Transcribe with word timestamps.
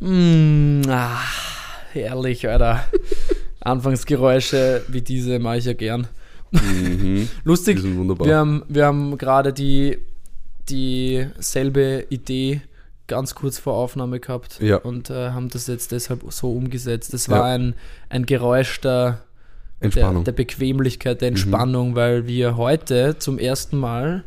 Mm, 0.00 0.82
ah, 0.88 1.18
herrlich, 1.92 2.48
Alter. 2.48 2.84
Anfangsgeräusche 3.60 4.82
wie 4.88 5.02
diese 5.02 5.38
mache 5.38 5.58
ich 5.58 5.66
ja 5.66 5.74
gern. 5.74 6.06
Mhm. 6.50 7.28
Lustig, 7.44 7.76
Die 7.76 7.82
sind 7.82 7.98
wunderbar. 7.98 8.26
wir 8.26 8.36
haben, 8.36 8.62
wir 8.68 8.86
haben 8.86 9.18
gerade 9.18 9.52
die 9.52 9.98
dieselbe 10.68 12.06
Idee 12.10 12.60
ganz 13.06 13.34
kurz 13.34 13.58
vor 13.58 13.74
Aufnahme 13.74 14.20
gehabt 14.20 14.60
Ja. 14.60 14.76
und 14.76 15.10
äh, 15.10 15.30
haben 15.30 15.48
das 15.48 15.66
jetzt 15.66 15.90
deshalb 15.92 16.22
so 16.28 16.52
umgesetzt. 16.52 17.12
Es 17.12 17.28
war 17.28 17.38
Ja. 17.48 17.54
ein, 17.54 17.74
ein 18.08 18.24
Geräusch 18.24 18.80
der, 18.80 19.22
der, 19.82 20.12
der 20.22 20.32
Bequemlichkeit, 20.32 21.16
Mhm. 21.16 21.18
der 21.18 21.28
Entspannung, 21.28 21.94
weil 21.96 22.26
wir 22.28 22.56
heute 22.56 23.16
zum 23.18 23.38
ersten 23.38 23.78
Mal 23.78 24.22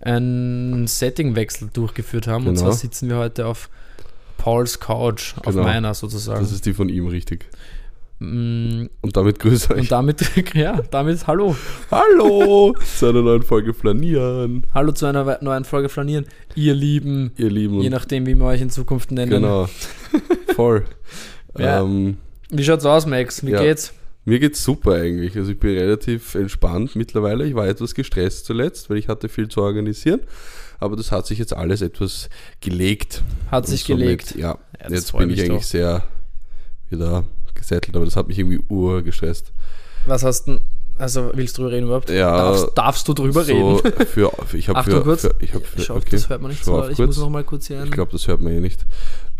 einen 0.00 0.86
Settingwechsel 0.86 1.68
durchgeführt 1.72 2.26
haben. 2.28 2.46
Und 2.46 2.54
Genau. 2.54 2.68
zwar 2.68 2.72
sitzen 2.78 3.08
wir 3.08 3.16
heute 3.16 3.46
auf 3.46 3.68
Pauls 4.42 4.80
Couch, 4.80 5.34
auf 5.38 5.54
Genau. 5.54 5.62
meiner 5.62 5.94
sozusagen. 5.94 6.40
das 6.40 6.50
ist 6.50 6.66
die 6.66 6.74
von 6.74 6.88
ihm, 6.88 7.06
richtig. 7.06 7.46
Mm, 8.18 8.86
Und 9.00 9.16
damit 9.16 9.38
grüße 9.38 9.72
euch. 9.72 9.80
und 9.82 9.92
damit, 9.92 10.20
ja, 10.54 10.80
damit 10.90 11.24
hallo. 11.28 11.54
Hallo 11.92 12.74
zu 12.98 13.06
einer 13.08 13.22
neuen 13.22 13.42
Folge 13.42 13.72
Flanieren. 13.72 14.66
Hallo 14.74 14.90
zu 14.90 15.06
einer 15.06 15.38
neuen 15.42 15.64
Folge 15.64 15.88
Flanieren. 15.88 16.26
Ihr 16.56 16.74
Lieben, 16.74 17.30
Ihr 17.36 17.50
Lieben. 17.50 17.80
je 17.82 17.90
nachdem, 17.90 18.26
wie 18.26 18.34
wir 18.34 18.46
euch 18.46 18.60
in 18.60 18.70
Zukunft 18.70 19.12
nennen. 19.12 19.30
genau. 19.30 19.68
Voll. 20.56 20.86
Ja. 21.56 21.82
Ähm, 21.82 22.16
Wie 22.50 22.64
schaut's 22.64 22.84
aus, 22.84 23.06
Max? 23.06 23.44
Wie 23.46 23.50
Ja. 23.52 23.62
geht's? 23.62 23.92
mir 24.24 24.38
geht's 24.40 24.62
super 24.64 24.94
eigentlich. 24.96 25.36
Also 25.36 25.52
ich 25.52 25.58
bin 25.60 25.76
relativ 25.76 26.34
entspannt 26.34 26.94
mittlerweile. 26.96 27.44
Ich 27.46 27.54
war 27.54 27.66
etwas 27.68 27.94
gestresst 27.94 28.46
zuletzt, 28.46 28.90
weil 28.90 28.96
ich 28.98 29.06
hatte 29.08 29.28
viel 29.28 29.46
zu 29.48 29.62
organisieren. 29.62 30.20
Aber 30.82 30.96
das 30.96 31.12
hat 31.12 31.26
sich 31.26 31.38
jetzt 31.38 31.54
alles 31.54 31.80
etwas 31.80 32.28
gelegt. 32.60 33.22
Hat 33.50 33.66
sich 33.68 33.84
somit, 33.84 34.00
gelegt. 34.00 34.34
Ja, 34.34 34.58
das 34.80 34.92
jetzt 34.92 35.16
bin 35.16 35.30
ich 35.30 35.40
eigentlich 35.40 35.62
doch. 35.62 35.62
sehr 35.62 36.02
wieder 36.90 37.24
gesettelt. 37.54 37.94
Aber 37.94 38.04
das 38.04 38.16
hat 38.16 38.26
mich 38.26 38.38
irgendwie 38.38 38.60
urgestresst. 38.68 39.52
Was 40.06 40.24
hast 40.24 40.48
du 40.48 40.58
Also 40.98 41.30
willst 41.34 41.56
du 41.56 41.62
drüber 41.62 41.72
reden 41.72 41.86
überhaupt? 41.86 42.10
Ja, 42.10 42.36
darfst, 42.36 42.68
darfst 42.74 43.06
du 43.06 43.14
drüber 43.14 43.44
so 43.44 43.76
reden? 43.76 44.06
Für, 44.06 44.32
ich 44.54 44.68
habe 44.68 44.82
für, 44.82 45.02
kurz. 45.02 45.22
für, 45.22 45.34
ich 45.38 45.54
hab 45.54 45.64
für 45.64 45.82
Schau, 45.82 45.94
okay, 45.94 46.06
das 46.10 46.28
hört 46.28 46.42
man 46.42 46.50
nicht 46.50 46.64
so. 46.64 46.88
Ich 46.88 46.96
kurz. 46.96 47.06
muss 47.06 47.18
noch 47.18 47.30
mal 47.30 47.44
kurz 47.44 47.68
hier 47.68 47.84
Ich 47.84 47.90
glaube, 47.92 48.10
das 48.10 48.26
hört 48.26 48.40
man 48.40 48.52
eh 48.52 48.60
nicht. 48.60 48.84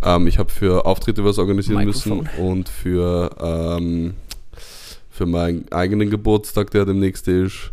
Ähm, 0.04 0.28
ich 0.28 0.38
habe 0.38 0.50
für 0.50 0.86
Auftritte 0.86 1.24
was 1.24 1.38
organisieren 1.38 1.84
Mikrofon. 1.84 2.18
müssen 2.18 2.44
und 2.44 2.68
für, 2.68 3.30
ähm, 3.40 4.14
für 5.10 5.26
meinen 5.26 5.70
eigenen 5.72 6.08
Geburtstag, 6.08 6.70
der 6.70 6.84
demnächst 6.84 7.26
ist. 7.26 7.72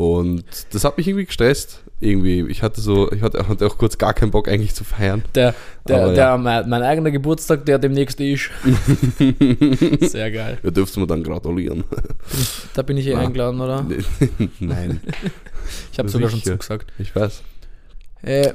Und 0.00 0.44
das 0.72 0.84
hat 0.84 0.96
mich 0.96 1.06
irgendwie 1.06 1.26
gestresst. 1.26 1.80
Irgendwie. 2.00 2.46
Ich 2.48 2.62
hatte 2.62 2.80
so, 2.80 3.12
ich 3.12 3.20
hatte, 3.20 3.44
auch 3.66 3.76
kurz 3.76 3.98
gar 3.98 4.14
keinen 4.14 4.30
Bock 4.30 4.48
eigentlich 4.48 4.74
zu 4.74 4.82
feiern. 4.82 5.22
Der, 5.34 5.54
der, 5.86 6.02
Aber 6.04 6.14
der, 6.14 6.24
ja. 6.24 6.38
mein, 6.38 6.66
mein 6.70 6.82
eigener 6.82 7.10
Geburtstag, 7.10 7.66
der 7.66 7.78
demnächst 7.78 8.18
ist. 8.18 8.48
Sehr 10.00 10.30
geil. 10.30 10.58
Ihr 10.62 10.70
dürft 10.70 10.96
mir 10.96 11.06
dann 11.06 11.22
gratulieren. 11.22 11.84
Da 12.72 12.80
bin 12.80 12.96
ich 12.96 13.06
eh 13.08 13.14
Ah. 13.14 13.18
eingeladen, 13.20 13.60
oder? 13.60 13.84
Nein, 14.60 15.00
Ich 15.92 15.98
habe 15.98 16.08
sogar 16.08 16.30
schon 16.30 16.42
zugesagt. 16.42 16.90
ich 16.98 17.14
weiß. 17.14 17.42
Äh, 18.22 18.54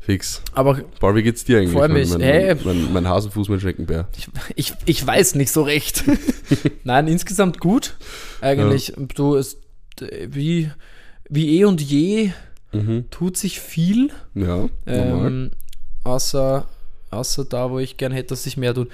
Fix. 0.00 0.42
aber 0.54 0.80
Paul, 1.00 1.16
wie 1.16 1.22
geht's 1.24 1.44
dir 1.44 1.58
eigentlich? 1.58 1.72
Freu 1.72 1.88
mich. 1.88 2.08
Mein, 2.10 2.20
Hey. 2.20 2.54
mein, 2.54 2.82
mein, 2.84 2.92
mein 2.92 3.08
Hasenfuß, 3.08 3.48
mein 3.48 3.58
Schneckenbär. 3.58 4.08
ich, 4.16 4.28
ich, 4.54 4.72
ich 4.86 5.04
weiß 5.06 5.34
nicht 5.34 5.50
so 5.50 5.62
recht. 5.62 6.04
Nein, 6.84 7.08
insgesamt 7.08 7.58
gut. 7.58 7.96
Eigentlich, 8.40 8.92
du, 9.16 9.34
es, 9.34 9.58
wie, 10.28 10.70
wie 11.28 11.58
eh 11.58 11.64
und 11.64 11.80
je 11.80 12.32
Mhm. 12.72 13.06
tut 13.10 13.38
sich 13.38 13.60
viel. 13.60 14.10
Ja. 14.34 14.68
Ähm, 14.86 15.52
außer, 16.04 16.66
außer 17.10 17.44
da, 17.46 17.70
wo 17.70 17.78
ich 17.78 17.96
gern 17.96 18.12
hätte, 18.12 18.28
dass 18.28 18.42
sich 18.42 18.58
mehr 18.58 18.74
tut. 18.74 18.88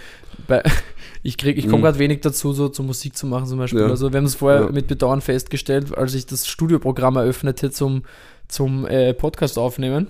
Bei, 0.46 0.62
ich 1.24 1.36
krieg, 1.36 1.58
ich 1.58 1.64
komme 1.64 1.78
Mhm. 1.78 1.82
gerade 1.82 1.98
wenig 1.98 2.20
dazu, 2.20 2.52
so 2.52 2.68
zur 2.68 2.84
Musik 2.84 3.16
zu 3.16 3.26
machen 3.26 3.46
zum 3.46 3.58
Beispiel. 3.58 3.80
Ja. 3.80 3.86
Also 3.88 4.12
wir 4.12 4.18
haben 4.18 4.26
es 4.26 4.36
vorher 4.36 4.66
Ja. 4.66 4.70
mit 4.70 4.86
Bedauern 4.86 5.20
festgestellt, 5.20 5.96
als 5.98 6.14
ich 6.14 6.26
das 6.26 6.46
Studioprogramm 6.46 7.16
eröffnete 7.16 7.72
zum, 7.72 8.04
zum 8.46 8.86
äh, 8.86 9.12
Podcast 9.12 9.58
aufnehmen, 9.58 10.06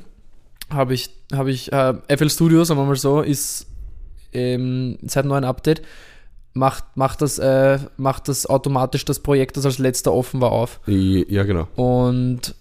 habe 0.71 0.93
ich, 0.93 1.09
habe 1.33 1.51
ich 1.51 1.73
äh, 1.73 1.95
FL 2.15 2.29
Studio, 2.29 2.65
sagen 2.65 2.79
wir 2.81 2.85
mal 2.85 2.97
so, 2.97 3.23
ist 3.23 3.67
ähm, 4.35 4.99
seit 5.03 5.25
neuen 5.25 5.45
Update 5.45 5.81
macht, 6.55 6.85
macht, 6.97 7.21
das, 7.21 7.39
äh, 7.39 7.79
macht 7.97 8.29
das 8.29 8.47
automatisch 8.47 9.05
das 9.05 9.19
Projekt, 9.19 9.57
das 9.57 9.67
als 9.67 9.79
letzter 9.79 10.13
offen 10.13 10.41
war, 10.41 10.53
auf. 10.53 10.81
Ja, 10.87 11.43
genau. 11.43 11.69
Und 11.77 12.55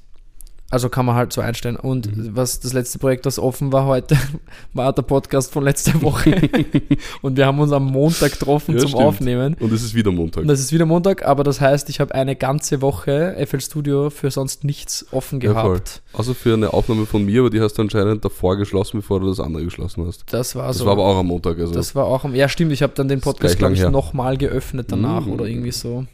also 0.73 0.89
kann 0.89 1.05
man 1.05 1.15
halt 1.15 1.31
so 1.31 1.39
einstellen. 1.41 1.75
Und 1.77 2.15
Mhm. 2.15 2.35
was 2.35 2.59
das 2.59 2.73
letzte 2.73 2.99
Projekt, 2.99 3.25
das 3.25 3.39
offen 3.39 3.71
war 3.71 3.85
heute, 3.85 4.17
war 4.73 4.91
der 4.91 5.03
Podcast 5.03 5.51
von 5.53 5.63
letzter 5.63 6.01
Woche. 6.01 6.31
und 7.21 7.37
wir 7.37 7.45
haben 7.45 7.59
uns 7.59 7.71
am 7.71 7.85
Montag 7.85 8.33
getroffen 8.33 8.73
Ja, 8.73 8.79
zum 8.81 8.89
stimmt. 8.89 9.03
Aufnehmen. 9.03 9.55
Und 9.59 9.71
es 9.71 9.83
ist 9.83 9.93
wieder 9.93 10.11
Montag. 10.11 10.41
Und 10.41 10.47
das 10.49 10.59
ist 10.59 10.71
wieder 10.73 10.85
Montag, 10.85 11.25
aber 11.25 11.43
das 11.43 11.61
heißt, 11.61 11.89
ich 11.89 11.99
habe 11.99 12.13
eine 12.15 12.35
ganze 12.35 12.81
Woche 12.81 13.35
FL 13.47 13.61
Studio 13.61 14.09
für 14.09 14.31
sonst 14.31 14.63
nichts 14.63 15.05
offen 15.11 15.39
Ja, 15.39 15.53
gehabt. 15.53 16.01
Außer 16.13 16.35
für 16.35 16.53
eine 16.55 16.73
Aufnahme 16.73 17.05
von 17.05 17.23
mir, 17.23 17.41
aber 17.41 17.49
die 17.49 17.61
hast 17.61 17.77
du 17.77 17.81
anscheinend 17.83 18.25
davor 18.25 18.57
geschlossen, 18.57 18.97
bevor 18.97 19.19
du 19.19 19.27
das 19.27 19.39
andere 19.39 19.63
geschlossen 19.63 20.05
hast. 20.07 20.25
das 20.33 20.55
war 20.55 20.67
Das 20.67 20.77
so. 20.79 20.85
war 20.85 20.93
aber 20.93 21.05
auch 21.05 21.17
am 21.17 21.27
Montag. 21.27 21.59
Also 21.59 21.73
das 21.73 21.93
war 21.95 22.05
auch 22.05 22.23
am. 22.25 22.33
Ja, 22.35 22.49
stimmt, 22.49 22.71
ich 22.71 22.81
habe 22.81 22.93
dann 22.95 23.07
den 23.07 23.19
Das 23.19 23.23
Podcast, 23.25 23.57
glaube 23.59 23.75
ich, 23.75 23.81
nochmal 23.89 24.37
geöffnet 24.37 24.87
danach 24.89 25.25
Mhm. 25.25 25.33
oder 25.33 25.45
irgendwie 25.45 25.71
so. 25.71 26.05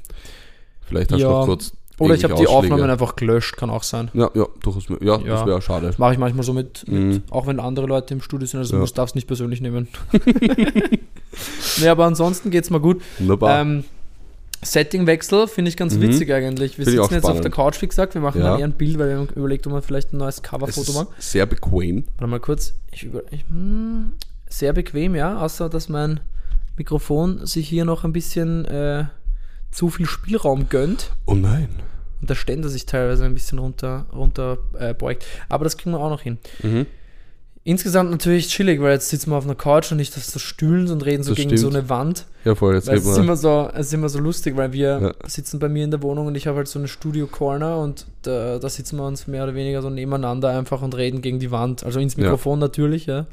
vielleicht 0.86 1.12
hast 1.12 1.20
Ja. 1.22 1.28
du 1.30 1.34
noch 1.34 1.46
kurz. 1.46 1.72
Oder 2.00 2.16
ich 2.16 2.24
habe 2.24 2.34
die 2.36 2.48
Ausschläge. 2.48 2.74
Aufnahmen 2.74 2.90
einfach 2.90 3.16
gelöscht, 3.16 3.58
kann 3.58 3.70
auch 3.70 3.84
sein. 3.84 4.10
Ja, 4.14 4.30
ja, 4.34 4.46
durchaus. 4.62 4.86
Ja, 5.02 5.18
Ja. 5.18 5.18
das 5.18 5.46
wäre 5.46 5.62
schade. 5.62 5.88
Das 5.88 5.98
mache 5.98 6.14
ich 6.14 6.20
manchmal 6.20 6.44
so 6.44 6.54
mit, 6.54 6.88
mit 6.88 7.00
Mhm. 7.02 7.24
auch 7.30 7.46
wenn 7.48 7.60
andere 7.60 7.86
Leute 7.88 8.14
im 8.14 8.22
Studio 8.22 8.48
sind, 8.48 8.60
also 8.60 8.78
Ja. 8.78 8.86
du 8.86 8.92
darfst 8.94 9.16
nicht 9.16 9.28
persönlich 9.28 9.62
nehmen. 9.62 9.88
nee, 11.80 11.88
aber 11.88 12.06
ansonsten 12.06 12.50
geht's 12.52 12.70
mal 12.70 12.80
gut. 12.80 13.02
Wunderbar. 13.20 13.62
Ähm, 13.62 13.84
Settingwechsel 14.62 15.48
finde 15.48 15.70
ich 15.70 15.78
ganz 15.78 15.96
Mhm. 15.96 16.02
witzig 16.02 16.32
eigentlich. 16.34 16.78
Wir 16.78 16.86
auch 16.86 17.04
sitzen 17.04 17.14
jetzt 17.14 17.26
auf 17.26 17.40
der 17.42 17.52
Couch, 17.52 17.82
wie 17.82 17.88
gesagt. 17.88 18.14
Wir 18.14 18.22
machen 18.22 18.42
Ja. 18.42 18.52
dann 18.52 18.60
eher 18.60 18.66
ein 18.68 18.74
Bild, 18.74 19.00
weil 19.00 19.10
wir 19.10 19.18
haben 19.18 19.30
überlegt, 19.36 19.66
ob 19.68 19.74
wir 19.74 19.82
vielleicht 19.82 20.12
ein 20.14 20.18
neues 20.18 20.36
es 20.38 20.44
Coverfoto 20.44 20.92
machen. 20.94 21.08
sehr 21.18 21.46
bequem. 21.46 22.04
Warte 22.18 22.30
mal 22.30 22.40
kurz. 22.42 22.74
Ich 22.92 23.04
über, 23.04 23.22
ich, 23.32 23.46
hm, 23.48 24.12
sehr 24.50 24.74
bequem, 24.74 25.16
ja. 25.16 25.40
Außer, 25.40 25.70
dass 25.70 25.88
mein 25.88 26.20
Mikrofon 26.78 27.46
sich 27.46 27.70
hier 27.70 27.86
noch 27.86 28.04
ein 28.04 28.12
bisschen 28.12 28.66
äh, 28.66 29.06
zu 29.72 29.90
viel 29.90 30.06
Spielraum 30.06 30.70
gönnt. 30.70 31.12
Oh 31.26 31.36
nein. 31.36 31.70
Und 32.22 32.30
der 32.30 32.36
Ständer 32.36 32.70
sich 32.70 32.86
teilweise 32.86 33.26
ein 33.26 33.34
bisschen 33.34 33.60
runter, 33.60 34.06
runter 34.12 34.58
äh, 34.78 34.94
beugt. 34.94 35.26
Aber 35.48 35.64
das 35.64 35.78
kriegen 35.78 35.92
wir 35.92 36.00
auch 36.00 36.10
noch 36.10 36.22
hin. 36.22 36.38
Mhm. 36.64 36.86
Insgesamt 37.70 38.10
natürlich 38.10 38.48
chillig, 38.48 38.82
weil 38.82 38.94
jetzt 38.94 39.10
sitzen 39.10 39.30
wir 39.30 39.38
auf 39.38 39.44
einer 39.46 39.54
Couch 39.54 39.92
und 39.92 39.98
nicht 39.98 40.18
auf 40.18 40.24
so 40.24 40.40
Stühlen 40.40 40.90
und 40.90 41.06
reden 41.06 41.22
so 41.22 41.32
Das 41.32 41.38
gegen 41.38 41.50
so 41.56 41.68
stimmt. 41.70 41.76
eine 41.76 41.90
Wand. 41.90 42.26
Ja, 42.44 42.56
voll. 42.56 42.74
Jetzt 42.74 42.88
Weil 42.88 42.98
es 42.98 43.06
ist 43.06 43.18
immer 43.18 43.36
so, 43.36 43.70
es 43.76 43.88
ist 43.88 43.94
immer 43.94 44.10
so 44.10 44.18
lustig, 44.18 44.58
weil 44.58 44.74
wir 44.74 45.00
Ja. 45.22 45.30
sitzen 45.30 45.60
bei 45.60 45.70
mir 45.70 45.84
in 45.84 45.92
der 45.92 46.02
Wohnung 46.02 46.26
und 46.28 46.36
ich 46.36 46.48
habe 46.48 46.58
halt 46.58 46.68
so 46.68 46.80
eine 46.80 46.88
Studio-Corner 46.88 47.78
und 47.78 48.08
da, 48.24 48.58
da 48.58 48.70
sitzen 48.70 48.98
wir 48.98 49.06
uns 49.06 49.28
mehr 49.28 49.44
oder 49.44 49.54
weniger 49.54 49.82
so 49.84 49.90
nebeneinander 49.92 50.50
einfach 50.50 50.82
und 50.82 50.96
reden 50.98 51.22
gegen 51.22 51.38
die 51.40 51.52
Wand. 51.52 51.84
Also 51.84 52.00
ins 52.00 52.16
Ja. 52.16 52.24
Mikrofon 52.24 52.58
natürlich, 52.60 53.06
ja. 53.06 53.28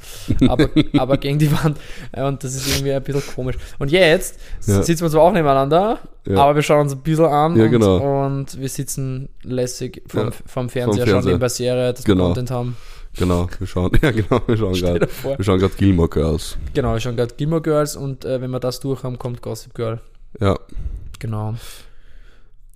Aber, 0.47 0.69
aber 0.97 1.17
gegen 1.17 1.39
die 1.39 1.51
Wand. 1.51 1.77
Ja, 2.15 2.27
Und 2.27 2.43
das 2.43 2.53
ist 2.53 2.67
irgendwie 2.67 2.93
ein 2.93 3.01
bisschen 3.01 3.23
komisch. 3.33 3.55
Und 3.79 3.91
jetzt 3.91 4.35
Ja. 4.67 4.83
sitzen 4.83 5.01
wir 5.03 5.09
zwar 5.09 5.23
auch 5.23 5.31
nebeneinander, 5.33 5.97
Ja. 6.27 6.37
aber 6.43 6.55
wir 6.55 6.61
schauen 6.61 6.81
uns 6.81 6.91
ein 6.93 6.99
bisschen 6.99 7.25
an 7.25 7.55
Ja, 7.55 7.63
und, 7.65 7.71
genau. 7.71 8.25
und 8.25 8.59
wir 8.59 8.69
sitzen 8.69 9.29
lässig 9.43 10.03
vom, 10.07 10.19
Ja. 10.25 10.31
vom 10.45 10.69
Fernseher, 10.69 11.05
Fernseher. 11.05 11.15
schauen 11.21 11.25
nebenbei 11.25 11.49
Serie, 11.49 11.93
dass 11.93 12.03
Genau. 12.03 12.23
wir 12.23 12.27
Content 12.27 12.51
haben. 12.51 12.77
Genau, 13.17 13.47
wir 13.57 13.67
schauen. 13.67 13.91
Ja, 14.01 14.11
genau, 14.11 14.41
wir 14.47 14.57
schauen 14.57 14.73
gerade. 14.73 15.07
Wir 15.23 15.43
schauen 15.43 15.59
gerade 15.59 15.73
Gilmore 15.75 16.09
Girls. 16.09 16.57
Genau, 16.73 16.93
wir 16.93 16.99
schauen 16.99 17.15
gerade 17.15 17.33
Gilmore 17.35 17.61
Girls 17.61 17.95
und 17.95 18.25
äh, 18.25 18.39
wenn 18.41 18.51
wir 18.51 18.59
das 18.59 18.79
durch 18.79 19.03
haben, 19.03 19.17
kommt 19.17 19.41
Gossip 19.41 19.73
Girl. 19.73 19.99
Ja, 20.39 20.57
Genau. 21.19 21.55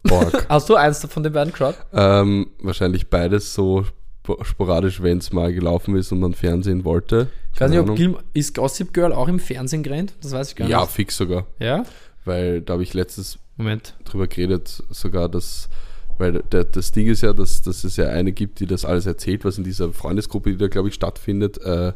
Borg. 0.04 0.46
Hast 0.50 0.70
du 0.70 0.76
eins 0.76 1.06
von 1.06 1.24
den 1.24 1.34
beiden 1.34 1.52
geschaut? 1.52 1.76
ähm, 1.94 2.48
wahrscheinlich 2.60 3.10
beides 3.10 3.54
so 3.54 3.86
spo- 4.26 4.44
sporadisch, 4.44 5.02
wenn 5.04 5.20
es 5.20 5.32
mal 5.32 5.54
gelaufen 5.54 5.96
ist 5.96 6.12
und 6.12 6.20
man 6.20 6.34
Fernsehen 6.34 6.84
wollte. 6.86 7.28
Ich 7.54 7.62
weiß 7.62 7.70
nicht, 7.70 7.80
ob. 7.80 7.96
Gilmore, 7.96 8.24
ist 8.34 8.56
Gossip 8.56 8.94
Girl 8.94 9.14
auch 9.14 9.28
im 9.28 9.40
Fernsehen 9.40 9.84
gerannt? 9.84 10.14
Das 10.22 10.32
weiß 10.32 10.50
ich 10.50 10.56
gar 10.56 10.68
Ja, 10.68 10.82
nicht. 10.82 10.92
fix 10.92 11.18
sogar. 11.18 11.46
Ja? 11.60 11.84
Weil 12.26 12.62
da 12.62 12.74
habe 12.74 12.84
ich 12.84 12.94
letztes 12.94 13.38
Moment. 13.58 13.94
drüber 14.06 14.28
geredet, 14.28 14.84
sogar, 14.90 15.30
dass, 15.30 15.70
weil 16.22 16.42
der, 16.52 16.64
das 16.64 16.92
Ding 16.92 17.08
ist 17.08 17.22
ja, 17.22 17.34
dass, 17.34 17.62
dass 17.62 17.84
es 17.84 17.98
ja 17.98 18.08
eine 18.08 18.32
gibt, 18.32 18.60
die 18.62 18.66
das 18.66 18.86
alles 18.86 19.06
erzählt, 19.06 19.44
was 19.44 19.58
in 19.58 19.64
dieser 19.66 19.92
Freundesgruppe, 19.92 20.52
die 20.52 20.58
da, 20.58 20.68
glaube 20.70 20.88
ich, 20.88 20.94
stattfindet, 20.96 21.58
äh, 21.62 21.92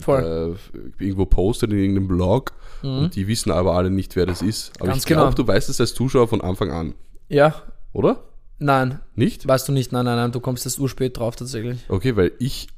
Voll. 0.00 0.56
äh, 1.00 1.02
irgendwo 1.02 1.24
postet 1.26 1.70
in 1.72 1.78
irgendeinem 1.78 2.08
Blog. 2.08 2.52
Mhm. 2.82 2.88
Und 2.98 3.16
die 3.16 3.26
wissen 3.28 3.50
aber 3.50 3.74
alle 3.74 3.90
nicht, 3.90 4.16
wer 4.16 4.26
das 4.26 4.42
ist. 4.42 4.72
Aber 4.78 4.88
Ganz 4.88 4.98
ich 4.98 5.06
glaube, 5.06 5.22
genau. 5.24 5.34
du 5.34 5.46
weißt 5.46 5.68
es 5.70 5.80
als 5.80 5.94
Zuschauer 5.94 6.28
von 6.28 6.40
Anfang 6.40 6.70
an, 6.70 6.94
Ja, 7.28 7.54
oder? 7.92 8.22
nein, 8.58 9.00
Nicht? 9.14 9.46
weißt 9.48 9.68
du 9.68 9.72
nicht. 9.72 9.92
Nein, 9.92 10.04
nein, 10.04 10.16
nein, 10.16 10.32
du 10.32 10.40
kommst 10.40 10.66
erst 10.66 10.78
urspät 10.78 11.16
drauf 11.18 11.36
tatsächlich. 11.36 11.78
Okay, 11.88 12.16
weil 12.16 12.32
ich 12.38 12.68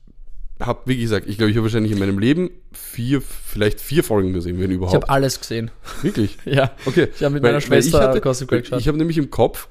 habe, 0.61 0.81
wie 0.85 0.97
gesagt, 0.97 1.27
ich 1.29 1.39
glaube, 1.39 1.51
ich 1.51 1.57
habe 1.57 1.65
wahrscheinlich 1.65 1.91
in 1.93 1.99
meinem 1.99 2.19
Leben 2.21 2.51
vier, 2.73 3.21
vielleicht 3.21 3.81
vier 3.81 4.05
Folgen 4.05 4.33
gesehen, 4.33 4.61
wenn 4.61 4.71
Ich 4.71 4.77
überhaupt. 4.77 4.95
habe 4.95 5.09
alles 5.09 5.41
gesehen. 5.41 5.71
Wirklich? 6.03 6.39
Ja. 6.45 6.71
Okay. 6.87 7.09
Ich 7.15 7.23
habe 7.25 7.35
mit 7.35 7.43
Weil- 7.43 7.53
meiner 7.55 7.69
weil 7.71 7.79
ich 7.81 7.85
Schwester 7.87 8.01
hatte- 8.09 8.21
Gossip 8.21 8.49
Girl 8.49 8.61
geschaut. 8.61 8.79
Ich 8.81 8.87
habe 8.89 8.97
nämlich 8.99 9.19
im 9.19 9.31
Kopf 9.31 9.69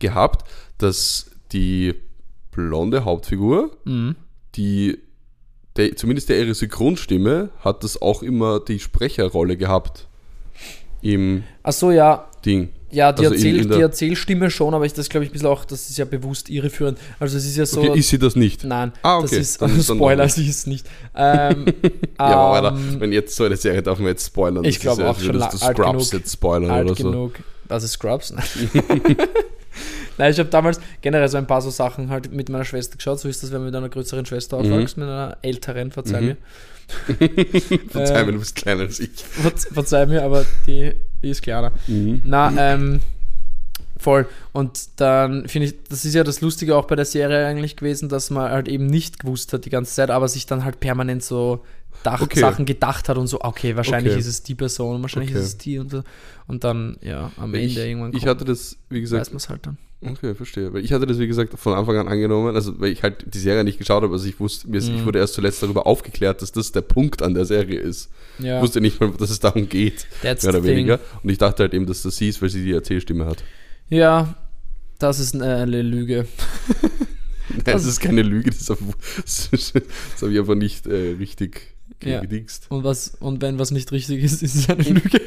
gehabt, 0.00 0.48
dass 0.78 1.30
die 1.52 1.94
blonde 2.52 3.04
Hauptfigur, 3.04 3.70
Mhm. 3.84 4.16
die 4.54 4.98
der, 5.76 5.94
zumindest 5.94 6.30
der 6.30 6.38
ihre 6.40 6.54
Synchronstimme 6.54 7.50
hat 7.62 7.84
das 7.84 8.00
auch 8.00 8.22
immer 8.22 8.60
die 8.60 8.78
Sprecherrolle 8.78 9.58
gehabt 9.58 10.08
im 11.02 11.44
Ach 11.62 11.72
so, 11.72 11.90
ja. 11.90 12.28
Ding. 12.46 12.70
Ja, 12.90 13.12
die, 13.12 13.24
Also 13.26 13.34
in- 13.34 13.40
Erzähl, 13.42 13.56
in 13.60 13.68
der- 13.68 13.76
die 13.78 13.82
Erzählstimme 13.82 14.48
schon, 14.50 14.72
aber 14.72 14.86
ich, 14.86 14.94
das 14.94 15.08
glaube 15.10 15.24
ich 15.24 15.30
ein 15.30 15.32
bisschen 15.34 15.48
auch, 15.48 15.64
das 15.66 15.90
ist 15.90 15.98
ja 15.98 16.04
bewusst 16.06 16.48
irreführend. 16.48 16.98
Also 17.18 17.36
es 17.36 17.44
ist 17.44 17.56
ja 17.56 17.66
so. 17.66 17.82
Okay, 17.82 17.98
ist 17.98 18.08
sie 18.08 18.18
das 18.18 18.36
nicht? 18.36 18.64
nein, 18.64 18.92
Ah, 19.02 19.20
das 19.20 19.32
okay. 19.32 19.40
ist 19.42 19.60
Dann 19.60 19.70
ist 19.78 19.90
dann 19.90 19.96
Spoiler, 19.98 20.28
sie 20.30 20.48
ist 20.48 20.66
nicht. 20.66 20.86
Ähm, 21.14 21.66
Ja, 22.18 22.24
aber 22.24 22.70
Alter, 22.70 22.78
ähm, 22.78 23.00
wenn 23.00 23.12
jetzt 23.12 23.36
so 23.36 23.44
eine 23.44 23.56
Serie 23.56 23.82
darf 23.82 23.98
man 23.98 24.08
jetzt 24.08 24.26
spoilern. 24.28 24.64
Ich 24.64 24.76
Das 24.76 24.82
glaub 24.82 24.92
ist 24.94 24.98
ja, 25.00 25.04
auch 25.10 25.14
als 25.16 25.24
schon 25.24 25.34
du 25.38 25.42
alt 25.44 25.52
Scrubs 25.58 26.10
genug. 26.10 26.12
jetzt 26.22 26.32
spoilern 26.32 26.70
alt 26.70 26.86
oder 26.90 26.94
genug. 26.94 27.32
Ist 27.68 27.88
Scrubs? 27.92 28.32
Nein, 30.18 30.32
ich 30.32 30.38
habe 30.38 30.48
damals 30.48 30.80
generell 31.02 31.28
so 31.28 31.36
ein 31.38 31.46
paar 31.46 31.60
so 31.62 31.70
Sachen 31.70 32.10
halt 32.10 32.32
mit 32.32 32.48
meiner 32.48 32.64
Schwester 32.64 32.96
geschaut. 32.96 33.20
So 33.20 33.28
ist 33.28 33.42
das, 33.42 33.50
wenn 33.52 33.58
man 33.58 33.66
mit 33.66 33.74
einer 33.76 33.88
größeren 33.88 34.24
Schwester 34.26 34.56
aufwächst, 34.56 34.96
mit 34.96 35.06
einer 35.08 35.36
älteren, 35.42 35.90
verzeih 35.92 36.20
Mhm. 36.20 36.26
mir. 36.26 36.36
Verzeih 37.90 38.24
mir, 38.24 38.32
du 38.32 38.38
bist 38.38 38.54
kleiner 38.56 38.82
als 38.82 39.00
ich. 39.00 39.10
Verze 39.16 39.72
verzeih 39.74 40.06
mir, 40.06 40.22
aber 40.22 40.44
die, 40.66 40.92
die 41.22 41.30
ist 41.30 41.42
kleiner. 41.42 41.72
Mhm. 41.86 42.22
Na, 42.24 42.52
ähm, 42.56 43.00
voll. 43.98 44.26
Und 44.52 45.00
dann 45.00 45.48
finde 45.48 45.68
ich, 45.68 45.74
das 45.88 46.04
ist 46.04 46.14
ja 46.14 46.22
das 46.24 46.40
Lustige 46.40 46.76
auch 46.76 46.86
bei 46.86 46.94
der 46.96 47.04
Serie 47.04 47.46
eigentlich 47.46 47.76
gewesen, 47.76 48.08
dass 48.08 48.30
man 48.30 48.50
halt 48.50 48.68
eben 48.68 48.86
nicht 48.86 49.18
gewusst 49.18 49.52
hat 49.52 49.64
die 49.64 49.70
ganze 49.70 49.94
Zeit, 49.94 50.10
aber 50.10 50.28
sich 50.28 50.46
dann 50.46 50.64
halt 50.64 50.78
permanent 50.80 51.24
so 51.24 51.64
Dach 52.06 52.22
Okay. 52.22 52.40
Sachen 52.40 52.64
gedacht 52.66 53.08
hat 53.08 53.18
und 53.18 53.26
so, 53.26 53.40
okay, 53.40 53.74
wahrscheinlich 53.76 54.12
Okay. 54.12 54.20
ist 54.20 54.26
es 54.28 54.42
die 54.42 54.54
Person, 54.54 55.02
wahrscheinlich 55.02 55.30
Okay. 55.32 55.40
ist 55.40 55.46
es 55.46 55.58
die 55.58 55.78
und 55.78 55.90
so. 55.90 56.02
Und 56.46 56.62
dann, 56.64 56.96
ja, 57.02 57.32
am 57.36 57.54
Ich, 57.54 57.76
Ende 57.76 57.88
irgendwann 57.88 58.14
ich 58.14 58.26
hatte 58.26 58.44
das, 58.44 58.76
wie 58.88 58.96
weiß 58.96 59.00
gesagt, 59.02 59.30
man 59.30 59.36
es 59.38 59.48
halt 59.48 59.66
dann. 59.66 59.78
okay, 60.02 60.34
verstehe. 60.34 60.72
Weil 60.72 60.84
ich 60.84 60.92
hatte 60.92 61.06
das, 61.06 61.18
wie 61.18 61.26
gesagt, 61.26 61.58
von 61.58 61.72
Anfang 61.74 61.96
an 61.96 62.06
angenommen, 62.08 62.54
also 62.54 62.78
weil 62.80 62.92
ich 62.92 63.02
halt 63.02 63.24
die 63.34 63.38
Serie 63.38 63.64
nicht 63.64 63.78
geschaut 63.78 64.02
habe, 64.04 64.12
also 64.12 64.26
ich 64.28 64.38
wusste, 64.38 64.68
mir 64.70 64.78
ist, 64.78 64.88
ich 64.88 65.00
Mhm. 65.00 65.06
wurde 65.06 65.18
erst 65.18 65.34
zuletzt 65.34 65.62
darüber 65.62 65.86
aufgeklärt, 65.86 66.42
dass 66.42 66.52
das 66.52 66.70
der 66.72 66.82
Punkt 66.82 67.22
an 67.22 67.34
der 67.34 67.44
Serie 67.44 67.80
ist. 67.80 68.08
Ja, 68.38 68.58
Ich 68.58 68.62
wusste 68.62 68.80
nicht 68.80 69.00
mal, 69.00 69.10
dass 69.18 69.30
es 69.30 69.40
darum 69.40 69.68
geht, 69.68 70.06
that's 70.22 70.44
mehr 70.44 70.52
oder 70.52 70.62
the 70.62 70.68
thing. 70.68 70.76
weniger. 70.76 71.00
Und 71.22 71.30
ich 71.30 71.38
dachte 71.38 71.62
halt 71.64 71.74
eben, 71.74 71.86
dass 71.86 72.02
das 72.02 72.16
sie 72.16 72.28
ist, 72.28 72.40
weil 72.40 72.50
sie 72.50 72.62
die 72.64 72.72
Erzählstimme 72.72 73.26
hat. 73.26 73.42
Ja, 73.88 74.34
das 74.98 75.18
ist 75.18 75.34
eine 75.40 75.82
Lüge. 75.82 76.26
Das 77.64 77.84
ist 77.84 78.00
keine 78.00 78.22
Lüge, 78.22 78.50
das, 78.50 78.66
das 78.66 79.72
habe 80.20 80.32
ich 80.32 80.38
einfach 80.38 80.56
nicht 80.56 80.86
äh, 80.86 81.14
richtig 81.18 81.75
Ja. 82.02 82.22
Und, 82.68 82.84
was, 82.84 83.08
und 83.20 83.40
wenn 83.42 83.58
was 83.58 83.70
nicht 83.70 83.90
richtig 83.92 84.22
ist, 84.22 84.42
ist 84.42 84.54
es 84.54 84.68
eine 84.68 84.82
Lüge. 84.82 85.20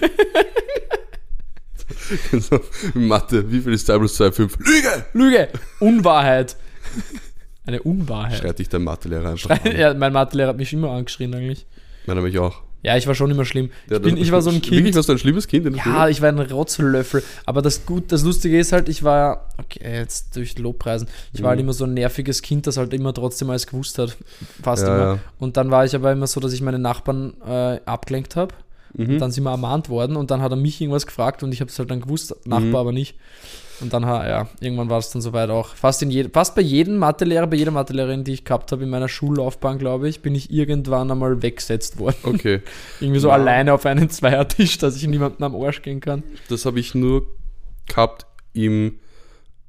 so, 2.39 2.59
Mathe, 2.93 3.51
wie 3.51 3.61
viel 3.61 3.73
ist 3.73 3.87
2 3.87 3.97
plus 3.97 4.15
2? 4.15 4.31
5? 4.31 4.57
Lüge! 4.59 5.05
Lüge! 5.13 5.49
Unwahrheit. 5.79 6.55
Eine 7.65 7.81
Unwahrheit. 7.81 8.39
Schreit 8.39 8.59
dich 8.59 8.69
dein 8.69 8.83
Mathelehrer 8.83 9.31
einfach 9.31 9.49
an. 9.49 9.75
Ja, 9.77 9.93
mein 9.93 10.13
Mathelehrer 10.13 10.49
hat 10.49 10.57
mich 10.57 10.73
immer 10.73 10.91
angeschrien 10.91 11.33
eigentlich. 11.33 11.65
Meiner 12.05 12.21
mich 12.21 12.37
auch. 12.39 12.63
Ja, 12.81 12.95
ich 12.95 13.07
war 13.07 13.13
schon 13.15 13.29
immer 13.29 13.43
schlimm. 13.43 13.71
Der 13.89 13.97
Ich, 13.97 14.03
bin, 14.03 14.15
ich 14.17 14.31
war 14.31 14.41
so 14.41 14.49
ein 14.49 14.55
Wirklich, 14.55 14.83
Kind. 14.83 14.95
warst 14.95 15.09
du 15.09 15.13
ein 15.13 15.19
schlimmes 15.19 15.47
Kind 15.47 15.65
Ja, 15.75 15.83
Schule? 15.83 16.09
ich 16.11 16.21
war 16.21 16.29
ein 16.29 16.39
Rotzlöffel. 16.39 17.21
Aber 17.45 17.61
das 17.61 17.85
gut, 17.85 18.11
das 18.11 18.23
Lustige 18.23 18.57
ist 18.57 18.71
halt, 18.71 18.87
ich 18.87 19.03
war, 19.03 19.49
okay, 19.57 19.81
jetzt 19.97 20.35
durch 20.37 20.57
Lobpreisen, 20.57 21.07
ich 21.33 21.41
war 21.41 21.49
halt 21.49 21.59
Mhm. 21.59 21.65
immer 21.65 21.73
so 21.73 21.83
ein 21.83 21.93
nerviges 21.93 22.41
Kind, 22.41 22.67
das 22.67 22.77
halt 22.77 22.93
immer 22.93 23.13
trotzdem 23.13 23.49
alles 23.49 23.67
gewusst 23.67 23.97
hat. 23.97 24.15
Fast 24.63 24.83
Ja, 24.87 24.95
immer. 24.95 25.03
ja. 25.15 25.19
Und 25.39 25.57
dann 25.57 25.71
war 25.71 25.83
ich 25.83 25.93
aber 25.93 26.11
immer 26.13 26.27
so, 26.27 26.39
dass 26.39 26.53
ich 26.53 26.61
meine 26.61 26.79
Nachbarn 26.79 27.33
äh, 27.45 27.79
abgelenkt 27.85 28.35
habe. 28.37 28.55
Mhm. 28.93 29.19
Dann 29.19 29.31
sind 29.31 29.43
wir 29.43 29.51
ermahnt 29.51 29.89
worden 29.89 30.15
und 30.15 30.31
dann 30.31 30.41
hat 30.41 30.51
er 30.51 30.55
mich 30.55 30.79
irgendwas 30.81 31.05
gefragt 31.05 31.43
und 31.43 31.51
ich 31.53 31.59
habe 31.61 31.69
es 31.69 31.77
halt 31.77 31.91
dann 31.91 32.01
gewusst, 32.01 32.33
Nachbar 32.45 32.61
Mhm. 32.69 32.75
aber 32.77 32.91
nicht. 32.93 33.15
Und 33.81 33.93
dann, 33.93 34.03
ja, 34.03 34.47
irgendwann 34.59 34.89
war 34.89 34.97
es 34.99 35.09
dann 35.09 35.21
soweit 35.21 35.49
auch. 35.49 35.69
Fast, 35.75 36.01
in 36.03 36.11
jed 36.11 36.33
fast 36.33 36.53
bei 36.55 36.61
jedem 36.61 36.97
Mathelehrer, 36.97 37.47
bei 37.47 37.55
jeder 37.57 37.71
Mathelehrerin, 37.71 38.23
die 38.23 38.33
ich 38.33 38.43
gehabt 38.45 38.71
habe 38.71 38.83
in 38.83 38.89
meiner 38.89 39.07
Schullaufbahn, 39.07 39.77
glaube 39.79 40.09
ich, 40.09 40.21
bin 40.21 40.35
ich 40.35 40.51
irgendwann 40.51 41.09
einmal 41.11 41.41
weggesetzt 41.41 41.97
worden. 41.99 42.17
Okay, 42.23 42.61
Irgendwie 42.99 43.19
so 43.19 43.29
Ja. 43.29 43.35
alleine 43.35 43.73
auf 43.73 43.85
einen 43.85 44.09
Zweiertisch, 44.09 44.77
dass 44.79 44.95
ich 44.97 45.07
niemandem 45.07 45.43
am 45.43 45.55
Arsch 45.55 45.81
gehen 45.81 45.99
kann. 46.01 46.23
das 46.49 46.65
habe 46.65 46.79
ich 46.79 46.93
nur 46.95 47.25
gehabt 47.87 48.25
im, 48.53 48.99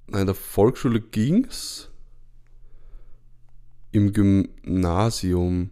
nein, 0.08 0.22
in 0.22 0.26
der 0.26 0.34
Volksschule 0.34 1.00
ging's. 1.00 1.88
Im 3.92 4.12
Gymnasium. 4.12 5.70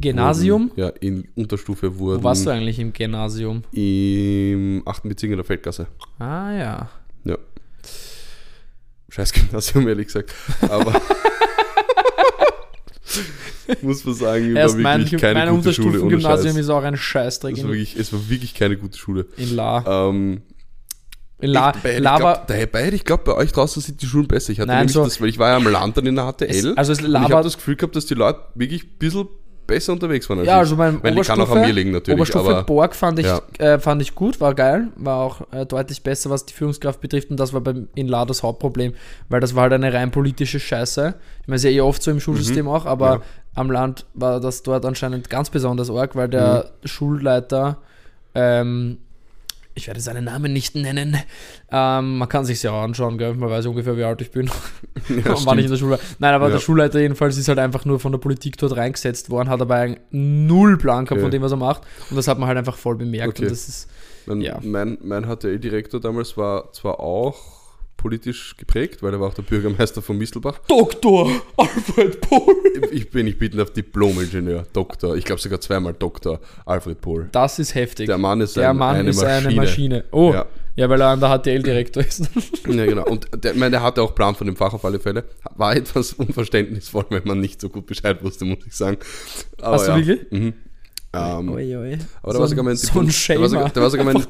Gymnasium? 0.00 0.70
Ja, 0.76 0.88
in 1.00 1.26
Unterstufe 1.34 1.98
wurden. 1.98 2.20
Wo 2.20 2.24
warst 2.24 2.46
du 2.46 2.50
eigentlich 2.50 2.78
im 2.78 2.92
Gymnasium? 2.92 3.62
Im 3.72 4.82
8. 4.86 5.02
Bezirk 5.04 5.30
in 5.32 5.36
der 5.38 5.44
Feldgasse. 5.44 5.86
Ah 6.20 6.52
ja. 6.52 6.90
Ja. 7.24 7.36
Scheiß 9.10 9.32
Gymnasium, 9.32 9.88
ehrlich 9.88 10.06
gesagt. 10.08 10.34
Aber 10.68 10.92
muss 13.82 14.04
man 14.04 14.14
sagen, 14.14 14.54
war 14.54 14.60
Erst 14.62 14.76
mein, 14.78 15.00
wirklich 15.00 15.20
keine 15.20 15.40
mein 15.46 15.54
gute 15.56 15.72
Schule 15.74 15.88
Unterstufengymnasium 16.00 16.52
Scheiß. 16.54 16.60
ist 16.64 16.70
auch 16.70 16.82
ein 16.82 16.96
Scheißdreck 16.96 17.56
Es 17.56 17.62
war, 17.64 17.70
wirklich, 17.70 17.96
es 17.96 18.12
war 18.12 18.28
wirklich 18.28 18.54
keine 18.54 18.76
gute 18.76 18.98
Schule. 18.98 19.26
in 19.36 19.54
La. 19.56 20.08
Ähm, 20.08 20.42
In 21.40 21.50
La, 21.50 21.72
ich, 21.74 21.82
bei, 21.82 21.98
La 21.98 22.16
ich 22.16 22.22
war, 22.22 22.34
glaub, 22.34 22.46
dabei, 22.46 22.88
ich 22.92 23.04
glaube, 23.04 23.24
bei 23.24 23.34
euch 23.34 23.52
draußen 23.52 23.80
sind 23.82 24.00
die 24.02 24.06
Schulen 24.06 24.26
besser. 24.28 24.52
Ich 24.52 24.60
hatte 24.60 24.68
Nein, 24.68 24.78
nämlich 24.80 24.94
so- 24.94 25.04
das, 25.04 25.20
weil 25.20 25.28
ich 25.28 25.38
war 25.38 25.50
ja 25.50 25.56
am 25.56 25.66
Land 25.68 25.96
dann 25.96 26.06
in 26.06 26.16
der 26.16 26.32
HTL. 26.32 26.48
es, 26.50 26.76
also 26.76 26.92
es 26.92 27.00
La 27.00 27.22
ich 27.24 27.30
war, 27.30 27.38
habe 27.38 27.44
das 27.44 27.56
Gefühl 27.56 27.76
gehabt, 27.76 27.94
dass 27.96 28.06
die 28.06 28.14
Leute 28.14 28.40
wirklich 28.54 28.84
ein 28.84 28.98
bisschen 28.98 29.28
besser 29.68 29.92
unterwegs 29.92 30.28
waren 30.28 30.40
als 30.40 30.48
ja, 30.48 30.58
also 30.58 30.74
mein 30.74 31.00
Weil 31.02 31.14
die 31.14 31.20
kann 31.20 31.40
auch 31.40 31.50
an 31.50 31.60
mir 31.60 31.72
liegen 31.72 31.92
natürlich, 31.92 32.18
Oberstufe 32.18 32.50
aber 32.50 32.62
Borg 32.64 32.96
fand 32.96 33.20
ich, 33.20 33.26
ja. 33.26 33.40
äh, 33.58 33.78
fand 33.78 34.02
ich 34.02 34.16
gut, 34.16 34.40
war 34.40 34.54
geil, 34.54 34.88
war 34.96 35.18
auch 35.18 35.42
äh, 35.52 35.64
deutlich 35.64 36.02
besser, 36.02 36.30
was 36.30 36.44
die 36.46 36.54
Führungskraft 36.54 37.00
betrifft 37.00 37.30
und 37.30 37.38
das 37.38 37.52
war 37.52 37.60
beim 37.60 37.86
in 37.94 38.08
La 38.08 38.24
das 38.24 38.42
Hauptproblem, 38.42 38.94
weil 39.28 39.38
das 39.40 39.54
war 39.54 39.62
halt 39.62 39.72
eine 39.74 39.92
rein 39.92 40.10
politische 40.10 40.58
Scheiße. 40.58 41.14
Ich 41.42 41.46
meine, 41.46 41.56
ist 41.56 41.64
ja 41.64 41.70
eh 41.70 41.80
oft 41.80 42.02
so 42.02 42.10
im 42.10 42.18
Schulsystem 42.18 42.66
auch, 42.66 42.84
aber 42.86 43.16
Mhm. 43.16 43.20
Ja. 43.20 43.26
am 43.62 43.70
Land 43.70 44.06
war 44.14 44.40
das 44.40 44.64
dort 44.64 44.84
anscheinend 44.84 45.30
ganz 45.30 45.50
besonders 45.50 45.88
arg, 45.90 46.16
weil 46.16 46.28
der 46.28 46.70
Mhm. 46.82 46.88
Schulleiter, 46.88 47.76
ähm, 48.34 48.98
ich 49.78 49.86
werde 49.86 50.00
seinen 50.00 50.24
Namen 50.24 50.52
nicht 50.52 50.74
nennen, 50.74 51.16
ähm, 51.72 52.18
man 52.18 52.28
kann 52.28 52.44
sich 52.44 52.62
ja 52.62 52.72
auch 52.72 52.82
anschauen, 52.82 53.16
gell? 53.16 53.34
man 53.34 53.48
weiß 53.48 53.64
ungefähr, 53.66 53.96
wie 53.96 54.04
alt 54.04 54.20
ich 54.20 54.30
bin. 54.30 54.46
ja, 55.08 55.32
und 55.34 55.46
wann 55.46 55.58
ich 55.58 55.64
in 55.64 55.70
der 55.70 55.78
Schule 55.78 55.92
war. 55.92 55.98
Nein, 56.18 56.34
aber 56.34 56.46
Ja. 56.48 56.52
der 56.52 56.60
Schulleiter 56.60 57.00
jedenfalls 57.00 57.36
ist 57.38 57.48
halt 57.48 57.58
einfach 57.58 57.84
nur 57.84 57.98
von 57.98 58.12
der 58.12 58.18
Politik 58.18 58.56
dort 58.58 58.76
reingesetzt 58.76 59.30
worden, 59.30 59.48
hat 59.48 59.60
aber 59.62 59.76
einen 59.76 59.96
null 60.10 60.76
Plan 60.76 61.04
gehabt 61.06 61.12
Okay. 61.12 61.22
von 61.22 61.30
dem, 61.30 61.42
was 61.42 61.52
er 61.52 61.56
macht. 61.58 61.82
Und 62.10 62.16
das 62.16 62.28
hat 62.28 62.38
man 62.38 62.48
halt 62.48 62.58
einfach 62.58 62.76
voll 62.76 62.96
bemerkt. 62.96 63.38
Okay. 63.38 63.42
Und 63.44 63.50
das 63.50 63.68
ist, 63.68 63.88
Mein, 64.26 64.40
Ja. 64.42 64.58
mein, 64.62 64.98
mein 65.02 65.24
HTL-Direktor 65.24 66.00
damals 66.00 66.36
war 66.36 66.70
zwar 66.72 67.00
auch 67.00 67.36
politisch 67.98 68.56
geprägt, 68.56 69.02
weil 69.02 69.12
er 69.12 69.20
war 69.20 69.28
auch 69.28 69.34
der 69.34 69.42
Bürgermeister 69.42 70.00
von 70.00 70.16
Mistelbach. 70.16 70.58
Doktor 70.68 71.30
Alfred 71.58 72.20
Pohl. 72.22 72.54
Ich 72.92 73.10
bin 73.10 73.26
nicht 73.26 73.38
bieten 73.38 73.60
auf 73.60 73.70
Diplom-Ingenieur, 73.72 74.64
Doktor, 74.72 75.16
ich 75.16 75.24
glaube 75.26 75.40
sogar 75.42 75.60
zweimal 75.60 75.92
Doktor 75.92 76.40
Alfred 76.64 77.00
Pohl. 77.02 77.28
Das 77.32 77.58
ist 77.58 77.74
heftig. 77.74 78.06
Der 78.06 78.16
Mann 78.16 78.40
ist, 78.40 78.56
Der 78.56 78.70
ein, 78.70 78.76
Mann 78.78 78.96
eine, 78.96 79.10
ist 79.10 79.16
Maschine. 79.20 79.36
eine 79.48 79.54
Maschine. 79.56 80.04
Oh, 80.12 80.32
ja, 80.32 80.46
Ja. 80.76 80.88
weil 80.88 81.00
er 81.02 81.08
an 81.08 81.20
der 81.20 81.28
HTL-Direktor 81.38 82.02
ist. 82.02 82.30
Ja, 82.68 82.86
genau. 82.86 83.04
Und 83.04 83.26
der, 83.44 83.52
ich 83.52 83.58
meine, 83.58 83.72
der 83.72 83.82
hatte 83.82 84.00
auch 84.02 84.14
Plan 84.14 84.34
von 84.34 84.46
dem 84.46 84.56
Fach 84.56 84.72
auf 84.72 84.84
alle 84.84 85.00
Fälle. 85.00 85.24
War 85.56 85.74
etwas 85.76 86.12
unverständnisvoll, 86.14 87.06
wenn 87.10 87.22
man 87.24 87.40
nicht 87.40 87.60
so 87.60 87.68
gut 87.68 87.86
Bescheid 87.86 88.22
wusste, 88.22 88.44
muss 88.44 88.58
ich 88.66 88.74
sagen. 88.74 88.96
Aber 89.60 89.74
Hast 89.76 89.86
du 89.88 89.90
ja. 89.92 89.96
wirklich? 90.06 90.30
Mhm. 90.30 90.52
Ähm, 91.14 91.48
Oi, 91.52 91.76
oi. 91.76 91.98
aber 92.22 92.32
da 92.32 92.32
so 92.34 92.40
war 92.40 92.48
sogar 92.48 92.64
mein 92.64 92.74
ein, 92.74 92.76
so 92.76 93.00
ein 93.00 93.08
der 93.28 93.40
war 93.40 93.48
sogar, 93.48 93.70
der 93.70 93.82
war 93.82 93.90
sogar 93.90 94.04
mein, 94.04 94.16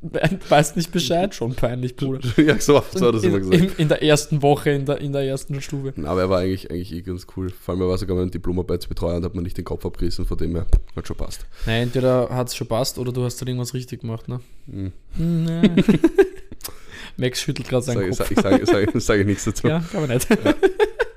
Weißt 0.48 0.76
nicht 0.76 0.92
Bescheid? 0.92 1.34
Schon 1.34 1.54
peinlich, 1.54 1.96
Bruder. 1.96 2.20
ja, 2.42 2.58
so, 2.60 2.82
so 2.94 3.06
hat 3.06 3.14
er 3.14 3.14
es 3.14 3.24
immer 3.24 3.38
gesagt. 3.40 3.56
in, 3.62 3.70
in 3.76 3.88
der 3.88 4.02
ersten 4.02 4.42
Woche, 4.42 4.70
in 4.70 4.86
der, 4.86 5.00
in 5.00 5.12
der 5.12 5.22
ersten 5.22 5.60
Stufe. 5.60 5.92
Aber 6.04 6.20
er 6.20 6.30
war 6.30 6.38
eigentlich, 6.40 6.70
eigentlich 6.70 6.92
eh 6.92 7.02
ganz 7.02 7.26
cool. 7.36 7.50
Vor 7.50 7.74
allem, 7.74 7.82
er 7.82 7.88
war 7.88 7.98
sogar 7.98 8.16
mein 8.16 8.30
Diplomarbeitsbetreuer 8.30 9.16
und 9.16 9.24
hat 9.24 9.34
mir 9.34 9.42
nicht 9.42 9.58
den 9.58 9.64
Kopf 9.64 9.84
abgerissen, 9.84 10.24
von 10.24 10.38
dem 10.38 10.54
her 10.54 10.66
hat 10.94 11.06
schon 11.06 11.16
passt. 11.16 11.46
Nein, 11.66 11.84
entweder 11.84 12.28
hat 12.30 12.48
es 12.48 12.56
schon 12.56 12.68
passt 12.68 12.98
oder 12.98 13.12
du 13.12 13.24
hast 13.24 13.40
dann 13.40 13.48
irgendwas 13.48 13.74
richtig 13.74 14.00
gemacht, 14.00 14.28
ne? 14.28 14.40
Mhm. 14.66 14.92
Nee. 15.16 15.70
Max 17.16 17.40
schüttelt 17.40 17.68
gerade 17.68 17.84
seinen 17.84 18.12
Sag, 18.12 18.28
Kopf. 18.28 18.30
ich 18.30 18.40
sage 18.40 18.66
sag, 18.66 18.92
sag, 18.92 19.00
sag 19.02 19.20
ich 19.20 19.26
nichts 19.26 19.44
dazu. 19.44 19.66
Ja, 19.66 19.82
aber 19.94 20.06
nicht. 20.06 20.28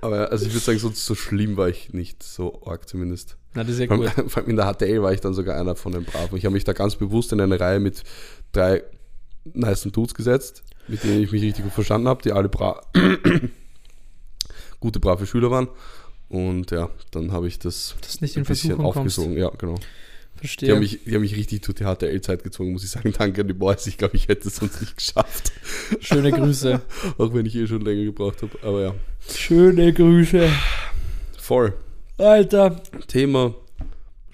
Aber 0.01 0.31
also 0.31 0.45
ich 0.47 0.53
würde 0.53 0.65
sagen, 0.65 0.79
so, 0.79 0.89
so 0.89 1.13
schlimm 1.13 1.57
war 1.57 1.69
ich 1.69 1.93
nicht, 1.93 2.23
so 2.23 2.61
arg 2.65 2.89
zumindest. 2.89 3.37
Na, 3.53 3.63
das 3.63 3.73
ist 3.73 3.79
ja 3.81 3.87
Vor 3.87 3.97
gut. 3.97 4.09
vor 4.31 4.41
allem 4.41 4.49
in 4.49 4.55
der 4.55 4.73
HTL 4.73 5.03
war 5.03 5.13
ich 5.13 5.21
dann 5.21 5.33
sogar 5.33 5.59
einer 5.59 5.75
von 5.75 5.91
den 5.91 6.05
Braven. 6.05 6.37
Ich 6.37 6.45
habe 6.45 6.53
mich 6.53 6.63
da 6.63 6.73
ganz 6.73 6.95
bewusst 6.95 7.31
in 7.33 7.41
eine 7.41 7.59
Reihe 7.59 7.79
mit 7.79 8.03
drei 8.51 8.83
nice 9.53 9.83
Dudes 9.91 10.13
gesetzt, 10.13 10.63
mit 10.87 11.03
denen 11.03 11.23
ich 11.23 11.31
mich 11.31 11.41
richtig 11.41 11.63
gut 11.63 11.73
verstanden 11.73 12.07
habe, 12.07 12.21
die 12.21 12.31
alle 12.31 12.49
bra 12.49 12.81
gute, 14.79 14.99
brave 14.99 15.25
Schüler 15.27 15.51
waren. 15.51 15.67
Und 16.29 16.71
ja, 16.71 16.89
dann 17.11 17.31
habe 17.31 17.47
ich 17.47 17.59
das 17.59 17.95
Dass 18.01 18.17
du 18.17 18.23
nicht 18.25 18.35
ein 18.37 18.39
in 18.41 18.45
bisschen 18.45 18.69
Versuchung 18.71 18.93
kommst. 18.93 19.17
aufgesogen. 19.19 19.37
Ja, 19.37 19.49
genau. 19.57 19.75
Die 20.35 20.39
Verstehe. 20.47 20.71
haben, 20.71 20.79
mich, 20.79 21.03
die 21.03 21.13
haben 21.13 21.21
mich 21.21 21.35
richtig 21.35 21.61
durch 21.61 21.75
die 21.75 21.83
HTL-Zeit 21.83 22.43
gezogen, 22.43 22.71
muss 22.71 22.83
ich 22.83 22.89
sagen. 22.89 23.13
Danke 23.17 23.41
an 23.41 23.47
die 23.47 23.53
Boys. 23.53 23.85
Ich 23.87 23.97
glaube, 23.97 24.15
ich 24.15 24.27
hätte 24.27 24.47
es 24.47 24.55
sonst 24.55 24.79
nicht 24.81 24.95
geschafft. 24.97 25.51
Schöne 25.99 26.31
Grüße. 26.31 26.81
Auch 27.17 27.33
wenn 27.33 27.45
ich 27.45 27.55
eh 27.55 27.67
schon 27.67 27.81
länger 27.81 28.05
gebraucht 28.05 28.41
habe. 28.41 28.57
Aber 28.63 28.81
ja, 28.81 28.95
Schöne 29.29 29.91
Grüße. 29.93 30.49
voll. 31.37 31.73
Alter. 32.17 32.81
Thema 33.07 33.53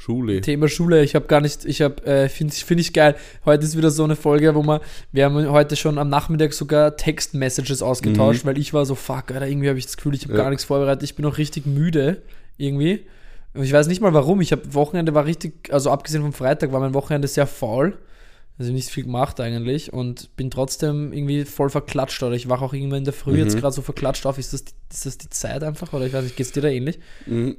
Schule. 0.07 0.39
Thema 0.39 0.69
Schule. 0.69 1.03
Ich 1.03 1.15
habe 1.15 1.27
gar 1.27 1.41
nicht, 1.41 1.65
ich 1.65 1.81
habe, 1.81 2.01
äh, 2.05 2.29
finde 2.29 2.53
find 2.53 2.79
ich 2.79 2.93
geil. 2.93 3.15
Heute 3.43 3.65
ist 3.65 3.75
wieder 3.75 3.91
so 3.91 4.05
eine 4.05 4.15
Folge, 4.15 4.55
wo 4.55 4.63
man, 4.63 4.79
wir 5.11 5.25
haben 5.25 5.49
heute 5.49 5.75
schon 5.75 5.97
am 5.97 6.07
Nachmittag 6.07 6.53
sogar 6.53 6.95
Text-Messages 6.95 7.81
ausgetauscht, 7.81 8.45
weil 8.45 8.57
ich 8.57 8.73
war 8.73 8.85
so, 8.85 8.95
fuck, 8.95 9.31
Alter, 9.31 9.45
irgendwie 9.47 9.67
habe 9.67 9.77
ich 9.77 9.85
das 9.85 9.97
Gefühl, 9.97 10.15
ich 10.15 10.21
habe 10.23 10.31
Mhm. 10.31 10.37
Ja. 10.37 10.43
gar 10.43 10.49
nichts 10.49 10.63
vorbereitet. 10.63 11.03
Ich 11.03 11.15
bin 11.15 11.25
auch 11.25 11.37
richtig 11.37 11.65
müde. 11.65 12.21
irgendwie. 12.59 13.05
Und 13.53 13.63
ich 13.63 13.73
weiß 13.73 13.87
nicht 13.87 13.99
mal 14.01 14.13
warum. 14.13 14.39
Ich 14.41 14.51
habe 14.53 14.73
Wochenende 14.73 15.13
war 15.13 15.25
richtig, 15.25 15.69
also 15.73 15.91
abgesehen 15.91 16.21
vom 16.23 16.31
Freitag 16.33 16.71
war 16.71 16.79
mein 16.79 16.93
Wochenende 16.93 17.27
sehr 17.27 17.45
faul. 17.45 17.97
Also 18.59 18.71
nicht 18.73 18.89
viel 18.89 19.03
gemacht 19.03 19.39
eigentlich 19.39 19.93
und 19.93 20.35
bin 20.35 20.49
trotzdem 20.49 21.13
irgendwie 21.13 21.45
voll 21.45 21.69
verklatscht 21.69 22.23
oder 22.23 22.35
ich 22.35 22.49
wache 22.49 22.65
auch 22.65 22.73
irgendwann 22.73 22.99
in 22.99 23.03
der 23.05 23.13
Früh 23.13 23.37
jetzt 23.37 23.53
Mhm. 23.55 23.59
gerade 23.59 23.75
so 23.75 23.83
verklatscht 23.83 24.25
auf. 24.25 24.39
Ist 24.39 24.51
das, 24.51 24.65
die- 24.65 24.71
ist 24.91 25.05
das 25.05 25.17
die 25.19 25.29
Zeit 25.29 25.63
einfach 25.63 25.93
oder 25.93 26.07
ich 26.07 26.13
weiß 26.13 26.23
nicht, 26.23 26.35
geht's 26.35 26.53
dir 26.53 26.61
da 26.61 26.67
ähnlich? 26.69 26.97
Mm, 27.27 27.51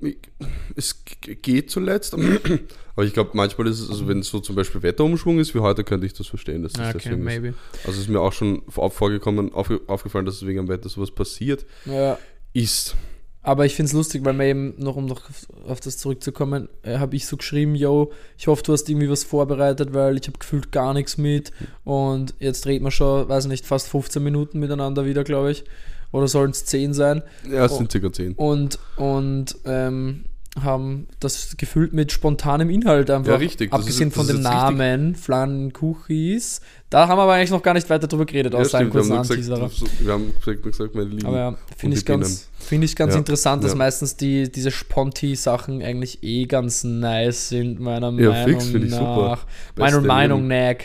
Es 0.75 1.05
geht 1.05 1.71
zuletzt, 1.71 2.14
aber 2.97 3.05
ich 3.05 3.12
glaube, 3.12 3.31
manchmal 3.35 3.69
ist 3.69 3.78
es, 3.78 3.90
also 3.90 4.09
wenn 4.09 4.19
es 4.21 4.28
so 4.28 4.40
zum 4.40 4.57
Beispiel 4.57 4.83
Wetterumschwung 4.83 5.38
ist 5.38 5.55
wie 5.55 5.61
heute, 5.61 5.85
könnte 5.85 6.05
ich 6.07 6.14
das 6.14 6.26
verstehen. 6.26 6.62
Dass 6.64 6.73
das 6.73 6.88
okay, 6.88 6.99
deswegen 7.05 7.19
ist. 7.21 7.25
maybe. 7.25 7.55
Also 7.85 7.93
es 7.93 7.99
ist 7.99 8.09
mir 8.09 8.21
auch 8.21 8.33
schon 8.33 8.62
vor- 8.69 8.90
vorgekommen, 8.90 9.52
aufge, 9.52 9.81
aufgefallen, 9.87 10.26
dass 10.26 10.35
es 10.37 10.47
wegen 10.47 10.59
am 10.59 10.69
Wetter 10.69 10.88
sowas 10.88 11.12
passiert 11.12 11.64
Ja, 11.85 12.19
ist. 12.55 12.97
Aber 13.42 13.64
ich 13.66 13.75
finde 13.75 13.88
es 13.88 13.92
lustig, 13.95 14.25
weil 14.25 14.33
mir 14.35 14.47
eben, 14.47 14.75
noch 14.78 14.97
um 14.97 15.07
noch 15.07 15.23
auf, 15.68 15.80
das 15.80 15.97
zurückzukommen, 15.99 16.68
äh, 16.83 16.99
habe 16.99 17.16
ich 17.16 17.26
so 17.26 17.37
geschrieben, 17.37 17.75
yo, 17.75 18.11
ich 18.37 18.47
hoffe, 18.47 18.62
du 18.62 18.73
hast 18.73 18.88
irgendwie 18.88 19.09
was 19.09 19.25
vorbereitet, 19.25 19.95
weil 19.95 20.16
ich 20.18 20.26
habe 20.26 20.38
gefühlt 20.38 20.73
gar 20.73 20.92
nichts 20.95 21.16
mit 21.18 21.52
und 21.85 22.35
jetzt 22.40 22.66
reden 22.66 22.85
wir 22.85 22.90
schon, 22.90 23.28
weiß 23.28 23.47
nicht, 23.47 23.64
fast 23.66 23.88
15 23.88 24.23
Minuten 24.23 24.59
miteinander 24.59 25.04
wieder, 25.07 25.25
glaube 25.25 25.50
ich. 25.52 25.64
Oder 26.11 26.26
sollen 26.26 26.52
es 26.52 26.64
10 26.64 26.95
sein? 26.95 27.23
Ja, 27.50 27.66
es 27.66 27.73
Oh. 27.73 27.76
sind 27.78 27.92
circa 27.92 28.11
10. 28.11 28.33
und, 28.35 28.78
und 28.97 29.57
ähm, 29.66 30.25
haben 30.62 31.06
das 31.20 31.56
gefüllt 31.56 31.92
mit 31.92 32.12
spontanem 32.12 32.70
Inhalt 32.70 33.10
einfach. 33.10 33.32
Ja, 33.32 33.36
richtig. 33.38 33.70
Das 33.70 33.80
Abgesehen 33.80 34.10
von 34.10 34.26
das 34.26 34.36
dem 34.36 34.40
ist 34.40 34.44
jetzt 34.44 34.54
richtig. 34.54 34.78
Namen, 34.78 35.14
Flammkuchis. 35.14 36.60
Da 36.90 37.06
haben 37.08 37.18
wir 37.18 37.22
aber 37.24 37.34
eigentlich 37.34 37.50
noch 37.50 37.62
gar 37.62 37.74
nicht 37.74 37.88
weiter 37.90 38.06
drüber 38.06 38.24
geredet, 38.24 38.54
Ja, 38.54 38.60
außer 38.60 38.78
einen 38.78 38.90
stimmt, 38.90 39.04
wir, 39.08 39.16
haben 39.16 39.26
kurzen 39.26 39.36
gesagt, 39.36 40.00
wir 40.00 40.12
haben 40.12 40.32
gesagt, 40.62 40.94
meine 40.94 41.08
Lieben. 41.10 41.26
Aber 41.26 41.36
ja, 41.36 41.54
finde 41.76 41.96
ich 41.96 42.04
ganz, 42.04 42.48
finde 42.58 42.86
ich 42.86 42.96
ganz 42.96 43.12
Ja, 43.12 43.18
interessant, 43.18 43.62
dass 43.64 43.72
ja. 43.72 43.76
meistens 43.78 44.16
die, 44.16 44.50
diese 44.50 44.70
Sponti-Sachen 44.70 45.82
eigentlich 45.82 46.22
eh 46.22 46.46
ganz 46.46 46.84
nice 46.84 47.50
sind, 47.50 47.78
meiner 47.80 48.10
Ja, 48.12 48.30
Meinung 48.30 48.44
fix, 48.48 48.66
finde 48.68 48.86
ich 48.86 48.92
nach. 48.92 48.98
super. 49.00 49.38
Meiner 49.76 50.00
Meinung 50.00 50.46
nach. 50.48 50.76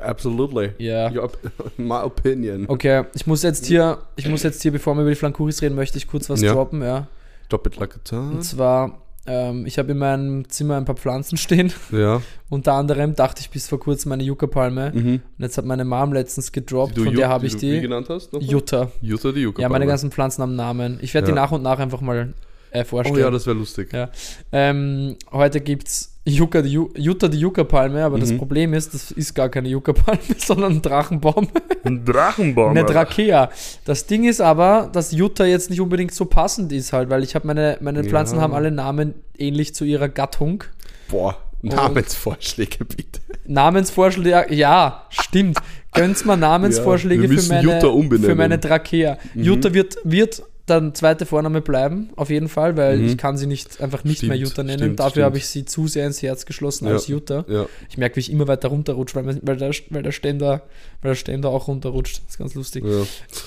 Absolutely. 0.00 0.70
Ja. 0.78 1.10
Your, 1.12 1.30
my 1.76 1.96
opinion. 2.02 2.64
Okay, 2.68 3.04
ich 3.14 3.26
muss 3.26 3.42
jetzt 3.42 3.66
hier, 3.66 3.98
ich 4.16 4.26
muss 4.28 4.42
jetzt 4.42 4.62
hier, 4.62 4.72
bevor 4.72 4.94
wir 4.94 5.02
über 5.02 5.10
die 5.10 5.16
Flankuris 5.16 5.60
reden, 5.60 5.74
möchte 5.74 5.98
ich 5.98 6.06
kurz 6.06 6.30
was 6.30 6.40
Ja. 6.40 6.54
droppen, 6.54 6.82
ja. 6.82 7.08
A 7.52 7.58
ton. 8.04 8.32
Und 8.32 8.42
zwar, 8.42 9.02
ähm, 9.26 9.66
ich 9.66 9.78
habe 9.78 9.92
in 9.92 9.98
meinem 9.98 10.48
Zimmer 10.48 10.76
ein 10.76 10.84
paar 10.84 10.96
Pflanzen 10.96 11.36
stehen. 11.38 11.72
Ja. 11.92 12.20
Unter 12.48 12.74
anderem 12.74 13.14
dachte 13.14 13.40
ich 13.40 13.50
bis 13.50 13.68
vor 13.68 13.78
kurzem 13.80 14.12
eine 14.12 14.22
Yucca-Palme. 14.24 14.92
Mhm. 14.94 15.08
Und 15.14 15.22
jetzt 15.38 15.58
hat 15.58 15.64
meine 15.64 15.84
Mom 15.84 16.12
letztens 16.12 16.52
gedroppt, 16.52 16.92
Die 16.92 17.00
du 17.00 17.04
von 17.04 17.14
der 17.14 17.28
habe 17.28 17.46
ich 17.46 17.54
du 17.54 17.62
Wie 17.62 17.72
die. 17.76 17.80
genannt 17.80 18.08
hast? 18.08 18.32
nochmal? 18.32 18.48
Jutta. 18.50 18.90
Jutta 19.00 19.32
die 19.32 19.40
Yucca. 19.42 19.62
Ja, 19.62 19.68
meine 19.68 19.86
ganzen 19.86 20.10
Pflanzen 20.10 20.42
haben 20.42 20.56
Namen. 20.56 20.98
Ich 21.02 21.14
werde 21.14 21.26
die 21.26 21.30
Ja. 21.30 21.36
nach 21.42 21.52
und 21.52 21.62
nach 21.62 21.78
einfach 21.78 22.00
mal 22.00 22.34
äh, 22.70 22.84
vorstellen. 22.84 23.16
Oh 23.16 23.20
ja, 23.20 23.30
das 23.30 23.46
wäre 23.46 23.56
lustig. 23.56 23.92
Ja. 23.92 24.10
Ähm, 24.52 25.16
heute 25.32 25.60
gibt 25.60 25.88
es 25.88 26.15
Yucca, 26.28 26.60
die 26.60 26.70
Ju 26.70 26.90
Jutta 26.96 27.28
die 27.28 27.38
Yucca-Palme, 27.38 28.04
aber 28.04 28.18
das 28.18 28.32
Mhm. 28.32 28.38
Problem 28.38 28.74
ist, 28.74 28.92
das 28.94 29.10
ist 29.12 29.34
gar 29.34 29.48
keine 29.48 29.68
Yucca-Palme, 29.68 30.20
sondern 30.38 30.72
ein 30.72 30.82
Drachenbaum. 30.82 31.48
Ein 31.84 32.04
Drachenbaum. 32.04 32.70
eine 32.70 32.84
Drakea. 32.84 33.50
Das 33.84 34.06
Ding 34.06 34.24
ist 34.24 34.40
aber, 34.40 34.90
dass 34.92 35.12
Jutta 35.12 35.44
jetzt 35.44 35.70
nicht 35.70 35.80
unbedingt 35.80 36.12
so 36.12 36.24
passend 36.24 36.72
ist 36.72 36.92
halt, 36.92 37.10
weil 37.10 37.22
ich 37.22 37.34
habe 37.36 37.46
meine, 37.46 37.78
meine 37.80 38.02
Pflanzen 38.02 38.36
Ja. 38.36 38.42
haben 38.42 38.54
alle 38.54 38.70
Namen 38.72 39.14
ähnlich 39.38 39.74
zu 39.74 39.84
ihrer 39.84 40.08
Gattung. 40.08 40.64
Boah, 41.08 41.36
Namensvorschläge 41.62 42.84
bitte. 42.84 43.20
Namensvorschläge, 43.46 44.46
ja, 44.54 45.04
stimmt. 45.10 45.58
Gönn's 45.92 46.24
mal 46.24 46.36
Namensvorschläge 46.36 47.26
Ja, 47.26 47.40
für, 47.40 47.48
meine, 47.48 48.18
für 48.26 48.34
meine 48.34 48.58
Drakea. 48.58 49.18
Mhm. 49.34 49.42
Jutta 49.44 49.72
wird, 49.74 49.96
wird 50.04 50.42
dann 50.66 50.94
zweite 50.96 51.26
Vorname 51.26 51.60
bleiben, 51.60 52.10
auf 52.16 52.28
jeden 52.28 52.48
Fall, 52.48 52.76
weil 52.76 52.98
Mhm. 52.98 53.06
ich 53.06 53.16
kann 53.18 53.36
sie 53.36 53.46
nicht 53.46 53.80
einfach 53.80 54.02
nicht 54.02 54.18
Stimmt, 54.18 54.30
mehr 54.30 54.38
Jutta 54.38 54.62
nennen. 54.64 54.78
stimmt, 54.80 54.98
Dafür 55.00 55.24
habe 55.24 55.38
ich 55.38 55.46
sie 55.46 55.64
zu 55.64 55.86
sehr 55.86 56.06
ins 56.06 56.22
Herz 56.22 56.44
geschlossen 56.44 56.86
Ja. 56.86 56.92
als 56.94 57.06
Jutta. 57.06 57.44
Ja. 57.48 57.66
Ich 57.88 57.96
merke, 57.98 58.16
wie 58.16 58.20
ich 58.20 58.32
immer 58.32 58.48
weiter 58.48 58.68
runterrutsche, 58.68 59.14
weil, 59.24 59.38
weil, 59.42 59.56
der, 59.56 59.70
weil, 59.90 60.02
der 60.02 60.12
Ständer, 60.12 60.62
weil 61.02 61.10
der 61.12 61.14
Ständer 61.16 61.50
auch 61.50 61.68
runterrutscht. 61.68 62.18
Das 62.24 62.30
ist 62.32 62.38
ganz 62.38 62.54
lustig. 62.54 62.84
ja. 62.84 62.90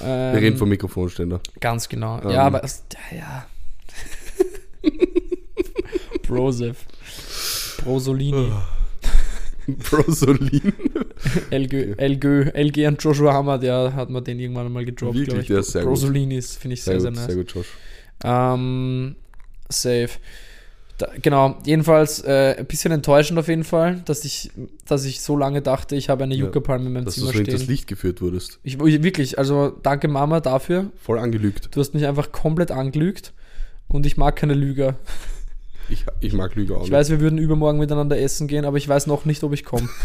Ähm, 0.06 0.34
Wir 0.34 0.42
reden 0.42 0.58
vom 0.58 0.70
Mikrofonständer. 0.70 1.42
Ganz 1.60 1.90
genau. 1.90 2.22
Ähm. 2.24 2.30
Ja, 2.32 2.44
aber 2.44 2.64
ja, 2.64 3.18
ja. 3.18 3.46
Broseph. 6.28 6.86
Brosolini. 7.84 8.52
Brosolin. 9.90 10.74
LG, 11.52 11.96
LG, 11.98 12.52
LG 12.54 12.88
und 12.88 13.04
Joshua 13.04 13.34
Hammer, 13.34 13.58
der 13.58 13.94
hat 13.96 14.10
mir 14.10 14.22
den 14.22 14.40
irgendwann 14.40 14.72
mal 14.72 14.86
gedroppt, 14.86 15.16
Wirklich, 15.16 15.28
glaube 15.30 15.42
ich. 15.42 15.48
der 15.48 15.60
ist 15.60 15.72
sehr 15.72 15.82
gut. 15.84 15.90
Brosolini 15.92 16.38
ist, 16.38 16.58
finde 16.58 16.74
ich 16.76 16.84
sehr, 16.84 17.00
Sehr, 17.00 17.02
sehr, 17.02 17.12
gut, 17.12 17.18
nice. 17.18 17.26
sehr 17.28 17.36
gut, 17.36 17.56
Josh. 17.56 17.68
Ähm, 18.24 19.16
safe. 19.70 20.10
Da, 20.98 21.08
genau, 21.22 21.58
jedenfalls 21.66 22.22
äh, 22.26 22.56
ein 22.60 22.66
bisschen 22.66 22.92
enttäuschend 22.92 23.40
auf 23.40 23.48
jeden 23.48 23.64
Fall, 23.64 24.02
dass 24.04 24.26
ich, 24.26 24.52
dass 24.86 25.06
ich 25.06 25.22
so 25.22 25.38
lange 25.38 25.62
dachte, 25.62 25.96
ich 25.96 26.10
habe 26.10 26.26
eine 26.26 26.36
Ja, 26.36 26.44
Yucca-Palme 26.46 26.88
in 26.88 26.94
meinem 26.94 27.06
Dass 27.06 27.16
du 27.16 27.22
Zimmer 27.22 27.32
so 27.32 27.38
hinters 27.38 27.62
stehen. 27.62 27.70
Licht 27.72 27.88
geführt 27.88 28.22
wurdest. 28.22 28.60
Ich, 28.64 28.78
ich, 28.82 29.02
wirklich, 29.04 29.40
also 29.40 29.70
danke 29.82 30.10
Mama 30.10 30.42
dafür. 30.42 30.92
Voll 31.02 31.20
angelügt. 31.20 31.70
Du 31.74 31.80
hast 31.80 31.94
mich 31.94 32.06
einfach 32.06 32.34
komplett 32.34 32.72
angelügt 32.72 33.32
und 33.88 34.06
ich 34.06 34.18
mag 34.18 34.36
keine 34.36 34.54
Lüger. 34.56 34.96
Ich, 35.90 36.06
ich 36.20 36.34
mag 36.34 36.56
Lüge 36.56 36.76
auch 36.76 36.80
Ich 36.82 36.84
nicht. 36.84 36.92
weiß, 36.92 37.10
wir 37.10 37.20
würden 37.20 37.40
übermorgen 37.40 37.80
miteinander 37.80 38.20
essen 38.20 38.48
gehen, 38.48 38.66
aber 38.66 38.78
ich 38.78 38.88
weiß 38.88 39.08
noch 39.08 39.26
nicht, 39.26 39.44
ob 39.44 39.54
ich 39.54 39.64
komme. 39.66 39.90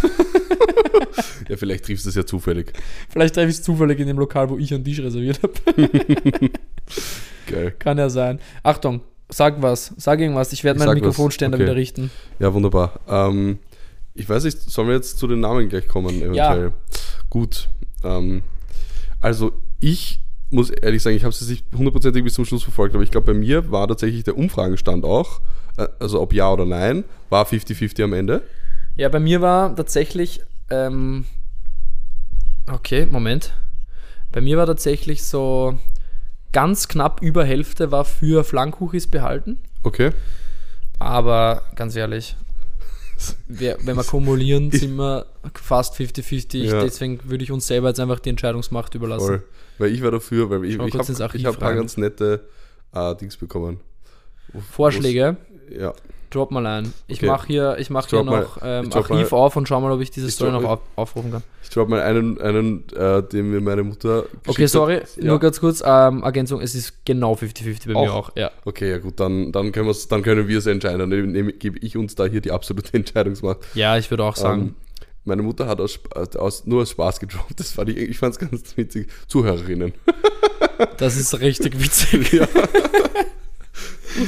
Ja, 1.48 1.58
vielleicht 1.58 1.84
triffst 1.84 2.06
du 2.06 2.08
es 2.08 2.14
ja 2.14 2.24
zufällig. 2.24 2.72
Vielleicht 3.10 3.34
treffe 3.34 3.50
ich 3.50 3.56
es 3.56 3.62
zufällig 3.62 3.98
in 4.00 4.06
dem 4.06 4.18
Lokal, 4.18 4.48
wo 4.48 4.56
ich 4.56 4.72
einen 4.72 4.82
Tisch 4.82 5.00
reserviert 5.00 5.40
habe. 5.42 5.52
Geil. 7.46 7.74
Kann 7.78 7.98
ja 7.98 8.08
sein. 8.08 8.40
Achtung, 8.62 9.02
sag 9.28 9.60
was. 9.60 9.92
Sag 9.98 10.20
irgendwas. 10.20 10.52
Ich 10.54 10.64
werde 10.64 10.78
Ich 10.78 10.80
meinen 10.80 10.88
sag 10.88 10.96
was. 10.96 11.02
Mikrofonständer 11.02 11.56
Okay. 11.56 11.64
wieder 11.66 11.76
richten. 11.76 12.10
Ja, 12.38 12.54
wunderbar. 12.54 12.98
Ähm, 13.08 13.58
ich 14.14 14.26
weiß 14.28 14.44
nicht, 14.44 14.58
sollen 14.58 14.88
wir 14.88 14.94
jetzt 14.94 15.18
zu 15.18 15.26
den 15.26 15.40
Namen 15.40 15.68
gleich 15.68 15.86
kommen, 15.86 16.22
eventuell? 16.22 16.72
Gut. 17.28 17.68
Ähm, 18.02 18.42
also, 19.20 19.52
ich 19.80 20.20
muss 20.54 20.70
ehrlich 20.70 21.02
sagen, 21.02 21.16
ich 21.16 21.24
habe 21.24 21.30
es 21.30 21.40
jetzt 21.40 21.50
nicht 21.50 21.66
hundertprozentig 21.76 22.24
bis 22.24 22.34
zum 22.34 22.44
Schluss 22.44 22.62
verfolgt, 22.62 22.94
aber 22.94 23.04
ich 23.04 23.10
glaube, 23.10 23.32
bei 23.32 23.38
mir 23.38 23.70
war 23.70 23.86
tatsächlich 23.88 24.24
der 24.24 24.38
Umfragenstand 24.38 25.04
auch, 25.04 25.40
äh, 25.76 25.88
also 25.98 26.20
ob 26.20 26.32
ja 26.32 26.50
oder 26.52 26.64
nein, 26.64 27.04
war 27.28 27.46
50-50 27.46 28.04
am 28.04 28.12
Ende. 28.12 28.42
Ja, 28.96 29.08
bei 29.08 29.20
mir 29.20 29.40
war 29.40 29.74
tatsächlich. 29.74 30.40
Ähm, 30.70 31.24
okay, 32.70 33.06
Moment. 33.10 33.52
Bei 34.32 34.40
mir 34.40 34.56
war 34.56 34.66
tatsächlich 34.66 35.24
so 35.24 35.78
ganz 36.52 36.88
knapp 36.88 37.20
über 37.20 37.44
Hälfte 37.44 37.90
war 37.90 38.04
für 38.04 38.44
Flankkuchis 38.44 39.08
behalten. 39.08 39.58
Okay. 39.82 40.12
Aber 40.98 41.62
ganz 41.74 41.96
ehrlich, 41.96 42.36
wenn 43.48 43.96
wir 43.96 44.04
kumulieren, 44.04 44.70
sind 44.72 44.96
wir 44.96 45.26
fast 45.54 45.96
50-50. 45.96 46.58
Ja. 46.58 46.82
Deswegen 46.82 47.18
würde 47.24 47.44
ich 47.44 47.50
uns 47.50 47.66
selber 47.66 47.88
jetzt 47.88 48.00
einfach 48.00 48.20
die 48.20 48.30
Entscheidungsmacht 48.30 48.94
überlassen. 48.94 49.26
Voll. 49.26 49.42
Weil 49.78 49.90
ich 49.92 50.02
war 50.02 50.10
dafür, 50.10 50.50
weil 50.50 50.64
ich, 50.64 50.76
Schau 50.76 50.86
ich 50.86 50.94
habe 50.94 51.12
hab 51.14 51.54
ein 51.54 51.58
paar 51.60 51.74
ganz 51.74 51.96
nette 51.96 52.44
äh, 52.94 53.14
Dings 53.16 53.36
bekommen. 53.36 53.80
Vorschläge, 54.70 55.36
wo's- 55.68 55.76
Ja. 55.80 55.92
drop 56.30 56.50
mal 56.50 56.64
ein. 56.66 56.92
Ich 57.06 57.18
Okay. 57.18 57.26
mache 57.26 57.46
hier, 57.48 57.76
ich 57.78 57.90
mach 57.90 58.04
Ich 58.04 58.10
hier 58.10 58.22
drop 58.22 58.26
noch 58.40 58.58
ähm, 58.62 58.90
drop 58.90 59.10
Archiv 59.10 59.30
mal- 59.32 59.38
auf 59.38 59.56
und 59.56 59.66
schau 59.68 59.80
mal, 59.80 59.90
ob 59.92 60.00
ich 60.00 60.10
diese 60.10 60.28
ich 60.28 60.34
Story 60.34 60.52
drop 60.52 60.62
noch 60.62 60.70
auf, 60.70 60.80
aufrufen 60.96 61.32
kann. 61.32 61.42
Ich 61.62 61.70
glaube 61.70 61.90
mal 61.90 62.02
einen, 62.02 62.40
einen 62.40 62.84
äh, 62.94 63.22
den 63.22 63.50
mir 63.50 63.60
meine 63.60 63.82
Mutter 63.82 64.24
Okay, 64.46 64.66
sorry, 64.66 65.00
hat. 65.00 65.16
nur 65.22 65.40
ganz 65.40 65.58
kurz, 65.58 65.82
ähm, 65.84 66.22
Ergänzung, 66.22 66.60
es 66.60 66.74
ist 66.74 67.04
genau 67.04 67.34
50-50 67.34 67.86
bei 67.86 67.92
mir 68.00 68.12
Auch? 68.12 68.28
auch. 68.28 68.36
Ja. 68.36 68.50
Okay, 68.64 68.90
ja 68.90 68.98
gut, 68.98 69.18
dann, 69.18 69.50
dann, 69.50 69.72
können, 69.72 69.92
dann 70.08 70.22
können 70.22 70.46
wir 70.46 70.58
es 70.58 70.66
entscheiden. 70.66 71.10
Dann 71.10 71.58
gebe 71.58 71.78
ich 71.78 71.96
uns 71.96 72.14
da 72.14 72.26
hier 72.26 72.40
die 72.40 72.52
absolute 72.52 72.92
Entscheidungsmacht. 72.94 73.58
ja, 73.74 73.96
ich 73.96 74.10
würde 74.10 74.24
auch 74.24 74.36
sagen, 74.36 74.62
Ähm, 74.62 74.74
meine 75.24 75.42
Mutter 75.42 75.66
hat 75.66 75.80
aus, 75.80 75.92
Sp- 75.96 76.12
aus, 76.38 76.66
nur 76.66 76.82
aus 76.82 76.90
Spaß 76.90 77.20
gedroppt. 77.20 77.58
Das 77.58 77.70
fand 77.72 77.90
ich, 77.90 77.96
ich 77.96 78.18
fand 78.18 78.34
es 78.34 78.38
ganz 78.38 78.76
witzig. 78.76 79.08
Zuhörerinnen. 79.26 79.92
das 80.98 81.16
ist 81.16 81.38
richtig 81.40 81.78
witzig. 81.82 82.32
ja. 82.32 82.46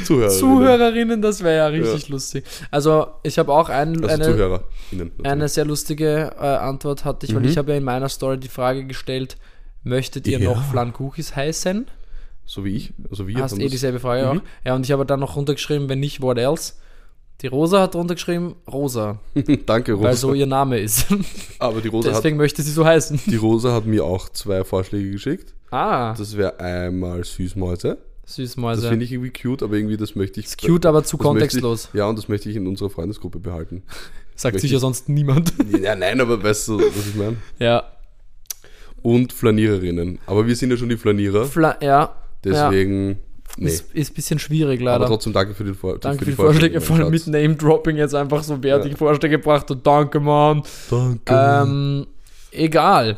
Zuhörerinnen. 0.05 0.38
Zuhörerinnen, 0.41 1.23
das 1.23 1.43
wäre 1.45 1.57
ja 1.59 1.67
richtig 1.69 2.09
lustig. 2.09 2.45
Also, 2.73 3.07
ich 3.23 3.38
habe 3.38 3.53
auch 3.53 3.69
ein, 3.69 4.05
Also 4.05 4.33
eine, 4.33 5.11
eine 5.23 5.49
sehr 5.49 5.65
lustige 5.65 6.33
äh, 6.37 6.45
Antwort 6.45 7.05
hatte 7.05 7.26
ich, 7.26 7.35
weil 7.35 7.43
Mhm. 7.43 7.49
ich 7.49 7.57
habe 7.59 7.71
ja 7.73 7.79
in 7.79 7.85
meiner 7.85 8.09
Story 8.09 8.38
die 8.38 8.49
Frage 8.49 8.85
gestellt, 8.85 9.37
möchtet 9.85 10.26
ihr 10.26 10.41
Ja. 10.41 10.50
noch 10.50 10.65
Flankuchis 10.71 11.37
heißen? 11.37 11.87
So 12.45 12.65
wie 12.65 12.75
ich. 12.76 12.95
Also 13.11 13.29
wir 13.29 13.37
Hast 13.38 13.59
eh 13.59 13.69
dieselbe 13.69 14.00
Frage 14.00 14.23
Mhm. 14.33 14.38
auch. 14.41 14.43
Ja, 14.65 14.75
und 14.75 14.85
ich 14.85 14.91
habe 14.93 15.07
dann 15.07 15.21
noch 15.21 15.37
runtergeschrieben, 15.37 15.88
wenn 15.88 16.00
nicht, 16.00 16.21
what 16.21 16.38
else? 16.38 16.75
Die 17.43 17.49
Rosa 17.49 17.83
hat 17.83 17.95
runtergeschrieben, 17.95 18.55
Rosa, 18.71 19.19
Danke, 19.66 19.93
Rosa. 19.93 20.05
weil 20.09 20.16
so 20.16 20.33
ihr 20.35 20.47
Name 20.47 20.78
ist. 20.78 21.07
Aber 21.59 21.81
die 21.83 21.88
Rosa, 21.88 22.09
hat, 22.11 22.16
Deswegen 22.19 22.38
möchte 22.38 22.62
sie 22.62 22.71
so 22.73 22.85
heißen. 22.85 23.21
die 23.26 23.37
Rosa 23.37 23.73
hat 23.75 23.85
mir 23.87 24.05
auch 24.05 24.28
zwei 24.31 24.64
Vorschläge 24.64 25.11
geschickt. 25.11 25.55
Ah, 25.71 26.14
Das 26.16 26.37
wäre 26.37 26.59
einmal 26.61 27.25
Süßmäuse. 27.25 27.99
Das 28.23 28.35
Süßmäuse. 28.37 28.88
finde 28.88 29.05
ich 29.05 29.12
irgendwie 29.12 29.33
cute, 29.33 29.62
aber 29.62 29.76
irgendwie 29.76 29.97
das 29.99 30.14
möchte 30.16 30.40
ich. 30.40 30.47
ist 30.47 30.61
cute, 30.61 30.87
aber 30.87 31.05
zu 31.05 31.16
das 31.19 31.25
kontextlos. 31.26 31.88
Ich, 31.93 31.99
ja, 31.99 32.07
und 32.09 32.16
das 32.19 32.28
möchte 32.28 32.49
ich 32.49 32.57
in 32.57 32.66
unserer 32.66 32.88
Freundesgruppe 32.90 33.38
behalten. 33.38 33.83
Sagt 34.35 34.59
sicher 34.61 34.76
ich- 34.76 34.81
sonst 34.81 35.09
niemand. 35.09 35.52
ja, 35.81 35.95
nein, 35.95 36.21
aber 36.21 36.43
weißt 36.43 36.69
du, 36.69 36.78
was 36.78 37.07
ich 37.09 37.14
meine? 37.16 37.37
ja. 37.59 37.85
Und 39.02 39.33
Flaniererinnen. 39.33 40.19
Aber 40.26 40.47
wir 40.49 40.57
sind 40.57 40.71
ja 40.71 40.76
schon 40.76 40.88
die 40.88 40.97
Flanierer. 40.97 41.45
Fla 41.45 41.76
ja. 41.81 42.16
Deswegen 42.43 43.19
Nee. 43.57 43.69
Ist, 43.69 43.93
ist 43.95 44.11
ein 44.11 44.15
bisschen 44.15 44.39
schwierig, 44.39 44.81
Aber 44.83 44.91
leider. 44.93 45.07
trotzdem 45.07 45.33
danke 45.33 45.55
für, 45.55 45.65
den 45.65 45.75
Vor 45.75 45.99
Danke 45.99 46.19
für 46.19 46.25
die 46.27 46.31
die 46.33 46.37
Vorschläge, 46.37 46.81
vor 46.81 46.97
allem 46.97 47.11
mit. 47.11 47.27
Name-Dropping 47.27 47.97
jetzt 47.97 48.15
einfach 48.15 48.43
so 48.43 48.63
wertige 48.63 48.93
Ja. 48.93 48.97
Vorschläge 48.99 49.39
gebracht 49.39 49.71
und 49.71 49.87
danke, 49.87 50.21
Mann. 50.21 50.63
Danke. 50.91 51.23
Ähm, 51.35 52.07
egal. 52.51 53.17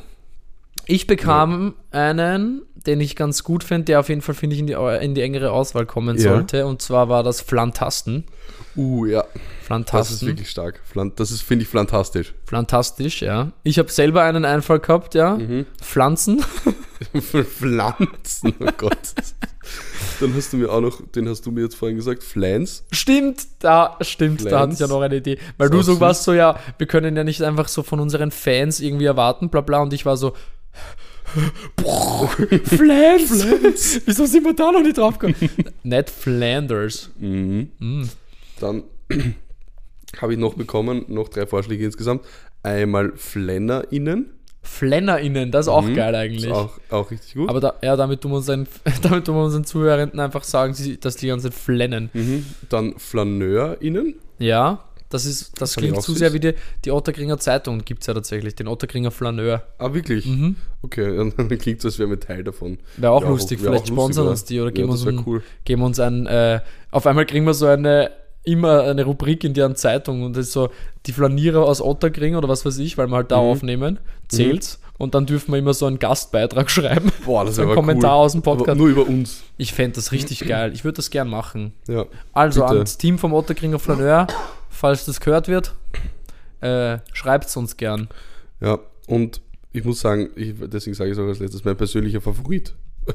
Ich 0.89 1.07
bekam 1.07 1.75
einen, 1.91 2.63
den 2.75 3.01
ich 3.01 3.15
ganz 3.15 3.45
gut 3.45 3.63
finde, 3.63 3.85
der 3.85 4.01
auf 4.01 4.09
jeden 4.09 4.23
Fall, 4.23 4.35
finde 4.35 4.55
ich, 4.55 4.61
in 4.61 4.67
die, 4.67 4.73
in 4.73 5.15
die 5.15 5.21
engere 5.23 5.53
Auswahl 5.53 5.85
kommen 5.87 6.17
Ja. 6.17 6.33
sollte. 6.33 6.67
Und 6.67 6.81
zwar 6.83 7.09
war 7.09 7.23
das 7.23 7.41
Flantasten. 7.43 8.25
uh, 8.77 9.05
ja, 9.07 9.21
das 9.23 9.29
ist 9.35 9.67
Flantasten. 9.67 10.29
wirklich 10.29 10.51
stark. 10.51 10.81
Das 11.17 11.31
ist, 11.31 11.43
finde 11.43 11.65
ich, 11.65 11.69
fantastisch. 11.69 12.33
Fantastisch, 12.47 13.21
ja. 13.23 13.53
Ich 13.65 13.79
habe 13.79 13.91
selber 13.93 14.23
einen 14.23 14.45
Einfall 14.47 14.81
gehabt, 14.81 15.15
ja. 15.15 15.37
Mhm. 15.37 15.67
Pflanzen. 15.81 16.43
Pflanzen, 17.21 18.55
oh 18.61 18.69
Gott. 18.77 18.97
Dann 20.21 20.35
hast 20.35 20.53
du 20.53 20.57
mir 20.57 20.71
auch 20.73 20.81
noch, 20.81 21.01
den 21.15 21.29
hast 21.29 21.45
du 21.47 21.51
mir 21.51 21.63
jetzt 21.63 21.75
vorhin 21.77 21.97
gesagt, 21.97 22.23
Flans. 22.23 22.85
Stimmt, 22.93 23.47
da 23.61 23.97
stimmt, 24.01 24.45
da 24.51 24.61
hatte 24.61 24.73
ich 24.73 24.79
ja 24.81 24.87
Flans. 24.87 24.91
noch 24.91 25.03
eine 25.03 25.17
Idee. 25.17 25.39
Weil 25.59 25.69
Ist 25.69 25.75
du 25.75 25.83
so 25.83 26.01
warst 26.01 26.25
so, 26.25 26.33
ja, 26.33 26.59
wir 26.79 26.87
können 26.87 27.15
ja 27.17 27.25
nicht 27.25 27.43
einfach 27.43 27.69
so 27.69 27.83
von 27.83 28.01
unseren 28.01 28.31
Fans 28.31 28.81
irgendwie 28.81 29.05
erwarten, 29.05 29.51
bla 29.51 29.61
bla. 29.61 29.81
Und 29.81 29.93
ich 29.93 30.07
war 30.07 30.17
so, 30.17 30.33
Flans. 32.65 34.01
Wieso 34.07 34.27
sind 34.27 34.45
wir 34.45 34.55
da 34.55 34.73
noch 34.73 34.83
nicht 34.83 34.99
drauf 34.99 35.19
gekommen? 35.19 35.51
Ned 35.83 36.09
Flanders. 36.11 37.11
Mhm. 37.19 37.69
Mm. 37.79 38.03
Dann 38.61 38.83
habe 40.21 40.33
ich 40.33 40.39
noch 40.39 40.55
bekommen, 40.55 41.05
noch 41.09 41.29
drei 41.29 41.47
Vorschläge 41.47 41.85
insgesamt. 41.85 42.25
Einmal 42.63 43.13
FlennerInnen. 43.17 44.31
FlennerInnen, 44.63 45.51
das 45.51 45.67
ist 45.67 45.73
auch 45.73 45.85
Mhm. 45.85 45.95
geil 45.95 46.15
Ist 46.15 46.21
eigentlich. 46.21 46.53
auch, 46.53 46.79
auch 46.91 47.11
richtig 47.11 47.35
gut. 47.35 47.49
Aber 47.49 47.61
da, 47.61 47.75
ja, 47.83 47.97
damit 47.97 48.21
tun 48.21 48.33
wir 48.33 48.37
unseren, 48.39 48.67
damit 49.03 49.25
tun 49.25 49.37
wir 49.37 49.45
unseren 49.45 49.65
Zuhörenden 49.65 50.21
einfach 50.21 50.45
sagen, 50.45 50.75
dass 51.01 51.17
die 51.17 51.27
ganze 51.29 51.51
flennen. 51.53 52.11
mhm. 52.13 52.45
Dann 52.69 52.99
FlaneurInnen. 52.99 54.15
Ja, 54.41 54.85
das 55.11 55.25
ist, 55.25 55.61
das 55.61 55.73
ich 55.73 55.77
klingt 55.79 56.03
zu 56.03 56.13
sehr 56.15 56.33
wie 56.33 56.41
die, 56.41 56.55
die 56.85 56.91
Otterkringer 56.91 57.39
Zeitung, 57.39 57.85
gibt 57.85 58.03
es 58.03 58.07
ja 58.07 58.15
tatsächlich, 58.15 58.55
den 58.55 58.69
Otterkringer 58.69 59.11
Flaneur. 59.11 59.63
Ah, 59.79 59.95
wirklich? 59.95 60.27
Mhm. 60.27 60.57
Okay, 60.83 61.17
dann 61.37 61.49
klingt 61.59 61.81
so, 61.81 61.89
als 61.89 61.99
wären 61.99 62.11
wir 62.11 62.21
Teil 62.21 62.45
davon. 62.45 62.79
Wäre 62.97 63.13
auch 63.13 63.23
Wär 63.23 63.31
lustig, 63.31 63.63
wär 63.63 63.71
vielleicht 63.71 63.85
auch 63.85 63.89
sponsern 63.95 64.27
lustig, 64.27 64.41
uns 64.43 64.45
die 64.45 64.61
oder 64.61 64.71
ja. 64.71 64.75
geben, 64.75 64.89
Ja, 64.89 64.93
uns, 64.93 65.07
ein, 65.07 65.23
cool. 65.27 65.43
geben 65.65 65.83
uns 65.83 65.99
ein, 66.01 66.27
äh, 66.27 66.61
auf 66.91 67.07
einmal 67.07 67.27
kriegen 67.27 67.47
wir 67.47 67.55
so 67.55 67.67
eine, 67.67 68.11
immer 68.45 68.83
eine 68.85 69.05
Rubrik 69.05 69.45
in 69.45 69.53
deren 69.55 69.77
Zeitung 69.77 70.23
und 70.23 70.37
das 70.37 70.47
ist 70.47 70.53
so, 70.53 70.71
die 71.07 71.13
Flanierer 71.13 71.63
aus 71.65 71.81
Otterkring 71.83 72.35
oder 72.37 72.49
was 72.49 72.65
weiß 72.65 72.79
ich, 72.79 72.97
weil 72.99 73.07
wir 73.09 73.17
halt 73.17 73.31
da 73.31 73.37
Mhm. 73.43 73.49
aufnehmen, 73.49 73.99
zählt's 74.29 74.81
und 74.99 75.15
dann 75.15 75.27
dürfen 75.27 75.53
wir 75.53 75.59
immer 75.59 75.75
so 75.75 75.87
einen 75.87 75.99
Gastbeitrag 75.99 76.71
schreiben. 76.71 77.13
Boah, 77.25 77.45
das 77.45 77.59
ein 77.59 77.67
wäre 77.67 77.75
Kommentar 77.75 78.17
cool. 78.19 78.25
aus 78.25 78.33
dem 78.33 78.43
Podcast. 78.43 78.71
Aber 78.71 78.79
nur 78.79 78.89
über 78.89 79.07
uns. 79.07 79.43
Ich 79.59 79.73
fände 79.73 79.97
das 79.97 80.13
richtig 80.13 80.41
geil, 80.47 80.73
ich 80.75 80.85
würde 80.85 80.97
das 80.97 81.11
gern 81.11 81.29
machen. 81.29 81.73
Ja. 81.89 82.07
Also 82.33 82.61
Bitte. 82.63 82.75
ans 82.75 82.97
Team 82.99 83.19
vom 83.19 83.33
Otterkringer 83.33 83.79
Flaneur, 83.79 84.27
falls 84.79 85.05
das 85.05 85.21
gehört 85.21 85.49
wird, 85.49 85.75
äh, 86.61 86.99
schreibt 87.13 87.47
es 87.47 87.57
uns 87.57 87.77
gern. 87.77 88.09
Ja, 88.61 88.79
und 89.07 89.41
ich 89.73 89.85
muss 89.85 90.01
sagen, 90.01 90.31
ich, 90.37 90.55
deswegen 90.59 90.95
sage 90.95 91.11
ich 91.11 91.17
es 91.17 91.23
auch 91.23 91.29
als 91.29 91.41
letztes, 91.41 91.65
mein 91.65 91.77
persönlicher 91.77 92.21
Favorit. 92.21 92.75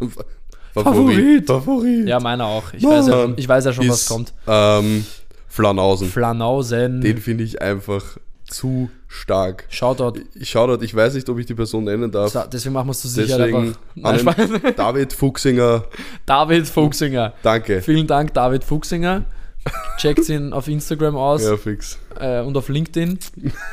Favorit? 0.73 1.47
Favorit. 1.47 2.07
Ja, 2.07 2.19
meiner 2.19 2.45
auch. 2.45 2.73
Ich 2.73 2.83
weiß 2.83 3.07
ja, 3.07 3.29
ich 3.35 3.47
weiß 3.47 3.65
ja 3.65 3.73
schon, 3.73 3.87
was 3.87 4.01
Ist, 4.01 4.09
kommt. 4.09 4.33
Ähm, 4.47 5.05
Flanausen. 5.47 6.07
Flanausen. 6.09 7.01
Den 7.01 7.19
finde 7.19 7.43
ich 7.43 7.61
einfach 7.61 8.17
zu 8.45 8.89
stark. 9.07 9.65
Shoutout. 9.69 10.19
Dort, 10.19 10.83
ich 10.83 10.95
weiß 10.95 11.13
nicht, 11.13 11.29
ob 11.29 11.37
ich 11.37 11.45
die 11.45 11.53
Person 11.53 11.83
nennen 11.85 12.11
darf. 12.11 12.31
So, 12.31 12.41
deswegen 12.51 12.73
machen 12.73 12.87
wir 12.87 12.91
es 12.91 13.03
so 13.03 13.07
sicher 13.07 13.37
Deswegen 13.37 13.75
einfach. 13.95 14.37
Nein, 14.37 14.73
David 14.75 15.13
Fuchsinger, 15.13 15.85
David 16.25 16.67
Fuchsinger. 16.67 17.33
danke. 17.43 17.81
Vielen 17.81 18.07
Dank, 18.07 18.33
David 18.33 18.63
Fuchsinger. 18.63 19.25
Checkt 19.97 20.27
ihn 20.29 20.51
auf 20.53 20.67
Instagram 20.67 21.15
aus 21.15 21.43
Ja, 21.43 21.55
fix. 21.57 21.97
äh, 22.19 22.41
und 22.41 22.57
auf 22.57 22.67
LinkedIn. 22.69 23.17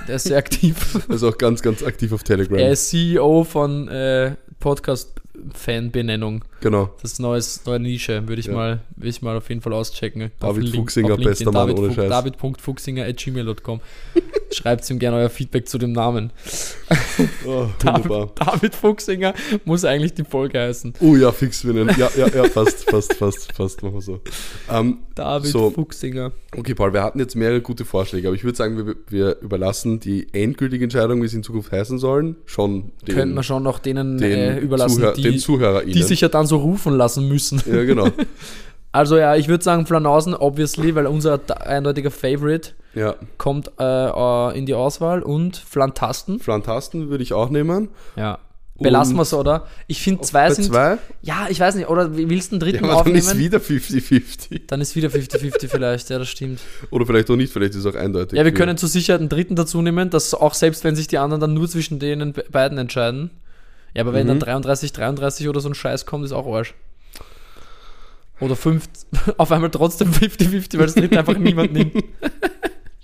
Der 0.06 0.16
ist 0.16 0.24
sehr 0.24 0.36
aktiv. 0.38 0.98
Er 1.08 1.14
ist 1.16 1.22
auch 1.24 1.36
ganz, 1.38 1.62
ganz 1.62 1.82
aktiv 1.82 2.12
auf 2.12 2.22
Telegram. 2.22 2.58
Er 2.58 2.70
ist 2.72 2.88
CEO 2.90 3.42
von 3.44 3.88
äh, 3.88 4.36
Podcast-Fan-Benennung. 4.60 6.44
genau. 6.60 6.90
Das 7.02 7.12
ist 7.12 7.18
neues, 7.18 7.64
neue 7.66 7.80
Nische, 7.80 8.28
würde 8.28 8.40
ich, 8.40 8.46
Ja. 8.46 8.52
mal, 8.54 8.80
würde 8.96 9.08
ich 9.08 9.22
mal 9.22 9.36
auf 9.36 9.48
jeden 9.48 9.60
Fall 9.62 9.72
auschecken. 9.72 10.30
David 10.38 10.68
Fuchsinger, 10.74 11.16
bester 11.16 11.46
Mann, 11.46 11.54
David 11.54 11.78
ohne 11.78 11.88
Fuch- 11.88 11.94
Scheiß. 11.96 12.08
David.fuchsinger.gmail.com 12.10 13.80
Schreibt 14.52 14.88
ihm 14.90 14.98
gerne 14.98 15.16
euer 15.18 15.30
Feedback 15.30 15.68
zu 15.68 15.78
dem 15.78 15.92
Namen. 15.92 16.32
Oh, 17.46 17.66
wunderbar. 17.84 18.30
David, 18.34 18.48
David 18.54 18.74
Fuchsinger 18.74 19.34
muss 19.64 19.84
eigentlich 19.84 20.14
die 20.14 20.24
Folge 20.24 20.58
heißen. 20.58 20.94
Oh 21.00 21.16
ja, 21.16 21.30
fix 21.30 21.64
wir 21.64 21.72
nennen. 21.74 21.94
Ja, 21.98 22.10
ja, 22.16 22.26
ja, 22.28 22.44
fast, 22.44 22.90
fast, 22.90 23.14
fast, 23.14 23.52
fast. 23.52 23.82
Machen 23.82 23.94
wir 23.94 24.00
so. 24.00 24.20
Ähm, 24.70 24.98
David 25.14 25.50
So. 25.50 25.70
Fuchsinger. 25.70 26.32
okay, 26.56 26.74
Paul, 26.74 26.92
wir 26.92 27.02
hatten 27.02 27.18
jetzt 27.18 27.36
mehrere 27.36 27.60
gute 27.60 27.84
Vorschläge, 27.84 28.28
aber 28.28 28.34
ich 28.34 28.44
würde 28.44 28.56
sagen, 28.56 28.86
wir, 28.86 28.96
wir 29.08 29.38
überlassen 29.40 30.00
die 30.00 30.26
endgültige 30.32 30.84
Entscheidung, 30.84 31.22
wie 31.22 31.28
sie 31.28 31.36
in 31.36 31.42
Zukunft 31.42 31.70
heißen 31.72 31.98
sollen, 31.98 32.36
schon 32.46 32.92
den, 33.06 33.14
Könnte 33.14 33.34
man 33.34 33.44
schon 33.44 33.62
noch 33.62 33.78
denen 33.78 34.18
den, 34.18 34.32
äh, 34.32 34.58
überlassen, 34.58 34.96
Zuhör, 35.00 35.12
die, 35.12 35.22
den 35.22 35.38
ZuhörerInnen. 35.38 35.94
die 35.94 36.02
sich 36.02 36.22
ja 36.22 36.28
dann 36.28 36.46
so 36.46 36.56
rufen 36.56 36.94
lassen 36.94 37.28
müssen. 37.28 37.62
ja, 37.66 37.84
genau. 37.84 38.08
Also 38.92 39.16
ja, 39.16 39.36
ich 39.36 39.46
würde 39.46 39.62
sagen 39.62 39.86
Flanausen, 39.86 40.34
obviously, 40.34 40.94
weil 40.96 41.06
unser 41.06 41.38
eindeutiger 41.64 42.10
Favorite 42.10 42.70
Ja, 42.94 43.14
kommt 43.38 43.70
äh, 43.78 43.82
äh, 43.84 44.58
in 44.58 44.66
die 44.66 44.74
Auswahl 44.74 45.22
und 45.22 45.56
Flantasten. 45.56 46.40
Flantasten 46.40 47.08
würde 47.08 47.22
ich 47.22 47.32
auch 47.32 47.48
nehmen. 47.50 47.88
Ja. 48.16 48.38
Belassen 48.82 49.14
wir 49.16 49.22
es, 49.22 49.34
oder? 49.34 49.66
Ich 49.88 50.00
finde 50.02 50.22
zwei 50.22 50.50
sind. 50.50 50.64
zwei? 50.64 50.96
Ja, 51.20 51.48
ich 51.50 51.60
weiß 51.60 51.74
nicht, 51.74 51.88
oder 51.90 52.16
willst 52.16 52.50
du 52.50 52.56
einen 52.56 52.62
Ja, 52.62 52.70
dritten 52.72 52.84
aber 52.86 53.04
dann 53.04 53.14
ist 53.14 53.28
aufnehmen? 53.28 53.44
wieder 53.44 53.58
50-50. 53.58 54.62
Dann 54.68 54.80
ist 54.80 54.96
wieder 54.96 55.08
50-50 55.10 55.68
vielleicht, 55.68 56.08
ja, 56.08 56.18
das 56.18 56.28
stimmt. 56.30 56.60
Oder 56.90 57.04
vielleicht 57.04 57.30
auch 57.30 57.36
nicht, 57.36 57.52
vielleicht 57.52 57.74
ist 57.74 57.84
es 57.84 57.86
auch 57.86 57.94
eindeutig. 57.94 58.38
Ja, 58.38 58.44
wir 58.46 58.54
können 58.54 58.78
zur 58.78 58.88
Sicherheit 58.88 59.20
einen 59.20 59.28
dritten 59.28 59.54
dazu 59.54 59.82
nehmen, 59.82 60.08
dass 60.08 60.32
auch 60.32 60.54
selbst 60.54 60.82
wenn 60.82 60.96
sich 60.96 61.08
die 61.08 61.18
anderen 61.18 61.42
dann 61.42 61.52
nur 61.52 61.68
zwischen 61.68 61.98
denen 61.98 62.32
be- 62.32 62.46
beiden 62.50 62.78
entscheiden. 62.78 63.30
Ja, 63.92 64.00
aber 64.02 64.14
wenn 64.14 64.24
Mhm. 64.24 64.28
dann 64.28 64.40
33, 64.40 64.92
33 64.94 65.48
oder 65.50 65.60
so 65.60 65.68
ein 65.68 65.74
Scheiß 65.74 66.06
kommt, 66.06 66.24
ist 66.24 66.32
auch 66.32 66.46
Arsch. 66.46 66.74
Oder 68.40 68.56
5, 68.56 68.84
auf 69.36 69.52
einmal 69.52 69.70
trotzdem 69.70 70.10
50-50, 70.10 70.78
weil 70.78 70.86
das 70.86 70.94
dritte 70.94 71.18
einfach 71.18 71.36
niemand 71.36 71.74
nimmt. 71.74 72.02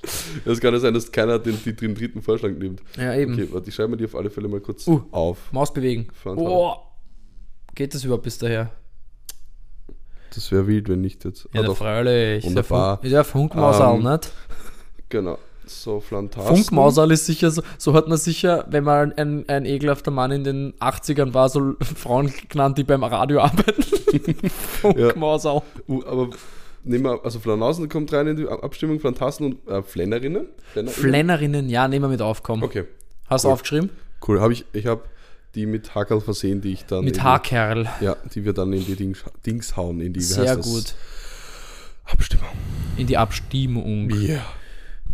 Es 0.44 0.60
kann 0.60 0.72
ja 0.74 0.80
sein, 0.80 0.94
dass 0.94 1.10
keiner 1.10 1.38
den, 1.38 1.58
den 1.64 1.94
dritten 1.94 2.22
Vorschlag 2.22 2.50
nimmt. 2.52 2.82
Ja, 2.96 3.14
eben. 3.14 3.32
Okay, 3.34 3.48
warte, 3.50 3.68
ich 3.68 3.74
schreibe 3.74 3.90
mir 3.90 3.96
die 3.96 4.04
auf 4.06 4.14
alle 4.14 4.30
Fälle 4.30 4.48
mal 4.48 4.60
kurz 4.60 4.86
Uh. 4.86 5.02
auf. 5.10 5.52
Maus 5.52 5.72
bewegen. 5.72 6.08
Oh. 6.24 6.74
Geht 7.74 7.94
das 7.94 8.04
überhaupt 8.04 8.24
bis 8.24 8.38
daher? 8.38 8.70
Das 10.34 10.50
wäre 10.52 10.66
wild, 10.66 10.88
wenn 10.88 11.00
nicht 11.00 11.24
jetzt. 11.24 11.44
Ja, 11.44 11.48
Ah, 11.50 11.52
der 11.58 11.62
doch. 11.64 11.76
freilich. 11.76 12.42
Der, 12.42 12.50
Wunderbar. 12.50 12.96
Funk, 12.98 13.10
der 13.10 13.24
Funkmausal, 13.24 13.96
Ähm, 13.96 14.02
nicht? 14.10 14.32
Genau. 15.08 15.38
So, 15.68 15.98
Flantasten. 16.00 16.56
Funkmausal 16.56 17.10
ist 17.10 17.26
sicher 17.26 17.50
so, 17.50 17.60
so 17.78 17.92
hat 17.94 18.06
man 18.06 18.18
sicher, 18.18 18.64
wenn 18.70 18.84
man 18.84 19.12
ein, 19.14 19.48
ein 19.48 19.64
ekelhafter 19.66 20.10
Mann 20.12 20.30
in 20.30 20.44
den 20.44 20.74
80ern 20.74 21.34
war, 21.34 21.48
so 21.48 21.74
Frauen 21.80 22.32
genannt, 22.48 22.78
die 22.78 22.84
beim 22.84 23.02
Radio 23.02 23.40
arbeiten. 23.42 23.82
Funkmausal. 24.48 25.62
Uh, 25.88 26.04
aber 26.06 26.30
nehmen 26.86 27.04
wir, 27.04 27.24
also 27.24 27.38
Flanausen 27.38 27.88
kommt 27.88 28.12
rein 28.12 28.26
in 28.26 28.36
die 28.36 28.48
Abstimmung, 28.48 29.00
Flantasten 29.00 29.54
und 29.54 29.68
äh, 29.68 29.82
Flennerinnen. 29.82 30.46
Flennerinnen? 30.72 30.88
Flennerinnen, 30.88 31.68
ja, 31.68 31.88
nehmen 31.88 32.04
wir 32.04 32.08
mit 32.08 32.22
aufkommen. 32.22 32.62
Okay, 32.62 32.84
Hast 33.28 33.44
du 33.44 33.48
cool. 33.48 33.54
aufgeschrieben? 33.54 33.90
cool. 34.26 34.40
Hab 34.40 34.50
ich 34.50 34.64
ich 34.72 34.86
habe 34.86 35.02
die 35.54 35.66
mit 35.66 35.94
Hakerl 35.94 36.20
versehen, 36.20 36.60
die 36.60 36.72
ich 36.72 36.84
dann. 36.84 37.04
Mit 37.04 37.22
Haarkerl. 37.22 37.88
Ja, 38.00 38.16
die 38.34 38.44
wir 38.44 38.52
dann 38.52 38.72
in 38.72 38.84
die 38.84 38.94
Dings, 38.94 39.24
Dings 39.44 39.76
hauen, 39.76 40.00
in 40.00 40.12
die 40.12 40.20
Sehr 40.20 40.56
gut. 40.56 40.94
Abstimmung. 42.04 42.48
In 42.96 43.06
die 43.06 43.16
Abstimmung. 43.16 44.10
Yeah. 44.10 44.42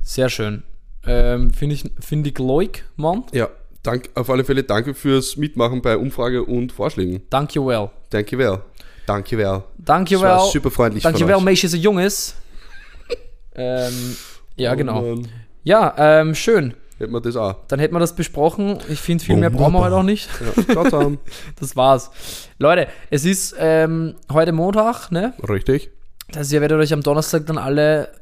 Sehr 0.02 0.28
schön. 0.28 0.62
Ähm, 1.06 1.50
Finde 1.50 1.74
ich, 1.74 1.84
find 2.00 2.26
ich 2.26 2.38
leuk, 2.38 2.82
Mann. 2.96 3.24
Ja, 3.32 3.48
dank, 3.82 4.10
auf 4.14 4.28
alle 4.30 4.44
Fälle 4.44 4.62
danke 4.62 4.94
fürs 4.94 5.36
Mitmachen 5.36 5.80
bei 5.82 5.96
Umfrage 5.96 6.44
und 6.44 6.72
Vorschlägen. 6.72 7.22
Danke 7.30 7.64
well. 7.64 7.90
Danke 8.10 8.36
well. 8.38 8.58
Danke 9.06 9.36
well. 9.38 9.64
Danke 9.78 10.14
Das 10.14 10.22
war 10.22 10.42
well. 10.42 10.50
super 10.52 10.70
freundlich 10.70 11.02
Danke 11.02 11.18
von 11.20 11.28
well, 11.28 11.36
euch. 11.36 11.42
Mensch 11.44 11.64
ist 11.64 11.74
ein 11.74 11.80
Junges. 11.80 12.34
ähm, 13.54 14.16
ja, 14.56 14.72
Oh 14.72 14.76
genau. 14.76 15.02
Mann. 15.02 15.28
Ja, 15.64 15.94
ähm, 15.96 16.34
schön. 16.34 16.74
Hätten 16.98 17.12
wir 17.12 17.20
das 17.20 17.36
auch. 17.36 17.56
Dann 17.68 17.80
hätten 17.80 17.94
wir 17.94 17.98
das 18.00 18.14
besprochen. 18.14 18.78
Ich 18.88 19.00
finde, 19.00 19.24
viel 19.24 19.36
mehr 19.36 19.50
brauchen 19.50 19.72
wir 19.72 19.80
heute 19.80 19.96
auch 19.96 20.02
nicht. 20.02 20.28
Ja. 20.68 21.16
Das 21.58 21.74
war's. 21.76 22.10
Leute, 22.58 22.86
es 23.10 23.24
ist 23.24 23.56
ähm, 23.58 24.14
heute 24.30 24.52
Montag, 24.52 25.10
ne? 25.10 25.32
Richtig. 25.48 25.90
Das 26.28 26.38
heißt, 26.38 26.52
ihr 26.52 26.60
werdet 26.60 26.78
euch 26.78 26.92
am 26.92 27.02
Donnerstag 27.02 27.46
dann 27.46 27.58
alle 27.58 28.12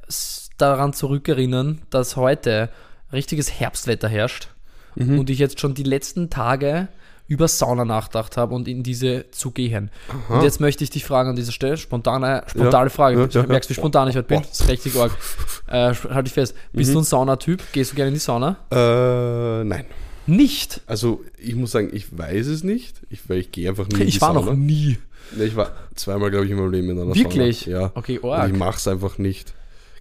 daran 0.57 0.93
zurückerinnern, 0.95 1.83
dass 1.91 2.17
heute 2.17 2.71
richtiges 3.13 3.61
Herbstwetter 3.61 4.09
herrscht 4.09 4.49
Mhm. 4.97 5.21
und 5.21 5.31
ich 5.31 5.39
jetzt 5.39 5.61
schon 5.61 5.75
die 5.75 5.85
letzten 5.85 6.31
Tage 6.31 6.89
über 7.31 7.47
Sauna 7.49 7.85
nachgedacht 7.85 8.37
habe 8.37 8.55
und 8.57 8.67
in 8.67 8.83
diese 8.83 9.31
zu 9.31 9.53
gehen. 9.53 9.91
Und 10.29 10.43
jetzt 10.43 10.61
möchte 10.61 10.83
ich 10.83 10.91
dich 10.91 11.05
fragen 11.05 11.31
an 11.31 11.37
dieser 11.37 11.53
Stelle, 11.53 11.77
spontane, 11.77 12.43
spontane 12.49 12.87
Ja, 12.87 12.89
Frage. 12.91 13.21
ja, 13.21 13.27
du 13.29 13.39
ja, 13.39 13.47
merkst, 13.47 13.71
wie 13.71 13.75
ja. 13.75 13.79
spontan 13.81 14.09
ich 14.09 14.17
heute 14.17 14.27
bin. 14.27 14.43
Das 14.43 14.61
ist 14.61 14.69
richtig 14.69 14.97
arg. 14.97 15.13
Äh, 15.69 15.95
halt 15.95 16.27
dich 16.27 16.33
fest. 16.35 16.57
Bist 16.73 16.91
Mhm. 16.91 16.95
du 16.95 17.01
ein 17.03 17.05
Saunatyp? 17.05 17.63
Gehst 17.73 17.93
du 17.93 17.95
gerne 17.97 18.09
in 18.09 18.15
die 18.15 18.19
Sauna? 18.21 18.57
Äh, 18.73 19.63
nein. 19.65 19.85
Nicht. 20.27 20.81
Also 20.89 21.23
ich 21.39 21.55
muss 21.55 21.71
sagen, 21.71 21.91
ich 21.93 22.07
weiß 22.19 22.49
es 22.49 22.65
nicht, 22.65 22.97
ich, 23.09 23.21
weil 23.29 23.39
ich 23.39 23.53
gehe 23.53 23.69
einfach 23.69 23.87
nie 23.87 23.95
in 23.95 24.01
die 24.01 24.07
Ich 24.09 24.21
war 24.21 24.35
Sauna. 24.35 24.47
noch 24.47 24.55
nie. 24.57 24.99
Nee, 25.37 25.45
ich 25.45 25.55
war 25.55 25.71
zweimal, 25.95 26.31
glaube 26.33 26.47
ich, 26.47 26.51
in 26.51 26.57
meinem 26.57 26.73
Leben 26.73 26.91
in 26.91 26.99
einer 27.01 27.15
Wirklich? 27.15 27.67
Sauna. 27.67 27.79
Ja. 27.83 27.93
Okay, 27.95 28.19
Und 28.19 28.33
arg. 28.33 28.51
ich 28.53 28.59
mach's 28.59 28.89
einfach 28.89 29.19
nicht. 29.19 29.55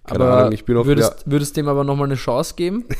Keine 0.04 0.24
Aber 0.24 0.38
Ahnung, 0.38 0.52
ich 0.52 0.64
bin 0.64 0.76
auch 0.76 0.86
würdest, 0.86 1.22
würdest 1.26 1.56
dem 1.56 1.68
aber 1.68 1.84
nochmal 1.84 2.06
eine 2.06 2.16
Chance 2.16 2.54
geben? 2.56 2.84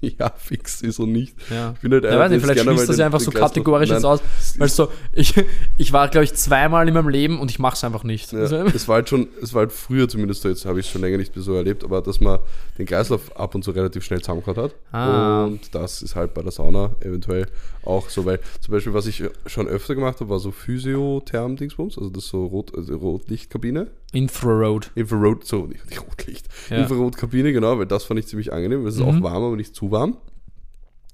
ja, 0.18 0.30
fix 0.36 0.80
ist 0.82 0.98
und 1.00 1.12
nicht. 1.12 1.34
Ja. 1.50 1.72
Ich 1.74 1.80
bin 1.80 1.92
halt 1.92 2.04
Ja, 2.04 2.18
weiß 2.18 2.30
nicht, 2.30 2.42
vielleicht 2.42 2.60
schließt 2.60 2.88
das 2.88 2.98
ja 2.98 3.06
einfach 3.06 3.20
so 3.20 3.30
kategorisch 3.30 3.90
jetzt 3.90 4.04
aus. 4.04 4.20
Weil 4.56 4.68
so, 4.68 4.88
ich, 5.12 5.34
ich 5.76 5.92
war, 5.92 6.08
glaube 6.08 6.24
ich, 6.24 6.34
zweimal 6.34 6.86
in 6.86 6.94
meinem 6.94 7.08
Leben 7.08 7.40
und 7.40 7.50
ich 7.50 7.58
mache 7.58 7.74
es 7.74 7.84
einfach 7.84 8.04
nicht. 8.04 8.32
Ja, 8.32 8.40
Also, 8.40 8.56
es 8.56 8.86
war 8.86 8.96
halt 8.96 9.08
schon, 9.08 9.28
es 9.42 9.54
war 9.54 9.60
halt 9.60 9.72
früher 9.72 10.08
zumindest 10.08 10.42
so, 10.42 10.48
jetzt 10.48 10.64
habe 10.64 10.78
ich 10.78 10.86
es 10.86 10.92
schon 10.92 11.00
länger 11.00 11.18
nicht 11.18 11.34
mehr 11.34 11.42
so 11.42 11.54
erlebt, 11.54 11.82
aber 11.82 12.00
dass 12.00 12.20
man 12.20 12.38
den 12.78 12.86
Kreislauf 12.86 13.36
ab 13.36 13.54
und 13.54 13.64
zu 13.64 13.72
relativ 13.72 14.04
schnell 14.04 14.20
zusammengehauen 14.20 14.56
hat. 14.56 14.74
Ah. 14.92 15.44
Und 15.44 15.74
das 15.74 16.02
ist 16.02 16.14
halt 16.14 16.32
bei 16.34 16.42
der 16.42 16.52
Sauna 16.52 16.90
eventuell 17.00 17.46
auch 17.82 18.08
so, 18.08 18.24
weil 18.24 18.38
zum 18.60 18.72
Beispiel, 18.72 18.94
was 18.94 19.06
ich 19.06 19.24
schon 19.46 19.66
öfter 19.66 19.94
gemacht 19.94 20.20
habe, 20.20 20.30
war 20.30 20.38
so 20.38 20.50
Physiotherm-Dingsbums, 20.50 21.98
also 21.98 22.10
das 22.10 22.26
so 22.26 22.46
Rot, 22.46 22.76
also 22.76 22.96
Rotlichtkabine. 22.96 23.88
Infraroad. 24.12 24.90
Infrarot, 24.94 25.44
so 25.46 25.66
nicht, 25.66 25.82
Rotlicht. 26.00 26.46
Ja. 26.70 26.78
Infrarotkabine, 26.78 27.52
genau, 27.52 27.78
weil 27.78 27.86
das 27.86 28.04
fand 28.04 28.20
ich 28.20 28.26
ziemlich 28.26 28.52
angenehm, 28.52 28.80
weil 28.82 28.88
es 28.88 28.96
ist 28.96 29.02
Mhm. 29.02 29.08
auch 29.18 29.22
warm, 29.22 29.42
aber 29.44 29.56
nicht 29.56 29.74
zu 29.74 29.90
warm. 29.90 30.16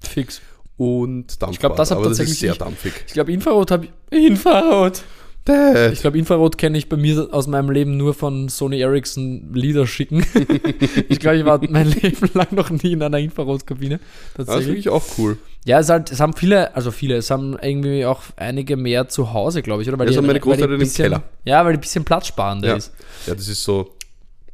Fix. 0.00 0.40
Und 0.76 1.26
Dampfbad, 1.40 1.50
Ich 1.52 1.58
glaub, 1.60 1.76
das 1.76 1.90
hat 1.90 1.98
aber 1.98 2.08
das 2.08 2.12
ist 2.12 2.18
tatsächlich 2.18 2.38
sehr 2.40 2.54
dampfig. 2.54 2.92
Ich 3.06 3.12
glaube, 3.12 3.32
Infrarot 3.32 3.70
habe 3.70 3.86
ich. 4.10 4.26
Infrarot! 4.28 5.02
Dad. 5.44 5.92
Ich 5.92 6.00
glaube, 6.00 6.16
Infrarot 6.18 6.56
kenne 6.56 6.78
ich 6.78 6.88
bei 6.88 6.96
mir 6.96 7.28
aus 7.30 7.46
meinem 7.46 7.70
Leben 7.70 7.98
nur 7.98 8.14
von 8.14 8.48
Sony 8.48 8.80
Ericsson 8.80 9.52
Lieder 9.52 9.86
schicken. 9.86 10.24
ich 11.10 11.20
glaube, 11.20 11.36
ich 11.36 11.44
war 11.44 11.60
mein 11.68 11.88
Leben 12.02 12.30
lang 12.32 12.46
noch 12.52 12.70
nie 12.70 12.92
in 12.92 13.02
einer 13.02 13.18
Infrarotkabine. 13.18 13.98
Das 13.98 14.04
ist 14.04 14.36
Tatsächlich. 14.46 14.66
wirklich 14.68 14.88
auch 14.88 15.04
cool. 15.18 15.36
Ja, 15.66 15.78
es, 15.78 15.88
halt, 15.88 16.12
es 16.12 16.20
haben 16.20 16.34
viele, 16.34 16.74
also 16.76 16.90
viele, 16.90 17.16
es 17.16 17.30
haben 17.30 17.56
irgendwie 17.60 18.04
auch 18.04 18.20
einige 18.36 18.76
mehr 18.76 19.08
zu 19.08 19.32
Hause, 19.32 19.62
glaube 19.62 19.82
ich, 19.82 19.88
oder? 19.88 19.96
Ja, 19.98 20.04
das 20.04 20.16
haben 20.16 20.26
meine 20.26 20.34
weil 20.34 20.34
die 20.34 20.40
Großeltern 20.40 20.80
im 20.80 20.92
Keller. 20.92 21.22
Ja, 21.44 21.64
weil 21.64 21.72
die 21.72 21.78
ein 21.78 21.80
bisschen 21.80 22.04
platzsparender 22.04 22.68
Ja. 22.68 22.76
ist. 22.76 22.92
Ja, 23.26 23.34
das 23.34 23.48
ist 23.48 23.64
so, 23.64 23.94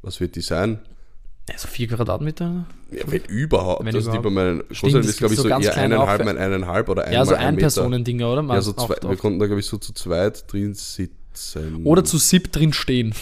was 0.03 0.21
wird 0.21 0.37
die 0.37 0.41
sein? 0.41 0.79
Ja, 1.49 1.59
so 1.59 1.67
vier 1.67 1.89
Quadratmeter. 1.89 2.65
Ja, 2.93 3.03
wenn 3.07 3.23
überhaupt. 3.25 3.85
Wenn 3.85 3.95
also 3.97 4.13
die 4.13 4.19
überhaupt. 4.19 4.23
bei 4.23 4.31
meinen 4.45 4.63
Großeltern 4.69 5.03
ist, 5.03 5.19
glaube 5.19 5.35
ich, 5.35 5.41
so 5.41 5.49
so 5.49 5.49
eher 5.49 5.77
eineinhalb 5.77 6.21
auch- 6.21 6.25
mal 6.25 6.39
eineinhalb 6.39 6.89
oder 6.89 7.03
einmal 7.03 7.15
Ja, 7.15 7.25
so 7.25 7.33
ein 7.33 7.39
Meter. 7.39 7.49
Ein-Personen-Dinger, 7.49 8.27
oder? 8.29 8.37
Ja, 8.37 8.43
Man- 8.43 8.63
so 8.63 8.73
zwei, 8.73 8.83
oft- 8.95 9.03
wir 9.03 9.11
oft. 9.11 9.19
konnten 9.19 9.41
da, 9.41 9.47
glaube 9.47 9.59
ich, 9.61 9.67
so 9.67 9.79
zu 9.79 9.93
zweit 9.93 10.45
drin 10.53 10.75
sitzen. 10.75 11.17
Oder 11.85 12.05
zu 12.05 12.19
sieb 12.19 12.53
drin 12.53 12.73
stehen. 12.73 13.15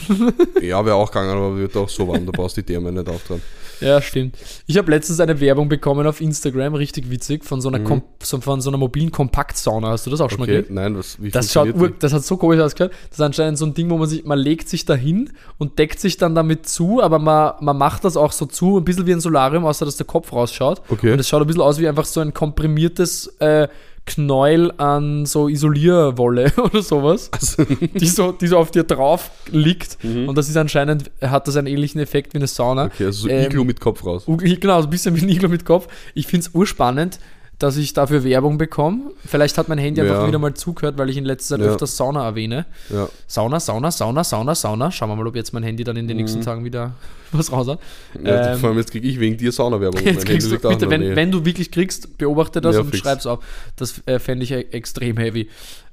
Ja, 0.60 0.84
wäre 0.84 0.96
auch 0.96 1.10
gegangen, 1.10 1.30
aber 1.30 1.56
wird 1.56 1.76
auch 1.76 1.88
so 1.88 2.06
warm, 2.08 2.26
da 2.26 2.32
brauchst 2.32 2.56
du 2.56 2.62
die 2.62 2.66
Therme 2.72 2.90
nicht 2.92 3.08
auftragen. 3.08 3.42
Ja, 3.80 4.00
stimmt. 4.02 4.36
Ich 4.66 4.76
habe 4.78 4.90
letztens 4.90 5.20
eine 5.20 5.40
Werbung 5.40 5.68
bekommen 5.68 6.06
auf 6.06 6.20
Instagram, 6.20 6.74
richtig 6.74 7.10
witzig, 7.10 7.44
von 7.44 7.60
so 7.60 7.68
einer, 7.68 7.80
Kom 7.80 8.02
so, 8.22 8.40
von 8.40 8.60
so 8.60 8.70
einer 8.70 8.78
mobilen 8.78 9.10
Kompaktsauna. 9.12 9.88
Hast 9.90 10.06
du 10.06 10.10
das 10.10 10.20
auch 10.20 10.30
schon 10.30 10.40
mal 10.40 10.46
Mhm. 10.46 10.52
Okay, 10.52 10.60
gesehen? 10.62 10.74
nein, 10.74 10.96
was, 10.96 11.20
wie 11.22 11.30
Das, 11.30 11.52
schaut, 11.52 11.74
ur- 11.74 11.90
das 11.98 12.12
hat 12.12 12.24
so 12.24 12.36
komisch 12.36 12.60
ausgehört. 12.60 12.92
Das 13.10 13.18
ist 13.18 13.24
anscheinend 13.24 13.58
so 13.58 13.66
ein 13.66 13.74
Ding, 13.74 13.90
wo 13.90 13.98
man 13.98 14.08
sich, 14.08 14.24
man 14.24 14.38
legt 14.38 14.68
sich 14.68 14.84
da 14.84 14.94
hin 14.94 15.30
und 15.58 15.78
deckt 15.78 16.00
sich 16.00 16.16
dann 16.16 16.34
damit 16.34 16.68
zu, 16.68 17.02
aber 17.02 17.18
man, 17.18 17.52
man 17.60 17.76
macht 17.76 18.04
das 18.04 18.16
auch 18.16 18.32
so 18.32 18.46
zu, 18.46 18.78
ein 18.78 18.84
bisschen 18.84 19.06
wie 19.06 19.12
ein 19.12 19.20
Solarium, 19.20 19.64
außer 19.64 19.84
dass 19.84 19.96
der 19.96 20.06
Kopf 20.06 20.32
rausschaut. 20.32 20.82
Okay. 20.88 21.12
Und 21.12 21.18
es 21.20 21.28
schaut 21.28 21.40
ein 21.42 21.46
bisschen 21.46 21.62
aus 21.62 21.78
wie 21.78 21.88
einfach 21.88 22.04
so 22.04 22.20
ein 22.20 22.32
komprimiertes 22.34 23.26
äh, 23.40 23.68
Knäuel 24.08 24.72
an 24.78 25.26
so 25.26 25.48
Isolierwolle 25.48 26.50
oder 26.62 26.82
sowas, 26.82 27.30
Also, 27.32 27.64
die 27.64 28.06
so, 28.06 28.32
die 28.32 28.46
so 28.46 28.56
auf 28.58 28.70
dir 28.70 28.84
drauf 28.84 29.30
liegt. 29.52 29.98
Und 30.02 30.36
das 30.36 30.48
ist 30.48 30.56
anscheinend, 30.56 31.10
hat 31.20 31.46
das 31.46 31.56
einen 31.56 31.66
ähnlichen 31.66 32.00
Effekt 32.00 32.32
wie 32.34 32.38
eine 32.38 32.46
Sauna. 32.46 32.86
okay, 32.86 33.04
also 33.06 33.22
so 33.22 33.28
Ähm, 33.28 33.44
Iglu 33.46 33.64
mit 33.64 33.80
Kopf 33.80 34.04
raus. 34.04 34.24
Genau, 34.26 34.80
so 34.80 34.86
ein 34.86 34.90
bisschen 34.90 35.14
wie 35.16 35.22
ein 35.24 35.28
Iglo 35.28 35.48
mit 35.48 35.64
Kopf. 35.64 35.88
Ich 36.14 36.26
finde 36.26 36.46
es 36.46 36.54
urspannend, 36.54 37.18
dass 37.58 37.76
ich 37.76 37.92
dafür 37.92 38.22
Werbung 38.22 38.56
bekomme. 38.56 39.10
Vielleicht 39.26 39.58
hat 39.58 39.68
mein 39.68 39.78
Handy 39.78 40.00
einfach 40.00 40.22
Ja. 40.22 40.26
wieder 40.28 40.38
mal 40.38 40.54
zugehört, 40.54 40.96
weil 40.96 41.10
ich 41.10 41.16
in 41.16 41.24
letzter 41.24 41.56
Zeit 41.56 41.64
Ja. 41.66 41.72
öfters 41.72 41.96
Sauna 41.96 42.24
erwähne. 42.24 42.66
Ja. 42.88 43.08
Sauna, 43.26 43.58
Sauna, 43.58 43.90
Sauna, 43.90 44.22
Sauna, 44.22 44.54
Sauna. 44.54 44.92
Schauen 44.92 45.08
wir 45.08 45.16
mal, 45.16 45.26
ob 45.26 45.34
jetzt 45.34 45.52
mein 45.52 45.64
Handy 45.64 45.82
dann 45.82 45.96
in 45.96 46.06
den 46.06 46.16
Mhm. 46.16 46.22
nächsten 46.22 46.40
Tagen 46.42 46.64
wieder 46.64 46.92
was 47.32 47.50
raus 47.50 47.66
hat. 47.66 47.80
ja 48.22 48.52
Ähm, 48.52 48.58
vor 48.60 48.68
allem 48.68 48.78
jetzt 48.78 48.92
kriege 48.92 49.08
ich 49.08 49.18
wegen 49.18 49.36
dir 49.36 49.50
Saunawerbung. 49.50 50.00
Jetzt 50.04 50.24
kriegst 50.24 50.46
du, 50.46 50.52
liegt 50.52 50.66
auch 50.66 50.70
bitte, 50.70 50.88
wenn, 50.88 51.16
wenn 51.16 51.32
du 51.32 51.44
wirklich 51.44 51.70
kriegst, 51.72 52.16
beobachte 52.16 52.60
das 52.60 52.76
und 52.76 52.86
fix. 52.86 52.98
schreib's 52.98 53.26
auf. 53.26 53.40
Das 53.76 54.02
äh, 54.06 54.18
fände 54.20 54.44
ich 54.44 54.52
e- 54.52 54.66
extrem 54.70 55.16
heavy. 55.16 55.48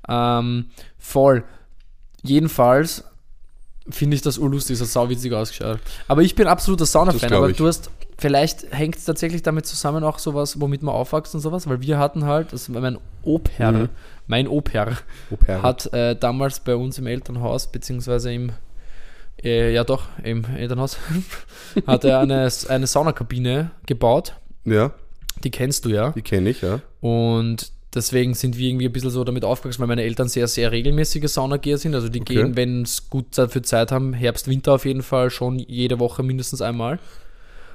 Ähm, 0.07 0.65
voll. 0.99 1.43
Jedenfalls 2.21 3.03
finde 3.89 4.15
ich 4.15 4.21
das 4.21 4.37
urlustig, 4.37 4.77
das 4.79 4.87
hat 4.87 4.93
sauwitzig 4.93 5.33
ausgeschaut. 5.33 5.79
Aber 6.07 6.21
ich 6.21 6.35
bin 6.35 6.47
absoluter 6.47 6.85
Sauna-Fan, 6.85 7.33
aber 7.33 7.51
du 7.51 7.67
hast, 7.67 7.89
vielleicht 8.17 8.71
hängt 8.71 8.95
es 8.97 9.05
tatsächlich 9.05 9.43
damit 9.43 9.65
zusammen 9.65 10.03
auch 10.03 10.19
sowas, 10.19 10.59
womit 10.61 10.83
man 10.83 10.95
aufwächst 10.95 11.35
und 11.35 11.41
sowas, 11.41 11.67
weil 11.67 11.81
wir 11.81 11.97
hatten 11.99 12.25
halt, 12.25 12.51
war 12.73 12.81
mein 12.81 12.97
Oper, 13.23 13.71
Mhm. 13.71 13.89
mein 14.27 14.47
Oper 14.47 14.97
hat 15.61 15.91
äh, 15.93 16.15
damals 16.15 16.59
bei 16.59 16.75
uns 16.75 16.97
im 16.97 17.07
Elternhaus, 17.07 17.71
beziehungsweise 17.71 18.31
im, 18.33 18.51
äh, 19.43 19.73
ja 19.73 19.83
doch, 19.83 20.03
im 20.23 20.45
Elternhaus, 20.55 20.97
hat 21.87 22.03
er 22.05 22.19
eine, 22.19 22.49
eine 22.69 22.87
Saunakabine 22.87 23.71
gebaut. 23.85 24.33
Ja, 24.63 24.91
Die 25.43 25.51
kennst 25.51 25.85
du 25.85 25.89
ja. 25.89 26.11
die 26.11 26.21
kenne 26.21 26.49
ich, 26.51 26.61
ja. 26.61 26.79
Und 27.01 27.71
deswegen 27.93 28.33
sind 28.33 28.57
wir 28.57 28.67
irgendwie 28.69 28.85
ein 28.87 28.91
bisschen 28.93 29.09
so 29.11 29.23
damit 29.23 29.45
aufgewachsen, 29.45 29.79
weil 29.81 29.87
meine 29.87 30.03
Eltern 30.03 30.27
sehr, 30.27 30.47
sehr 30.47 30.71
regelmäßige 30.71 31.27
Saunageher 31.31 31.77
sind. 31.77 31.93
Also 31.95 32.09
die 32.09 32.21
Okay. 32.21 32.35
gehen, 32.35 32.55
wenn 32.55 32.81
es 32.83 33.09
gut 33.09 33.33
Zeit 33.35 33.51
für 33.51 33.61
Zeit 33.61 33.91
haben, 33.91 34.13
Herbst, 34.13 34.47
Winter 34.47 34.73
auf 34.73 34.85
jeden 34.85 35.03
Fall 35.03 35.29
schon 35.29 35.59
jede 35.59 35.99
Woche 35.99 36.23
mindestens 36.23 36.61
einmal. 36.61 36.99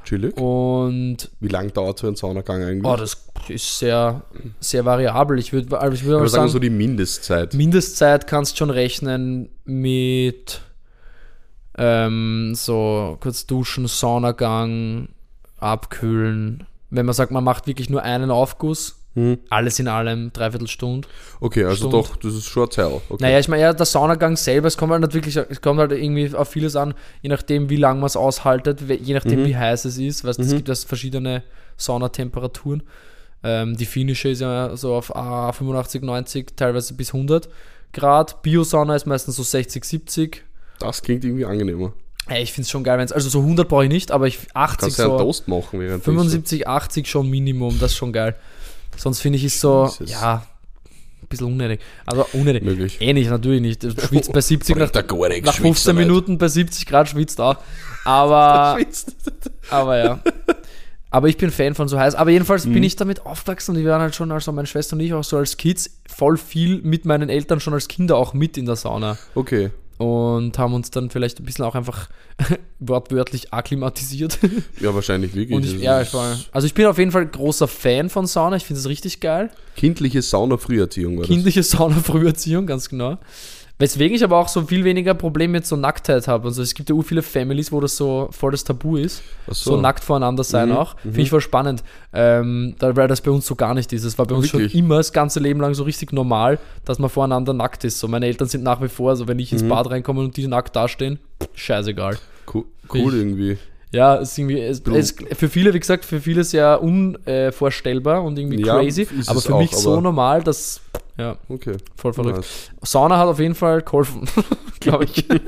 Chillig. 0.05 0.37
Und 0.37 1.31
Wie 1.41 1.49
lange 1.49 1.71
dauert 1.71 1.99
so 1.99 2.09
ein 2.09 2.17
Saunagang 2.17 2.63
eigentlich? 2.63 2.85
oh, 2.85 2.97
das 2.97 3.27
ist 3.49 3.79
sehr, 3.79 4.23
sehr 4.61 4.85
variabel. 4.85 5.39
Ich 5.39 5.53
würde 5.53 5.79
also 5.79 5.95
ich 5.95 6.05
würd 6.05 6.15
aber 6.15 6.25
mal 6.25 6.29
sagen 6.29 6.45
wir 6.45 6.49
sagen, 6.49 6.53
so 6.53 6.59
die 6.59 6.71
Mindestzeit. 6.71 7.55
Mindestzeit 7.55 8.27
kannst 8.27 8.59
schon 8.59 8.71
rechnen 8.71 9.49
mit 9.65 10.61
ähm, 11.77 12.53
so 12.55 13.17
kurz 13.21 13.47
duschen, 13.47 13.87
Saunagang, 13.87 15.09
abkühlen. 15.59 16.67
Wenn 16.91 17.07
man 17.07 17.15
sagt, 17.15 17.31
man 17.31 17.45
macht 17.45 17.67
wirklich 17.67 17.89
nur 17.89 18.03
einen 18.03 18.31
Aufguss, 18.31 19.00
Hm. 19.14 19.38
alles 19.49 19.81
in 19.81 19.88
allem 19.88 20.33
dreiviertel 20.33 20.68
Stunde. 20.68 21.09
Okay, 21.40 21.64
also 21.64 21.88
Stunde. 21.88 21.96
doch, 21.96 22.14
das 22.16 22.33
ist 22.35 22.44
schon 22.46 22.62
eine 22.64 22.70
Zeit. 22.70 22.87
Okay. 23.09 23.16
Naja, 23.18 23.40
ich 23.40 23.49
meine, 23.49 23.62
ja, 23.62 23.73
der 23.73 23.85
Saunagang 23.87 24.37
selber, 24.37 24.68
es 24.68 24.77
kommt 24.77 24.92
halt 24.92 25.03
nicht 25.03 25.14
wirklich, 25.14 25.37
es 25.37 25.61
kommt 25.61 25.81
halt 25.81 25.90
irgendwie 25.90 26.33
auf 26.33 26.49
vieles 26.49 26.77
an, 26.77 26.94
je 27.20 27.29
nachdem, 27.29 27.68
wie 27.70 27.77
lange 27.77 27.99
man 27.99 28.07
es 28.07 28.16
aushaltet, 28.16 28.81
je 28.88 29.14
nachdem, 29.14 29.40
Mhm. 29.42 29.46
wie 29.46 29.57
heiß 29.57 29.85
es 29.85 29.99
ist. 29.99 30.23
Weißt, 30.25 30.38
es 30.38 30.53
Mhm. 30.53 30.57
gibt 30.59 30.68
ja 30.68 30.75
verschiedene 30.77 31.42
Saunatemperaturen. 31.77 32.83
Ähm, 33.42 33.77
die 33.77 33.87
finnische 33.87 34.29
ist 34.29 34.40
ja 34.40 34.77
so 34.77 34.94
auf 34.94 35.14
ah, 35.16 35.51
85, 35.53 36.03
90, 36.03 36.57
teilweise 36.57 36.94
bis 36.94 37.12
100 37.12 37.49
Grad. 37.92 38.42
Biosauna 38.42 38.94
ist 38.94 39.07
meistens 39.07 39.37
so 39.37 39.42
60, 39.42 39.85
70. 39.85 40.44
Das 40.79 41.03
klingt 41.03 41.25
irgendwie 41.25 41.46
angenehmer. 41.46 41.92
Ey, 42.29 42.42
ich 42.42 42.53
finde 42.53 42.66
es 42.66 42.70
schon 42.70 42.85
geil, 42.85 42.99
wenn 42.99 43.05
es, 43.07 43.12
also 43.12 43.29
so 43.29 43.40
100 43.40 43.66
brauche 43.68 43.85
ich 43.85 43.90
nicht, 43.90 44.12
aber 44.12 44.27
ich 44.29 44.38
80 44.55 44.79
Kannst 44.81 44.99
du 44.99 45.03
ja 45.03 45.09
einen 45.09 45.18
so, 45.18 45.25
Toast 45.25 45.49
machen 45.49 45.81
während 45.81 46.05
75, 46.05 46.68
80 46.68 47.09
schon 47.09 47.29
Minimum, 47.29 47.79
das 47.81 47.92
ist 47.92 47.96
schon 47.96 48.12
geil. 48.12 48.37
Sonst 49.01 49.21
finde 49.21 49.39
ich, 49.39 49.45
ist 49.45 49.59
so, 49.61 49.87
Jesus. 49.87 50.11
ja, 50.11 50.43
ein 51.23 51.29
bisschen 51.29 51.47
unnötig. 51.47 51.81
Also 52.05 52.27
unnötig. 52.35 52.63
möglich. 52.63 53.01
Eh 53.01 53.13
nicht, 53.15 53.31
natürlich 53.31 53.63
nicht. 53.63 53.83
Du 53.83 53.91
schwitzt 53.91 54.31
bei 54.31 54.43
70 54.43 54.77
nach, 54.77 54.93
nach 54.93 55.55
15 55.55 55.97
Minuten 55.97 56.37
bei 56.37 56.49
70 56.49 56.85
Grad 56.85 57.09
schwitzt 57.09 57.41
auch. 57.41 57.57
Aber, 58.05 58.79
aber 59.71 59.99
ja. 59.99 60.21
Aber 61.11 61.29
ich 61.29 61.39
bin 61.39 61.51
Fan 61.51 61.75
von 61.75 61.89
so 61.89 61.99
heiß. 61.99 62.15
Aber 62.15 62.31
jedenfalls 62.31 62.67
Mhm. 62.67 62.75
bin 62.75 62.83
ich 62.83 62.95
damit 62.97 63.25
aufgewachsen 63.25 63.75
und 63.75 63.83
wir 63.83 63.91
waren 63.91 64.03
halt 64.03 64.15
schon, 64.15 64.31
also 64.33 64.53
meine 64.53 64.67
Schwester 64.67 64.95
und 64.97 65.01
ich 65.01 65.15
auch 65.15 65.25
so 65.25 65.39
als 65.39 65.57
Kids, 65.57 65.91
voll 66.07 66.37
viel 66.37 66.83
mit 66.83 67.05
meinen 67.07 67.31
Eltern 67.31 67.59
schon 67.61 67.73
als 67.73 67.89
Kinder 67.89 68.17
auch 68.17 68.35
mit 68.35 68.59
in 68.59 68.67
der 68.67 68.77
Sauna. 68.77 69.17
Okay. 69.35 69.71
Und 70.01 70.59
haben 70.59 70.73
uns 70.73 70.91
dann 70.91 71.11
vielleicht 71.11 71.41
ein 71.41 71.45
bisschen 71.45 71.67
auch 71.67 71.75
einfach 71.75 72.09
wortwörtlich 72.79 73.53
akklimatisiert. 73.53 74.39
Ja, 74.81 74.95
wahrscheinlich 74.95 75.35
wirklich. 75.35 75.55
Und 75.55 75.67
ich, 75.67 75.79
ja, 75.79 76.01
ich 76.01 76.15
war, 76.15 76.39
also 76.53 76.67
ich 76.67 76.73
bin 76.73 76.87
auf 76.87 76.97
jeden 76.97 77.11
Fall 77.11 77.27
großer 77.27 77.69
Fan 77.69 78.09
von 78.09 78.27
Sauna. 78.27 78.57
Ich 78.57 78.65
finde 78.65 78.81
es 78.81 78.89
richtig 78.89 79.21
geil. 79.21 79.51
Kindliche 79.77 80.23
Sauna-Früherziehung 80.23 81.19
war. 81.19 81.27
Kindliche 81.27 81.63
Sauna-Früherziehung, 81.63 82.67
ganz 82.67 82.89
genau. 82.89 83.19
Weswegen 83.81 84.14
ich 84.14 84.23
aber 84.23 84.37
auch 84.38 84.47
so 84.49 84.62
viel 84.62 84.85
weniger 84.85 85.14
Probleme 85.14 85.53
mit 85.55 85.66
so 85.66 85.75
Nacktheit 85.75 86.29
habe. 86.29 86.49
Also 86.49 86.62
es 86.62 86.75
gibt 86.75 86.90
ja 86.90 86.95
viele 87.03 87.23
Families, 87.23 87.73
wo 87.73 87.81
das 87.81 87.97
so 87.97 88.29
voll 88.31 88.53
das 88.53 88.62
Tabu 88.62 88.97
ist. 88.99 89.23
Ach 89.51 89.55
So, 89.55 89.81
nackt 89.81 90.05
voreinander 90.05 90.45
sein 90.45 90.69
Mhm, 90.69 90.77
auch. 90.77 90.97
Finde 90.99 91.23
ich 91.23 91.31
voll 91.31 91.40
spannend. 91.40 91.83
Ähm, 92.12 92.75
da, 92.79 92.95
weil 92.95 93.09
das 93.09 93.21
bei 93.23 93.31
uns 93.31 93.47
so 93.47 93.55
gar 93.57 93.73
nicht 93.75 93.93
ist. 93.93 94.05
Es 94.05 94.19
war 94.19 94.27
bei 94.27 94.35
uns 94.37 94.53
Wirklich? 94.53 94.73
schon 94.73 94.81
immer 94.81 94.99
das 94.99 95.12
ganze 95.12 95.40
Leben 95.40 95.61
lang 95.61 95.75
so 95.75 95.83
richtig 95.85 96.12
normal, 96.12 96.59
dass 96.85 96.99
man 96.99 97.09
voreinander 97.11 97.53
nackt 97.55 97.83
ist. 97.85 97.99
So 97.99 98.07
meine 98.07 98.27
Eltern 98.27 98.49
sind 98.49 98.62
nach 98.62 98.83
wie 98.83 98.88
vor, 98.88 99.11
also 99.11 99.27
wenn 99.27 99.38
ich 99.38 99.51
Mhm. 99.51 99.59
ins 99.59 99.69
Bad 99.69 99.90
reinkomme 99.90 100.21
und 100.21 100.37
die 100.37 100.47
nackt 100.47 100.77
dastehen, 100.77 101.19
scheißegal. 101.55 102.19
Cool, 102.53 102.64
cool 102.93 102.99
Ich- 103.14 103.19
irgendwie. 103.19 103.59
Ja, 103.93 104.19
es 104.19 104.31
ist 104.33 104.38
irgendwie, 104.38 104.61
es, 104.61 104.83
es, 104.87 105.14
für 105.37 105.49
viele, 105.49 105.75
wie 105.75 105.81
gesagt, 105.81 106.05
für 106.05 106.21
viele 106.21 106.45
sehr 106.45 106.81
unvorstellbar 106.81 108.23
und 108.23 108.38
irgendwie 108.38 108.62
Ja, 108.64 108.79
crazy. 108.79 109.09
Aber 109.27 109.40
für 109.40 109.55
auch, 109.55 109.59
mich 109.59 109.73
so 109.73 109.95
aber- 109.95 110.03
normal, 110.03 110.43
dass, 110.43 110.81
ja, 111.20 111.37
Okay. 111.48 111.76
voll 111.96 112.12
verrückt. 112.12 112.37
Nice. 112.38 112.70
Sauna 112.83 113.18
hat 113.18 113.26
auf 113.28 113.38
jeden 113.38 113.54
Fall 113.54 113.83
geholfen, 113.83 114.22
glaube 114.80 115.04
ich. 115.04 115.24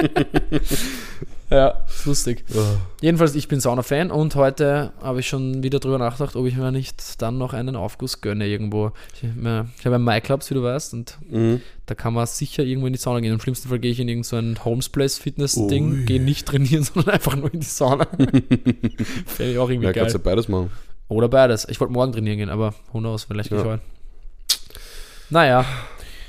Ja, 1.50 1.85
ist 1.87 2.06
lustig. 2.06 2.46
Ah. 2.56 2.76
Jedenfalls, 3.02 3.35
ich 3.35 3.46
bin 3.46 3.61
Sauna-Fan 3.61 4.11
und 4.11 4.37
heute 4.37 4.94
habe 5.02 5.20
ich 5.20 5.28
schon 5.28 5.62
wieder 5.62 5.80
drüber 5.80 5.98
nachgedacht, 5.98 6.35
ob 6.35 6.46
ich 6.46 6.56
mir 6.56 6.72
nicht 6.72 7.20
dann 7.20 7.37
noch 7.37 7.52
einen 7.52 7.76
Aufguss 7.76 8.22
gönne 8.22 8.46
irgendwo. 8.46 8.92
Ich, 9.12 9.24
ich 9.24 9.85
habe 9.85 9.94
einen 9.96 10.04
MyClubs, 10.04 10.48
wie 10.48 10.54
du 10.54 10.62
weißt, 10.62 10.94
und 10.94 11.18
Mhm. 11.28 11.61
da 11.85 11.94
kann 11.94 12.14
man 12.14 12.24
sicher 12.26 12.62
irgendwo 12.62 12.87
in 12.87 12.94
die 12.94 12.98
Sauna 12.98 13.20
gehen. 13.20 13.35
Im 13.35 13.40
schlimmsten 13.40 13.68
Fall 13.68 13.80
gehe 13.80 13.90
ich 13.92 14.00
in 14.00 14.08
irgendein 14.08 14.54
so 14.56 14.64
Homesplace-Fitness-Ding, 14.64 15.90
Ui. 15.92 16.04
gehe 16.06 16.22
nicht 16.22 16.48
trainieren, 16.48 16.85
sondern 16.94 17.12
einfach 17.12 17.37
nur 17.37 17.52
in 17.52 17.61
die 17.61 17.66
Sauna. 17.66 18.06
Fände 18.06 19.52
ich 19.52 19.58
auch 19.58 19.68
irgendwie 19.68 19.88
Ja, 19.88 19.92
kannst 19.92 20.14
geil. 20.14 20.22
du 20.22 20.30
beides 20.30 20.48
machen. 20.48 20.70
Oder 21.08 21.28
beides. 21.28 21.66
Ich 21.68 21.78
wollte 21.80 21.92
morgen 21.92 22.12
trainieren 22.12 22.38
gehen, 22.38 22.48
aber 22.48 22.72
who 22.94 23.00
knows, 23.00 23.24
vielleicht 23.24 23.50
gehe 23.50 23.58
ich 23.58 23.64
Ja. 23.66 23.72
heute. 23.72 23.82
Naja, 25.33 25.64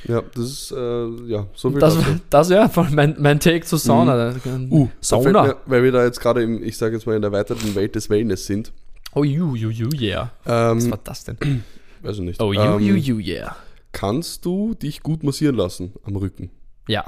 Ja, 0.08 0.22
das 0.34 0.44
ist, 0.46 0.72
äh, 0.72 1.06
ja, 1.28 1.48
so 1.54 1.72
viel 1.72 1.80
das, 1.80 1.96
dazu. 1.96 2.20
das 2.30 2.50
ja, 2.50 2.72
mein, 2.92 3.16
mein 3.20 3.40
Take 3.40 3.66
zur 3.66 3.78
Sauna. 3.80 4.14
Uh, 4.14 4.30
Da 4.30 4.32
fällt 4.40 4.94
Sauna. 5.02 5.44
Mir, 5.44 5.56
weil 5.66 5.84
wir 5.84 5.92
da 5.92 6.04
jetzt 6.06 6.20
gerade 6.22 6.42
im, 6.42 6.64
ich 6.64 6.78
sage 6.78 6.96
jetzt 6.96 7.06
mal, 7.06 7.16
in 7.16 7.22
der 7.22 7.32
erweiterten 7.32 7.76
Welt 7.76 7.96
des 7.96 8.10
Wellness 8.10 8.46
sind. 8.46 8.72
Oh, 9.14 9.24
you, 9.24 9.56
you, 9.56 9.70
you, 9.70 9.90
yeah. 9.94 10.32
Was 10.46 10.86
Ähm, 10.86 10.92
war 10.92 11.00
das 11.04 11.24
denn? 11.26 11.38
weiß 12.02 12.16
ich 12.18 12.22
nicht. 12.22 12.42
Oh, 12.42 12.54
you, 12.54 12.62
ähm, 12.62 12.80
you, 12.80 12.96
you, 12.96 13.20
yeah. 13.20 13.56
Kannst 13.92 14.46
du 14.46 14.74
dich 14.74 15.04
gut 15.04 15.24
massieren 15.24 15.56
lassen 15.56 15.94
am 16.04 16.16
Rücken? 16.16 16.50
Ja, 16.88 17.06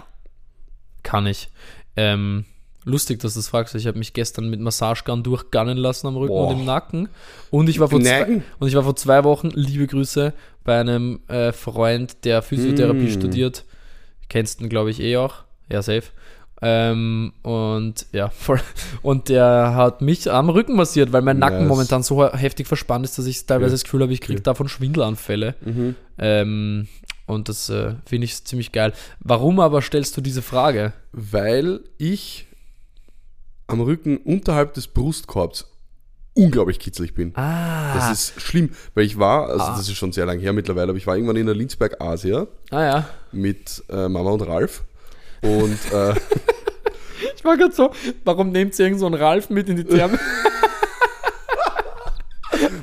kann 1.04 1.26
ich. 1.28 1.50
Ähm, 1.96 2.46
lustig, 2.86 3.20
dass 3.20 3.34
du 3.34 3.40
das 3.40 3.48
fragst. 3.50 3.76
Ich 3.76 3.88
habe 3.88 3.98
mich 3.98 4.14
gestern 4.14 4.50
mit 4.50 4.60
Massagegun 4.62 5.24
durchgannen 5.24 5.78
lassen 5.78 6.08
am 6.08 6.16
Rücken 6.16 6.30
Boah. 6.34 6.48
und 6.50 6.60
im 6.60 6.66
Nacken. 6.66 7.10
Und 7.52 7.68
ich 7.68 7.80
war 7.80 7.90
vor 7.90 8.00
zwei, 8.02 8.42
und 8.60 8.68
ich 8.68 8.76
war 8.76 8.84
vor 8.84 8.96
zwei 8.96 9.24
Wochen, 9.24 9.50
liebe 9.50 9.88
Grüße, 9.88 10.34
bei 10.64 10.80
einem 10.80 11.20
äh, 11.28 11.52
Freund, 11.52 12.24
der 12.24 12.42
Physiotherapie 12.42 13.08
Mm. 13.08 13.12
studiert. 13.12 13.66
Kennst 14.30 14.62
ihn, 14.62 14.70
glaube 14.70 14.92
ich, 14.92 15.00
eh 15.02 15.18
auch. 15.18 15.44
Ja, 15.70 15.82
safe. 15.82 16.04
Ähm, 16.62 17.34
und 17.44 18.06
ja, 18.12 18.30
voll. 18.36 18.62
Und 19.02 19.30
der 19.30 19.74
hat 19.76 20.02
mich 20.02 20.32
am 20.32 20.50
Rücken 20.50 20.76
massiert, 20.76 21.12
weil 21.12 21.22
mein 21.22 21.38
Nacken 21.38 21.60
Nice. 21.60 21.68
momentan 21.68 22.02
so 22.04 22.32
heftig 22.34 22.68
verspannt 22.68 23.06
ist, 23.06 23.18
dass 23.18 23.26
ich 23.26 23.46
teilweise 23.46 23.72
das 23.74 23.84
Gefühl 23.84 24.02
habe, 24.02 24.14
ich 24.14 24.22
kriege 24.22 24.42
davon 24.42 24.70
Schwindelanfälle. 24.70 25.56
Mhm. 25.64 25.96
Ähm, 26.18 26.88
und 27.28 27.50
das 27.50 27.70
äh, 27.70 27.96
finde 28.06 28.26
ich 28.26 28.44
ziemlich 28.46 28.72
geil. 28.72 28.94
Warum 29.20 29.60
aber 29.60 29.82
stellst 29.82 30.16
du 30.18 30.22
diese 30.22 30.42
Frage? 30.42 30.94
Weil 31.12 31.82
ich 31.98 32.46
am 33.68 33.82
Rücken 33.82 34.18
unterhalb 34.18 34.74
des 34.74 34.88
Brustkorbs 34.88 35.66
unglaublich 36.34 36.80
kitzelig 36.80 37.14
bin. 37.14 37.32
Ah, 37.36 37.94
Das 37.96 38.12
ist 38.12 38.42
schlimm, 38.42 38.72
weil 38.94 39.06
ich 39.06 39.18
war, 39.18 39.48
also 39.50 39.64
Ah. 39.64 39.76
das 39.78 39.88
ist 39.88 39.96
schon 39.96 40.12
sehr 40.12 40.26
lange 40.26 40.42
her 40.42 40.52
mittlerweile, 40.54 40.90
aber 40.90 40.98
ich 40.98 41.08
war 41.08 41.16
irgendwann 41.16 41.38
in 41.38 41.46
der 41.46 41.56
Linzberg 41.56 42.02
Asia 42.02 42.48
ah 42.72 42.84
ja. 42.84 43.10
mit 43.32 43.84
äh, 43.90 44.10
Mama 44.10 44.32
und 44.32 44.42
Ralf. 44.42 44.84
Und 45.42 45.80
äh, 45.94 46.14
Ich 47.38 47.44
war 47.46 47.56
gerade 47.58 47.74
so, 47.74 47.92
warum 48.26 48.52
nehmt 48.52 48.78
ihr 48.78 48.86
irgend 48.86 49.00
so 49.00 49.06
einen 49.06 49.16
Ralf 49.16 49.50
mit 49.50 49.70
in 49.70 49.78
die 49.78 49.84
Therme? 49.86 50.20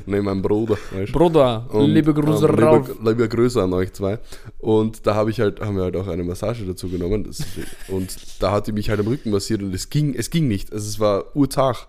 ne, 0.07 0.23
mein 0.23 0.43
Bruder. 0.43 0.77
Weißt? 0.93 1.13
Bruder, 1.13 1.67
Und, 1.71 1.91
liebe 1.91 2.13
Grüße 2.13 2.47
ähm, 2.47 2.55
Ralf. 2.55 2.89
Liebe, 2.89 3.11
liebe 3.11 3.29
Grüße 3.29 3.63
an 3.63 3.73
euch 3.73 3.93
zwei. 3.93 4.19
Und 4.59 5.07
da 5.07 5.15
habe 5.15 5.31
ich 5.31 5.41
halt, 5.41 5.61
haben 5.61 5.77
wir 5.77 5.85
halt 5.85 5.97
auch 5.97 6.09
eine 6.09 6.25
Massage 6.25 6.65
dazu 6.65 6.89
genommen. 6.89 7.25
Das, 7.25 7.45
und 7.89 8.17
da 8.41 8.53
hat 8.53 8.67
die 8.67 8.73
mich 8.73 8.91
halt 8.91 9.01
am 9.01 9.07
Rücken 9.07 9.31
massiert 9.31 9.63
und 9.63 9.75
es 9.75 9.91
ging, 9.91 10.15
es 10.15 10.31
ging 10.31 10.49
nicht. 10.49 10.73
Also 10.73 10.89
es 10.89 11.01
war 11.01 11.37
urzach. 11.37 11.87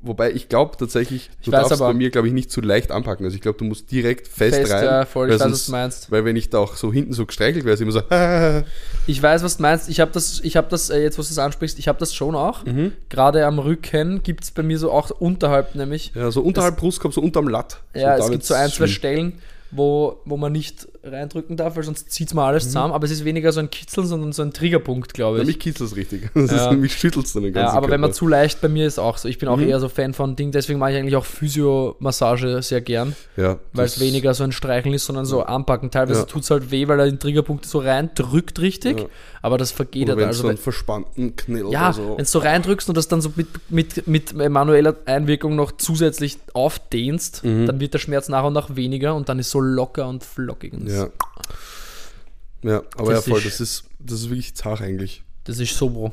Wobei 0.00 0.32
ich 0.32 0.48
glaube 0.48 0.76
tatsächlich, 0.78 1.30
du 1.44 1.52
weiß 1.52 1.68
darfst 1.68 1.72
aber- 1.82 1.92
bei 1.92 1.94
mir, 1.98 2.08
glaube 2.10 2.26
ich, 2.26 2.32
nicht 2.32 2.50
zu 2.50 2.62
leicht 2.62 2.90
anpacken. 2.90 3.24
Also 3.26 3.34
ich 3.36 3.42
glaube, 3.42 3.58
du 3.58 3.64
musst 3.64 3.90
direkt 3.90 4.26
fest, 4.28 4.56
Fest, 4.56 4.72
rein. 4.72 4.84
ja, 4.84 5.04
voll, 5.04 5.28
ich 5.28 5.34
weiß, 5.34 5.40
was 5.40 5.48
sonst- 5.50 5.68
du 5.68 5.72
meinst. 5.72 6.10
Weil 6.10 6.24
wenn 6.24 6.36
ich 6.36 6.48
da 6.48 6.58
auch 6.58 6.76
so 6.76 6.90
hinten 6.92 7.12
so 7.12 7.26
gestreichelt 7.26 7.64
wäre, 7.66 7.74
ist 7.74 7.80
immer 7.80 7.92
so, 7.92 8.00
Ich 9.06 9.22
weiß, 9.22 9.42
was 9.42 9.58
du 9.58 9.62
meinst. 9.62 9.88
Ich 9.90 10.00
habe 10.00 10.10
das, 10.12 10.40
ich 10.42 10.56
habe 10.56 10.68
das, 10.70 10.88
äh, 10.88 11.02
jetzt, 11.02 11.18
was 11.18 11.28
du 11.28 11.32
es 11.32 11.38
ansprichst, 11.38 11.78
ich 11.78 11.88
habe 11.88 11.98
das 11.98 12.14
schon 12.14 12.34
auch. 12.34 12.64
Mhm. 12.64 12.92
Gerade 13.10 13.44
am 13.44 13.58
Rücken 13.58 14.22
gibt 14.22 14.44
es 14.44 14.50
bei 14.50 14.62
mir 14.62 14.78
so 14.78 14.90
auch 14.90 15.10
unterhalb 15.10 15.74
nämlich. 15.74 16.12
ja, 16.14 16.30
so 16.30 16.40
unterhalb 16.40 16.76
Brustkorb, 16.78 17.12
so 17.12 17.20
unterm 17.20 17.48
Latt. 17.48 17.80
Ja, 17.94 18.16
so, 18.16 18.22
es 18.22 18.26
da 18.26 18.32
gibt 18.32 18.44
so 18.44 18.54
ein, 18.54 18.70
zwei. 18.70 18.86
Stellen, 18.86 19.34
wo, 19.70 20.20
wo 20.24 20.36
man 20.38 20.52
nicht 20.52 20.88
reindrücken 21.04 21.56
darf, 21.56 21.76
weil 21.76 21.82
sonst 21.84 22.10
zieht 22.10 22.28
es 22.28 22.34
mal 22.34 22.42
Mhm. 22.42 22.48
alles 22.48 22.64
zusammen. 22.64 22.92
Aber 22.92 23.04
es 23.04 23.10
ist 23.10 23.24
weniger 23.24 23.52
so 23.52 23.60
ein 23.60 23.70
Kitzeln, 23.70 24.06
sondern 24.06 24.32
so 24.32 24.42
ein 24.42 24.52
Triggerpunkt, 24.52 25.14
glaube 25.14 25.36
Ja, 25.38 25.42
ich. 25.42 25.46
mich 25.48 25.58
kitzelt 25.60 25.90
es 25.90 25.96
richtig. 25.96 26.30
Das 26.34 26.50
Ja. 26.50 26.70
ist, 26.70 26.78
mich 26.78 26.94
schüttelt 26.96 27.26
es 27.26 27.32
dann 27.32 27.42
den 27.42 27.54
Ja, 27.54 27.62
ganzen 27.62 27.76
aber 27.76 27.86
wenn 27.90 28.00
man 28.00 28.10
Körper. 28.10 28.18
zu 28.18 28.26
leicht, 28.28 28.60
bei 28.60 28.68
mir 28.68 28.86
ist 28.86 28.98
auch 28.98 29.18
so. 29.18 29.28
Ich 29.28 29.38
bin 29.38 29.48
auch 29.48 29.56
Mhm. 29.58 29.68
eher 29.68 29.80
so 29.80 29.88
Fan 29.88 30.14
von 30.14 30.36
Ding, 30.36 30.50
deswegen 30.52 30.78
mache 30.78 30.92
ich 30.92 30.96
eigentlich 30.98 31.16
auch 31.16 31.24
Physiomassage 31.24 32.62
sehr 32.62 32.80
gern, 32.80 33.14
ja, 33.36 33.58
weil 33.72 33.86
es 33.86 34.00
weniger 34.00 34.34
so 34.34 34.44
ein 34.44 34.52
Streicheln 34.52 34.94
ist, 34.94 35.06
sondern 35.06 35.24
so 35.24 35.42
anpacken. 35.42 35.90
Teilweise 35.90 36.20
Ja. 36.20 36.26
tut 36.26 36.42
es 36.42 36.50
halt 36.50 36.70
weh, 36.70 36.88
weil 36.88 36.98
er 37.00 37.06
den 37.06 37.18
Triggerpunkt 37.18 37.66
so 37.66 37.78
rein 37.78 38.10
drückt 38.14 38.60
richtig, 38.60 39.00
Ja. 39.00 39.06
aber 39.42 39.58
das 39.58 39.70
vergeht 39.70 40.04
Oder 40.08 40.16
halt. 40.16 40.26
Also, 40.28 40.42
so 40.42 40.48
einen 40.48 40.56
wenn- 40.58 40.62
verspannten 40.62 41.36
Knäll 41.36 41.66
ja, 41.70 41.92
so. 41.92 42.10
wenn 42.10 42.16
du 42.18 42.24
so 42.24 42.38
reindrückst 42.38 42.88
und 42.88 42.96
das 42.96 43.08
dann 43.08 43.20
so 43.20 43.32
mit, 43.36 43.46
mit, 43.70 44.06
mit 44.06 44.34
manueller 44.50 44.94
Einwirkung 45.06 45.54
noch 45.56 45.72
zusätzlich 45.72 46.38
aufdehnst, 46.52 47.44
Mhm. 47.44 47.66
dann 47.66 47.80
wird 47.80 47.94
der 47.94 47.98
Schmerz 47.98 48.28
nach 48.28 48.44
und 48.44 48.52
nach 48.52 48.76
weniger 48.76 49.14
und 49.14 49.28
dann 49.28 49.38
ist 49.38 49.50
so 49.50 49.60
locker 49.60 50.08
und 50.08 50.24
flockig. 50.24 50.72
Und 50.72 50.88
Ja. 50.94 51.08
Ja, 52.62 52.82
aber 52.96 53.12
Das 53.12 53.26
ja, 53.26 53.32
voll, 53.32 53.38
ist- 53.40 53.46
das 53.46 53.60
ist, 53.60 53.84
das 53.98 54.20
ist 54.20 54.30
wirklich 54.30 54.54
zart 54.54 54.80
eigentlich. 54.80 55.22
Das 55.44 55.58
ist 55.58 55.76
so, 55.76 55.90
Bro. 55.90 56.12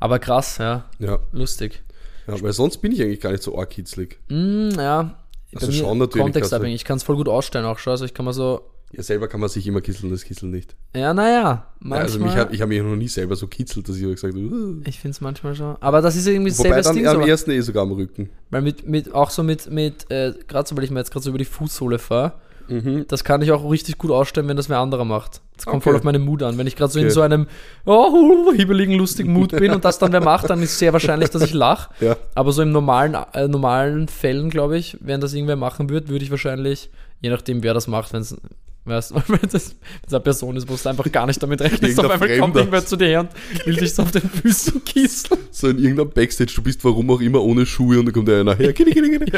Aber 0.00 0.18
krass, 0.18 0.58
ja, 0.58 0.86
Ja, 0.98 1.18
lustig. 1.32 1.82
ja, 2.26 2.40
weil 2.40 2.52
sonst 2.52 2.78
bin 2.78 2.92
ich 2.92 3.02
eigentlich 3.02 3.20
gar 3.20 3.32
nicht 3.32 3.42
so 3.42 3.58
arg 3.58 3.70
kitzlig. 3.70 4.18
Mm, 4.28 4.70
ja, 4.78 5.18
Also 5.54 5.72
schon 5.72 5.98
natürlich, 5.98 6.22
kontextabhängig. 6.22 6.76
Ich 6.76 6.84
kann 6.84 6.96
es 6.96 7.02
voll 7.02 7.16
gut 7.16 7.28
ausstellen 7.28 7.66
auch 7.66 7.78
schon. 7.78 7.90
Also 7.90 8.04
ich 8.04 8.14
kann 8.14 8.24
mal 8.24 8.32
so, 8.32 8.60
Ja, 8.92 9.02
selber 9.02 9.28
kann 9.28 9.40
man 9.40 9.48
sich 9.50 9.66
immer 9.66 9.80
kitzeln, 9.82 10.10
das 10.10 10.24
Kitzeln 10.24 10.50
nicht. 10.52 10.74
ja, 10.94 11.12
naja, 11.12 11.32
Ja, 11.42 11.66
manchmal. 11.80 12.00
also 12.02 12.20
mich 12.20 12.34
hat, 12.36 12.52
ich 12.54 12.60
habe 12.62 12.68
mich 12.70 12.80
noch 12.82 12.96
nie 12.96 13.08
selber 13.08 13.34
so 13.36 13.46
kitzelt, 13.48 13.86
dass 13.88 13.96
ich 13.96 14.02
immer 14.02 14.14
gesagt 14.14 14.32
habe, 14.34 14.42
uh. 14.44 14.80
ich 14.86 14.98
finde 15.00 15.12
es 15.14 15.20
manchmal 15.20 15.54
schon. 15.56 15.76
Aber 15.80 16.00
das 16.00 16.16
ist 16.16 16.26
irgendwie 16.26 16.52
Wobei 16.56 16.68
selbes 16.70 16.86
dann 16.86 16.96
Ding. 16.96 17.06
am 17.06 17.20
So, 17.22 17.26
ersten 17.28 17.50
eh 17.50 17.60
sogar 17.60 17.82
am 17.82 17.92
Rücken. 17.92 18.30
weil 18.50 18.62
mit, 18.62 18.86
mit, 18.88 19.12
auch 19.14 19.28
so 19.30 19.42
mit, 19.42 19.68
mit 19.70 20.10
äh, 20.10 20.32
gerade 20.46 20.66
so, 20.68 20.76
weil 20.76 20.84
ich 20.84 20.90
mir 20.90 21.00
jetzt 21.00 21.10
gerade 21.10 21.24
so 21.24 21.28
über 21.30 21.38
die 21.38 21.44
Fußsohle 21.44 21.98
fahre, 21.98 22.34
Mhm. 22.68 23.06
das 23.08 23.24
kann 23.24 23.42
ich 23.42 23.50
auch 23.52 23.68
richtig 23.70 23.98
gut 23.98 24.10
ausstellen, 24.10 24.48
wenn 24.48 24.56
das 24.56 24.68
wer 24.68 24.78
anderer 24.78 25.04
macht. 25.04 25.40
Das 25.56 25.64
kommt 25.66 25.76
Okay. 25.82 25.84
voll 25.90 25.96
auf 25.96 26.04
meine 26.04 26.18
Mut 26.18 26.42
an. 26.42 26.58
Wenn 26.58 26.66
ich 26.66 26.76
gerade 26.76 26.92
so 26.92 26.98
in 26.98 27.06
Okay. 27.06 27.14
so 27.14 27.20
einem 27.22 27.46
oh, 27.84 28.52
hibbeligen, 28.56 28.94
lustigen 28.96 29.32
Mut 29.32 29.50
bin 29.50 29.72
und 29.72 29.84
das 29.84 29.98
dann 29.98 30.12
wer 30.12 30.20
macht, 30.22 30.48
dann 30.50 30.62
ist 30.62 30.78
sehr 30.78 30.92
wahrscheinlich, 30.92 31.30
dass 31.30 31.42
ich 31.42 31.54
lache. 31.54 31.90
Ja. 32.00 32.16
Aber 32.34 32.52
so 32.52 32.62
im 32.62 32.70
normalen, 32.70 33.16
äh, 33.32 33.48
normalen 33.48 34.08
Fällen, 34.08 34.50
glaube 34.50 34.78
ich, 34.78 34.96
wenn 35.00 35.20
das 35.20 35.32
irgendwer 35.34 35.56
machen 35.56 35.88
würde, 35.90 36.08
würde 36.08 36.24
ich 36.24 36.30
wahrscheinlich, 36.30 36.90
je 37.20 37.30
nachdem, 37.30 37.62
wer 37.62 37.74
das 37.74 37.88
macht, 37.88 38.12
wenn 38.12 38.20
es 38.22 38.36
weißt, 38.84 39.14
wenn 39.28 39.50
das 39.50 39.70
wenn 39.70 40.06
es 40.06 40.12
eine 40.12 40.20
Person 40.20 40.56
ist, 40.56 40.68
wo 40.68 40.76
du 40.76 40.88
einfach 40.88 41.10
gar 41.10 41.26
nicht 41.26 41.42
damit 41.42 41.60
rechnest, 41.60 41.98
auf 41.98 42.10
einmal 42.10 42.28
kommt 42.28 42.38
Fremder. 42.38 42.60
irgendwer 42.60 42.86
zu 42.86 42.96
dir 42.96 43.06
her 43.06 43.20
und 43.20 43.66
will 43.66 43.76
dich 43.76 43.94
so 43.94 44.02
auf 44.02 44.10
den 44.10 44.28
Füßen 44.28 44.82
gießen. 44.84 45.36
So 45.50 45.68
in 45.68 45.78
irgendeinem 45.78 46.10
Backstage, 46.10 46.52
du 46.54 46.62
bist 46.62 46.84
warum 46.84 47.10
auch 47.10 47.20
immer 47.20 47.42
ohne 47.42 47.66
Schuhe 47.66 47.98
und 47.98 48.06
dann 48.06 48.14
kommt 48.14 48.28
einer. 48.30 48.60
Ja, 48.60 48.72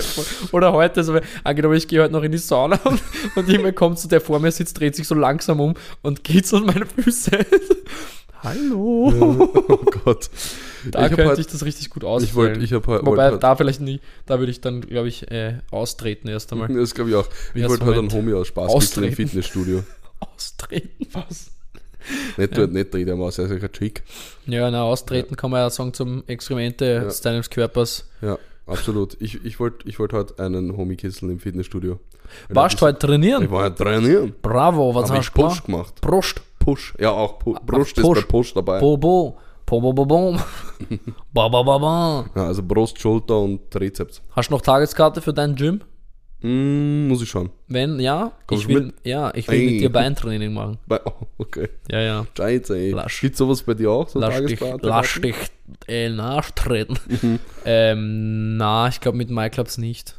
voll. 0.00 0.24
Oder 0.52 0.72
heute, 0.72 1.02
so, 1.04 1.18
angenommen, 1.44 1.76
ich 1.76 1.88
gehe 1.88 2.02
heute 2.02 2.12
noch 2.12 2.22
in 2.22 2.32
die 2.32 2.38
Sauna 2.38 2.78
und, 2.84 3.00
und 3.34 3.48
irgendwer 3.48 3.72
kommt 3.72 3.98
zu 3.98 4.08
der 4.08 4.20
vor 4.20 4.38
mir 4.38 4.52
sitzt, 4.52 4.78
dreht 4.78 4.96
sich 4.96 5.06
so 5.06 5.14
langsam 5.14 5.60
um 5.60 5.74
und 6.02 6.24
kitzelt 6.24 6.66
meine 6.66 6.86
Füße. 6.86 7.30
Hallo. 8.42 9.50
Oh 9.68 9.84
Gott. 10.04 10.30
Da 10.90 10.98
ich 11.00 11.04
hab 11.04 11.10
könnte 11.16 11.28
halt- 11.28 11.38
ich 11.38 11.46
das 11.46 11.64
richtig 11.64 11.90
gut 11.90 12.02
Ich 12.02 12.08
ausfüllen. 12.08 12.34
wollte, 12.54 12.60
ich 12.64 12.72
habe 12.72 12.86
halt, 12.92 13.04
Wobei, 13.06 13.24
halt, 13.30 13.42
da 13.42 13.56
vielleicht 13.56 13.80
nie, 13.80 14.00
da 14.26 14.38
würde 14.38 14.50
ich 14.50 14.60
dann, 14.60 14.80
glaube 14.80 15.08
ich, 15.08 15.30
äh, 15.30 15.58
austreten 15.70 16.28
erst 16.28 16.52
einmal. 16.52 16.68
das 16.68 16.94
glaube 16.94 17.10
ich 17.10 17.16
auch. 17.16 17.26
Ich 17.54 17.68
wollte 17.68 17.84
halt 17.84 17.98
einen 17.98 18.12
Homie 18.12 18.32
aus 18.34 18.48
Spaß 18.48 18.72
kitzeln 18.72 19.04
im 19.04 19.10
Austreten. 19.10 19.16
Fitnessstudio. 19.28 19.84
Austreten, 20.20 21.06
was? 21.12 21.50
Nicht 22.38 22.56
dort, 22.56 22.72
nicht 22.72 22.92
drin, 22.94 23.06
der 23.06 23.16
Maus, 23.16 23.38
er 23.38 23.50
ist 23.50 23.62
ja 23.62 23.68
chick. 23.68 24.02
Ja, 24.46 24.70
na, 24.70 24.82
austreten 24.84 25.36
kann 25.36 25.50
man 25.50 25.60
ja 25.60 25.70
sagen 25.70 25.92
zum 25.92 26.24
Exkremente 26.26 26.84
Ja. 27.06 27.12
deines 27.22 27.50
Körpers. 27.50 28.08
Ja, 28.22 28.38
absolut. 28.66 29.16
Ich, 29.20 29.44
ich 29.44 29.60
wollte 29.60 29.86
ich 29.86 29.98
wollt 29.98 30.12
heute 30.14 30.42
einen 30.42 30.76
Homie 30.76 30.96
kitzeln 30.96 31.30
im 31.30 31.40
Fitnessstudio. 31.40 32.00
Warst 32.48 32.80
du 32.80 32.86
heute 32.86 32.98
trainieren? 33.06 33.42
Ich 33.44 33.50
war 33.50 33.64
ja 33.64 33.70
trainieren. 33.70 34.34
Bravo, 34.40 34.94
was 34.94 35.10
Habe 35.10 35.18
hast 35.18 35.26
ich 35.28 35.32
du 35.34 35.42
Push 35.42 35.64
gemacht? 35.64 35.66
gemacht. 35.66 36.00
Prost. 36.00 36.40
Push. 36.58 36.94
Ja, 36.98 37.10
auch 37.10 37.38
Pu 37.38 37.54
Brust 37.66 37.96
Push. 37.96 38.18
ist 38.18 38.26
bei 38.26 38.30
Push 38.30 38.54
dabei. 38.54 38.80
Bobo. 38.80 39.38
Bo, 39.70 39.80
bo, 39.80 39.92
bo, 39.92 40.04
bo. 40.04 40.36
ba. 41.32 42.24
Ja, 42.34 42.46
also 42.48 42.60
Brust, 42.60 42.98
Schulter 43.00 43.38
und 43.38 43.70
Trizeps. 43.70 44.20
Hast 44.32 44.50
du 44.50 44.54
noch 44.54 44.62
Tageskarte 44.62 45.22
für 45.22 45.32
dein 45.32 45.54
Gym? 45.54 45.80
Mm, 46.42 47.06
muss 47.06 47.22
ich 47.22 47.28
schon. 47.28 47.50
Wenn, 47.68 48.00
ja, 48.00 48.32
Kommst 48.48 48.64
ich 48.64 48.68
du 48.68 48.74
will, 48.74 48.86
mit? 48.86 48.94
ja, 49.04 49.32
ich 49.32 49.46
will 49.46 49.60
Ey. 49.60 49.70
mit 49.70 49.80
dir 49.82 49.92
Beintraining 49.92 50.52
machen. 50.52 50.78
Bei, 50.88 50.98
oh, 51.04 51.12
okay. 51.38 51.68
Ja, 51.88 52.00
ja. 52.00 52.26
Scheiße, 52.36 52.76
ey. 52.76 52.90
Lasch. 52.90 53.20
Gibt 53.20 53.36
sowas 53.36 53.62
bei 53.62 53.74
dir 53.74 53.92
auch? 53.92 54.08
So 54.08 54.18
Lass 54.18 54.44
dich, 54.44 54.58
lass 54.80 55.20
dich 55.20 55.36
äh, 55.86 56.08
nachtreten. 56.08 56.98
Mhm. 57.06 57.38
ähm, 57.64 58.56
na, 58.56 58.88
ich 58.88 59.00
glaube 59.00 59.18
mit 59.18 59.30
MyClubs 59.30 59.78
nicht. 59.78 60.16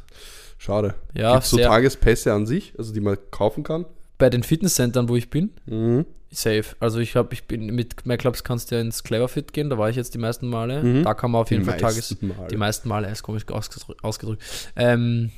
Schade. 0.56 0.94
Ja, 1.14 1.32
Gibt 1.32 1.44
es 1.44 1.50
so 1.50 1.58
Tagespässe 1.58 2.32
an 2.32 2.46
sich, 2.46 2.72
also 2.78 2.94
die 2.94 3.00
man 3.00 3.18
kaufen 3.30 3.64
kann? 3.64 3.84
Bei 4.22 4.30
den 4.30 4.44
Fitnesscentern, 4.44 5.08
wo 5.08 5.16
ich 5.16 5.30
bin, 5.30 5.50
Mhm. 5.66 6.06
safe. 6.30 6.76
Also 6.78 7.00
ich 7.00 7.16
habe, 7.16 7.34
ich 7.34 7.44
bin 7.48 7.66
mit 7.74 8.06
MyClubs 8.06 8.44
kannst 8.44 8.70
du 8.70 8.76
ja 8.76 8.80
ins 8.80 9.02
Cleverfit 9.02 9.52
gehen, 9.52 9.68
da 9.68 9.78
war 9.78 9.90
ich 9.90 9.96
jetzt 9.96 10.14
die 10.14 10.18
meisten 10.18 10.48
Male. 10.48 10.80
Mhm. 10.80 11.02
Da 11.02 11.12
kann 11.14 11.32
man 11.32 11.40
auf 11.40 11.50
jeden 11.50 11.64
Die 11.64 11.70
Fall 11.70 11.78
Tages. 11.80 12.16
Male. 12.22 12.46
Die 12.48 12.56
meisten 12.56 12.88
Male, 12.88 13.10
ist 13.10 13.24
komisch 13.24 13.42
ausgedrückt. 13.48 14.04
ausgedrückt. 14.04 14.40
Ähm, 14.76 15.32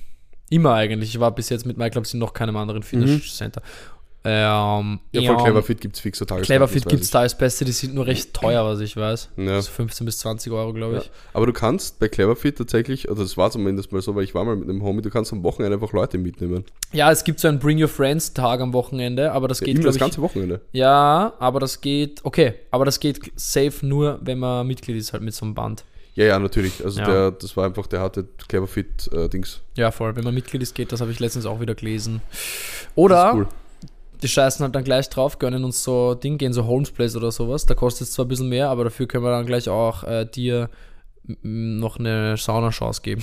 immer 0.50 0.74
eigentlich. 0.74 1.08
Ich 1.14 1.18
war 1.20 1.34
bis 1.34 1.48
jetzt 1.48 1.64
mit 1.64 1.78
MyClubs 1.78 2.12
in 2.12 2.20
noch 2.20 2.34
keinem 2.34 2.56
anderen 2.56 2.84
Mhm. 2.92 3.22
Ähm, 4.26 5.00
Ja, 5.12 5.34
von 5.34 5.44
Cleverfit 5.44 5.82
gibt 5.82 5.96
es 5.96 6.00
fix 6.00 6.18
so 6.18 6.24
Tageskarten. 6.24 6.46
Cleverfit 6.46 6.86
das 6.86 6.90
gibt 6.90 7.02
es 7.02 7.10
da 7.10 7.20
als 7.20 7.36
Beste, 7.36 7.66
die 7.66 7.72
sind 7.72 7.94
nur 7.94 8.06
recht 8.06 8.32
teuer, 8.32 8.64
was 8.64 8.80
ich 8.80 8.96
weiß. 8.96 9.28
Ja. 9.36 9.52
Also 9.56 9.70
15 9.70 10.06
bis 10.06 10.18
20 10.20 10.50
Euro, 10.50 10.72
glaube 10.72 10.94
Ja. 10.94 11.00
ich. 11.02 11.10
Aber 11.34 11.44
du 11.44 11.52
kannst 11.52 11.98
bei 11.98 12.08
Cleverfit 12.08 12.56
tatsächlich, 12.56 13.10
also 13.10 13.22
das 13.22 13.36
war 13.36 13.50
zumindest 13.50 13.92
mal 13.92 14.00
so, 14.00 14.14
weil 14.14 14.24
ich 14.24 14.34
war 14.34 14.44
mal 14.44 14.56
mit 14.56 14.68
einem 14.68 14.82
Homie, 14.82 15.02
du 15.02 15.10
kannst 15.10 15.30
am 15.34 15.42
Wochenende 15.42 15.76
einfach 15.76 15.92
Leute 15.92 16.16
mitnehmen. 16.16 16.64
Ja, 16.92 17.10
es 17.12 17.22
gibt 17.24 17.38
so 17.38 17.48
einen 17.48 17.58
Bring 17.58 17.80
Your 17.82 17.88
Friends 17.88 18.32
Tag 18.32 18.60
am 18.60 18.72
Wochenende, 18.72 19.30
aber 19.32 19.46
das 19.46 19.60
Ja, 19.60 19.66
geht, 19.66 19.76
das 19.76 19.82
glaube 19.82 19.96
ich. 19.96 20.00
ganze 20.00 20.22
Wochenende. 20.22 20.62
Ja, 20.72 21.34
aber 21.38 21.60
das 21.60 21.82
geht, 21.82 22.20
okay, 22.24 22.54
aber 22.70 22.86
das 22.86 23.00
geht 23.00 23.20
safe 23.36 23.86
nur, 23.86 24.20
wenn 24.22 24.38
man 24.38 24.66
Mitglied 24.66 24.96
ist, 24.96 25.12
halt 25.12 25.22
mit 25.22 25.34
so 25.34 25.44
einem 25.44 25.54
Band. 25.54 25.84
Ja, 26.14 26.24
ja, 26.26 26.38
natürlich. 26.38 26.82
Also 26.84 27.00
Ja. 27.00 27.06
der, 27.06 27.30
das 27.32 27.56
war 27.56 27.66
einfach, 27.66 27.88
der 27.88 28.00
hatte 28.00 28.24
Cleverfit-Dings. 28.48 29.60
Ja, 29.76 29.90
voll. 29.90 30.14
Wenn 30.16 30.24
man 30.24 30.32
Mitglied 30.32 30.62
ist, 30.62 30.74
geht 30.74 30.92
das, 30.92 31.00
habe 31.00 31.10
ich 31.10 31.18
letztens 31.20 31.44
auch 31.44 31.60
wieder 31.60 31.74
gelesen. 31.74 32.22
Oder 32.94 33.34
cool. 33.34 33.48
Die 34.24 34.28
scheißen 34.28 34.64
halt 34.64 34.74
dann 34.74 34.82
gleich 34.84 35.08
drauf, 35.10 35.38
gönnen 35.38 35.62
uns 35.64 35.84
so 35.84 36.14
Ding, 36.14 36.38
gehen 36.38 36.52
so 36.52 36.66
Holmes 36.66 36.90
Place 36.90 37.14
oder 37.14 37.30
sowas. 37.30 37.66
Da 37.66 37.74
kostet 37.74 38.08
es 38.08 38.12
zwar 38.14 38.24
ein 38.24 38.28
bisschen 38.28 38.48
mehr, 38.48 38.70
aber 38.70 38.84
dafür 38.84 39.06
können 39.06 39.22
wir 39.22 39.30
dann 39.30 39.46
gleich 39.46 39.68
auch 39.68 40.02
äh, 40.04 40.24
dir 40.24 40.70
noch 41.42 41.98
eine 41.98 42.36
Sauna-Chance 42.36 43.02
geben. 43.02 43.22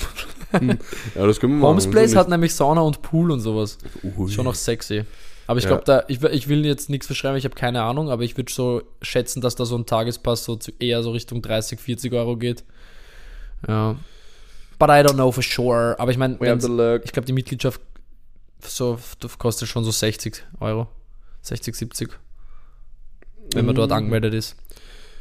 Ja, 0.53 1.27
das 1.27 1.39
können 1.39 1.53
wir 1.53 1.57
machen. 1.59 1.67
Holmes 1.69 1.89
Place 1.89 2.15
hat 2.15 2.29
nämlich 2.29 2.53
Sauna 2.55 2.81
und 2.81 3.01
Pool 3.01 3.31
und 3.31 3.41
sowas. 3.41 3.77
Ui. 4.17 4.29
Schon 4.31 4.45
noch 4.45 4.55
sexy. 4.55 5.03
Aber 5.47 5.57
ich 5.59 5.65
Ja. 5.65 5.69
glaube, 5.71 5.83
da, 5.85 6.03
ich, 6.07 6.21
will- 6.21 6.31
ich 6.33 6.47
will 6.47 6.65
jetzt 6.65 6.89
nichts 6.89 7.05
verschreiben, 7.07 7.37
ich 7.37 7.43
habe 7.45 7.55
keine 7.55 7.83
Ahnung, 7.83 8.09
aber 8.09 8.23
ich 8.23 8.37
würde 8.37 8.51
so 8.51 8.81
schätzen, 9.01 9.41
dass 9.41 9.55
da 9.55 9.65
so 9.65 9.75
ein 9.75 9.85
Tagespass 9.85 10.45
so 10.45 10.55
zu, 10.55 10.71
eher 10.79 11.03
so 11.03 11.11
Richtung 11.11 11.41
30, 11.41 11.79
40 11.79 12.13
Euro 12.13 12.37
geht. 12.37 12.63
Ja. 13.67 13.95
But 14.79 14.89
I 14.89 15.03
don't 15.03 15.13
know 15.13 15.31
for 15.31 15.43
sure. 15.43 15.95
Aber 15.99 16.09
ich 16.11 16.17
meine, 16.17 16.33
ich 16.35 17.11
glaube, 17.11 17.25
die 17.27 17.33
Mitgliedschaft 17.33 17.81
so, 18.65 18.99
das 19.19 19.37
kostet 19.37 19.67
schon 19.67 19.83
so 19.83 19.91
60 19.91 20.43
Euro. 20.59 20.87
60, 21.41 21.75
70. 21.75 22.09
Wenn 23.53 23.65
man 23.65 23.75
Mm. 23.75 23.77
dort 23.77 23.91
angemeldet 23.91 24.33
ist. 24.33 24.55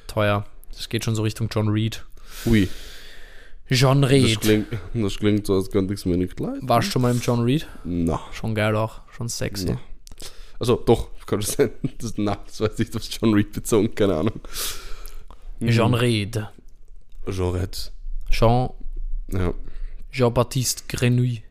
Teuer. 0.07 0.44
Das 0.72 0.88
geht 0.88 1.05
schon 1.05 1.14
so 1.14 1.22
Richtung 1.22 1.48
John 1.50 1.68
Reed. 1.68 2.05
Ui, 2.46 2.68
John 3.68 4.03
das 4.03 4.11
Reed. 4.11 4.40
klingt, 4.40 4.66
das 4.94 5.16
klingt 5.18 5.46
so, 5.46 5.55
als 5.57 5.70
könnte 5.70 5.94
ich 5.94 6.00
es 6.00 6.07
mir 6.07 6.16
nicht 6.16 6.38
leisten. 6.40 6.68
Warst 6.68 6.88
du 6.88 6.92
schon 6.92 7.03
mal 7.03 7.11
im 7.12 7.20
John 7.20 7.40
Reed? 7.42 7.66
Na, 7.85 8.20
Schon 8.33 8.55
geil 8.55 8.74
auch. 8.76 9.00
Schon 9.11 9.29
sexy. 9.29 9.66
na. 9.66 9.81
Also 10.59 10.76
doch, 10.76 11.09
kann 11.26 11.38
es 11.40 11.53
sein. 11.53 11.70
Das, 11.98 12.14
na, 12.16 12.37
das 12.46 12.61
weiß 12.61 12.79
ich, 12.81 12.90
das 12.90 13.03
ist 13.09 13.18
John 13.20 13.33
Reed 13.35 13.53
bezogen, 13.53 13.94
keine 13.94 14.16
Ahnung. 14.16 14.40
John 15.61 15.94
Reed. 15.94 16.46
Jean 17.29 17.50
Red. 17.55 17.92
Jean, 18.31 18.70
Ja. 19.33 19.55
Jean-Baptiste 20.11 20.85
Grenouille. 20.88 21.42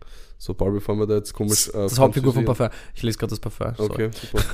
So, 0.41 0.54
Paul, 0.54 0.71
bevor 0.71 0.95
wir 0.95 1.06
da 1.06 1.15
jetzt 1.17 1.34
komisch. 1.34 1.67
Äh, 1.67 1.73
Das 1.73 1.99
Hauptfigur 1.99 2.34
von. 2.34 2.45
Parfum. 2.45 2.69
Ich 2.95 3.04
lese 3.04 3.17
gerade 3.17 3.32
das 3.32 3.39
Parfum. 3.39 3.73
Okay, 3.78 4.10
super. 4.13 4.43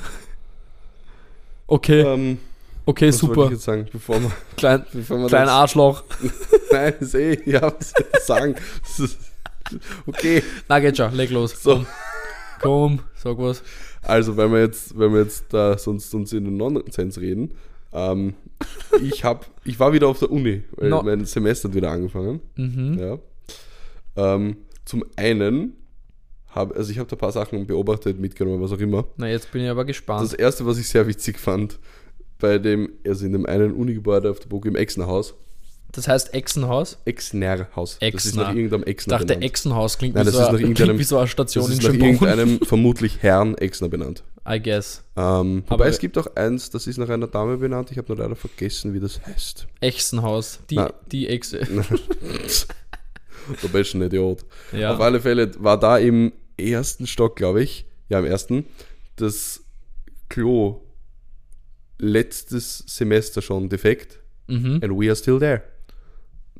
Okay, 1.68 2.02
ähm, 2.02 2.38
okay, 2.86 3.08
was 3.08 3.18
super. 3.18 3.46
ich 3.46 3.52
jetzt 3.54 3.64
sagen, 3.64 3.88
bevor 3.92 4.22
wir, 4.22 4.32
Klein, 4.58 4.86
bevor 4.94 5.18
wir 5.20 5.28
klein 5.28 5.48
Arschloch. 5.50 6.04
Nein, 6.72 6.94
das 7.00 7.08
ist 7.10 7.16
eh, 7.16 7.40
ja, 7.50 7.62
was 7.64 7.90
soll 7.92 8.06
ich 8.14 8.20
sagen? 8.20 8.56
Okay. 10.06 10.44
Na, 10.70 10.80
geht 10.80 10.96
schon. 10.98 11.12
Leg 11.16 11.32
los. 11.32 11.60
So. 11.64 11.84
Komm. 12.62 13.00
Sag 13.16 13.40
was. 13.40 13.64
Also, 14.04 14.38
wenn 14.38 14.52
wir 14.52 14.60
jetzt, 14.60 14.96
wenn 14.98 15.12
wir 15.12 15.22
jetzt 15.24 15.46
da 15.52 15.76
sonst 15.76 16.14
uns 16.14 16.32
in 16.34 16.46
den 16.46 16.58
Nonsens 16.58 17.20
reden, 17.20 17.56
ähm, 17.92 18.36
ich 19.02 19.24
hab, 19.24 19.48
ich 19.64 19.80
war 19.80 19.92
wieder 19.92 20.08
auf 20.08 20.20
der 20.20 20.30
Uni, 20.30 20.64
weil 20.76 20.90
No. 20.90 21.02
mein 21.02 21.26
Semester 21.26 21.68
hat 21.70 21.76
wieder 21.76 21.90
angefangen. 21.90 22.42
Mhm. 22.56 23.00
Ja. 23.00 23.18
Ähm, 24.36 24.58
zum 24.86 25.04
einen 25.16 25.74
habe, 26.48 26.76
also 26.76 26.92
ich 26.92 27.00
habe 27.00 27.10
da 27.10 27.16
ein 27.16 27.20
paar 27.20 27.32
Sachen 27.32 27.68
beobachtet, 27.68 28.20
mitgenommen, 28.20 28.62
was 28.62 28.72
auch 28.72 28.80
immer. 28.80 29.06
Na, 29.18 29.28
jetzt 29.28 29.52
bin 29.52 29.64
ich 29.64 29.70
aber 29.70 29.84
gespannt. 29.86 30.24
Das 30.24 30.34
erste, 30.34 30.66
was 30.66 30.78
ich 30.78 30.88
sehr 30.88 31.06
witzig 31.08 31.38
fand, 31.40 31.80
bei 32.40 32.58
dem, 32.60 32.90
also 33.06 33.26
in 33.26 33.34
dem 33.34 33.46
einen 33.46 33.74
Unigebäude 33.74 34.30
auf 34.30 34.40
der 34.40 34.48
Burg 34.48 34.66
im 34.66 34.76
Exnerhaus, 34.76 35.34
Das 35.92 36.08
heißt 36.08 36.34
Echsenhaus? 36.34 36.98
Exnerhaus. 37.06 37.98
Das 38.00 38.10
ist 38.10 38.26
Exner. 38.32 38.44
nach 38.44 38.56
irgendeinem 38.56 38.82
Ich 38.84 38.88
Exner 38.90 39.12
dachte, 39.14 39.26
benannt. 39.28 39.44
Echsenhaus 39.46 39.98
klingt, 39.98 40.16
Nein, 40.16 40.24
wie, 40.24 40.26
das 40.28 40.36
so 40.36 40.42
ist 40.42 40.48
eine, 40.48 40.54
nach 40.58 40.62
irgendeinem- 40.62 40.86
klingt 40.88 41.00
wie 41.00 41.04
so 41.04 41.18
eine 41.18 41.28
Station 41.28 41.64
Das 41.64 41.72
in 41.72 41.78
ist 41.80 41.84
nach 41.84 41.92
Schönbrunn. 41.92 42.10
irgendeinem 42.30 42.60
vermutlich 42.66 43.18
Herrn 43.24 43.56
Exner 43.56 43.88
benannt. 43.90 44.24
I 44.48 44.62
guess. 44.62 45.02
Ähm, 45.18 45.64
Aber- 45.70 45.88
es 45.88 45.98
gibt 46.00 46.18
auch 46.18 46.28
eins, 46.36 46.70
das 46.70 46.86
ist 46.88 46.98
nach 46.98 47.10
einer 47.10 47.28
Dame 47.28 47.58
benannt. 47.58 47.90
Ich 47.92 47.98
habe 47.98 48.10
nur 48.14 48.18
leider 48.18 48.36
vergessen, 48.36 48.94
wie 48.94 49.00
das 49.00 49.20
heißt. 49.26 49.68
Echsenhaus. 49.80 50.60
Die, 50.70 50.76
Na. 50.76 50.94
die 51.12 51.28
Echse. 53.52 53.68
Der 53.68 53.74
beste 53.74 53.98
Idiot. 54.04 54.46
Ja. 54.72 54.94
Auf 54.94 55.00
alle 55.02 55.20
Fälle 55.22 55.52
war 55.64 55.80
da 55.80 55.98
im 55.98 56.32
ersten 56.58 57.08
Stock, 57.08 57.36
glaube 57.36 57.62
ich, 57.64 57.86
ja, 58.10 58.20
im 58.20 58.26
ersten, 58.26 58.66
das 59.18 59.64
Klo 60.30 60.82
letztes 61.98 62.84
Semester 62.88 63.42
schon 63.42 63.70
defekt 63.70 64.20
Mhm. 64.48 64.80
and 64.84 64.92
we 65.00 65.08
are 65.08 65.16
still 65.16 65.40
there. 65.40 65.64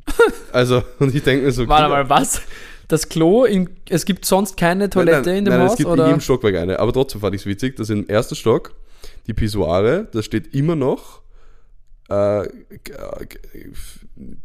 also, 0.52 0.82
und 1.00 1.14
ich 1.14 1.22
denke 1.22 1.46
mir 1.46 1.52
so, 1.52 1.68
Warte 1.68 1.90
mal, 1.90 2.10
was? 2.10 2.42
Das 2.88 3.10
Klo, 3.10 3.46
in, 3.46 3.70
es 3.90 4.06
gibt 4.06 4.26
sonst 4.26 4.58
keine 4.58 4.90
Toilette 4.90 5.18
nein, 5.18 5.26
nein, 5.26 5.38
in 5.38 5.46
dem 5.46 5.54
nein, 5.54 5.62
Haus? 5.64 5.72
es 5.74 5.78
gibt 5.78 5.88
in 5.88 5.94
oder? 5.94 6.08
jedem 6.08 6.20
Stockwerk 6.22 6.56
eine. 6.56 6.80
Aber 6.80 6.94
trotzdem 6.94 7.22
fand 7.22 7.36
ich 7.36 7.42
es 7.42 7.46
witzig, 7.48 7.76
dass 7.76 7.90
im 7.92 8.08
ersten 8.08 8.36
Stock 8.36 8.74
die 9.28 9.34
Pissoire, 9.34 10.08
da 10.12 10.22
steht 10.24 10.54
immer 10.56 10.76
noch 10.76 11.22
äh, 12.10 12.48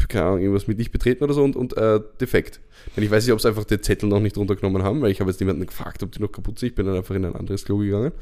keine 0.08 0.24
Ahnung, 0.24 0.40
irgendwas 0.40 0.66
mit 0.66 0.78
nicht 0.78 0.92
betreten 0.92 1.22
oder 1.24 1.34
so 1.34 1.42
und, 1.42 1.56
und 1.56 1.76
äh, 1.76 2.00
defekt. 2.20 2.60
Und 2.96 3.02
ich 3.02 3.10
weiß 3.10 3.24
nicht, 3.24 3.32
ob 3.32 3.40
sie 3.40 3.48
einfach 3.48 3.64
den 3.64 3.82
Zettel 3.82 4.08
noch 4.08 4.20
nicht 4.20 4.36
runtergenommen 4.36 4.82
haben, 4.82 5.02
weil 5.02 5.10
ich 5.10 5.20
habe 5.20 5.30
jetzt 5.30 5.40
niemanden 5.40 5.66
gefragt, 5.66 6.02
ob 6.02 6.12
die 6.12 6.20
noch 6.20 6.32
kaputt 6.32 6.58
sind. 6.58 6.70
Ich 6.70 6.74
bin 6.74 6.86
dann 6.86 6.96
einfach 6.96 7.14
in 7.14 7.24
ein 7.24 7.36
anderes 7.36 7.64
Klo 7.64 7.78
gegangen. 7.78 8.12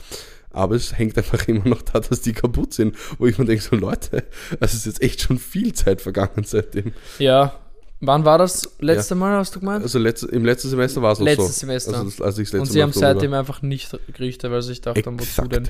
Aber 0.51 0.75
es 0.75 0.97
hängt 0.99 1.17
einfach 1.17 1.47
immer 1.47 1.69
noch 1.69 1.83
da, 1.83 2.01
dass 2.01 2.21
die 2.23 2.33
kaputt 2.33 2.75
sind. 2.75 2.97
Wo 3.19 3.27
ich 3.27 3.39
mir 3.39 3.45
denke, 3.45 3.63
so 3.63 3.77
Leute, 3.77 4.25
es 4.61 4.75
ist 4.75 4.87
jetzt 4.87 5.03
echt 5.03 5.21
schon 5.21 5.39
viel 5.39 5.73
Zeit 5.73 6.01
vergangen 6.01 6.45
seitdem. 6.45 6.93
Ja. 7.19 7.55
Wann 8.01 8.25
war 8.25 8.39
das 8.39 8.77
letzte 8.79 9.17
Mal, 9.17 9.37
hast 9.39 9.57
du 9.57 9.61
gemeint? 9.61 9.83
Also 9.83 9.99
letzt, 9.99 10.23
im 10.23 10.45
letzten 10.45 10.69
Semester 10.69 11.03
war 11.03 11.13
es 11.13 11.19
noch 11.19 11.27
so. 11.27 11.43
Letztes 11.43 11.59
Semester. 11.61 11.95
Also 11.95 12.05
das, 12.05 12.21
als 12.21 12.39
ich 12.39 12.47
letzte 12.47 12.61
Und 12.61 12.67
sie 12.67 12.79
Mal 12.79 12.83
haben 12.85 12.93
seitdem 12.93 13.33
einfach 13.35 13.61
nicht 13.63 13.99
gerichtet, 14.13 14.51
weil 14.53 14.63
sie 14.63 14.69
sich 14.69 14.81
dachten, 14.81 15.19
wozu 15.19 15.49
denn? 15.49 15.69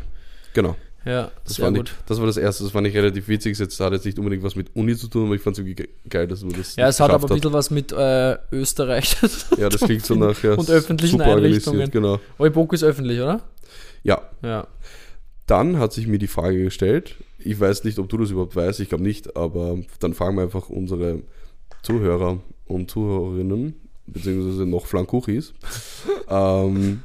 Genau. 0.53 0.77
Ja, 1.05 1.31
Das, 1.45 1.55
sehr 1.55 1.71
gut. 1.71 1.89
ich, 1.91 2.05
das 2.07 2.19
war 2.19 2.27
das 2.27 2.37
erste, 2.37 2.65
das 2.65 2.73
fand 2.73 2.87
ich 2.87 2.95
relativ 2.95 3.29
witzig. 3.29 3.57
Das 3.57 3.81
hat 3.81 3.93
jetzt 3.93 4.05
nicht 4.05 4.19
unbedingt 4.19 4.43
was 4.43 4.57
mit 4.57 4.75
Uni 4.75 4.95
zu 4.97 5.09
tun, 5.09 5.27
aber 5.27 5.35
ich 5.37 5.41
fand 5.41 5.55
es 5.55 5.61
irgendwie 5.61 5.77
ge- 5.77 5.89
geil, 6.09 6.27
dass 6.27 6.43
man 6.43 6.53
das 6.53 6.77
Ja, 6.77 6.89
es 6.89 7.01
hat 7.01 7.11
aber 7.11 7.31
ein 7.31 7.35
bisschen 7.37 7.53
was 7.53 7.71
mit 7.71 7.93
äh, 7.93 8.37
Österreich. 8.53 9.17
Ja, 9.59 9.69
das 9.69 9.81
klingt 9.81 10.05
so 10.05 10.15
nach 10.17 10.43
ja, 10.43 10.55
Und 10.55 10.69
öffentlichen 10.69 11.19
super 11.19 11.31
organisiert, 11.31 11.69
Einrichtungen. 11.69 11.91
Genau. 11.91 12.21
Oiboku 12.39 12.75
ist 12.75 12.83
öffentlich, 12.85 13.21
oder? 13.21 13.41
Ja, 14.03 14.21
Ja. 14.43 14.67
dann 15.47 15.79
hat 15.79 15.93
sich 15.93 16.07
mir 16.07 16.19
die 16.19 16.27
Frage 16.27 16.63
gestellt, 16.65 17.15
ich 17.39 17.59
weiß 17.59 17.85
nicht, 17.85 17.99
ob 17.99 18.09
du 18.09 18.19
das 18.19 18.31
überhaupt 18.31 18.57
weißt, 18.57 18.81
ich 18.81 18.89
glaube 18.89 19.05
nicht, 19.05 19.37
aber 19.37 19.79
dann 20.01 20.13
fragen 20.15 20.37
wir 20.37 20.43
einfach 20.43 20.69
unsere 20.69 21.23
Zuhörer 21.83 22.41
und 22.67 22.91
Zuhörerinnen, 22.91 23.75
beziehungsweise 24.07 24.67
noch 24.67 24.87
Flankuchis, 24.87 25.55
ähm, 26.29 27.03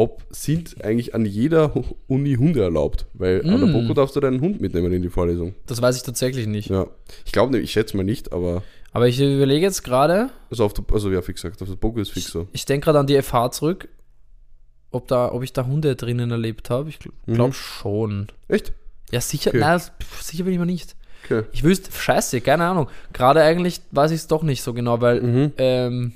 ob 0.00 0.22
sind 0.30 0.82
eigentlich 0.82 1.14
an 1.14 1.26
jeder 1.26 1.72
Uni 2.08 2.34
Hunde 2.36 2.62
erlaubt? 2.62 3.04
Weil 3.12 3.42
an 3.42 3.60
der 3.60 3.68
Mm. 3.68 3.72
Boko 3.72 3.94
darfst 3.94 4.16
du 4.16 4.20
deinen 4.20 4.40
Hund 4.40 4.60
mitnehmen 4.60 4.92
in 4.92 5.02
die 5.02 5.10
Vorlesung. 5.10 5.54
Das 5.66 5.82
weiß 5.82 5.96
ich 5.96 6.02
tatsächlich 6.02 6.46
nicht. 6.46 6.70
Ja. 6.70 6.86
Ich 7.26 7.32
glaube, 7.32 7.58
ich 7.58 7.70
schätze 7.72 7.96
mal 7.96 8.02
nicht, 8.02 8.32
aber 8.32 8.62
Aber 8.92 9.08
ich 9.08 9.20
überlege 9.20 9.64
jetzt 9.66 9.82
gerade, 9.82 10.30
also, 10.50 10.64
auf 10.64 10.72
der, 10.72 10.84
also 10.92 11.10
ja, 11.10 11.20
fix 11.22 11.42
gesagt, 11.42 11.60
auf 11.62 11.68
der 11.68 11.76
Boko 11.76 12.00
ist 12.00 12.10
fix 12.12 12.28
so. 12.28 12.48
ich 12.52 12.64
denke 12.64 12.86
gerade 12.86 12.98
an 12.98 13.06
die 13.06 13.20
FH 13.20 13.50
zurück, 13.52 13.88
ob, 14.90 15.06
da, 15.08 15.30
ob 15.32 15.42
ich 15.42 15.52
da 15.52 15.66
Hunde 15.66 15.94
drinnen 15.96 16.30
erlebt 16.30 16.70
habe. 16.70 16.88
Ich 16.88 16.98
glaube 16.98 17.12
Mhm. 17.26 17.52
schon. 17.52 18.26
Echt? 18.48 18.72
Ja, 19.12 19.20
sicher, 19.20 19.50
Okay. 19.50 19.58
nein, 19.60 19.80
sicher 20.22 20.44
bin 20.44 20.52
ich 20.54 20.58
mir 20.58 20.66
nicht. 20.66 20.96
Okay. 21.24 21.42
Ich 21.52 21.62
wüsste, 21.62 21.92
scheiße, 21.92 22.40
keine 22.40 22.64
Ahnung. 22.64 22.88
Gerade 23.12 23.42
eigentlich 23.42 23.80
weiß 23.90 24.10
ich 24.12 24.16
es 24.16 24.26
doch 24.28 24.42
nicht 24.42 24.62
so 24.62 24.72
genau, 24.72 25.00
weil 25.02 25.20
Mhm. 25.20 25.52
ähm, 25.58 26.12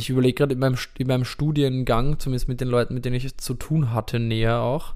ich 0.00 0.10
überlege 0.10 0.34
gerade 0.34 0.54
in 0.54 0.58
meinem, 0.60 0.76
in 0.98 1.06
meinem 1.06 1.24
Studiengang, 1.24 2.18
zumindest 2.18 2.48
mit 2.48 2.60
den 2.60 2.68
Leuten, 2.68 2.94
mit 2.94 3.04
denen 3.04 3.16
ich 3.16 3.36
zu 3.36 3.54
tun 3.54 3.92
hatte, 3.92 4.18
näher 4.18 4.58
auch. 4.60 4.94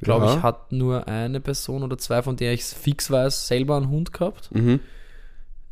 Glaube 0.00 0.26
Ja. 0.26 0.36
ich, 0.36 0.42
hat 0.42 0.72
nur 0.72 1.08
eine 1.08 1.40
Person 1.40 1.82
oder 1.82 1.96
zwei, 1.98 2.22
von 2.22 2.36
der 2.36 2.52
ich 2.52 2.60
es 2.62 2.72
fix 2.74 3.10
weiß, 3.10 3.46
selber 3.48 3.76
einen 3.76 3.88
Hund 3.88 4.12
gehabt. 4.12 4.50
Mhm. 4.54 4.80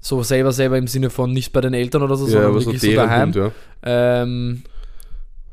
So 0.01 0.23
selber, 0.23 0.53
selber 0.53 0.79
im 0.79 0.87
Sinne 0.87 1.11
von 1.11 1.33
nicht 1.33 1.53
bei 1.53 1.61
den 1.61 1.75
Eltern 1.75 2.03
oder 2.03 2.16
so, 2.16 2.27
Ja, 2.27 2.33
sondern 2.33 2.53
so 2.61 2.66
wirklich 2.66 2.81
so 2.81 2.87
deren 2.88 3.09
daheim. 3.09 3.27
Hund, 3.29 3.37
ja. 3.37 3.53
Ähm, 3.83 4.62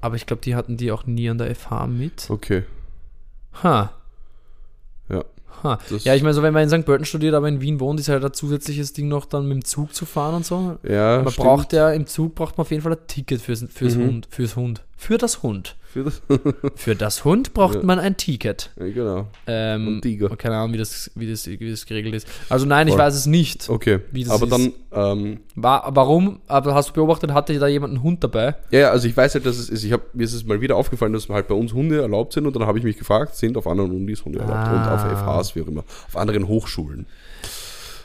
aber 0.01 0.15
ich 0.15 0.25
glaube, 0.25 0.41
die 0.41 0.55
hatten 0.55 0.77
die 0.77 0.91
auch 0.91 1.05
nie 1.05 1.29
an 1.29 1.37
der 1.37 1.53
FH 1.55 1.87
mit. 1.87 2.29
Okay. 2.29 2.63
Ha. 3.63 3.91
Ja. 5.09 5.23
Ha. 5.63 5.79
Ja, 6.03 6.15
ich 6.15 6.23
meine, 6.23 6.33
so 6.33 6.41
wenn 6.43 6.53
man 6.53 6.63
in 6.63 6.69
St. 6.69 6.85
Pölten 6.85 7.05
studiert, 7.05 7.33
aber 7.35 7.47
in 7.47 7.61
Wien 7.61 7.79
wohnt, 7.79 7.99
ist 7.99 8.09
halt 8.09 8.23
ein 8.25 8.33
zusätzliches 8.33 8.93
Ding 8.93 9.07
noch 9.07 9.25
dann 9.25 9.47
mit 9.47 9.53
dem 9.55 9.65
Zug 9.65 9.93
zu 9.93 10.05
fahren 10.05 10.35
und 10.35 10.45
so. 10.45 10.77
Ja, 10.87 11.21
Man 11.23 11.31
stimmt. 11.31 11.45
braucht 11.47 11.73
ja, 11.73 11.91
im 11.91 12.07
Zug 12.07 12.35
braucht 12.35 12.57
man 12.57 12.63
auf 12.65 12.71
jeden 12.71 12.83
Fall 12.83 12.93
ein 12.93 13.07
Ticket 13.07 13.41
fürs, 13.41 13.63
fürs 13.71 13.95
Mhm. 13.95 14.07
Hund, 14.07 14.27
fürs 14.31 14.55
Hund, 14.55 14.83
für 15.01 15.17
das 15.17 15.41
Hund. 15.41 15.75
Für 15.91 16.03
das, 16.03 16.21
Für 16.75 16.95
das 16.95 17.25
Hund 17.25 17.53
braucht 17.53 17.75
Ja. 17.75 17.83
man 17.83 17.97
ein 17.99 18.15
Ticket. 18.17 18.69
ja, 18.79 18.85
genau. 18.85 19.27
Ähm, 19.47 19.87
Und 19.87 20.01
Tiger. 20.03 20.29
Keine 20.37 20.55
Ahnung, 20.57 20.73
wie 20.73 20.77
das, 20.77 21.09
wie, 21.15 21.27
das, 21.29 21.47
wie 21.47 21.69
das 21.71 21.85
geregelt 21.87 22.13
ist. 22.13 22.27
Also 22.49 22.65
nein, 22.67 22.87
ich 22.87 22.93
Voll. 22.93 23.01
weiß 23.03 23.15
es 23.15 23.25
nicht. 23.25 23.67
Okay, 23.67 23.99
Wie 24.11 24.23
das 24.23 24.31
aber 24.31 24.45
ist. 24.45 24.51
dann, 24.91 25.17
ähm, 25.19 25.39
War, 25.55 25.89
warum? 25.95 26.39
Aber 26.47 26.75
hast 26.75 26.89
du 26.89 26.93
beobachtet, 26.93 27.33
hatte 27.33 27.57
da 27.57 27.65
jemand 27.67 27.95
einen 27.95 28.03
Hund 28.03 28.23
dabei? 28.23 28.55
ja, 28.69 28.79
ja, 28.79 28.89
also 28.91 29.07
ich 29.07 29.17
weiß 29.17 29.33
halt, 29.33 29.45
dass 29.47 29.57
es 29.57 29.69
ist, 29.69 29.83
ich 29.83 29.91
hab, 29.91 30.13
mir 30.13 30.23
ist 30.23 30.33
es 30.33 30.45
mal 30.45 30.61
wieder 30.61 30.75
aufgefallen, 30.75 31.13
dass 31.13 31.27
halt 31.29 31.47
bei 31.47 31.55
uns 31.55 31.73
Hunde 31.73 31.99
erlaubt 32.01 32.33
sind 32.33 32.45
und 32.45 32.55
dann 32.55 32.67
habe 32.67 32.77
ich 32.77 32.83
mich 32.85 32.97
gefragt, 32.97 33.35
sind 33.35 33.57
auf 33.57 33.65
anderen 33.67 33.91
Unis 33.91 34.23
Hunde 34.23 34.37
erlaubt 34.39 34.67
und 34.71 34.87
auf 34.87 35.03
Ah. 35.03 35.39
FHs, 35.41 35.55
wie 35.55 35.63
auch 35.63 35.67
immer, 35.67 35.83
auf 36.07 36.15
anderen 36.15 36.47
Hochschulen. 36.47 37.07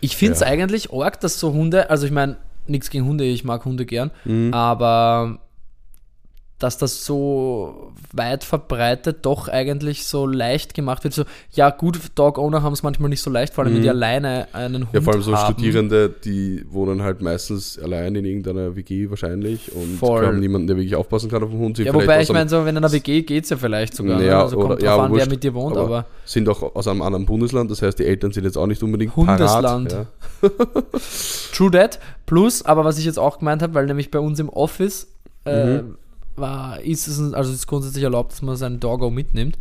Ich 0.00 0.16
finde 0.16 0.32
es 0.34 0.40
Ja. 0.40 0.46
eigentlich 0.46 0.92
arg, 0.92 1.20
dass 1.20 1.38
so 1.38 1.52
Hunde, 1.52 1.90
also 1.90 2.06
ich 2.06 2.12
meine, 2.12 2.36
nichts 2.66 2.90
gegen 2.90 3.04
Hunde, 3.06 3.24
ich 3.24 3.44
mag 3.44 3.64
Hunde 3.64 3.86
gern, 3.86 4.10
Mhm. 4.24 4.52
aber 4.52 5.38
dass 6.58 6.78
das 6.78 7.04
so 7.04 7.92
weit 8.14 8.42
verbreitet 8.42 9.18
doch 9.26 9.48
eigentlich 9.48 10.06
so 10.06 10.26
leicht 10.26 10.72
gemacht 10.72 11.04
wird. 11.04 11.12
So, 11.12 11.24
ja 11.52 11.68
gut, 11.68 11.98
Dog-Owner 12.14 12.62
haben 12.62 12.72
es 12.72 12.82
manchmal 12.82 13.10
nicht 13.10 13.20
so 13.20 13.28
leicht, 13.30 13.52
vor 13.52 13.64
allem 13.64 13.74
wenn 13.74 13.82
die 13.82 13.90
alleine 13.90 14.48
einen 14.54 14.84
Hund 14.84 14.94
Ja, 14.94 15.02
vor 15.02 15.12
allem 15.12 15.22
so 15.22 15.36
haben. 15.36 15.52
Studierende, 15.52 16.08
die 16.08 16.64
wohnen 16.70 17.02
halt 17.02 17.20
meistens 17.20 17.78
allein 17.78 18.14
in 18.14 18.24
irgendeiner 18.24 18.74
WG 18.74 19.10
wahrscheinlich 19.10 19.70
und 19.74 19.98
Voll. 19.98 20.24
haben 20.26 20.40
niemanden, 20.40 20.66
der 20.68 20.76
wirklich 20.76 20.96
aufpassen 20.96 21.28
kann 21.30 21.42
auf 21.42 21.50
den 21.50 21.58
Hund. 21.58 21.76
Sind 21.76 21.86
Ja, 21.86 21.92
wobei 21.94 22.22
ich 22.22 22.32
meine, 22.32 22.48
so, 22.48 22.60
wenn 22.64 22.68
in 22.68 22.78
einer 22.78 22.90
WG 22.90 23.20
geht 23.20 23.44
es 23.44 23.50
ja 23.50 23.58
vielleicht 23.58 23.94
sogar. 23.94 24.18
Ja, 24.22 24.26
ne? 24.26 24.36
Also 24.42 24.56
kommt 24.56 24.66
oder- 24.70 24.74
drauf 24.76 24.84
ja, 24.84 24.94
aber 24.94 25.02
an, 25.04 25.10
wer 25.10 25.16
wurscht. 25.18 25.30
mit 25.30 25.44
dir 25.44 25.52
wohnt, 25.52 25.76
aber, 25.76 26.06
sind 26.24 26.48
auch 26.48 26.74
aus 26.74 26.88
einem 26.88 27.02
anderen 27.02 27.26
Bundesland, 27.26 27.70
das 27.70 27.82
heißt, 27.82 27.98
die 27.98 28.06
Eltern 28.06 28.32
sind 28.32 28.44
jetzt 28.44 28.56
auch 28.56 28.66
nicht 28.66 28.82
unbedingt 28.82 29.14
Hundesland. 29.14 29.90
parat. 29.90 30.06
Ja. 30.42 30.50
True 31.54 31.70
that. 31.70 31.98
Plus, 32.24 32.64
aber 32.64 32.84
was 32.84 32.98
ich 32.98 33.04
jetzt 33.04 33.18
auch 33.18 33.38
gemeint 33.40 33.60
habe, 33.62 33.74
weil 33.74 33.86
nämlich 33.86 34.10
bei 34.10 34.18
uns 34.20 34.38
im 34.40 34.48
Office 34.48 35.08
äh, 35.44 35.82
Mhm. 35.82 35.98
War, 36.38 36.80
ist 36.80 37.06
es, 37.08 37.32
also 37.32 37.52
ist 37.52 37.66
grundsätzlich 37.66 38.04
erlaubt, 38.04 38.32
dass 38.32 38.42
man 38.42 38.56
seinen 38.56 38.80
Doggo 38.80 39.10
mitnimmt. 39.10 39.58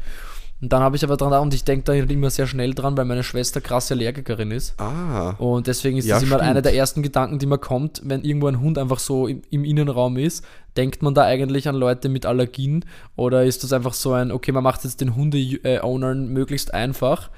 Und 0.61 0.71
dann 0.71 0.81
habe 0.81 0.95
ich 0.95 1.03
aber 1.03 1.17
dran, 1.17 1.33
und 1.41 1.53
ich 1.53 1.65
denke 1.65 1.83
da 1.83 1.91
halt 1.93 2.09
immer 2.09 2.29
sehr 2.29 2.47
schnell 2.47 2.73
dran, 2.73 2.95
weil 2.95 3.03
meine 3.03 3.23
Schwester 3.23 3.59
krasse 3.59 3.93
Allergikerin 3.93 4.51
ist. 4.51 4.79
Ah, 4.79 5.31
Und 5.37 5.67
deswegen 5.67 5.97
ist 5.97 6.05
Ja, 6.05 6.15
das 6.15 6.23
immer 6.23 6.37
stimmt. 6.37 6.49
einer 6.49 6.61
der 6.61 6.73
ersten 6.73 7.03
Gedanken, 7.03 7.39
die 7.39 7.45
mir 7.45 7.57
kommt, 7.57 8.01
wenn 8.05 8.23
irgendwo 8.23 8.47
ein 8.47 8.61
Hund 8.61 8.77
einfach 8.77 8.99
so 8.99 9.27
im, 9.27 9.41
im 9.49 9.65
Innenraum 9.65 10.15
ist. 10.17 10.45
Denkt 10.77 11.03
man 11.03 11.13
da 11.13 11.23
eigentlich 11.23 11.67
an 11.67 11.75
Leute 11.75 12.07
mit 12.07 12.25
Allergien? 12.25 12.85
Oder 13.17 13.43
ist 13.43 13.65
das 13.65 13.73
einfach 13.73 13.93
so 13.93 14.13
ein, 14.13 14.31
okay, 14.31 14.53
man 14.53 14.63
macht 14.63 14.85
jetzt 14.85 15.01
den 15.01 15.15
Hunde-Ownern 15.15 16.29
möglichst 16.29 16.73
einfach, 16.73 17.29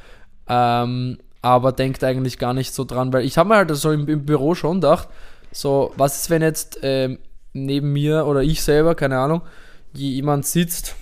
ähm, 0.47 1.17
aber 1.41 1.71
denkt 1.71 2.03
eigentlich 2.03 2.38
gar 2.38 2.53
nicht 2.53 2.73
so 2.73 2.83
dran, 2.83 3.11
weil 3.13 3.25
ich 3.25 3.38
habe 3.38 3.49
mir 3.49 3.55
halt 3.55 3.75
so 3.75 3.91
im, 3.91 4.07
im 4.07 4.25
Büro 4.25 4.53
schon 4.55 4.75
gedacht, 4.81 5.07
so, 5.51 5.91
was 5.97 6.21
ist, 6.21 6.29
wenn 6.29 6.41
jetzt 6.41 6.79
ähm, 6.83 7.19
neben 7.65 7.93
mir 7.93 8.25
oder 8.25 8.43
ich 8.43 8.61
selber, 8.61 8.95
keine 8.95 9.17
Ahnung, 9.17 9.41
jemand 9.93 10.45
sitzt, 10.45 10.95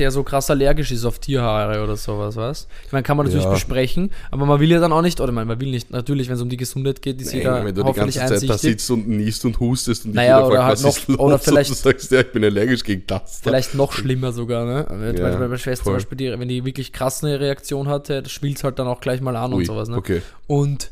der 0.00 0.10
so 0.10 0.24
krass 0.24 0.50
allergisch 0.50 0.90
ist 0.90 1.04
auf 1.04 1.20
Tierhaare 1.20 1.80
oder 1.80 1.94
sowas, 1.96 2.34
was? 2.34 2.66
Ich 2.86 2.90
meine, 2.92 3.04
kann 3.04 3.16
man 3.16 3.26
natürlich 3.26 3.44
Ja. 3.44 3.52
besprechen, 3.52 4.10
aber 4.32 4.44
man 4.44 4.58
will 4.58 4.68
ja 4.68 4.80
dann 4.80 4.92
auch 4.92 5.00
nicht, 5.00 5.20
oder 5.20 5.30
man, 5.30 5.48
will 5.60 5.70
nicht, 5.70 5.92
natürlich, 5.92 6.26
wenn 6.26 6.34
es 6.34 6.42
um 6.42 6.48
die 6.48 6.56
Gesundheit 6.56 7.00
geht, 7.00 7.20
ist 7.20 7.32
jeder 7.32 7.64
wenn 7.64 7.72
du 7.72 7.84
die 7.84 7.92
ganze 7.92 8.18
Zeit 8.18 8.48
da 8.50 8.58
sitzt 8.58 8.90
und 8.90 9.06
niest 9.08 9.44
und 9.44 9.60
hustest 9.60 10.04
und 10.04 10.10
dich 10.10 10.16
Naja, 10.16 10.40
oder 10.44 10.56
fragt, 10.56 10.62
halt 10.64 10.72
was 10.72 10.82
noch- 10.82 10.96
ist 10.96 11.08
los? 11.08 11.18
oder 11.20 11.38
vielleicht- 11.38 11.70
und 11.70 11.78
du 11.78 11.82
sagst, 11.84 12.10
ja, 12.10 12.20
ich 12.20 12.32
bin 12.32 12.42
allergisch 12.42 12.82
gegen 12.82 13.04
das. 13.06 13.40
da. 13.42 13.50
Vielleicht 13.50 13.74
noch 13.76 13.92
schlimmer 13.92 14.32
sogar, 14.32 14.64
ne? 14.66 14.86
Weil 14.88 15.16
Ja, 15.16 15.30
bei 15.30 15.36
meiner 15.38 15.56
Schwester 15.56 15.84
zum 15.84 15.92
voll. 15.92 15.94
Beispiel, 15.94 16.18
die, 16.18 16.36
wenn 16.40 16.48
die 16.48 16.64
wirklich 16.64 16.92
krass 16.92 17.22
eine 17.22 17.38
Reaktion 17.38 17.86
hatte, 17.86 18.22
das 18.24 18.32
schwillt 18.32 18.64
halt 18.64 18.80
dann 18.80 18.88
auch 18.88 19.00
gleich 19.00 19.20
mal 19.20 19.36
an 19.36 19.52
Ui, 19.52 19.58
und 19.60 19.66
sowas, 19.66 19.88
ne? 19.88 19.98
Okay. 19.98 20.20
Und 20.48 20.90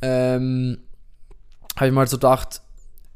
ähm, 0.00 0.78
habe 1.74 1.86
ich 1.88 1.92
mal 1.92 2.06
so 2.06 2.18
gedacht, 2.18 2.60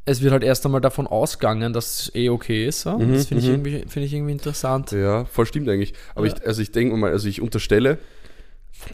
es 0.06 0.22
wird 0.22 0.32
halt 0.32 0.44
erst 0.44 0.64
einmal 0.64 0.80
davon 0.80 1.06
ausgegangen, 1.06 1.72
dass 1.72 2.00
es 2.00 2.14
eh 2.14 2.28
okay 2.30 2.66
ist. 2.66 2.84
Ja? 2.84 2.96
Mhm, 2.96 3.12
das 3.12 3.26
finde 3.26 3.42
ich, 3.42 3.48
mhm. 3.48 3.54
irgendwie, 3.54 3.84
find 3.88 4.06
ich 4.06 4.14
irgendwie 4.14 4.32
interessant. 4.32 4.92
Ja, 4.92 5.24
voll 5.24 5.46
stimmt 5.46 5.68
eigentlich. 5.68 5.94
Aber 6.14 6.26
Ja. 6.26 6.34
ich, 6.34 6.46
also 6.46 6.62
ich 6.62 6.70
denke 6.70 6.96
mal, 6.96 7.10
also 7.10 7.28
ich 7.28 7.40
unterstelle 7.42 7.98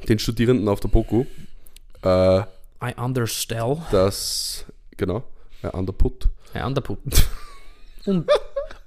den 0.09 0.19
Studierenden 0.19 0.69
auf 0.69 0.81
der 0.81 0.89
BOKU, 0.89 1.27
äh, 2.03 2.41
I 2.85 2.95
understand. 2.97 3.83
dass, 3.93 4.65
genau, 4.97 5.23
ja, 5.63 5.71
an 5.71 5.87
der 5.87 5.93
Put. 5.93 6.29
Ja, 6.55 6.67
Underputte. 6.67 7.23
Un 8.07 8.27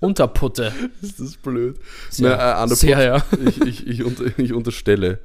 Unterputte. 0.01 0.73
Ist 1.01 1.19
das 1.19 1.37
blöd? 1.37 1.79
Sehr, 2.09 2.29
Na, 2.29 2.35
äh, 2.35 2.53
an 2.55 2.69
der 2.69 2.75
sehr 2.75 3.01
ja. 3.01 3.25
ich, 3.47 3.61
ich, 3.61 3.87
ich, 3.87 4.03
unter, 4.03 4.25
ich 4.37 4.51
unterstelle 4.53 5.19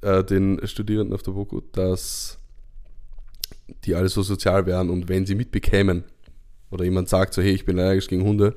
äh, 0.00 0.22
den 0.22 0.60
Studierenden 0.66 1.14
auf 1.14 1.22
der 1.22 1.32
BOKU, 1.32 1.60
dass 1.72 2.38
die 3.84 3.94
alle 3.94 4.08
so 4.08 4.22
sozial 4.22 4.64
wären 4.66 4.90
und 4.90 5.08
wenn 5.08 5.26
sie 5.26 5.34
mitbekämen 5.34 6.04
oder 6.72 6.84
jemand 6.84 7.08
sagt 7.08 7.34
so, 7.34 7.42
hey, 7.42 7.52
ich 7.52 7.64
bin 7.64 7.78
allergisch 7.78 8.08
gegen 8.08 8.24
Hunde, 8.24 8.54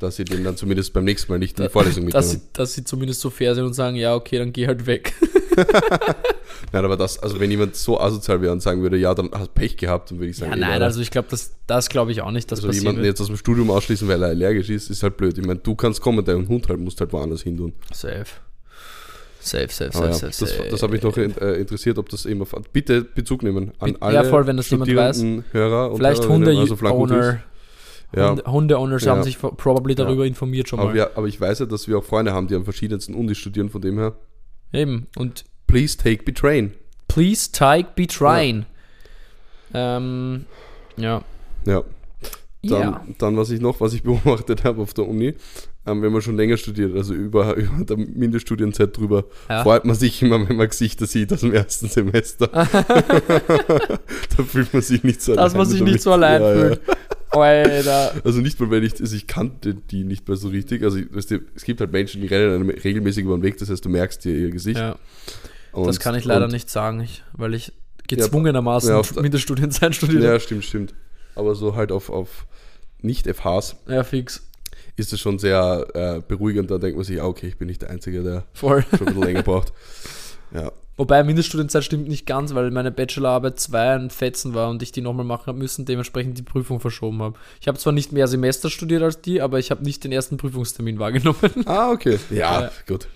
dass 0.00 0.16
sie 0.16 0.24
den 0.24 0.44
dann 0.44 0.56
zumindest 0.58 0.92
beim 0.92 1.04
nächsten 1.04 1.32
Mal 1.32 1.38
nicht 1.38 1.58
in 1.58 1.64
die 1.64 1.70
Vorlesung 1.70 2.08
Dass 2.10 2.30
sie, 2.30 2.36
mitnehmen. 2.36 2.50
dass 2.52 2.74
sie 2.74 2.84
zumindest 2.84 3.20
so 3.22 3.30
fair 3.30 3.54
sind 3.54 3.64
und 3.64 3.72
sagen, 3.72 3.96
ja, 3.96 4.14
okay, 4.14 4.38
dann 4.38 4.52
geh 4.52 4.66
halt 4.66 4.86
weg. 4.86 5.14
Nein, 6.72 6.84
aber 6.84 6.96
das, 6.96 7.18
also 7.18 7.40
wenn 7.40 7.50
jemand 7.50 7.76
so 7.76 7.98
asozial 8.00 8.42
wäre 8.42 8.52
und 8.52 8.60
sagen 8.60 8.82
würde, 8.82 8.96
ja, 8.98 9.14
dann 9.14 9.30
hast 9.32 9.48
du 9.48 9.52
Pech 9.54 9.76
gehabt, 9.76 10.10
dann 10.10 10.18
würde 10.18 10.30
ich 10.30 10.36
sagen, 10.36 10.50
Ja, 10.52 10.56
nein, 10.56 10.82
also 10.82 11.00
ich 11.00 11.10
glaube, 11.10 11.28
das, 11.30 11.52
das 11.66 11.88
glaube 11.88 12.12
ich 12.12 12.20
auch 12.22 12.30
nicht, 12.30 12.50
dass 12.52 12.62
also 12.64 12.72
jemanden 12.76 13.02
wird. 13.02 13.12
jetzt 13.12 13.20
aus 13.20 13.28
dem 13.28 13.36
Studium 13.36 13.70
ausschließen, 13.70 14.06
weil 14.08 14.22
er 14.22 14.28
allergisch 14.30 14.68
ist, 14.68 14.90
ist 14.90 15.02
halt 15.02 15.16
blöd. 15.16 15.38
Ich 15.38 15.46
meine, 15.46 15.60
du 15.60 15.74
kannst 15.74 16.00
kommen, 16.00 16.24
dein 16.24 16.46
Hund 16.48 16.68
halt, 16.68 16.80
musst 16.80 17.00
halt 17.00 17.12
woanders 17.12 17.42
hin 17.42 17.56
tun. 17.56 17.72
Safe. 17.92 18.24
Safe, 19.46 19.68
safe, 19.68 19.96
Aber 19.96 20.12
safe, 20.12 20.26
ja, 20.26 20.32
safe, 20.32 20.44
das, 20.44 20.56
safe. 20.56 20.68
das 20.70 20.82
hat 20.82 20.90
mich 20.90 21.02
noch 21.02 21.16
in- 21.16 21.36
äh, 21.38 21.52
interessiert, 21.54 21.98
ob 21.98 22.08
das 22.08 22.26
eben 22.26 22.42
auf, 22.42 22.54
bitte 22.72 23.02
Bezug 23.02 23.42
nehmen 23.42 23.72
an 23.78 23.90
Ja, 23.90 23.96
alle 24.00 24.24
voll, 24.24 24.46
wenn 24.46 24.56
das 24.56 24.68
jemand 24.70 24.94
weiß. 24.94 25.24
Hörer 25.52 25.90
und 25.90 25.96
Vielleicht 25.98 26.22
also 26.22 26.76
Flankenfuß. 26.76 27.10
Hunde-Owner. 27.10 27.40
Ja. 28.14 28.30
Hunde- 28.30 28.44
Hunde-Owners 28.46 29.04
Ja. 29.04 29.12
haben 29.12 29.22
sich 29.22 29.38
probably 29.38 29.94
Ja. 29.94 30.04
darüber 30.04 30.26
informiert 30.26 30.68
schon 30.68 30.78
Aber, 30.80 30.88
mal. 30.88 30.94
wir, 30.94 31.16
aber 31.16 31.26
ich 31.28 31.40
weiß 31.40 31.60
ja, 31.60 31.66
dass 31.66 31.86
wir 31.88 31.98
auch 31.98 32.04
Freunde 32.04 32.32
haben, 32.32 32.46
die 32.48 32.54
an 32.54 32.64
verschiedensten 32.64 33.14
Unis 33.14 33.38
studieren, 33.38 33.68
von 33.70 33.80
dem 33.80 33.98
her. 33.98 34.14
Eben. 34.72 35.06
Und 35.16 35.44
Please 35.66 35.96
take 35.96 36.22
be 36.24 36.32
train. 36.34 36.72
please 37.08 37.50
take 37.52 37.90
be 37.96 38.06
trying. 38.06 38.66
Ähm, 39.74 40.44
ja. 40.96 41.22
Ja. 41.66 41.82
Dann, 42.62 42.80
Ja. 42.80 43.06
dann, 43.18 43.36
was 43.36 43.50
ich 43.50 43.60
noch, 43.60 43.80
was 43.80 43.92
ich 43.92 44.02
beobachtet 44.04 44.64
habe 44.64 44.82
auf 44.82 44.94
der 44.94 45.06
Uni, 45.08 45.34
ähm, 45.86 46.02
wenn 46.02 46.12
man 46.12 46.20
schon 46.22 46.36
länger 46.36 46.56
studiert, 46.56 46.94
also 46.96 47.14
über, 47.14 47.54
über 47.56 47.84
der 47.84 47.96
Mindeststudienzeit 47.96 48.96
drüber, 48.96 49.24
Ja. 49.48 49.62
freut 49.62 49.84
man 49.84 49.94
sich 49.96 50.20
immer, 50.22 50.48
wenn 50.48 50.56
man 50.56 50.68
Gesichter 50.68 51.06
sieht 51.06 51.32
aus 51.32 51.40
dem 51.40 51.52
ersten 51.52 51.88
Semester. 51.88 52.48
da 52.48 54.44
fühlt 54.44 54.72
man 54.72 54.82
sich 54.82 55.02
nicht 55.02 55.22
so 55.22 55.34
Dass 55.34 55.54
man 55.54 55.66
sich 55.66 55.78
damit. 55.78 55.94
nicht 55.94 56.02
so 56.02 56.12
allein 56.12 56.42
Ja, 56.42 56.54
ja. 56.54 56.60
fühlt. 56.68 56.80
Alter. 57.30 58.14
Also 58.24 58.40
nicht 58.40 58.58
mal, 58.60 58.70
weil 58.70 58.82
ich, 58.84 58.98
also 58.98 59.14
ich 59.14 59.26
kannte 59.26 59.74
die 59.74 60.04
nicht 60.04 60.26
mehr 60.26 60.36
so 60.38 60.48
richtig. 60.48 60.82
Also 60.82 60.96
ich- 60.98 61.14
weißt 61.14 61.32
du, 61.32 61.40
es 61.54 61.64
gibt 61.64 61.80
halt 61.80 61.92
Menschen, 61.92 62.22
die 62.22 62.28
rennen 62.28 62.70
regelmäßig 62.70 63.24
über 63.24 63.36
den 63.36 63.42
Weg, 63.42 63.58
das 63.58 63.68
heißt, 63.68 63.84
du 63.84 63.90
merkst 63.90 64.24
dir 64.24 64.34
ihr 64.34 64.50
Gesicht. 64.50 64.78
Ja, 64.78 64.96
Und- 65.72 65.86
das 65.86 66.00
kann 66.00 66.14
ich 66.14 66.24
leider 66.24 66.46
und- 66.46 66.52
nicht 66.52 66.70
sagen, 66.70 67.00
ich, 67.00 67.22
weil 67.34 67.52
ich 67.54 67.72
gezwungenermaßen 68.08 68.88
Ja, 68.90 68.98
auf 68.98 69.14
Mindeststudienzeit 69.16 69.94
studiert 69.94 70.22
Ja, 70.22 70.40
stimmt, 70.40 70.64
stimmt. 70.64 70.94
Aber 71.34 71.54
so 71.54 71.74
halt 71.76 71.92
auf, 71.92 72.08
auf 72.08 72.46
Nicht-FHs 73.02 73.76
Ja, 73.88 74.02
fix. 74.04 74.42
Ist 74.96 75.12
es 75.12 75.20
schon 75.20 75.38
sehr 75.38 75.86
äh, 75.94 76.20
beruhigend. 76.26 76.70
Da 76.70 76.78
denkt 76.78 76.96
man 76.96 77.04
sich, 77.04 77.20
ah, 77.20 77.26
okay, 77.26 77.46
ich 77.48 77.58
bin 77.58 77.68
nicht 77.68 77.82
der 77.82 77.90
Einzige, 77.90 78.22
der 78.22 78.44
Voll. 78.52 78.82
schon 78.82 79.00
ein 79.00 79.04
bisschen 79.06 79.22
länger 79.22 79.42
braucht. 79.42 79.72
Ja, 80.54 80.72
Wobei 80.98 81.22
Mindeststudienzeit 81.24 81.84
stimmt 81.84 82.08
nicht 82.08 82.24
ganz, 82.24 82.54
weil 82.54 82.70
meine 82.70 82.90
Bachelorarbeit 82.90 83.60
2 83.60 83.94
ein 83.96 84.08
Fetzen 84.10 84.54
war 84.54 84.70
und 84.70 84.82
ich 84.82 84.92
die 84.92 85.02
nochmal 85.02 85.26
machen 85.26 85.44
habe 85.48 85.58
müssen, 85.58 85.84
dementsprechend 85.84 86.38
die 86.38 86.42
Prüfung 86.42 86.80
verschoben 86.80 87.20
habe. 87.20 87.38
Ich 87.60 87.68
habe 87.68 87.76
zwar 87.76 87.92
nicht 87.92 88.12
mehr 88.12 88.26
Semester 88.28 88.70
studiert 88.70 89.02
als 89.02 89.20
die, 89.20 89.42
aber 89.42 89.58
ich 89.58 89.70
habe 89.70 89.84
nicht 89.84 90.04
den 90.04 90.12
ersten 90.12 90.38
Prüfungstermin 90.38 90.98
wahrgenommen. 90.98 91.38
Ah, 91.66 91.90
okay. 91.90 92.18
Ja, 92.30 92.62
Ja. 92.62 92.70
gut. 92.88 93.08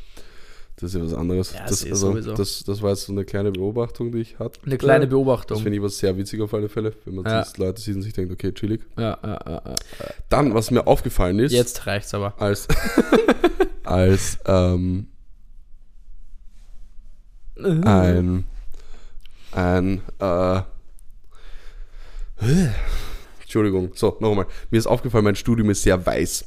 Das 0.80 0.94
ist 0.94 0.94
ja 0.98 1.04
was 1.04 1.14
anderes. 1.14 1.52
Ja, 1.52 1.60
das, 1.66 1.80
das 1.80 1.90
also, 1.90 2.18
das, 2.34 2.64
das 2.64 2.80
war 2.82 2.90
jetzt 2.90 3.02
so 3.02 3.12
eine 3.12 3.24
kleine 3.24 3.52
Beobachtung, 3.52 4.12
die 4.12 4.18
ich 4.20 4.38
hatte. 4.38 4.60
Eine 4.64 4.78
kleine 4.78 5.04
Das 5.06 5.10
Beobachtung. 5.10 5.58
finde 5.60 5.76
ich 5.76 5.82
was 5.82 5.98
sehr 5.98 6.16
witzig 6.16 6.40
auf 6.40 6.54
alle 6.54 6.68
Fälle, 6.68 6.94
wenn 7.04 7.16
man 7.16 7.24
Ja. 7.26 7.46
Leute 7.58 7.80
sieht 7.82 7.96
und 7.96 8.02
sich 8.02 8.12
denkt, 8.14 8.32
okay, 8.32 8.52
chillig. 8.52 8.80
Ja, 8.96 9.18
ja, 9.22 9.40
ja, 9.46 9.62
ja. 9.66 9.74
Dann, 10.30 10.54
was 10.54 10.70
mir 10.70 10.86
aufgefallen 10.86 11.38
ist, 11.38 11.52
Jetzt 11.52 11.86
reicht's 11.86 12.14
aber. 12.14 12.34
als, 12.40 12.66
als 13.84 14.38
ähm, 14.46 15.08
ein, 17.56 18.44
ein, 19.52 20.00
äh, 20.18 20.60
Entschuldigung, 23.42 23.90
so, 23.94 24.16
noch 24.20 24.30
einmal. 24.30 24.46
Mir 24.70 24.78
ist 24.78 24.86
aufgefallen, 24.86 25.24
mein 25.24 25.34
Studium 25.36 25.70
ist 25.70 25.82
sehr 25.82 26.04
weiß. 26.06 26.44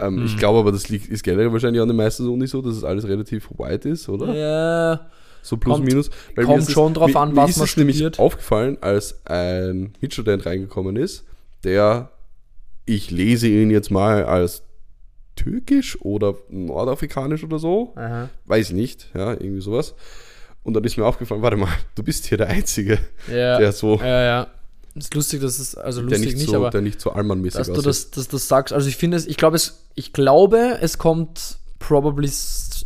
Ähm, 0.00 0.16
Hm. 0.18 0.26
Ich 0.26 0.36
glaube 0.36 0.58
aber, 0.60 0.72
das 0.72 0.88
liegt, 0.88 1.08
ist 1.08 1.22
generell 1.22 1.52
wahrscheinlich 1.52 1.80
an 1.82 1.88
den 1.88 1.96
meisten 1.96 2.28
Unis 2.28 2.50
so, 2.50 2.62
dass 2.62 2.76
es 2.76 2.84
alles 2.84 3.06
relativ 3.06 3.48
white 3.58 3.88
ist, 3.88 4.08
oder? 4.08 4.34
Ja, 4.34 5.10
So 5.42 5.56
plus 5.56 5.76
Kommt- 5.76 5.86
minus. 5.86 6.10
Weil 6.36 6.44
kommt 6.44 6.58
ist 6.58 6.68
es- 6.68 6.74
schon 6.74 6.92
drauf 6.94 7.14
an, 7.16 7.30
mir 7.30 7.36
was 7.36 7.50
ist 7.50 7.56
man 7.58 7.64
es 7.66 7.76
nämlich 7.76 7.96
studiert. 7.96 8.18
aufgefallen, 8.18 8.76
als 8.82 9.24
ein 9.26 9.94
Mitstudent 10.00 10.44
reingekommen 10.44 10.96
ist, 10.96 11.24
der, 11.64 12.10
ich 12.84 13.10
lese 13.10 13.48
ihn 13.48 13.70
jetzt 13.70 13.90
mal 13.90 14.24
als 14.24 14.62
türkisch 15.36 15.98
oder 16.02 16.34
nordafrikanisch 16.50 17.42
oder 17.44 17.58
so, 17.58 17.94
Aha. 17.96 18.28
weiß 18.44 18.68
ich 18.70 18.74
nicht, 18.74 19.08
ja, 19.14 19.32
irgendwie 19.32 19.60
sowas. 19.62 19.94
Und 20.62 20.74
dann 20.74 20.84
ist 20.84 20.98
mir 20.98 21.06
aufgefallen, 21.06 21.40
warte 21.40 21.56
mal, 21.56 21.70
du 21.94 22.02
bist 22.02 22.26
hier 22.26 22.36
der 22.36 22.48
Einzige, 22.48 22.98
ja, 23.30 23.58
der 23.58 23.72
so, 23.72 23.96
ja, 23.98 24.22
ja. 24.22 24.46
Ist 25.06 25.14
lustig, 25.14 25.40
dass 25.40 25.58
es, 25.58 25.74
also 25.76 26.00
der 26.02 26.10
lustig 26.10 26.26
nicht, 26.34 26.36
nicht, 26.38 26.50
so, 26.50 26.56
aber 26.56 26.70
der 26.70 26.80
nicht 26.82 27.00
so 27.00 27.10
allmannmäßig 27.10 27.58
dass 27.58 27.72
du 27.72 27.82
das, 27.82 28.10
dass 28.10 28.28
das 28.28 28.48
sagst. 28.48 28.72
Also 28.72 28.88
ich 28.88 28.96
finde 28.96 29.16
es, 29.16 29.26
ich 29.26 29.36
glaube 29.36 29.56
es, 29.56 29.84
ich 29.94 30.12
glaube, 30.12 30.78
es 30.80 30.98
kommt 30.98 31.58
probably 31.78 32.30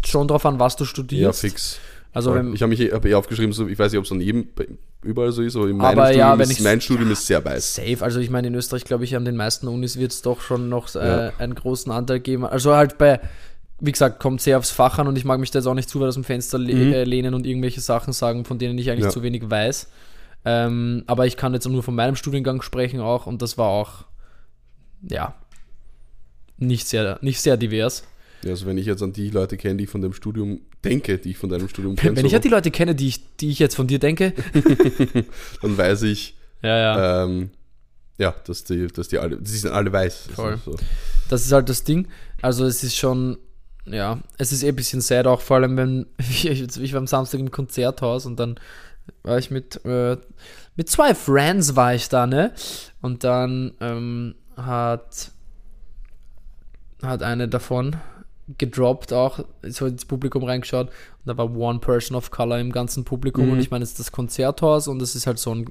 schon 0.06 0.28
drauf 0.28 0.46
an, 0.46 0.58
was 0.58 0.76
du 0.76 0.84
ja, 0.84 0.88
studierst. 0.88 1.40
fix. 1.40 1.78
Also 2.12 2.32
wenn, 2.34 2.54
ich 2.54 2.62
habe 2.62 2.70
mich 2.70 2.80
eh, 2.80 2.92
hab 2.92 3.04
eh 3.04 3.14
aufgeschrieben, 3.14 3.52
so, 3.52 3.66
ich 3.66 3.78
weiß 3.78 3.90
nicht, 3.90 3.98
ob 3.98 4.04
es 4.04 4.12
an 4.12 4.20
jedem 4.20 4.46
bei- 4.54 4.68
überall 5.02 5.32
so 5.32 5.42
ist, 5.42 5.56
aber 5.56 5.68
in 5.68 5.80
Aber 5.80 5.94
meinem 5.94 6.06
Studium, 6.06 6.18
ja, 6.20 6.38
wenn 6.38 6.50
ist, 6.50 6.60
mein 6.60 6.80
Studium 6.80 7.10
ist 7.10 7.26
sehr 7.26 7.44
weiß. 7.44 7.74
Safe, 7.74 7.98
also 8.00 8.20
ich 8.20 8.30
meine, 8.30 8.46
in 8.48 8.54
Österreich, 8.54 8.84
glaube 8.84 9.04
ich, 9.04 9.16
an 9.16 9.24
den 9.24 9.36
meisten 9.36 9.66
Unis 9.68 9.98
wird 9.98 10.12
es 10.12 10.22
doch 10.22 10.40
schon 10.40 10.68
noch 10.68 10.94
äh, 10.94 10.98
Ja. 11.26 11.32
einen 11.38 11.54
großen 11.56 11.90
Anteil 11.92 12.20
geben. 12.20 12.46
Also 12.46 12.74
halt 12.74 12.96
bei, 12.98 13.20
wie 13.80 13.90
gesagt, 13.92 14.20
kommt 14.20 14.40
sehr 14.40 14.56
aufs 14.58 14.70
Fach 14.70 14.98
an 14.98 15.08
und 15.08 15.16
ich 15.18 15.24
mag 15.24 15.40
mich 15.40 15.50
da 15.50 15.58
jetzt 15.58 15.66
auch 15.66 15.74
nicht 15.74 15.90
zu 15.90 16.00
weit 16.00 16.08
aus 16.08 16.14
dem 16.14 16.22
Fenster 16.24 16.56
le 16.58 16.72
Mhm. 16.74 16.92
äh, 16.92 17.04
lehnen 17.04 17.34
und 17.34 17.46
irgendwelche 17.46 17.80
Sachen 17.80 18.12
sagen, 18.12 18.44
von 18.44 18.58
denen 18.58 18.78
ich 18.78 18.90
eigentlich 18.90 19.06
Ja. 19.06 19.10
zu 19.10 19.22
wenig 19.24 19.50
weiß. 19.50 19.88
Ähm, 20.44 21.04
aber 21.06 21.26
ich 21.26 21.36
kann 21.36 21.54
jetzt 21.54 21.66
nur 21.66 21.82
von 21.82 21.94
meinem 21.94 22.16
Studiengang 22.16 22.60
sprechen 22.62 23.00
auch 23.00 23.26
und 23.26 23.40
das 23.40 23.56
war 23.56 23.68
auch, 23.68 24.04
ja, 25.08 25.34
nicht 26.58 26.86
sehr, 26.86 27.18
nicht 27.22 27.40
sehr 27.40 27.56
divers. 27.56 28.04
Ja, 28.42 28.50
also 28.50 28.66
wenn 28.66 28.76
ich 28.76 28.86
jetzt 28.86 29.02
an 29.02 29.12
die 29.12 29.30
Leute 29.30 29.56
kenne, 29.56 29.76
die 29.76 29.84
ich 29.84 29.90
von 29.90 30.02
dem 30.02 30.12
Studium 30.12 30.60
denke, 30.84 31.18
die 31.18 31.30
ich 31.30 31.38
von 31.38 31.48
deinem 31.48 31.68
Studium 31.68 31.96
kenne, 31.96 32.16
Wenn 32.16 32.26
ich 32.26 32.32
so, 32.32 32.34
halt 32.34 32.44
die 32.44 32.50
Leute 32.50 32.70
kenne, 32.70 32.94
die 32.94 33.08
ich, 33.08 33.36
die 33.36 33.50
ich 33.50 33.58
jetzt 33.58 33.74
von 33.74 33.86
dir 33.86 33.98
denke, 33.98 34.34
dann 35.62 35.78
weiß 35.78 36.02
ich, 36.02 36.36
ja, 36.62 36.76
ja. 36.76 37.24
ähm, 37.24 37.50
ja, 38.18 38.34
dass 38.46 38.64
die, 38.64 38.86
dass 38.88 39.08
die 39.08 39.18
alle, 39.18 39.38
die 39.38 39.50
sind 39.50 39.72
alle 39.72 39.92
weiß. 39.92 40.28
Voll. 40.34 40.52
Also, 40.52 40.72
so. 40.72 40.78
Das 41.30 41.44
ist 41.44 41.52
halt 41.52 41.68
das 41.68 41.84
Ding. 41.84 42.08
Also 42.42 42.64
es 42.66 42.84
ist 42.84 42.96
schon, 42.96 43.38
ja, 43.86 44.20
es 44.38 44.52
ist 44.52 44.62
eh 44.62 44.68
ein 44.68 44.76
bisschen 44.76 45.00
sad 45.00 45.26
auch, 45.26 45.40
vor 45.40 45.56
allem 45.56 45.76
wenn 45.76 46.06
ich, 46.18 46.46
ich 46.46 46.92
war 46.92 46.98
am 46.98 47.06
Samstag 47.06 47.40
im 47.40 47.50
Konzerthaus 47.50 48.26
und 48.26 48.38
dann 48.38 48.60
war 49.22 49.38
ich 49.38 49.50
mit, 49.50 49.84
äh, 49.84 50.16
mit 50.76 50.88
zwei 50.88 51.14
Friends 51.14 51.76
war 51.76 51.94
ich 51.94 52.08
da, 52.08 52.26
ne? 52.26 52.52
Und 53.00 53.24
dann 53.24 53.72
ähm, 53.80 54.34
hat, 54.56 55.30
hat 57.02 57.22
eine 57.22 57.48
davon 57.48 57.96
gedroppt 58.58 59.12
auch, 59.12 59.40
so 59.62 59.86
ins 59.86 60.04
Publikum 60.04 60.44
reingeschaut 60.44 60.88
und 60.88 60.94
da 61.24 61.36
war 61.38 61.54
One 61.56 61.78
Person 61.78 62.14
of 62.16 62.30
Color 62.30 62.58
im 62.58 62.72
ganzen 62.72 63.04
Publikum 63.04 63.46
Mhm. 63.46 63.52
und 63.52 63.60
ich 63.60 63.70
meine, 63.70 63.82
es 63.84 63.90
ist 63.92 64.00
das 64.00 64.12
Konzerthaus 64.12 64.86
und 64.86 65.00
es 65.00 65.14
ist 65.14 65.26
halt 65.26 65.38
so 65.38 65.54
ein 65.54 65.64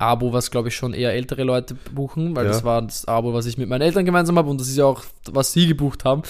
Abo, 0.00 0.32
was 0.32 0.50
glaube 0.50 0.68
ich 0.68 0.74
schon 0.76 0.92
eher 0.94 1.12
ältere 1.12 1.44
Leute 1.44 1.74
buchen, 1.94 2.34
weil 2.34 2.44
Ja. 2.46 2.52
das 2.52 2.64
war 2.64 2.82
das 2.82 3.06
Abo, 3.06 3.32
was 3.34 3.46
ich 3.46 3.58
mit 3.58 3.68
meinen 3.68 3.82
Eltern 3.82 4.04
gemeinsam 4.04 4.36
habe 4.38 4.48
und 4.50 4.60
das 4.60 4.68
ist 4.68 4.76
ja 4.76 4.84
auch, 4.86 5.02
was 5.30 5.52
sie 5.52 5.66
gebucht 5.66 6.04
haben. 6.04 6.22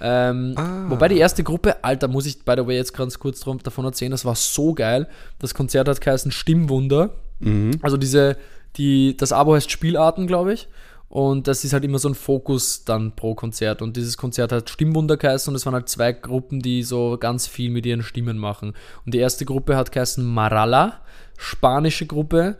Ähm, 0.00 0.54
Ah. 0.56 0.84
Wobei 0.88 1.08
die 1.08 1.18
erste 1.18 1.42
Gruppe, 1.42 1.82
Alter, 1.84 2.08
muss 2.08 2.26
ich 2.26 2.44
by 2.44 2.54
the 2.56 2.66
way 2.66 2.76
jetzt 2.76 2.94
ganz 2.94 3.18
kurz 3.18 3.40
drum, 3.40 3.58
davon 3.62 3.84
erzählen, 3.84 4.10
das 4.12 4.24
war 4.24 4.34
so 4.36 4.74
geil. 4.74 5.08
Das 5.38 5.54
Konzert 5.54 5.88
hat 5.88 6.00
geheißen 6.00 6.30
Stimmwunder. 6.30 7.10
Mhm. 7.40 7.72
Also 7.82 7.96
diese, 7.96 8.36
die, 8.76 9.16
das 9.16 9.32
Abo 9.32 9.54
heißt 9.54 9.70
Spielarten, 9.70 10.26
glaube 10.26 10.52
ich. 10.54 10.68
Und 11.08 11.46
das 11.46 11.64
ist 11.64 11.72
halt 11.72 11.84
immer 11.84 11.98
so 12.00 12.08
ein 12.08 12.14
Fokus 12.16 12.84
dann 12.84 13.12
pro 13.14 13.34
Konzert. 13.36 13.80
Und 13.80 13.96
dieses 13.96 14.16
Konzert 14.16 14.50
hat 14.52 14.68
Stimmwunder 14.68 15.16
geheißen 15.16 15.50
und 15.50 15.54
es 15.56 15.64
waren 15.64 15.74
halt 15.74 15.88
zwei 15.88 16.12
Gruppen, 16.12 16.60
die 16.60 16.82
so 16.82 17.16
ganz 17.18 17.46
viel 17.46 17.70
mit 17.70 17.86
ihren 17.86 18.02
Stimmen 18.02 18.38
machen. 18.38 18.74
Und 19.04 19.14
die 19.14 19.18
erste 19.18 19.44
Gruppe 19.44 19.76
hat 19.76 19.92
geheißen 19.92 20.24
Marala, 20.24 21.00
spanische 21.38 22.06
Gruppe. 22.06 22.56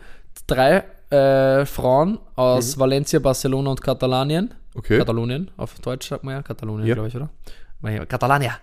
Drei 0.46 0.84
äh, 1.10 1.64
Frauen 1.66 2.18
aus 2.34 2.78
Valencia, 2.78 3.18
Barcelona 3.18 3.70
und 3.70 3.80
Katalanien. 3.82 4.54
Okay. 4.74 4.98
Katalonien, 4.98 5.50
auf 5.56 5.74
Deutsch 5.80 6.08
sagt 6.08 6.24
man 6.24 6.34
ja, 6.34 6.42
Katalonien, 6.42 6.86
Ja. 6.86 6.94
glaube 6.94 7.08
ich, 7.08 7.16
oder? 7.16 7.30
Catalania. 8.06 8.58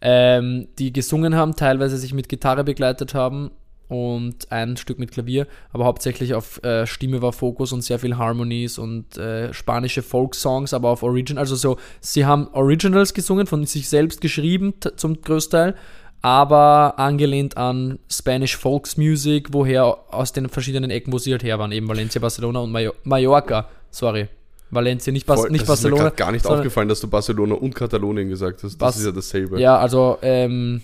Ähm, 0.00 0.68
die 0.78 0.92
gesungen 0.92 1.34
haben, 1.34 1.56
teilweise 1.56 1.96
sich 1.96 2.12
mit 2.12 2.28
Gitarre 2.28 2.64
begleitet 2.64 3.14
haben 3.14 3.50
und 3.88 4.52
ein 4.52 4.76
Stück 4.76 4.98
mit 4.98 5.10
Klavier, 5.10 5.46
aber 5.72 5.86
hauptsächlich 5.86 6.34
auf 6.34 6.62
äh, 6.62 6.86
Stimme 6.86 7.22
war 7.22 7.32
Fokus 7.32 7.72
und 7.72 7.82
sehr 7.82 7.98
viel 7.98 8.18
Harmonies 8.18 8.78
und 8.78 9.16
äh, 9.16 9.52
spanische 9.54 10.02
Folksongs, 10.02 10.74
aber 10.74 10.90
auf 10.90 11.02
Original, 11.02 11.40
also 11.40 11.56
so, 11.56 11.78
sie 12.00 12.26
haben 12.26 12.48
Originals 12.52 13.14
gesungen, 13.14 13.46
von 13.46 13.64
sich 13.64 13.88
selbst 13.88 14.20
geschrieben 14.20 14.74
zum 14.96 15.22
Größteil, 15.22 15.74
aber 16.22 16.98
angelehnt 16.98 17.56
an 17.56 17.98
Spanish 18.10 18.56
Folksmusic, 18.56 19.48
woher 19.52 19.96
aus 20.10 20.32
den 20.32 20.48
verschiedenen 20.48 20.90
Ecken, 20.90 21.12
wo 21.12 21.18
sie 21.18 21.32
halt 21.32 21.42
her 21.44 21.58
waren, 21.58 21.72
eben 21.72 21.88
Valencia, 21.88 22.20
Barcelona 22.20 22.60
und 22.60 22.72
Mayo 22.72 22.92
Mallorca, 23.04 23.68
sorry. 23.90 24.28
Valencia, 24.70 25.12
nicht, 25.12 25.24
Bas 25.26 25.40
Voll, 25.40 25.50
nicht 25.50 25.66
das 25.66 25.78
ist 25.78 25.84
mir 25.84 25.90
Barcelona. 25.92 26.14
gar 26.14 26.30
nicht 26.32 26.46
aufgefallen, 26.46 26.88
dass 26.90 27.00
du 27.00 27.08
Barcelona 27.08 27.54
und 27.54 27.74
Katalonien 27.74 28.28
gesagt 28.28 28.62
hast. 28.62 28.74
Das 28.76 28.88
Was? 28.88 28.96
ist 28.98 29.06
ja 29.06 29.12
dasselbe. 29.12 29.58
Ja, 29.58 29.78
also, 29.78 30.18
ähm, 30.20 30.82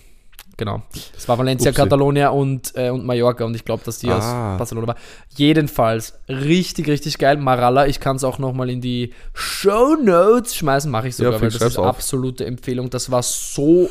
genau. 0.56 0.80
Es 1.14 1.28
war 1.28 1.36
Valencia, 1.36 1.70
Upsi. 1.70 1.82
Catalonia 1.82 2.30
und, 2.30 2.72
äh, 2.76 2.88
und 2.88 3.04
Mallorca 3.04 3.44
und 3.44 3.54
ich 3.54 3.62
glaube, 3.62 3.82
dass 3.84 3.98
die 3.98 4.08
Ah. 4.08 4.52
aus 4.54 4.58
Barcelona 4.58 4.86
war. 4.86 4.96
Jedenfalls, 5.36 6.14
richtig, 6.30 6.88
richtig 6.88 7.18
geil. 7.18 7.36
Maralla, 7.36 7.86
ich 7.86 8.00
kann 8.00 8.16
es 8.16 8.24
auch 8.24 8.38
nochmal 8.38 8.70
in 8.70 8.80
die 8.80 9.12
Show 9.34 9.96
Notes 10.02 10.56
schmeißen, 10.56 10.90
mache 10.90 11.08
ich 11.08 11.16
sogar, 11.16 11.34
Ja, 11.34 11.40
weil 11.42 11.50
das 11.50 11.60
ist 11.60 11.76
auf. 11.78 11.84
absolute 11.84 12.46
Empfehlung. 12.46 12.88
Das 12.88 13.10
war 13.10 13.22
so 13.22 13.90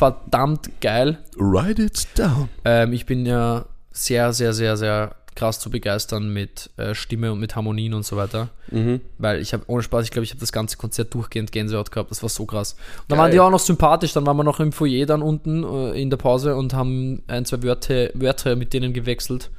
verdammt 0.00 0.80
geil. 0.80 1.18
Write 1.36 1.82
it 1.82 2.08
down. 2.14 2.48
Ähm, 2.64 2.94
ich 2.94 3.04
bin 3.04 3.26
ja 3.26 3.66
sehr, 3.90 4.32
sehr, 4.32 4.54
sehr, 4.54 4.78
sehr 4.78 5.14
krass 5.34 5.60
zu 5.60 5.68
begeistern 5.68 6.32
mit 6.32 6.70
äh, 6.78 6.94
Stimme 6.94 7.30
und 7.32 7.38
mit 7.38 7.54
Harmonien 7.54 7.92
und 7.92 8.06
so 8.06 8.16
weiter. 8.16 8.48
Mhm. 8.70 9.02
Weil 9.18 9.40
ich 9.40 9.52
habe, 9.52 9.64
ohne 9.66 9.82
Spaß, 9.82 10.06
ich 10.06 10.10
glaube, 10.10 10.24
ich 10.24 10.30
habe 10.30 10.40
das 10.40 10.52
ganze 10.52 10.78
Konzert 10.78 11.12
durchgehend 11.12 11.52
Gänsehaut 11.52 11.92
gehabt. 11.92 12.10
Das 12.10 12.22
war 12.22 12.30
so 12.30 12.46
krass. 12.46 12.72
Und 12.72 12.80
dann 13.08 13.18
Geil. 13.18 13.24
waren 13.24 13.30
die 13.32 13.40
auch 13.40 13.50
noch 13.50 13.60
sympathisch. 13.60 14.14
Dann 14.14 14.24
waren 14.24 14.38
wir 14.38 14.44
noch 14.44 14.58
im 14.58 14.72
Foyer 14.72 15.04
dann 15.04 15.20
unten 15.20 15.64
äh, 15.64 16.00
in 16.00 16.08
der 16.08 16.16
Pause 16.16 16.56
und 16.56 16.72
haben 16.72 17.22
ein, 17.26 17.44
zwei 17.44 17.62
Wörter, 17.62 18.08
Wörter 18.14 18.56
mit 18.56 18.72
denen 18.72 18.94
gewechselt, 18.94 19.50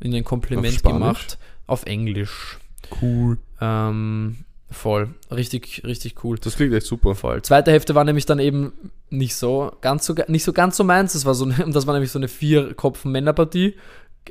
ihnen 0.00 0.14
ein 0.14 0.24
Kompliment 0.24 0.76
Auf 0.76 0.92
gemacht. 0.92 1.38
Auf 1.66 1.86
Englisch. 1.86 2.58
Cool. 3.02 3.38
Ähm, 3.60 4.44
voll. 4.70 5.14
Richtig, 5.30 5.82
richtig 5.84 6.22
cool. 6.24 6.38
Das 6.38 6.56
klingt 6.56 6.74
echt 6.74 6.86
super. 6.86 7.14
Voll. 7.14 7.42
Zweite 7.42 7.70
Hälfte 7.70 7.94
war 7.94 8.04
nämlich 8.04 8.26
dann 8.26 8.38
eben 8.38 8.72
nicht 9.10 9.34
so 9.34 9.72
ganz 9.80 10.04
so, 10.06 10.14
nicht 10.28 10.44
so, 10.44 10.52
ganz 10.52 10.76
so 10.76 10.84
meins. 10.84 11.14
Das 11.14 11.24
war, 11.24 11.34
so, 11.34 11.46
das 11.66 11.86
war 11.86 11.94
nämlich 11.94 12.12
so 12.12 12.18
eine 12.18 12.28
Vier-Kopfen-Männerpartie. 12.28 13.74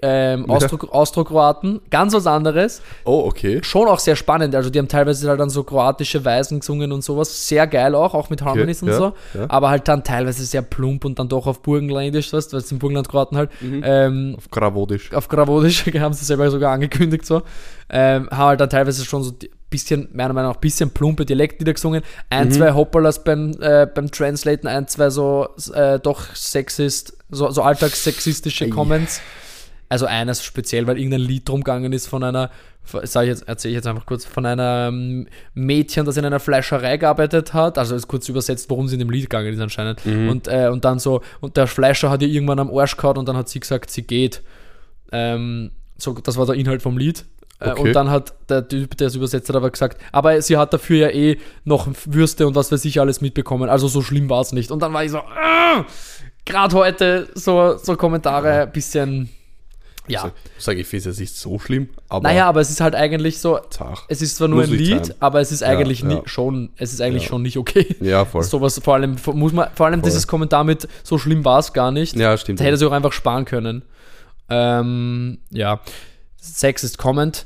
Ähm. 0.01 0.49
Austro- 0.49 0.89
Austro-Kroaten, 0.89 1.81
ganz 1.89 2.13
was 2.13 2.27
anderes 2.27 2.81
Oh, 3.03 3.23
okay. 3.25 3.59
schon 3.63 3.87
auch 3.87 3.99
sehr 3.99 4.15
spannend. 4.15 4.53
Also 4.55 4.69
die 4.69 4.79
haben 4.79 4.87
teilweise 4.87 5.27
halt 5.29 5.39
dann 5.39 5.49
so 5.49 5.63
kroatische 5.63 6.23
Weisen 6.23 6.59
gesungen 6.59 6.91
und 6.91 7.03
sowas. 7.03 7.47
Sehr 7.47 7.65
geil 7.67 7.95
auch, 7.95 8.13
auch 8.13 8.29
mit 8.29 8.41
Harmonies 8.41 8.81
und 8.83 8.89
ja, 8.89 8.97
so. 8.97 9.13
ja. 9.33 9.45
Aber 9.49 9.69
halt 9.69 9.87
dann 9.87 10.03
teilweise 10.03 10.43
sehr 10.45 10.61
plump 10.61 11.05
und 11.05 11.17
dann 11.19 11.29
doch 11.29 11.47
auf 11.47 11.61
Burgenländisch, 11.61 12.31
weißt 12.33 12.51
du, 12.51 12.57
weil 12.57 12.61
es 12.63 12.71
im 12.71 12.79
Burgenland 12.79 13.09
Kroaten 13.09 13.37
halt. 13.37 13.49
Mhm. 13.61 13.81
Ähm, 13.85 14.33
Auf 14.37 14.49
Gravodisch. 14.51 15.13
auf 15.13 15.27
Gravodisch 15.27 15.85
haben 15.99 16.13
sie 16.13 16.25
selber 16.25 16.49
sogar 16.51 16.71
angekündigt 16.73 17.25
so. 17.25 17.41
Ähm, 17.89 18.27
haben 18.31 18.37
halt 18.49 18.59
dann 18.59 18.69
teilweise 18.69 19.05
schon 19.05 19.23
so 19.23 19.31
ein 19.31 19.37
bisschen, 19.69 20.09
meiner 20.13 20.33
Meinung 20.33 20.51
nach, 20.51 20.59
bisschen 20.59 20.89
plumpe 20.91 21.25
Dialektlieder 21.25 21.73
gesungen. 21.73 22.01
Ein, 22.29 22.47
Mhm. 22.49 22.51
zwei 22.51 22.73
Hopperlas 22.73 23.23
beim, 23.23 23.51
äh, 23.61 23.85
beim 23.93 24.11
Translaten, 24.11 24.67
ein, 24.67 24.87
zwei 24.87 25.09
so 25.09 25.47
äh, 25.73 25.99
doch 25.99 26.35
sexist, 26.35 27.17
so, 27.29 27.49
so 27.51 27.61
alltagssexistische. 27.63 28.69
Comments. 28.69 29.21
Also 29.89 30.05
eines 30.05 30.43
speziell, 30.43 30.85
weil 30.87 30.97
irgendein 30.97 31.21
Lied 31.21 31.47
drum 31.47 31.63
gegangen 31.63 31.93
ist 31.93 32.07
von 32.07 32.23
einer, 32.23 32.49
sag 33.03 33.23
ich 33.23 33.29
jetzt, 33.29 33.47
erzähle 33.47 33.71
ich 33.71 33.75
jetzt 33.75 33.87
einfach 33.87 34.05
kurz, 34.05 34.25
von 34.25 34.45
einer 34.45 34.89
ähm, 34.89 35.27
Mädchen, 35.53 36.05
das 36.05 36.17
in 36.17 36.25
einer 36.25 36.39
Fleischerei 36.39 36.97
gearbeitet 36.97 37.53
hat. 37.53 37.77
Also 37.77 37.95
ist 37.95 38.07
kurz 38.07 38.27
übersetzt, 38.27 38.69
worum 38.69 38.87
sie 38.87 38.95
in 38.95 38.99
dem 38.99 39.09
Lied 39.09 39.23
gegangen 39.23 39.53
ist 39.53 39.61
anscheinend. 39.61 40.05
Mhm. 40.05 40.29
Und, 40.29 40.47
äh, 40.47 40.69
und 40.71 40.83
dann 40.83 40.99
so, 40.99 41.21
und 41.39 41.55
der 41.55 41.67
Fleischer 41.67 42.09
hat 42.09 42.21
ihr 42.21 42.27
irgendwann 42.27 42.59
am 42.59 42.75
Arsch 42.75 42.97
gehauen 42.97 43.17
und 43.17 43.27
dann 43.27 43.37
hat 43.37 43.49
sie 43.49 43.59
gesagt, 43.59 43.89
sie 43.89 44.03
geht. 44.03 44.41
Ähm, 45.11 45.71
so, 45.97 46.13
das 46.13 46.37
war 46.37 46.45
der 46.45 46.55
Inhalt 46.55 46.81
vom 46.81 46.97
Lied. 46.97 47.19
Äh, 47.59 47.71
Okay. 47.71 47.81
Und 47.81 47.93
dann 47.93 48.11
hat 48.11 48.33
der 48.49 48.67
Typ, 48.67 48.97
der 48.97 49.07
es 49.07 49.15
übersetzt 49.15 49.49
hat, 49.49 49.55
aber 49.55 49.71
gesagt, 49.71 49.99
aber 50.11 50.39
sie 50.41 50.57
hat 50.57 50.73
dafür 50.73 50.97
ja 50.97 51.09
eh 51.09 51.39
noch 51.63 51.87
Würste 52.05 52.45
und 52.45 52.55
was 52.55 52.71
weiß 52.71 52.85
ich 52.85 52.99
alles 52.99 53.19
mitbekommen. 53.21 53.67
Also 53.69 53.87
so 53.87 54.01
schlimm 54.01 54.29
war 54.29 54.41
es 54.41 54.51
nicht. 54.51 54.69
Und 54.69 54.81
dann 54.81 54.93
war 54.93 55.03
ich 55.03 55.11
so, 55.11 55.19
ah, 55.19 55.85
gerade 56.45 56.75
heute 56.75 57.29
so, 57.33 57.77
so 57.77 57.95
Kommentare, 57.95 58.61
ein 58.63 58.71
bisschen, 58.71 59.29
ja. 60.09 60.31
Ich 60.57 60.63
sage, 60.63 60.79
ich 60.81 60.87
finde 60.87 61.01
es 61.01 61.05
jetzt 61.05 61.19
nicht 61.19 61.35
so 61.35 61.59
schlimm, 61.59 61.89
aber 62.09 62.23
Naja, 62.27 62.47
aber 62.47 62.61
es 62.61 62.69
ist 62.69 62.81
halt 62.81 62.95
eigentlich 62.95 63.39
so, 63.39 63.59
zach. 63.69 64.05
es 64.07 64.21
ist 64.21 64.35
zwar 64.37 64.47
nur 64.47 64.61
Muss 64.61 64.69
ein 64.69 64.75
Lied, 64.77 65.05
sein. 65.07 65.15
aber 65.19 65.39
es 65.41 65.51
ist 65.51 65.63
eigentlich 65.63 66.01
Ja, 66.01 66.07
nie, 66.07 66.13
ja. 66.15 66.21
schon, 66.25 66.69
es 66.77 66.93
ist 66.93 67.01
eigentlich 67.01 67.23
Ja. 67.23 67.29
schon 67.29 67.41
nicht 67.41 67.57
okay. 67.57 67.95
Ja, 67.99 68.25
voll. 68.25 68.43
Sowas 68.43 68.79
vor 68.83 68.93
allem, 68.95 69.15
muss 69.33 69.53
man, 69.53 69.69
vor 69.75 69.85
allem 69.87 69.99
Voll. 70.01 70.09
dieses 70.09 70.27
Kommentar 70.27 70.63
mit, 70.63 70.87
so 71.03 71.17
schlimm 71.17 71.43
war 71.45 71.59
es 71.59 71.73
gar 71.73 71.91
nicht. 71.91 72.15
Ja, 72.15 72.37
stimmt. 72.37 72.59
Da 72.59 72.63
hätte 72.65 72.77
sie 72.77 72.85
auch 72.87 72.91
einfach 72.91 73.11
sparen 73.13 73.45
können. 73.45 73.83
Ähm, 74.49 75.39
ja. 75.51 75.79
Sexist 76.39 76.97
Comment. 76.97 77.45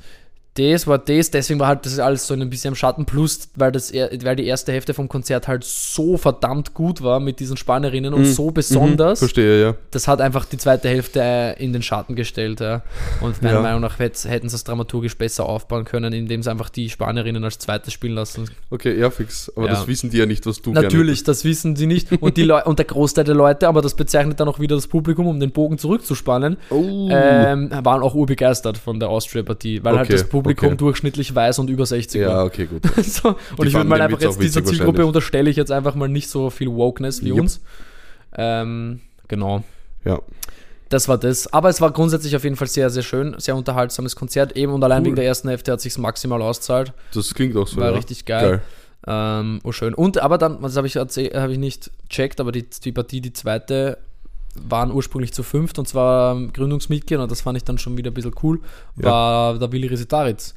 Das 0.56 0.86
war 0.86 0.98
das, 0.98 1.32
deswegen 1.32 1.62
war 1.62 1.68
halt 1.70 1.86
das 1.86 1.98
alles 1.98 2.28
so 2.28 2.34
ein 2.34 2.50
bisschen 2.50 2.70
im 2.74 2.76
Schatten, 2.76 3.06
plus 3.06 3.48
weil, 3.56 3.72
das, 3.72 3.94
weil 3.94 4.36
die 4.36 4.46
erste 4.46 4.74
Hälfte 4.74 4.94
vom 4.94 5.08
Konzert 5.08 5.48
halt 5.48 5.64
so 5.64 6.18
verdammt 6.18 6.74
gut 6.74 7.02
war 7.02 7.22
mit 7.22 7.40
diesen 7.40 7.56
Spanierinnen 7.56 8.14
und 8.14 8.26
so 8.26 8.52
besonders, 8.52 9.20
Verstehe, 9.20 9.62
ja. 9.62 9.76
das 9.92 10.10
hat 10.10 10.20
einfach 10.20 10.44
die 10.44 10.58
zweite 10.58 10.90
Hälfte 10.90 11.22
äh, 11.22 11.64
in 11.64 11.72
den 11.72 11.82
Schatten 11.82 12.16
gestellt. 12.16 12.60
Ja. 12.60 12.82
Und 13.22 13.42
meiner 13.42 13.56
Ja. 13.56 13.62
Meinung 13.62 13.80
nach 13.80 13.98
hätt- 14.00 14.28
hätten 14.28 14.50
sie 14.50 14.56
es 14.58 14.66
dramaturgisch 14.66 15.18
besser 15.18 15.46
aufbauen 15.46 15.86
können, 15.86 16.12
indem 16.12 16.44
sie 16.44 16.52
einfach 16.52 16.68
die 16.70 16.90
Spanierinnen 16.90 17.42
als 17.46 17.58
zweites 17.58 17.94
spielen 17.94 18.16
lassen. 18.16 18.50
Okay, 18.70 19.00
ja, 19.00 19.10
fix. 19.10 19.50
Aber 19.56 19.68
Ja. 19.68 19.72
das 19.76 19.88
wissen 19.88 20.10
die 20.10 20.18
ja 20.18 20.26
nicht, 20.26 20.46
was 20.46 20.62
du 20.62 20.74
Natürlich, 20.74 21.24
das 21.24 21.46
wissen 21.46 21.78
sie 21.78 21.88
nicht. 21.88 22.12
Und, 22.22 22.36
die 22.36 22.44
Leu 22.44 22.62
und 22.66 22.78
der 22.78 22.86
Großteil 22.88 23.24
der 23.24 23.36
Leute, 23.36 23.70
aber 23.70 23.82
das 23.82 23.96
bezeichnet 23.96 24.40
dann 24.42 24.50
auch 24.50 24.60
wieder 24.60 24.76
das 24.76 24.88
Publikum, 24.88 25.28
um 25.28 25.40
den 25.40 25.52
Bogen 25.52 25.78
zurückzuspannen. 25.78 26.58
Oh. 26.70 27.08
ähm, 27.10 27.70
waren 27.84 28.04
auch 28.04 28.16
urbegeistert 28.16 28.78
von 28.78 29.00
der 29.00 29.08
Austria-Partie, 29.08 29.82
weil 29.86 29.94
halt 29.96 30.08
Okay, 30.10 30.14
das 30.14 30.24
Publikum 30.24 30.41
okay. 30.46 30.76
durchschnittlich 30.76 31.34
weiß 31.34 31.60
und 31.60 31.70
über 31.70 31.86
60 31.86 32.22
ja, 32.22 32.44
okay, 32.44 32.66
gut. 32.66 32.84
so, 33.04 33.36
und 33.58 33.68
ich 33.68 33.74
würde 33.74 33.88
mal 33.88 34.02
einfach 34.02 34.22
jetzt 34.22 34.42
dieser 34.42 34.64
Zielgruppe 34.64 35.06
unterstelle 35.06 35.50
ich 35.50 35.58
jetzt 35.58 35.72
einfach 35.72 35.96
mal 35.96 36.10
nicht 36.10 36.30
so 36.30 36.50
viel 36.50 36.72
Wokeness 36.72 37.24
wie 37.24 37.30
Jupp. 37.30 37.40
uns. 37.40 37.62
Ähm, 38.36 39.02
genau. 39.28 39.64
Ja. 40.06 40.20
Das 40.90 41.08
war 41.08 41.18
das. 41.18 41.52
Aber 41.54 41.70
es 41.70 41.80
war 41.80 41.92
grundsätzlich 41.92 42.36
auf 42.36 42.44
jeden 42.44 42.58
Fall 42.58 42.68
sehr, 42.68 42.90
sehr 42.90 43.04
schön, 43.04 43.36
sehr 43.38 43.56
unterhaltsames 43.56 44.16
Konzert 44.16 44.58
eben 44.58 44.74
und 44.74 44.84
allein 44.84 45.00
Cool. 45.00 45.06
wegen 45.08 45.16
der 45.16 45.26
ersten 45.26 45.48
Hälfte 45.48 45.72
hat 45.72 45.82
sich 45.82 45.98
maximal 45.98 46.42
auszahlt. 46.42 46.94
Das 47.14 47.34
klingt 47.34 47.56
auch 47.56 47.68
so. 47.68 47.80
War 47.80 47.92
ja. 47.92 47.96
richtig 47.96 48.26
geil. 48.26 48.62
Ähm, 49.08 49.62
oh 49.64 49.72
schön. 49.72 49.94
Und 49.94 50.20
aber 50.20 50.38
dann, 50.38 50.62
das 50.62 50.76
habe 50.76 50.88
ich, 50.88 50.98
hab 50.98 51.18
ich 51.50 51.58
nicht 51.58 51.92
checkt, 52.10 52.40
aber 52.40 52.52
die, 52.52 52.66
die 52.84 52.92
Partie, 52.92 53.22
die 53.22 53.34
zweite, 53.34 53.98
waren 54.56 54.92
ursprünglich 54.92 55.34
zu 55.34 55.44
fünft 55.44 55.80
und 55.80 55.88
zwar 55.88 56.36
Gründungsmitglied 56.48 57.20
und 57.20 57.32
das 57.32 57.42
fand 57.42 57.58
ich 57.58 57.64
dann 57.64 57.78
schon 57.78 57.98
wieder 57.98 58.12
ein 58.12 58.14
bisschen 58.14 58.36
cool, 58.44 58.60
Ja. 58.98 59.06
war 59.06 59.60
der 59.60 59.72
Willi 59.72 59.88
Resitaritz. 59.88 60.54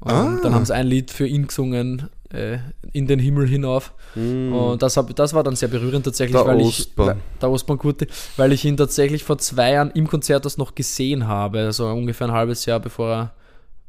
Und 0.00 0.10
Ah. 0.10 0.38
dann 0.42 0.54
haben 0.54 0.64
sie 0.64 0.74
ein 0.74 0.86
Lied 0.86 1.10
für 1.10 1.26
ihn 1.26 1.46
gesungen, 1.46 2.08
äh, 2.30 2.58
in 2.92 3.06
den 3.06 3.18
Himmel 3.18 3.46
hinauf. 3.48 3.92
Und 4.16 4.82
das, 4.82 4.96
hab, 4.96 5.14
das 5.16 5.32
war 5.34 5.42
dann 5.42 5.56
sehr 5.56 5.68
berührend 5.68 6.04
tatsächlich, 6.04 6.36
Der 6.36 6.46
weil 6.46 6.60
Ostbahn. 6.60 7.16
ich, 7.18 7.38
der 7.40 7.50
Ostbahn-Gute, 7.50 8.06
weil 8.36 8.52
ich 8.52 8.64
ihn 8.64 8.76
tatsächlich 8.76 9.24
vor 9.24 9.38
zwei 9.38 9.72
Jahren 9.72 9.90
im 9.92 10.06
Konzert 10.08 10.44
das 10.44 10.56
noch 10.58 10.74
gesehen 10.74 11.26
habe, 11.26 11.60
also 11.60 11.86
ungefähr 11.88 12.28
ein 12.28 12.32
halbes 12.32 12.64
Jahr 12.66 12.80
bevor 12.80 13.10
er 13.10 13.34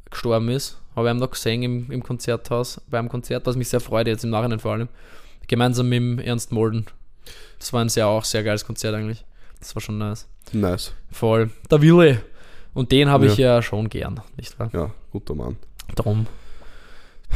gestorben 0.10 0.50
ist. 0.50 0.78
Habe 0.96 1.10
ich 1.10 1.14
ihn 1.16 1.20
noch 1.20 1.32
gesehen 1.32 1.64
im, 1.64 1.92
im 1.92 2.02
Konzerthaus, 2.04 2.80
beim 2.90 3.10
Konzert, 3.10 3.46
was 3.46 3.56
mich 3.56 3.68
sehr 3.70 3.82
freut, 3.82 4.08
jetzt 4.08 4.24
im 4.24 4.30
Nachhinein 4.30 4.60
vor 4.60 4.72
allem. 4.74 4.88
Gemeinsam 5.48 5.90
mit 5.90 6.26
Ernst 6.26 6.52
Molden. 6.52 6.86
Das 7.60 7.74
war 7.74 7.82
ein 7.82 7.90
sehr, 7.90 8.08
auch 8.08 8.24
sehr 8.24 8.44
geiles 8.44 8.66
Konzert 8.66 8.96
eigentlich. 8.96 9.26
Das 9.66 9.76
war 9.76 9.82
schon 9.82 9.98
nice. 9.98 10.28
Nice. 10.54 10.94
Voll. 11.12 11.50
Der 11.72 11.82
Wille. 11.82 12.22
Und 12.76 12.92
den 12.92 13.10
habe 13.10 13.26
Ja. 13.26 13.32
ich 13.32 13.38
ja 13.40 13.62
schon 13.64 13.90
gern, 13.90 14.20
nicht 14.38 14.60
wahr? 14.60 14.70
Ja, 14.74 14.92
guter 15.12 15.34
Mann. 15.34 15.56
Drum. 15.96 16.28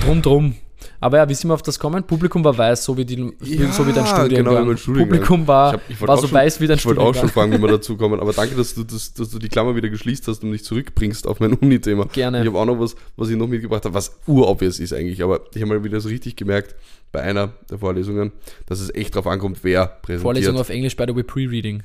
Drum, 0.04 0.22
drum. 0.22 0.56
Aber 1.02 1.18
ja, 1.18 1.28
wie 1.28 1.34
sind 1.34 1.50
wir 1.50 1.56
auf 1.56 1.62
das 1.64 1.78
kommen? 1.80 2.04
Publikum 2.04 2.42
war 2.44 2.58
weiß, 2.58 2.86
so 2.86 2.96
wie, 2.96 3.04
die, 3.04 3.16
Ja, 3.44 3.72
so 3.72 3.86
wie 3.88 3.92
dein 3.92 4.06
Studiengang. 4.06 4.46
genau, 4.54 4.62
wie 4.62 4.66
mein 4.68 4.78
Studiengang. 4.78 5.10
Publikum 5.10 5.48
war, 5.48 5.70
Ich 5.70 5.74
hab- 5.82 5.90
ich 5.90 6.00
wollte 6.02 6.08
war 6.08 6.16
auch 6.18 6.22
so 6.22 6.28
schon- 6.28 6.38
weiß 6.38 6.62
wie 6.62 6.68
dein 6.68 6.78
Ich 6.78 6.86
wollte 6.86 7.02
auch 7.02 7.16
schon 7.16 7.28
fragen, 7.30 7.52
wie 7.52 7.62
wir 7.62 7.68
dazu 7.78 7.98
kommen, 7.98 8.20
aber 8.20 8.32
danke, 8.32 8.56
dass 8.56 8.76
du, 8.76 8.84
das, 8.84 9.14
dass 9.14 9.30
du 9.30 9.40
die 9.40 9.50
Klammer 9.50 9.76
wieder 9.76 9.90
geschließt 9.90 10.28
hast 10.30 10.44
und 10.44 10.52
mich 10.52 10.64
zurückbringst 10.64 11.26
auf 11.28 11.40
mein 11.42 11.54
Uni-Thema. 11.54 12.06
Gerne. 12.14 12.42
Ich 12.42 12.48
habe 12.48 12.58
auch 12.60 12.66
noch 12.66 12.80
was, 12.80 12.96
was 13.18 13.30
ich 13.30 13.36
noch 13.36 13.48
mitgebracht 13.48 13.84
habe, 13.86 13.94
was 13.96 14.18
urobvious 14.28 14.80
ist 14.80 14.94
eigentlich, 14.94 15.22
aber 15.24 15.42
ich 15.54 15.62
habe 15.62 15.74
mal 15.74 15.84
wieder 15.84 16.00
so 16.00 16.08
richtig 16.10 16.36
gemerkt 16.38 16.76
bei 17.12 17.22
einer 17.24 17.52
der 17.70 17.80
Vorlesungen, 17.80 18.32
dass 18.68 18.80
es 18.80 18.94
echt 18.94 19.16
drauf 19.16 19.28
ankommt, 19.28 19.60
wer 19.64 19.86
präsentiert. 19.88 20.22
Vorlesung 20.22 20.58
auf 20.58 20.70
Englisch, 20.70 20.96
by 20.96 21.06
the 21.08 21.16
way, 21.16 21.24
Pre-Reading. 21.24 21.84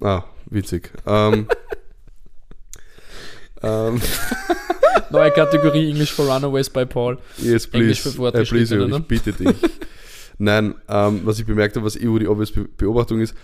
Ah, 0.00 0.24
witzig. 0.50 0.90
Ähm, 1.06 1.46
ähm, 3.62 4.00
Neue 5.10 5.30
Kategorie 5.30 5.88
English 5.90 6.12
for 6.12 6.26
Runaways 6.26 6.68
by 6.70 6.84
Paul. 6.84 7.18
yes, 7.38 7.66
Englisch 7.72 8.02
please. 8.02 8.16
für 8.16 8.28
Äh, 8.34 8.44
please, 8.44 8.76
ne? 8.76 8.96
ich 8.98 9.02
bitte 9.04 9.32
dich. 9.32 9.56
Nein, 10.38 10.74
ähm, 10.88 11.22
was 11.24 11.38
ich 11.40 11.46
bemerkt 11.46 11.76
habe, 11.76 11.86
was 11.86 11.96
EU 12.00 12.18
die 12.18 12.28
obvious 12.28 12.52
Be 12.52 12.66
Beobachtung 12.76 13.20
ist, 13.20 13.34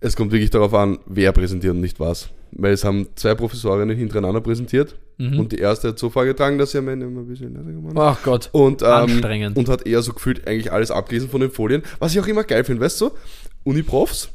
es 0.00 0.14
kommt 0.14 0.30
wirklich 0.32 0.50
darauf 0.50 0.74
an, 0.74 0.98
wer 1.06 1.32
präsentiert 1.32 1.72
und 1.74 1.80
nicht 1.80 1.98
was. 1.98 2.28
Weil 2.52 2.72
es 2.74 2.84
haben 2.84 3.08
zwei 3.16 3.34
Professorinnen 3.34 3.96
hintereinander 3.96 4.40
präsentiert 4.40 4.96
Mhm. 5.18 5.40
und 5.40 5.52
die 5.52 5.56
erste 5.58 5.88
hat 5.88 5.98
so 5.98 6.10
vorgetragen, 6.10 6.58
dass 6.58 6.72
sie 6.72 6.78
am 6.78 6.88
Ende 6.88 7.06
immer 7.06 7.22
ein 7.22 7.26
bisschen 7.26 7.54
leiser 7.54 7.72
geworden 7.72 7.96
ist. 7.96 8.02
Ach 8.02 8.22
Gott. 8.22 8.50
Und, 8.52 8.82
ähm, 8.82 8.88
Anstrengend. 8.88 9.56
und 9.56 9.68
hat 9.70 9.86
eher 9.86 10.02
so 10.02 10.12
gefühlt 10.12 10.46
eigentlich 10.46 10.70
alles 10.70 10.90
abgelesen 10.90 11.30
von 11.30 11.40
den 11.40 11.50
Folien. 11.50 11.82
Was 11.98 12.12
ich 12.12 12.20
auch 12.20 12.26
immer 12.26 12.44
geil 12.44 12.64
finde, 12.64 12.82
weißt 12.82 13.00
du, 13.00 13.10
Uniprofs, 13.64 14.28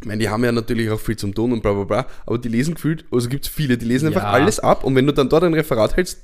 ich 0.00 0.06
meine, 0.06 0.20
die 0.20 0.28
haben 0.28 0.44
ja 0.44 0.52
natürlich 0.52 0.90
auch 0.90 1.00
viel 1.00 1.16
zum 1.16 1.34
Tun 1.34 1.52
und 1.52 1.60
bla 1.62 1.72
bla 1.72 1.84
bla, 1.84 2.06
aber 2.26 2.38
die 2.38 2.48
lesen 2.48 2.74
gefühlt, 2.74 3.04
also 3.10 3.28
gibt 3.28 3.46
es 3.46 3.50
viele, 3.50 3.76
die 3.76 3.86
lesen 3.86 4.06
einfach 4.08 4.22
Ja. 4.22 4.30
alles 4.30 4.60
ab 4.60 4.84
und 4.84 4.94
wenn 4.94 5.06
du 5.06 5.12
dann 5.12 5.28
dort 5.28 5.44
ein 5.44 5.54
Referat 5.54 5.96
hältst, 5.96 6.20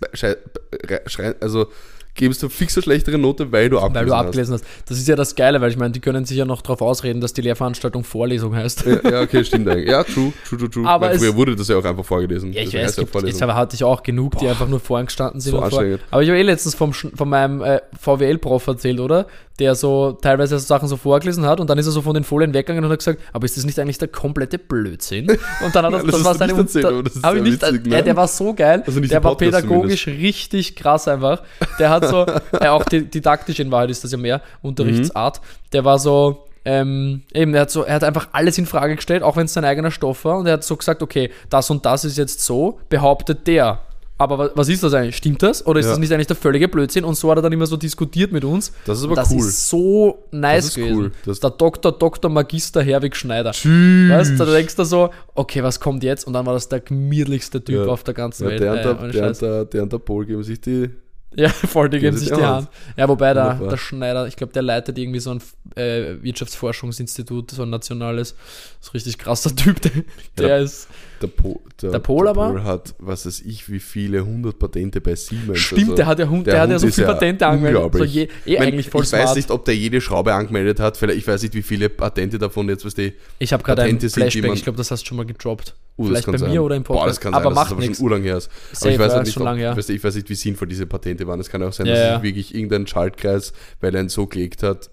also 1.41 1.67
gibst 2.15 2.43
du 2.43 2.49
fix 2.49 2.77
eine 2.77 2.83
schlechtere 2.83 3.19
Note, 3.19 3.51
weil 3.53 3.69
du 3.69 3.79
abgelesen 3.79 3.95
Weil 3.95 4.07
du 4.07 4.15
hast. 4.15 4.27
abgelesen 4.27 4.55
hast. 4.55 4.65
Das 4.87 4.99
ist 4.99 5.09
ja 5.09 5.17
das 5.17 5.35
Geile, 5.35 5.61
weil 5.61 5.71
ich 5.71 5.77
meine, 5.77 5.91
die 5.93 6.01
können 6.01 6.25
sich 6.25 6.37
ja 6.37 6.45
noch 6.45 6.63
darauf 6.63 6.81
ausreden, 6.81 7.21
dass 7.21 7.33
die 7.33 7.43
Lehrveranstaltung 7.43 8.05
Vorlesung 8.05 8.55
heißt. 8.55 8.85
Ja, 8.87 9.11
ja, 9.11 9.21
okay, 9.23 9.45
stimmt 9.45 9.69
eigentlich. 9.69 9.89
Ja, 9.91 10.05
true, 10.05 10.33
true, 10.49 10.59
true, 10.59 10.71
true. 10.71 10.87
Aber 10.89 11.09
Weil 11.09 11.19
früher 11.19 11.35
wurde 11.37 11.57
das 11.57 11.69
ja 11.69 11.77
auch 11.77 11.85
einfach 11.85 12.05
vorgelesen. 12.05 12.53
Ja, 12.53 12.63
ich 12.63 12.75
weiß, 12.75 12.91
es 12.91 12.97
ja 12.97 13.03
gibt, 13.05 13.27
jetzt 13.27 13.43
aber 13.43 13.55
hatte 13.55 13.75
ich 13.75 13.85
auch 13.85 14.03
genug, 14.03 14.39
die 14.39 14.49
einfach 14.49 14.69
nur 14.69 14.81
vorgestanden 14.81 15.41
sind. 15.41 15.53
So 15.53 15.59
und 15.59 15.71
vor, 15.71 15.79
anstrengend. 15.81 16.01
aber 16.11 16.23
ich 16.23 16.29
habe 16.29 16.39
eh 16.39 16.43
letztens 16.43 16.75
vom, 16.75 16.93
von 16.93 17.29
meinem 17.29 17.63
äh, 17.63 17.81
VWL-Prof 18.01 18.67
erzählt, 18.67 19.01
oder? 19.01 19.27
Der 19.61 19.77
so 19.77 20.13
teilweise 20.21 20.59
so 20.59 20.67
Sachen 20.67 20.89
so 20.89 20.97
vorgelesen 20.97 21.47
hat 21.47 21.61
und 21.61 21.71
dann 21.71 21.79
ist 21.79 21.87
er 21.87 21.93
so 21.93 22.03
von 22.03 22.13
den 22.15 22.25
Folien 22.25 22.53
weggegangen 22.55 22.85
und 22.85 22.91
hat 22.91 22.99
gesagt, 22.99 23.21
aber 23.33 23.45
ist 23.45 23.57
das 23.57 23.65
nicht 23.65 23.79
eigentlich 23.79 23.99
der 23.99 24.09
komplette 24.09 24.59
Blödsinn? 24.59 25.31
Und 25.65 25.75
dann 25.75 25.85
hat 25.87 25.93
er, 25.93 25.99
Nein, 25.99 26.07
das 26.07 26.07
das, 26.07 26.15
hast 26.15 26.25
war 26.25 26.35
seine 26.35 26.53
erzählt, 26.55 27.07
das 27.07 27.15
ist 27.15 27.25
nicht, 27.25 27.63
witzig, 27.63 27.87
ja, 27.87 27.97
ne? 27.99 28.03
Der 28.03 28.17
war 28.17 28.27
so 28.27 28.53
geil, 28.53 28.83
Also 28.85 28.99
nicht 28.99 29.13
der 29.13 29.23
war 29.23 29.37
pädagogisch 29.37 30.09
richtig 30.09 30.75
krass 30.75 31.07
einfach. 31.07 31.43
Der 31.79 31.91
hat 31.91 32.04
so, 32.09 32.27
äh, 32.59 32.69
auch 32.69 32.85
die, 32.85 33.05
didaktisch 33.11 33.61
in 33.61 33.71
Wahrheit 33.71 33.91
ist 33.91 34.05
das 34.05 34.13
ja 34.13 34.19
mehr, 34.19 34.41
Unterrichtsart, 34.63 35.41
der 35.73 35.85
war 35.85 35.99
so, 35.99 36.45
ähm, 36.65 37.23
eben, 37.35 37.55
er 37.55 37.63
hat 37.63 37.71
so, 37.71 37.83
er 37.83 37.95
hat 37.97 38.05
einfach 38.05 38.29
alles 38.33 38.57
in 38.59 38.67
Frage 38.67 38.97
gestellt, 38.97 39.23
auch 39.23 39.37
wenn 39.37 39.45
es 39.47 39.53
sein 39.53 39.65
eigener 39.65 39.91
Stoff 39.91 40.25
war, 40.25 40.39
und 40.39 40.47
er 40.47 40.55
hat 40.55 40.65
so 40.65 40.77
gesagt, 40.77 41.03
okay, 41.03 41.31
das 41.51 41.69
und 41.71 41.85
das 41.85 42.05
ist 42.05 42.17
jetzt 42.19 42.41
so, 42.41 42.79
behauptet 42.89 43.47
der. 43.47 43.81
Aber 44.17 44.39
wa- 44.39 44.51
was 44.55 44.69
ist 44.69 44.81
das 44.85 44.95
eigentlich? 44.95 45.17
Stimmt 45.17 45.43
das? 45.43 45.67
Oder 45.67 45.81
ist 45.81 45.87
Ja. 45.87 45.93
das 45.93 45.99
nicht 45.99 46.13
eigentlich 46.13 46.29
der 46.29 46.37
völlige 46.37 46.69
Blödsinn? 46.69 47.05
Und 47.05 47.17
so 47.17 47.29
hat 47.33 47.39
er 47.39 47.43
dann 47.43 47.53
immer 47.53 47.67
so 47.67 47.77
diskutiert 47.77 48.31
mit 48.31 48.45
uns. 48.45 48.73
Das 48.87 48.99
ist 48.99 49.05
aber 49.05 49.17
das 49.17 49.33
cool. 49.33 49.39
ist 49.41 49.69
so 49.69 50.19
nice 50.31 50.57
Das 50.57 50.65
ist 50.67 50.75
gewesen. 50.77 50.97
cool. 50.97 51.13
Das- 51.27 51.41
der 51.41 51.51
Dr. 51.51 51.91
Dr. 51.91 52.31
Magister 52.31 52.81
Herwig 52.81 53.17
Schneider. 53.17 53.51
Tschüss. 53.51 54.11
Weißt 54.13 54.31
du, 54.31 54.37
da 54.37 54.45
denkst 54.53 54.77
du 54.77 54.85
so, 54.85 55.11
okay, 55.35 55.65
was 55.65 55.81
kommt 55.81 56.05
jetzt? 56.05 56.29
Und 56.29 56.33
dann 56.33 56.47
war 56.47 56.55
das 56.55 56.69
der 56.69 56.79
gemütlichste 56.79 57.63
Typ 57.65 57.87
Ja. 57.87 57.93
auf 57.93 58.05
der 58.05 58.15
ganzen 58.15 58.45
Ja, 58.45 58.51
Welt. 58.51 58.61
der, 58.61 58.73
Äh, 58.75 58.83
der, 58.85 58.95
der, 59.11 59.33
der, 59.33 59.65
der 59.65 59.83
und 59.83 59.93
der 59.93 59.99
Pol 59.99 60.25
geben 60.25 60.45
sich 60.45 60.61
die. 60.61 60.91
Ja, 61.37 61.49
voll, 61.49 61.89
die 61.91 61.99
geben 61.99 62.17
sich 62.17 62.31
die 62.31 62.43
Hand. 62.43 62.69
Ja, 62.97 63.09
wobei 63.09 63.35
der, 63.35 63.55
der 63.55 63.77
Schneider, 63.77 64.27
ich 64.27 64.37
glaube, 64.37 64.53
der 64.53 64.63
leitet 64.63 64.97
irgendwie 64.99 65.19
so 65.21 65.31
ein 65.31 65.41
äh, 65.77 66.23
Wirtschaftsforschungsinstitut, 66.23 67.51
so 67.51 67.63
ein 67.63 67.71
nationales. 67.71 68.33
Ein 68.33 68.91
richtig 68.95 69.19
krasser 69.19 69.55
Typ. 69.55 69.81
Der, 69.81 69.93
der 70.37 70.59
ist. 70.61 70.89
Der, 71.23 71.29
po, 71.29 71.63
Der 71.81 71.99
Pol 72.01 72.29
aber? 72.29 72.51
Pol 72.51 72.65
hat, 72.65 72.95
was 72.99 73.25
weiß 73.27 73.41
ich, 73.43 73.71
wie 73.71 73.79
viele 73.81 74.25
hundert 74.25 74.59
Patente 74.59 75.01
bei 75.01 75.15
Siemens. 75.15 75.59
Stimmt, 75.59 75.81
also, 75.83 75.95
der 75.95 76.07
hat 76.07 76.19
ja, 76.19 76.27
der 76.27 76.43
der 76.43 76.61
hat 76.61 76.71
ja 76.71 76.79
so 76.79 76.89
viele 76.89 77.07
ja 77.07 77.13
Patente 77.13 77.47
angemeldet. 77.47 77.95
So 77.95 78.05
je, 78.05 78.23
eh 78.23 78.29
Ich 78.45 78.59
mein, 78.59 78.69
eigentlich 78.69 78.91
voll 78.91 79.03
ich 79.03 79.09
smart. 79.09 79.25
weiß 79.29 79.37
nicht, 79.37 79.51
ob 79.51 79.65
der 79.65 79.77
jede 79.77 80.01
Schraube 80.01 80.35
angemeldet 80.35 80.81
hat. 80.81 80.97
Vielleicht, 80.97 81.19
ich 81.21 81.27
weiß 81.27 81.43
nicht, 81.43 81.55
wie 81.55 81.63
viele 81.63 81.89
Patente 81.89 82.39
davon 82.39 82.69
jetzt, 82.69 82.85
was 82.85 82.95
die. 82.95 83.13
ich 83.39 83.53
habe 83.53 83.63
gerade 83.63 83.83
ein 83.83 83.99
sind, 83.99 84.13
Flashback, 84.13 84.45
man- 84.45 84.55
ich 84.55 84.65
glaube, 84.65 84.77
das 84.77 84.91
hast 84.91 85.03
du 85.03 85.07
schon 85.09 85.17
mal 85.17 85.27
gedroppt. 85.27 85.75
Uh, 85.97 86.07
Vielleicht 86.07 86.27
bei 86.27 86.37
sein. 86.39 86.51
mir 86.51 86.63
oder 86.63 86.75
im 86.75 86.83
Boah, 86.83 86.95
Podcast. 86.95 87.19
das 87.19 87.21
kann 87.21 87.35
aber 87.35 87.45
sein, 87.45 87.55
macht 87.55 87.71
das 87.73 87.79
nichts. 87.79 87.99
schon 87.99 88.05
urlang 88.07 88.23
her 88.23 88.37
ist. 88.39 88.51
Safe, 88.73 88.87
aber 88.87 88.93
ich 88.95 88.99
weiß, 88.99 89.09
ja, 89.11 89.17
halt 89.19 89.27
nicht, 89.27 89.37
ob, 89.37 89.43
lang 89.45 89.57
her. 89.59 89.77
weißt 89.77 89.89
du, 89.89 89.93
ich 89.93 90.03
weiß 90.03 90.15
nicht, 90.17 90.29
wie 90.29 90.35
sinnvoll 90.35 90.67
diese 90.69 90.87
Patente 90.87 91.27
waren. 91.29 91.39
Es 91.39 91.49
kann 91.49 91.63
auch 91.63 91.73
sein, 91.73 91.87
Ja, 91.87 91.93
dass 91.95 92.03
ja. 92.03 92.15
sich 92.15 92.23
wirklich 92.25 92.55
irgendein 92.55 92.87
Schaltkreis, 92.89 93.53
weil 93.81 93.95
er 93.95 94.01
ihn 94.03 94.09
so 94.09 94.27
gelegt 94.27 94.65
hat, 94.65 94.91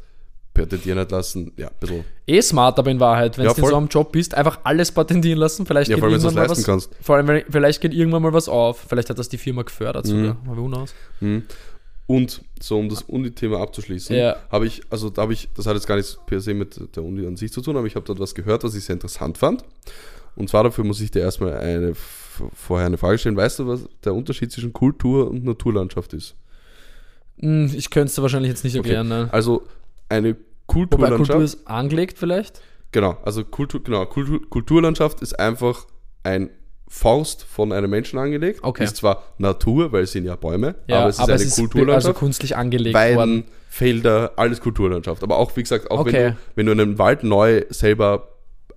patentieren 0.54 1.00
hat 1.00 1.10
lassen. 1.12 1.54
Ja, 1.58 1.70
ein 1.70 1.74
bisschen. 1.80 2.04
Eh 2.28 2.42
smart, 2.42 2.78
aber 2.78 2.92
in 2.92 3.00
Wahrheit, 3.00 3.38
wenn 3.38 3.46
Ja, 3.46 3.54
du 3.54 3.66
so 3.68 3.76
einem 3.76 3.88
Job 3.88 4.12
bist, 4.12 4.36
einfach 4.36 4.60
alles 4.64 4.92
patentieren 4.92 5.40
lassen. 5.40 5.66
Vielleicht 5.66 5.90
Ja, 5.90 5.96
geht 5.96 6.02
vor 6.02 6.10
allem, 6.10 6.16
wenn 6.16 6.22
du 6.22 6.28
irgendwann 6.28 6.44
es 6.52 6.68
mal 6.68 6.74
leisten 6.76 6.82
was. 6.84 6.90
kannst. 6.92 7.04
Vor 7.06 7.16
allem, 7.16 7.44
vielleicht 7.50 7.82
geht 7.82 7.94
irgendwann 7.94 8.22
mal 8.22 8.34
was 8.34 8.48
auf. 8.48 8.86
Vielleicht 8.88 9.10
hat 9.10 9.18
das 9.18 9.30
die 9.30 9.38
Firma 9.40 9.64
gefördert 9.64 10.06
sogar. 10.06 10.38
Mal 10.46 10.56
who 10.58 10.68
knows. 10.68 10.94
Mhm. 11.20 11.44
Und 12.06 12.42
so, 12.62 12.78
um 12.78 12.90
das 12.90 13.04
Uni-Thema 13.04 13.60
abzuschließen, 13.62 14.16
Ja. 14.16 14.36
habe 14.52 14.68
ich, 14.68 14.82
also 14.90 15.10
da 15.10 15.22
habe 15.22 15.34
ich, 15.34 15.48
das 15.56 15.66
hat 15.66 15.76
jetzt 15.76 15.88
gar 15.88 15.96
nichts 15.96 16.20
per 16.26 16.42
se 16.42 16.54
mit 16.54 16.96
der 16.96 17.04
Uni 17.04 17.26
an 17.26 17.38
sich 17.38 17.52
zu 17.54 17.62
tun, 17.62 17.78
aber 17.78 17.88
ich 17.88 17.96
habe 17.96 18.06
dort 18.06 18.20
was 18.20 18.36
gehört, 18.36 18.64
was 18.66 18.76
ich 18.76 18.84
sehr 18.84 18.94
interessant 18.94 19.38
fand. 19.38 19.64
Und 20.36 20.50
zwar 20.50 20.64
dafür 20.64 20.84
muss 20.84 21.02
ich 21.02 21.12
dir 21.12 21.22
erstmal 21.22 21.54
eine, 21.56 21.94
vorher 22.54 22.88
eine 22.88 22.98
Frage 22.98 23.18
stellen. 23.18 23.36
Weißt 23.38 23.60
du, 23.60 23.68
was 23.68 23.82
der 24.04 24.14
Unterschied 24.14 24.52
zwischen 24.52 24.74
Kultur 24.74 25.30
und 25.30 25.44
Naturlandschaft 25.44 26.14
ist? 26.14 26.36
Hm, 27.40 27.72
ich 27.76 27.90
könnte 27.90 28.08
es 28.08 28.16
dir 28.16 28.22
wahrscheinlich 28.22 28.50
jetzt 28.50 28.64
nicht 28.64 28.78
Okay. 28.78 28.90
erklären. 28.90 29.08
Ne? 29.08 29.30
Also 29.32 29.64
eine 30.10 30.30
Wobei 30.30 30.40
Kulturlandschaft. 30.68 31.18
Kultur 31.32 31.44
ist 31.44 31.68
angelegt 31.68 32.18
vielleicht. 32.18 32.62
Genau, 32.94 33.18
also 33.24 33.44
Kultur, 33.44 33.84
genau, 33.84 34.06
Kultur, 34.06 34.42
Kulturlandschaft 34.50 35.22
ist 35.22 35.38
einfach 35.40 35.86
ein 36.24 36.50
Faust 36.88 37.44
von 37.44 37.72
einem 37.72 37.90
Menschen 37.90 38.20
angelegt. 38.20 38.60
Okay. 38.64 38.84
Ist 38.84 38.98
zwar 38.98 39.24
Natur, 39.38 39.92
weil 39.94 40.04
es 40.04 40.12
sind 40.12 40.26
ja 40.26 40.36
Bäume, 40.36 40.76
Ja, 40.88 41.00
aber 41.00 41.10
es 41.10 41.16
ist 41.18 41.22
eine 41.24 41.34
also 41.34 41.62
Kulturlandschaft. 41.62 42.20
künstlich 42.20 42.56
angelegt 42.58 42.94
Weiden, 42.96 43.16
worden. 43.18 43.44
Felder, 43.70 44.34
alles 44.36 44.60
Kulturlandschaft. 44.60 45.24
Aber 45.24 45.38
auch, 45.38 45.56
wie 45.56 45.64
gesagt, 45.64 45.90
auch 45.90 46.00
Okay. 46.02 46.14
wenn, 46.14 46.66
du, 46.66 46.72
wenn 46.72 46.78
du 46.78 46.84
einen 46.84 47.00
Wald 47.00 47.24
neu 47.24 47.64
selber 47.70 48.28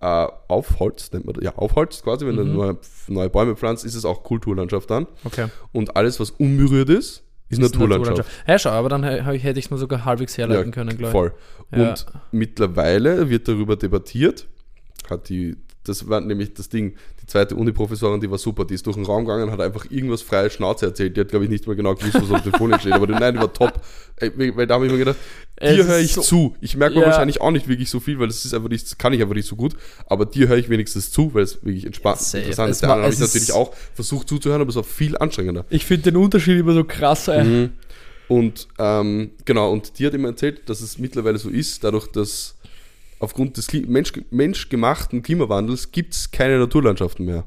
äh, 0.05 0.27
aufholzt, 0.49 1.13
nennt 1.15 1.25
man 1.25 1.35
das, 1.35 1.43
ja, 1.45 1.55
aufholzt 1.57 2.03
quasi, 2.05 2.27
wenn 2.27 2.35
Mhm. 2.35 2.39
du 2.39 2.45
neue, 2.45 2.79
neue 3.09 3.31
Bäume 3.31 3.57
pflanzt, 3.57 3.85
ist 3.85 3.95
es 3.95 4.05
auch 4.05 4.23
Kulturlandschaft 4.23 4.91
dann. 4.91 5.07
Okay. 5.25 5.47
Und 5.73 5.97
alles, 5.97 6.21
was 6.21 6.31
unberührt 6.31 6.91
ist, 6.91 7.23
ist, 7.49 7.61
Naturlandschaft. 7.61 8.25
Ja, 8.47 8.59
schau, 8.59 8.71
aber 8.71 8.89
dann 8.91 9.03
hä- 9.05 9.39
hätte 9.39 9.59
ich 9.59 9.67
es 9.67 9.71
mir 9.71 9.79
sogar 9.79 10.05
halbwegs 10.05 10.37
herleiten 10.37 10.73
können, 10.73 10.91
glaube 10.97 11.05
ich. 11.07 11.11
Voll. 11.11 11.33
Ja. 11.75 11.91
Und 11.91 12.07
mittlerweile 12.33 13.29
wird 13.31 13.49
darüber 13.49 13.77
debattiert, 13.77 14.47
hat 15.09 15.29
die, 15.29 15.57
das 15.85 16.09
war 16.09 16.21
nämlich 16.21 16.55
das 16.55 16.69
Ding, 16.69 16.95
die 17.23 17.27
zweite 17.27 17.55
Uni-Professorin, 17.57 18.21
die 18.21 18.31
war 18.31 18.39
super, 18.39 18.65
die 18.65 18.75
ist 18.75 18.87
durch 18.87 18.97
den 18.97 19.05
Raum 19.05 19.25
gegangen, 19.25 19.51
hat 19.51 19.61
einfach 19.61 19.91
irgendwas 19.91 20.23
freie 20.23 20.51
Schnauze 20.51 20.87
erzählt, 20.87 21.17
die 21.17 21.21
hat, 21.21 21.29
glaube 21.29 21.45
ich, 21.45 21.51
nicht 21.51 21.67
mehr 21.67 21.77
genau 21.77 21.95
gewusst, 21.95 22.15
was 22.21 22.31
auf 22.31 22.43
der 22.43 22.53
Folie 22.55 22.79
steht, 22.81 22.93
aber 22.93 23.07
die, 23.07 23.13
nein, 23.13 23.35
die 23.35 23.41
war 23.41 23.53
top, 23.53 23.81
weil 24.21 24.67
da 24.67 24.75
habe 24.75 24.87
ich 24.87 24.93
mir 24.93 24.99
gedacht, 24.99 25.17
dir 25.63 25.87
höre 25.87 25.99
ich 26.01 26.13
so- 26.15 26.23
zu, 26.23 26.57
ich 26.61 26.77
merke 26.77 26.97
mir 26.97 27.03
Ja. 27.03 27.07
wahrscheinlich 27.09 27.41
auch 27.41 27.51
nicht 27.51 27.69
wirklich 27.69 27.91
so 27.91 28.01
viel, 28.01 28.19
weil 28.19 28.27
das 28.27 28.45
ist 28.45 28.55
einfach 28.55 28.69
nicht, 28.69 28.99
kann 28.99 29.13
ich 29.13 29.21
einfach 29.23 29.35
nicht 29.35 29.49
so 29.49 29.57
gut, 29.57 29.77
aber 30.07 30.27
dir 30.27 30.49
höre 30.49 30.57
ich 30.59 30.69
wenigstens 30.69 31.11
zu, 31.11 31.33
weil 31.35 31.43
es 31.45 31.65
wirklich 31.65 31.87
entspannt, 31.87 32.19
Safe. 32.21 32.39
interessant 32.39 32.71
Es 32.71 32.77
ist, 32.77 32.81
der 32.83 32.89
anderen 32.91 33.05
habe 33.05 33.15
ich 33.15 33.21
natürlich 33.21 33.53
auch 33.53 33.75
versucht 33.95 34.29
zuzuhören, 34.29 34.61
aber 34.61 34.71
es 34.71 34.77
war 34.77 34.85
viel 34.85 35.17
anstrengender. 35.19 35.65
Ich 35.71 35.85
finde 35.85 36.11
den 36.11 36.17
Unterschied 36.17 36.59
immer 36.59 36.75
so 36.75 36.85
krass. 36.85 37.29
Ey. 37.29 37.45
Mhm. 37.45 37.71
Und 38.27 38.69
ähm, 38.79 39.33
genau, 39.45 39.71
und 39.71 39.99
die 39.99 40.07
hat 40.07 40.15
ihm 40.15 40.25
erzählt, 40.25 40.69
dass 40.71 40.81
es 40.81 40.99
mittlerweile 40.99 41.37
so 41.37 41.51
ist, 41.51 41.85
dadurch, 41.85 42.07
dass 42.07 42.57
aufgrund 43.19 43.57
des 43.57 43.67
Kli 43.67 43.85
Mensch, 43.87 44.13
menschgemachten 44.31 45.23
Klimawandels 45.23 45.93
gibt 45.93 46.15
es 46.15 46.31
keine 46.31 46.59
Naturlandschaften 46.59 47.25
mehr. 47.27 47.45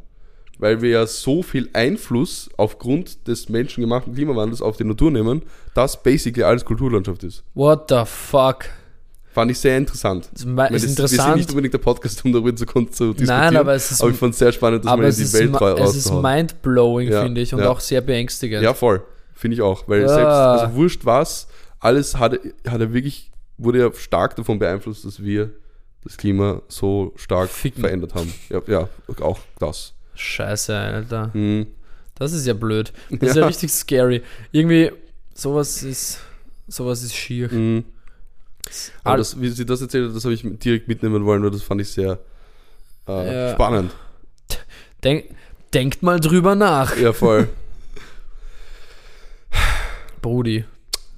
Weil 0.60 0.82
wir 0.82 0.90
ja 0.90 1.06
so 1.06 1.44
viel 1.44 1.70
Einfluss 1.74 2.50
aufgrund 2.58 3.28
des 3.28 3.48
menschengemachten 3.48 4.16
Klimawandels 4.16 4.62
auf 4.62 4.76
die 4.78 4.86
Natur 4.86 5.12
nehmen, 5.12 5.44
dass 5.76 6.02
basically 6.02 6.44
alles 6.44 6.66
Kulturlandschaft 6.66 7.24
ist. 7.24 7.44
What 7.54 7.86
the 7.90 8.02
fuck? 8.06 8.66
Fand 9.34 9.52
ich 9.52 9.60
sehr 9.60 9.78
interessant. 9.78 10.30
Das 10.34 10.42
Ich 10.42 10.48
meine, 10.48 10.76
ist 10.76 10.82
das- 10.82 10.82
Wir 10.82 10.88
sind 10.88 11.04
interessant. 11.12 11.38
nicht 11.38 11.50
unbedingt 11.52 11.74
der 11.76 11.78
Podcast, 11.78 12.26
um 12.26 12.34
darüber 12.34 12.56
zu, 12.56 12.66
diskutieren. 12.66 13.28
Nein, 13.28 13.56
aber 13.56 13.76
es 13.76 13.92
ist- 13.92 14.02
aber 14.02 14.10
ich 14.10 14.18
fand 14.18 14.34
es 14.34 14.40
sehr 14.40 14.52
spannend, 14.52 14.84
dass 14.84 14.98
man 14.98 15.06
in 15.06 15.16
die 15.16 15.22
ist, 15.22 15.34
Welt 15.34 15.52
ma- 15.52 15.58
ra- 15.60 15.74
es 15.84 15.96
ist 15.96 16.12
mindblowing, 16.12 17.12
Ja, 17.12 17.22
finde 17.22 17.42
ich, 17.42 17.54
und 17.54 17.60
ja. 17.60 17.70
auch 17.70 17.80
sehr 17.80 18.02
beängstigend. 18.02 18.64
Ja, 18.64 18.74
voll. 18.74 19.04
Finde 19.36 19.54
ich 19.54 19.62
auch. 19.62 19.88
Weil 19.88 20.06
Ah. 20.06 20.08
selbst, 20.08 20.26
also 20.66 20.76
wurscht 20.76 21.06
was, 21.06 21.48
alles 21.80 22.18
hat, 22.18 22.40
hat 22.68 22.82
er 22.82 22.94
wirklich, 22.94 23.30
wurde 23.58 23.80
ja 23.80 23.92
stark 23.94 24.36
davon 24.36 24.60
beeinflusst, 24.60 25.06
dass 25.06 25.22
wir 25.22 25.52
das 26.04 26.18
Klima 26.18 26.62
so 26.68 27.14
stark 27.16 27.50
Ficken. 27.50 27.82
verändert 27.82 28.14
haben. 28.16 28.34
Ja, 28.50 28.62
ja 28.68 28.90
auch 29.22 29.40
das. 29.60 29.94
Scheiße, 30.16 30.76
Alter. 30.78 31.34
Hm. 31.34 31.68
Das 32.16 32.34
ist 32.34 32.46
ja 32.48 32.54
blöd. 32.54 32.92
Das 33.12 33.30
ist 33.30 33.36
ja 33.36 33.42
Ja. 33.42 33.48
richtig 33.48 33.72
scary. 33.72 34.24
Irgendwie, 34.52 34.92
sowas 35.34 35.84
ist, 35.84 36.20
sowas 36.68 37.04
ist 37.04 37.16
schier. 37.16 37.52
Hm. 37.52 37.84
Aber 39.04 39.18
das, 39.18 39.40
wie 39.40 39.50
sie 39.50 39.66
das 39.66 39.82
erzählt 39.82 40.10
hat, 40.10 40.16
das 40.16 40.24
habe 40.26 40.34
ich 40.34 40.42
direkt 40.44 40.88
mitnehmen 40.88 41.24
wollen, 41.26 41.44
weil 41.44 41.52
das 41.52 41.62
fand 41.64 41.82
ich 41.82 41.90
sehr 41.90 42.20
äh, 43.08 43.48
Ja. 43.50 43.54
spannend. 43.54 43.92
Denk, 45.04 45.26
denkt 45.74 46.02
mal 46.04 46.20
drüber 46.20 46.56
nach, 46.56 46.98
Ja, 46.98 47.14
voll. 47.14 47.48
Brudi. 50.22 50.66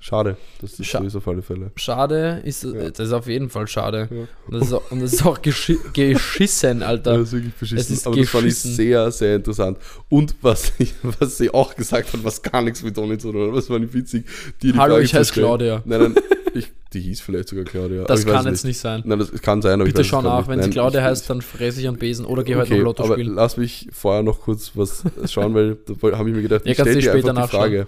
Schade. 0.09 0.37
Das 0.59 0.73
ist 0.79 0.81
Scha- 0.89 1.15
auf 1.15 1.27
alle 1.27 1.43
Fälle. 1.43 1.71
Schade 1.75 2.41
ist, 2.43 2.63
Ja. 2.63 2.89
das 2.89 3.07
ist 3.07 3.13
auf 3.13 3.27
jeden 3.27 3.49
Fall 3.51 3.67
schade. 3.67 4.07
Ja. 4.09 4.17
Und, 4.47 4.53
das 4.59 4.67
ist 4.67 4.73
auch, 4.73 4.91
und 4.91 5.01
das 5.01 5.13
ist 5.13 5.23
auch 5.25 5.39
geschi 5.41 5.77
geschissen, 5.93 6.81
Alter. 6.81 7.17
Das 7.17 7.27
ist 7.27 7.33
wirklich 7.33 7.53
beschissen. 7.53 7.77
Es 7.79 7.89
ist 7.91 8.07
aber 8.07 8.15
das 8.17 8.29
fand 8.29 8.45
ich 8.45 8.49
geschissen. 8.55 8.73
sehr, 8.73 9.11
sehr 9.11 9.35
interessant. 9.35 9.77
Und 10.09 10.33
was, 10.41 10.73
ich, 10.79 10.93
was 11.19 11.37
sie 11.37 11.51
auch 11.53 11.75
gesagt 11.75 12.11
hat, 12.11 12.23
was 12.23 12.41
gar 12.41 12.61
nichts 12.63 12.81
mit 12.81 12.95
Toni 12.95 13.19
zu 13.19 13.31
tun 13.31 13.49
hat, 13.49 13.55
was 13.55 13.67
fand 13.67 13.85
ich 13.85 13.93
witzig. 13.93 14.25
die 14.63 14.73
Hallo, 14.73 14.93
Frage 14.95 15.05
ich 15.05 15.13
heiße. 15.13 15.31
Claudia. 15.33 15.83
Nein, 15.85 16.01
nein, 16.01 16.15
ich, 16.55 16.71
die 16.93 17.01
hieß 17.01 17.21
vielleicht 17.21 17.49
sogar 17.49 17.65
Claudia. 17.65 18.03
Das 18.05 18.25
kann 18.25 18.47
jetzt 18.47 18.65
nicht 18.65 18.79
sein. 18.79 19.03
Nein, 19.05 19.19
das 19.19 19.31
kann 19.43 19.61
sein, 19.61 19.73
aber 19.75 19.83
Bitte 19.85 20.03
schau 20.03 20.23
nach, 20.23 20.39
nicht. 20.39 20.49
wenn 20.49 20.63
sie 20.63 20.71
Claudia 20.71 21.03
heißt, 21.03 21.29
dann 21.29 21.43
fresse 21.43 21.81
ich 21.81 21.87
am 21.87 21.97
Besen 21.97 22.25
oder 22.25 22.43
geh 22.43 22.55
heute 22.55 22.65
Okay, 22.71 22.77
noch 22.79 22.85
Lotto 22.85 23.03
aber 23.03 23.13
spielen. 23.13 23.35
lass 23.35 23.57
mich 23.57 23.87
vorher 23.91 24.23
noch 24.23 24.41
kurz 24.41 24.71
was 24.73 25.03
schauen, 25.31 25.53
weil 25.53 25.77
da 26.01 26.17
habe 26.17 26.29
ich 26.29 26.35
mir 26.35 26.41
gedacht, 26.41 26.65
Ja, 26.65 26.71
ich 26.71 26.77
stelle 26.79 26.95
du 26.95 27.01
dir 27.01 27.09
später 27.11 27.29
einfach 27.29 27.49
die. 27.51 27.55
Frage. 27.55 27.87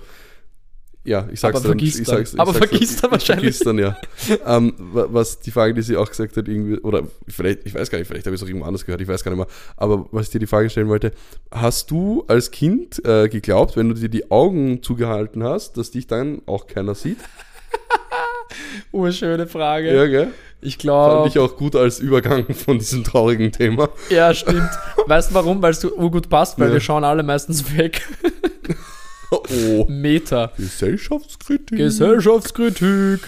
Ja, 1.03 1.27
ich 1.31 1.39
sag's 1.39 1.55
Aber 1.55 1.63
dann. 1.63 1.71
vergisst 1.79 1.99
ich 1.99 2.05
dann. 2.07 2.17
sag's, 2.17 2.33
ich 2.33 2.39
Aber 2.39 2.53
sag's 2.53 2.67
vergisst 2.67 3.03
dann 3.03 3.07
ich 3.09 3.11
wahrscheinlich. 3.13 3.57
Vergisst 3.57 3.65
dann, 3.65 3.77
ja. 3.79 3.97
ähm, 4.45 4.73
wa- 4.77 5.07
was 5.09 5.39
die 5.39 5.49
Frage, 5.49 5.73
die 5.73 5.81
sie 5.81 5.97
auch 5.97 6.07
gesagt 6.07 6.37
hat, 6.37 6.47
irgendwie, 6.47 6.77
oder 6.81 7.03
vielleicht, 7.27 7.65
ich 7.65 7.73
weiß 7.73 7.89
gar 7.89 7.97
nicht, 7.97 8.07
vielleicht 8.07 8.25
habe 8.27 8.35
ich 8.35 8.39
es 8.41 8.45
auch 8.45 8.49
irgendwo 8.49 8.67
anders 8.67 8.85
gehört, 8.85 9.01
ich 9.01 9.07
weiß 9.07 9.23
gar 9.23 9.31
nicht 9.31 9.39
mehr. 9.39 9.47
Aber 9.77 10.07
was 10.11 10.27
ich 10.27 10.31
dir 10.31 10.37
die 10.39 10.45
Frage 10.47 10.69
stellen 10.69 10.89
wollte, 10.89 11.11
hast 11.51 11.89
du 11.89 12.23
als 12.27 12.51
Kind 12.51 13.03
äh, 13.03 13.29
geglaubt, 13.29 13.75
wenn 13.77 13.89
du 13.89 13.95
dir 13.95 14.09
die 14.09 14.29
Augen 14.29 14.83
zugehalten 14.83 15.43
hast, 15.43 15.77
dass 15.77 15.89
dich 15.89 16.05
dann 16.05 16.43
auch 16.45 16.67
keiner 16.67 16.93
sieht? 16.93 17.17
Urschöne 18.91 19.47
Frage. 19.47 19.93
Ja, 19.95 20.05
gell? 20.05 20.27
Ich 20.59 20.73
Fand 20.75 20.81
glaube. 20.83 21.27
ich 21.29 21.39
auch 21.39 21.55
gut 21.55 21.75
als 21.75 21.99
Übergang 21.99 22.53
von 22.53 22.77
diesem 22.77 23.03
traurigen 23.03 23.51
Thema. 23.51 23.89
Ja, 24.09 24.33
stimmt. 24.33 24.69
weißt 25.07 25.31
du 25.31 25.33
warum? 25.35 25.61
Weil 25.61 25.71
es 25.71 25.81
so 25.81 25.91
urgut 25.95 26.29
passt, 26.29 26.59
weil 26.59 26.67
Ja. 26.67 26.73
wir 26.73 26.79
schauen 26.81 27.03
alle 27.03 27.23
meistens 27.23 27.75
weg. 27.75 28.07
Oh. 29.31 29.85
Meta. 29.87 30.51
Gesellschaftskritik. 30.57 31.77
Gesellschaftskritik. 31.77 33.21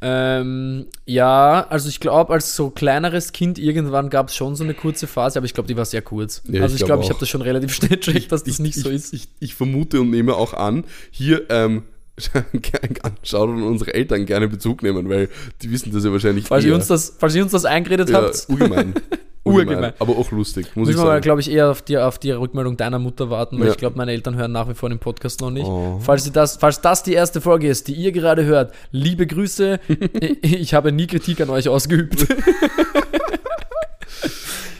Ähm, 0.00 0.86
ja, 1.06 1.66
also 1.68 1.88
ich 1.88 2.00
glaube, 2.00 2.32
als 2.32 2.56
so 2.56 2.70
kleineres 2.70 3.32
Kind 3.32 3.58
irgendwann 3.58 4.10
gab 4.10 4.28
es 4.28 4.34
schon 4.34 4.56
so 4.56 4.64
eine 4.64 4.74
kurze 4.74 5.06
Phase, 5.06 5.38
aber 5.38 5.46
ich 5.46 5.54
glaube, 5.54 5.68
die 5.68 5.76
war 5.76 5.84
sehr 5.84 6.02
kurz. 6.02 6.42
Ja, 6.46 6.62
also 6.62 6.74
ich 6.74 6.80
ich 6.80 6.86
glaub 6.86 6.98
glaube, 6.98 7.04
ich 7.04 7.10
habe 7.10 7.20
das 7.20 7.28
schon 7.28 7.40
relativ 7.40 7.72
schnell 7.72 7.98
checkt, 8.00 8.32
dass 8.32 8.42
das 8.42 8.58
nicht 8.58 8.76
ich, 8.76 8.82
so 8.82 8.90
ist. 8.90 9.14
Ich, 9.14 9.28
ich 9.38 9.54
vermute 9.54 10.00
und 10.00 10.10
nehme 10.10 10.34
auch 10.34 10.54
an, 10.54 10.84
hier 11.10 11.48
ähm, 11.48 11.84
anschaut 13.02 13.48
und 13.48 13.62
unsere 13.62 13.94
Eltern 13.94 14.26
gerne 14.26 14.48
Bezug 14.48 14.82
nehmen, 14.82 15.08
weil 15.08 15.28
die 15.62 15.70
wissen 15.70 15.92
das 15.92 16.04
ja 16.04 16.12
wahrscheinlich 16.12 16.46
falls, 16.46 16.64
eher. 16.64 16.70
ihr 16.70 16.74
uns 16.76 16.88
das, 16.88 17.14
falls 17.18 17.34
ihr 17.34 17.42
uns 17.42 17.52
das 17.52 17.64
eingeredet 17.64 18.10
ja, 18.10 18.22
habt, 18.22 18.46
urgemein. 18.48 18.94
Urgemein. 19.44 19.92
Aber 19.98 20.16
auch 20.16 20.30
lustig, 20.30 20.74
muss 20.74 20.88
ich 20.88 20.94
müssen 20.94 21.00
wir 21.00 21.04
mal, 21.04 21.10
sagen. 21.12 21.22
glaube 21.22 21.40
ich, 21.42 21.50
eher 21.50 21.70
auf 21.70 21.82
die, 21.82 21.98
auf 21.98 22.18
die 22.18 22.30
Rückmeldung 22.30 22.76
deiner 22.78 22.98
Mutter 22.98 23.28
warten, 23.28 23.58
weil 23.58 23.66
Ja. 23.66 23.72
ich 23.72 23.78
glaube, 23.78 23.96
meine 23.96 24.12
Eltern 24.12 24.36
hören 24.36 24.52
nach 24.52 24.68
wie 24.68 24.74
vor 24.74 24.88
den 24.88 24.98
Podcast 24.98 25.40
noch 25.42 25.50
nicht. 25.50 25.66
Oh. 25.66 26.00
Falls, 26.02 26.30
das, 26.32 26.56
falls 26.56 26.80
das 26.80 27.02
die 27.02 27.12
erste 27.12 27.40
Folge 27.42 27.68
ist, 27.68 27.88
die 27.88 27.92
ihr 27.94 28.12
gerade 28.12 28.44
hört, 28.44 28.72
liebe 28.90 29.26
Grüße. 29.26 29.80
ich 30.42 30.72
habe 30.74 30.92
nie 30.92 31.06
Kritik 31.06 31.40
an 31.40 31.50
euch 31.50 31.68
ausgeübt. 31.68 32.26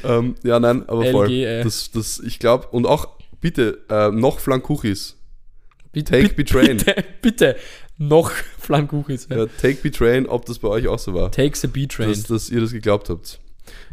Ähm, 0.04 0.34
ja, 0.42 0.60
nein, 0.60 0.84
aber 0.86 1.04
voll. 1.06 1.26
LG, 1.28 1.44
ey. 1.46 1.64
Das, 1.64 1.90
das, 1.90 2.20
ich 2.20 2.38
glaube, 2.38 2.68
und 2.68 2.86
auch 2.86 3.08
bitte, 3.40 3.78
äh, 3.88 4.10
noch 4.10 4.38
Flankuchis. 4.38 5.16
Bitte, 5.92 6.12
Take 6.12 6.34
bitte, 6.34 6.54
Betrain. 6.54 6.76
bitte, 6.76 7.04
bitte, 7.22 7.56
noch 7.96 8.30
Flankuchis. 8.58 9.28
Ja, 9.30 9.46
take 9.46 9.76
Betrain, 9.82 10.26
ob 10.26 10.44
das 10.44 10.58
bei 10.58 10.68
euch 10.68 10.88
auch 10.88 10.98
so 10.98 11.14
war. 11.14 11.30
Takes 11.30 11.64
a 11.64 11.68
B-Train. 11.68 12.08
Dass, 12.10 12.24
dass 12.24 12.50
ihr 12.50 12.60
das 12.60 12.72
geglaubt 12.72 13.08
habt. 13.08 13.38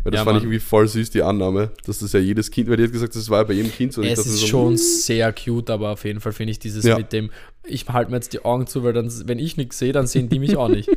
Weil 0.03 0.11
das 0.11 0.19
Ja, 0.19 0.25
fand 0.25 0.37
ich 0.37 0.43
Mann. 0.43 0.51
irgendwie 0.51 0.59
voll 0.65 0.87
süß, 0.87 1.09
die 1.11 1.21
Annahme, 1.21 1.71
dass 1.85 1.99
das 1.99 2.13
ja 2.13 2.19
jedes 2.19 2.49
Kind, 2.51 2.69
weil 2.69 2.77
die 2.77 2.83
hat 2.83 2.91
gesagt, 2.91 3.15
das 3.15 3.29
war 3.29 3.39
ja 3.39 3.43
bei 3.43 3.53
jedem 3.53 3.71
Kind 3.71 3.93
so. 3.93 4.01
Ich 4.01 4.11
Es 4.11 4.19
ist 4.25 4.39
so, 4.41 4.47
schon 4.47 4.69
hm, 4.71 4.77
sehr 4.77 5.31
cute, 5.33 5.69
aber 5.69 5.89
auf 5.91 6.03
jeden 6.05 6.19
Fall 6.19 6.31
finde 6.33 6.51
ich 6.51 6.59
dieses 6.59 6.83
Ja. 6.85 6.97
mit 6.97 7.13
dem, 7.13 7.29
ich 7.65 7.87
halte 7.89 8.11
mir 8.11 8.17
jetzt 8.17 8.33
die 8.33 8.43
Augen 8.43 8.67
zu, 8.67 8.83
weil 8.83 8.93
dann, 8.93 9.11
wenn 9.27 9.39
ich 9.39 9.57
nichts 9.57 9.77
sehe, 9.79 9.91
dann 9.93 10.07
sehen 10.07 10.29
die 10.29 10.39
mich 10.39 10.57
auch 10.57 10.67
nicht. 10.69 10.89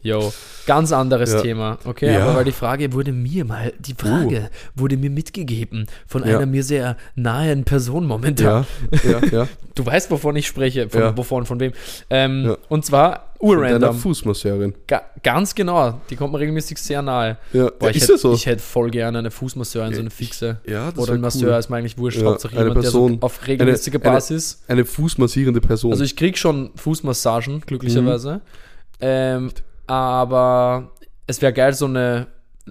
Jo, 0.00 0.32
ganz 0.66 0.92
anderes 0.92 1.32
Ja. 1.32 1.40
Thema, 1.42 1.78
okay? 1.84 2.12
Ja. 2.12 2.20
Uh. 2.20 2.22
Aber 2.28 2.36
weil 2.36 2.44
die 2.44 2.52
Frage 2.52 2.92
wurde 2.92 3.10
mir 3.12 3.44
mal, 3.44 3.72
die 3.80 3.94
Frage 3.94 4.48
wurde 4.76 4.96
mir 4.96 5.10
mitgegeben 5.10 5.86
von 6.06 6.22
Ja. 6.26 6.36
einer 6.36 6.46
mir 6.46 6.62
sehr 6.62 6.96
nahen 7.16 7.64
Person 7.64 8.06
momentan. 8.06 8.64
Ja, 9.04 9.10
ja, 9.10 9.20
ja. 9.32 9.48
Du 9.74 9.86
weißt, 9.86 10.10
wovon 10.10 10.34
ich 10.34 10.44
spreche, 10.48 10.88
von, 10.88 11.16
wovon, 11.16 11.46
von 11.46 11.60
wem. 11.60 11.70
Ähm. 12.10 12.56
Und 12.68 12.84
zwar 12.84 13.32
urrandom. 13.38 13.96
Fußmasseurin. 13.96 14.74
Ga 14.88 15.02
ganz 15.22 15.54
genau, 15.54 16.00
die 16.10 16.16
kommt 16.16 16.32
mir 16.32 16.40
regelmäßig 16.40 16.78
sehr 16.78 17.00
nahe. 17.00 17.36
Ja, 17.52 17.70
Boah, 17.78 17.88
ich 17.90 17.98
ist 17.98 18.08
hätte 18.08 18.18
so. 18.18 18.32
ich 18.34 18.46
hätte 18.46 18.60
voll 18.60 18.90
gerne 18.90 19.18
eine 19.20 19.30
Fußmasseurin, 19.30 19.94
so 19.94 20.00
eine 20.00 20.10
fixe. 20.10 20.58
ja, 20.66 20.90
das 20.90 20.98
Oder 20.98 21.12
ein 21.12 21.20
Masseur 21.20 21.52
cool. 21.52 21.58
ist 21.60 21.70
mir 21.70 21.76
eigentlich 21.76 21.96
wurscht, 21.96 22.20
Hauptsache 22.24 22.54
eine 22.56 22.62
jemand, 22.70 22.76
der 22.78 22.82
Person. 22.90 23.18
so 23.20 23.26
auf 23.26 23.46
regelmäßiger 23.46 23.98
Eine- 24.00 24.04
eine- 24.06 24.14
Basis. 24.16 24.64
Eine 24.66 24.84
fußmassierende 24.84 25.60
Person. 25.68 25.92
Also 25.92 26.02
ich 26.04 26.16
krieg 26.16 26.36
schon 26.36 26.70
Fußmassagen, 26.76 27.60
glücklicherweise. 27.60 28.34
Mhm. 28.34 28.40
Ähm, 29.00 29.50
aber 29.86 30.92
es 31.26 31.40
wäre 31.40 31.52
geil, 31.52 31.72
so 31.74 31.84
eine 31.86 32.26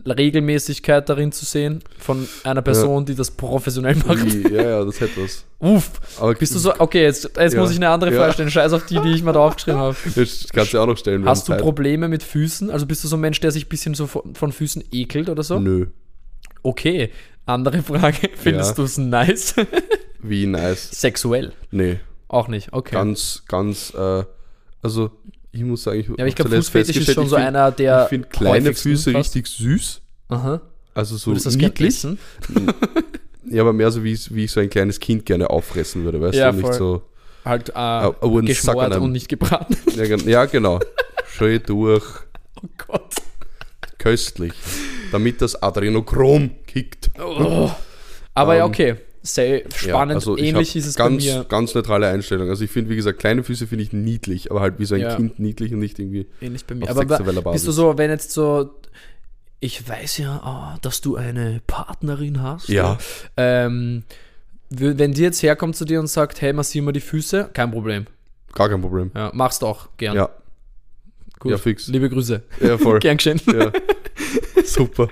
Regelmäßigkeit 0.05 1.09
darin 1.09 1.31
zu 1.31 1.45
sehen 1.45 1.79
von 1.97 2.27
einer 2.43 2.61
Person, 2.61 3.05
die 3.05 3.15
das 3.15 3.31
professionell 3.31 3.95
macht. 4.05 4.25
Ja, 4.51 4.61
ja, 4.61 4.85
das 4.85 4.99
hätte 5.01 5.23
was. 5.23 5.43
Uff, 5.59 5.89
Aber 6.19 6.35
bist 6.35 6.53
du 6.53 6.59
so, 6.59 6.71
okay, 6.79 7.01
jetzt, 7.03 7.31
jetzt 7.35 7.53
Ja. 7.53 7.61
muss 7.61 7.71
ich 7.71 7.77
eine 7.77 7.89
andere 7.89 8.11
Ja. 8.11 8.17
Frage 8.19 8.33
stellen, 8.33 8.51
scheiß 8.51 8.73
auf 8.73 8.85
die, 8.85 8.99
die 8.99 9.09
ich 9.13 9.23
mir 9.23 9.33
da 9.33 9.39
aufgeschrieben 9.39 9.79
habe. 9.79 9.95
Das 10.15 10.47
kannst 10.53 10.73
du 10.73 10.77
ja 10.77 10.83
auch 10.83 10.87
noch 10.87 10.97
stellen. 10.97 11.25
Hast 11.25 11.47
du 11.47 11.53
Zeit. 11.53 11.61
Probleme 11.61 12.07
mit 12.09 12.21
Füßen? 12.21 12.69
Also 12.69 12.85
bist 12.85 13.03
du 13.03 13.07
so 13.07 13.15
ein 13.17 13.21
Mensch, 13.21 13.39
der 13.39 13.49
sich 13.51 13.65
ein 13.65 13.69
bisschen 13.69 13.95
so 13.95 14.05
von, 14.05 14.35
von 14.35 14.51
Füßen 14.51 14.83
ekelt 14.91 15.29
oder 15.29 15.41
so? 15.41 15.59
Nö. 15.59 15.87
Okay, 16.61 17.09
andere 17.47 17.81
Frage. 17.81 18.29
Findest 18.35 18.71
Ja. 18.71 18.75
du 18.75 18.83
es 18.83 18.97
nice? 18.99 19.55
Wie 20.21 20.45
nice. 20.45 20.91
Sexuell? 20.91 21.53
Nee. 21.71 21.99
Auch 22.29 22.47
nicht, 22.47 22.73
okay. 22.73 22.93
Ganz, 22.95 23.43
ganz, 23.47 23.93
äh, 23.93 24.23
also 24.81 25.11
ich 25.51 25.63
muss 25.63 25.83
sagen, 25.83 25.99
ich 25.99 26.07
ja, 26.07 26.13
aber 26.13 26.27
ich 26.27 26.35
glaube, 26.35 26.55
Fußfetisch 26.55 26.97
ist 26.97 27.13
schon 27.13 27.27
so 27.29 27.35
find- 27.35 27.47
einer 27.47 27.71
der. 27.71 28.03
Ich 28.03 28.09
finde 28.09 28.27
kleine 28.27 28.73
Füße 28.73 29.11
fast. 29.11 29.35
richtig 29.35 29.47
süß. 29.47 30.01
Aha. 30.29 30.61
Also 30.93 31.15
so 31.17 31.31
Würdest 31.31 31.55
niedlich. 31.57 32.05
Ja, 33.49 33.61
aber 33.61 33.71
mehr 33.71 33.89
so 33.91 34.03
wie, 34.03 34.11
ich- 34.11 34.33
wie 34.35 34.43
ich 34.43 34.51
so 34.51 34.59
ein 34.59 34.69
kleines 34.69 34.99
Kind 34.99 35.25
gerne 35.25 35.49
auffressen 35.49 36.03
würde, 36.03 36.19
weißt 36.19 36.35
Ja, 36.37 36.51
du? 36.51 36.57
Nicht 36.57 36.65
voll. 36.67 36.73
so. 36.73 37.01
Halt 37.45 37.69
äh, 37.73 38.11
geschmort 38.41 38.93
und 38.97 39.13
nicht 39.13 39.29
gebraten. 39.29 39.77
Ja, 39.95 40.05
gen- 40.05 40.27
ja 40.27 40.45
genau. 40.45 40.79
Schön 41.29 41.61
durch. 41.65 42.03
Oh 42.61 42.67
Gott. 42.87 43.13
Köstlich. 43.99 44.51
damit 45.11 45.41
das 45.41 45.61
Adrenochrom 45.61 46.49
kickt. 46.65 47.11
Oh. 47.19 47.69
Aber 48.33 48.55
ja, 48.55 48.65
Ähm, 48.65 48.71
okay. 48.71 48.95
Sehr 49.27 49.63
spannend. 49.75 50.15
also 50.15 50.37
ich 50.37 50.45
Ähnlich 50.45 50.75
ist 50.75 50.85
es 50.85 50.95
ganz, 50.95 51.25
bei 51.25 51.33
mir. 51.33 51.45
Ganz 51.49 51.75
neutrale 51.75 52.07
Einstellung. 52.07 52.49
Also 52.49 52.63
ich 52.63 52.71
finde, 52.71 52.89
wie 52.91 52.95
gesagt, 52.95 53.19
kleine 53.19 53.43
Füße 53.43 53.67
finde 53.67 53.83
ich 53.83 53.93
niedlich, 53.93 54.51
aber 54.51 54.61
halt 54.61 54.79
wie 54.79 54.85
so 54.85 54.95
ein 54.95 55.01
Ja. 55.01 55.15
Kind 55.15 55.39
niedlich 55.39 55.73
und 55.73 55.79
nicht 55.79 55.99
irgendwie 55.99 56.27
Ähnlich 56.41 56.65
bei 56.65 56.75
mir. 56.75 56.89
Aber 56.89 57.07
sexueller 57.07 57.41
Basis. 57.41 57.61
bist 57.61 57.67
du 57.67 57.71
so, 57.71 57.97
wenn 57.97 58.09
jetzt 58.09 58.31
so. 58.31 58.71
Ich 59.59 59.89
weiß 59.89 60.19
ja, 60.19 60.33
ah, 60.43 60.77
dass 60.81 61.01
du 61.01 61.15
eine 61.15 61.61
Partnerin 61.65 62.43
hast. 62.43 62.69
Ja. 62.69 62.97
Ähm, 63.37 64.03
wenn 64.69 65.13
die 65.13 65.21
jetzt 65.21 65.41
herkommt 65.41 65.75
zu 65.75 65.85
dir 65.85 65.99
und 65.99 66.07
sagt, 66.07 66.41
hey, 66.41 66.53
massier 66.53 66.83
mal 66.83 66.91
die 66.91 67.01
Füße, 67.01 67.49
kein 67.53 67.71
Problem. 67.71 68.05
Gar 68.53 68.69
kein 68.69 68.81
Problem. 68.81 69.11
Ja, 69.15 69.31
machst 69.33 69.63
auch 69.63 69.89
gern. 69.97 70.15
Ja, 70.15 70.29
Gut. 71.39 71.51
ja, 71.51 71.57
fix. 71.57 71.87
Liebe 71.87 72.09
Grüße. 72.09 72.41
Ja, 72.61 72.77
voll. 72.77 72.99
Gern 73.01 73.17
geschehen. 73.17 73.39
ja. 73.45 73.71
Super. 74.65 75.07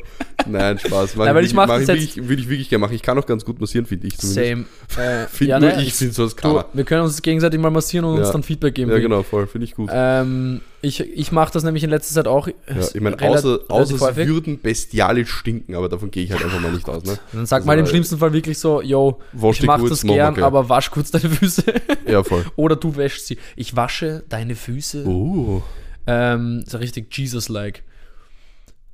Nein, 0.47 0.77
Spaß. 0.79 1.15
Mach 1.15 1.25
Nein, 1.25 1.35
weil 1.35 1.45
ich 1.45 1.53
mach 1.53 1.67
mach 1.67 1.79
wirklich, 1.79 2.17
würde 2.27 2.41
ich 2.41 2.49
wirklich 2.49 2.69
gerne 2.69 2.81
machen. 2.81 2.93
Ich 2.93 3.01
kann 3.01 3.17
auch 3.17 3.25
ganz 3.25 3.45
gut 3.45 3.59
massieren, 3.61 3.85
finde 3.85 4.07
ich 4.07 4.17
zumindest. 4.17 4.47
Same. 4.49 4.65
Äh, 4.97 5.27
Find 5.27 5.49
ja, 5.49 5.59
nur 5.59 5.69
ne, 5.71 5.83
ich 5.83 5.93
finde 5.93 6.13
sowas 6.13 6.35
keiner. 6.35 6.65
wir 6.71 6.83
können 6.83 7.01
uns 7.03 7.21
gegenseitig 7.21 7.59
mal 7.59 7.69
massieren 7.71 8.05
und 8.05 8.17
uns 8.17 8.27
Ja. 8.27 8.31
dann 8.33 8.43
Feedback 8.43 8.75
geben. 8.75 8.91
Ja, 8.91 8.99
genau, 8.99 9.23
voll. 9.23 9.45
Finde 9.47 9.65
ich 9.65 9.75
gut. 9.75 9.89
Ähm, 9.91 10.61
ich 10.81 10.99
ich 11.01 11.31
mache 11.31 11.51
das 11.51 11.63
nämlich 11.63 11.83
in 11.83 11.89
letzter 11.89 12.13
Zeit 12.13 12.27
auch. 12.27 12.47
ja, 12.47 12.53
ich 12.93 13.01
meine, 13.01 13.19
außer, 13.19 13.59
außer 13.67 13.99
häufig. 13.99 14.27
würden 14.27 14.61
bestialisch 14.61 15.31
stinken, 15.31 15.75
aber 15.75 15.89
davon 15.89 16.11
gehe 16.11 16.23
ich 16.23 16.31
halt 16.31 16.43
einfach 16.43 16.59
mal 16.61 16.71
nicht 16.71 16.87
aus. 16.87 17.03
Ne? 17.03 17.17
Dann 17.33 17.45
sag 17.45 17.57
Also, 17.57 17.67
mal 17.67 17.79
im 17.79 17.87
schlimmsten 17.87 18.17
Fall 18.19 18.31
wirklich 18.31 18.57
so, 18.59 18.81
yo, 18.81 19.19
Wasch 19.33 19.59
ich 19.61 19.67
kurz, 19.67 19.89
das 19.89 20.01
gern, 20.03 20.35
gell. 20.35 20.43
aber 20.43 20.69
wasch 20.69 20.91
kurz 20.91 21.11
deine 21.11 21.29
Füße. 21.29 21.63
Ja, 22.07 22.23
voll. 22.23 22.45
Oder 22.55 22.75
du 22.75 22.95
wäschst 22.95 23.27
sie. 23.27 23.37
Ich 23.55 23.75
wasche 23.75 24.23
deine 24.29 24.55
Füße. 24.55 25.05
Oh. 25.07 25.61
Ähm, 26.07 26.63
so 26.67 26.77
richtig 26.77 27.15
Jesus-like. 27.17 27.83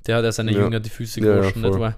Der 0.07 0.17
hat 0.17 0.23
ja 0.23 0.31
seine 0.31 0.51
Ja. 0.51 0.59
Jünger 0.61 0.79
die 0.79 0.89
Füße 0.89 1.19
Ja, 1.19 1.27
ja, 1.27 1.35
gewaschen, 1.41 1.61
voll. 1.61 1.79
nicht? 1.87 1.97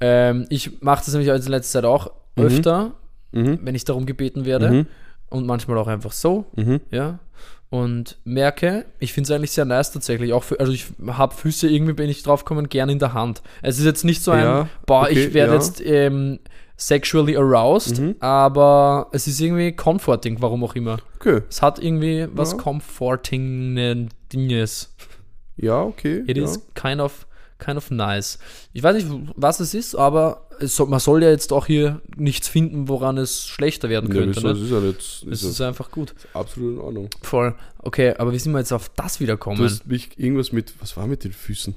Ähm, 0.00 0.46
ich 0.48 0.80
mache 0.82 1.04
das 1.04 1.14
nämlich 1.14 1.28
in 1.28 1.50
letzter 1.52 1.80
Zeit 1.80 1.84
auch 1.84 2.10
Mhm. 2.36 2.44
öfter, 2.44 2.92
Mhm. 3.32 3.58
wenn 3.62 3.74
ich 3.74 3.84
darum 3.84 4.06
gebeten 4.06 4.44
werde. 4.44 4.70
Mhm. 4.70 4.86
Und 5.30 5.46
manchmal 5.46 5.76
auch 5.78 5.88
einfach 5.88 6.12
so, 6.12 6.46
Mhm. 6.56 6.80
ja. 6.90 7.18
Und 7.70 8.16
merke, 8.24 8.86
ich 8.98 9.12
finde 9.12 9.26
es 9.30 9.36
eigentlich 9.36 9.50
sehr 9.50 9.66
nice 9.66 9.92
tatsächlich. 9.92 10.32
Auch 10.32 10.42
für, 10.42 10.58
also 10.58 10.72
ich 10.72 10.86
habe 11.06 11.34
Füße, 11.34 11.68
irgendwie 11.68 11.92
bin 11.92 12.08
ich 12.08 12.22
drauf 12.22 12.44
gekommen, 12.46 12.70
gern 12.70 12.88
in 12.88 12.98
der 12.98 13.12
Hand. 13.12 13.42
Es 13.60 13.78
ist 13.78 13.84
jetzt 13.84 14.04
nicht 14.06 14.22
so 14.22 14.30
ein, 14.30 14.42
Ja, 14.42 14.68
boah, 14.86 15.02
okay, 15.02 15.26
ich 15.26 15.34
werde 15.34 15.52
ja. 15.52 15.58
jetzt 15.58 15.82
ähm, 15.84 16.38
sexually 16.78 17.36
aroused, 17.36 17.98
Mhm. 18.00 18.16
aber 18.20 19.08
es 19.12 19.26
ist 19.26 19.38
irgendwie 19.40 19.72
comforting, 19.72 20.40
warum 20.40 20.64
auch 20.64 20.74
immer. 20.76 20.96
Okay. 21.20 21.42
Es 21.50 21.60
hat 21.60 21.78
irgendwie 21.78 22.26
was 22.32 22.52
Ja. 22.52 22.58
comforting 22.58 23.74
Dinges. 24.32 24.94
Ja, 25.56 25.82
okay. 25.82 26.22
It 26.26 26.36
ja. 26.36 26.44
is 26.44 26.60
kind 26.74 27.00
of, 27.00 27.26
kind 27.58 27.76
of 27.76 27.90
nice. 27.90 28.38
Ich 28.72 28.82
weiß 28.82 29.02
nicht, 29.02 29.08
was 29.36 29.60
es 29.60 29.74
ist, 29.74 29.94
aber 29.94 30.46
es 30.60 30.76
soll, 30.76 30.88
man 30.88 31.00
soll 31.00 31.22
ja 31.22 31.30
jetzt 31.30 31.52
auch 31.52 31.66
hier 31.66 32.00
nichts 32.16 32.48
finden, 32.48 32.88
woran 32.88 33.16
es 33.18 33.46
schlechter 33.46 33.88
werden 33.88 34.08
Ja, 34.12 34.20
könnte. 34.22 34.40
ne? 34.42 34.50
ist 34.52 34.70
ja 34.70 34.80
jetzt 34.80 35.22
Es 35.24 35.42
ist 35.42 35.50
ist 35.50 35.60
einfach 35.60 35.90
gut. 35.90 36.14
absolut 36.34 36.74
in 36.74 36.80
Ordnung. 36.80 37.10
Voll. 37.22 37.54
Okay, 37.78 38.14
aber 38.18 38.32
wie 38.32 38.38
sind 38.38 38.52
wir 38.52 38.58
jetzt 38.58 38.72
auf 38.72 38.88
das 38.96 39.20
wieder 39.20 39.36
Du 39.36 39.56
hast 39.64 39.86
mich 39.86 40.18
irgendwas 40.18 40.52
mit, 40.52 40.74
was 40.80 40.96
war 40.96 41.06
mit 41.06 41.24
den 41.24 41.32
Füßen? 41.32 41.74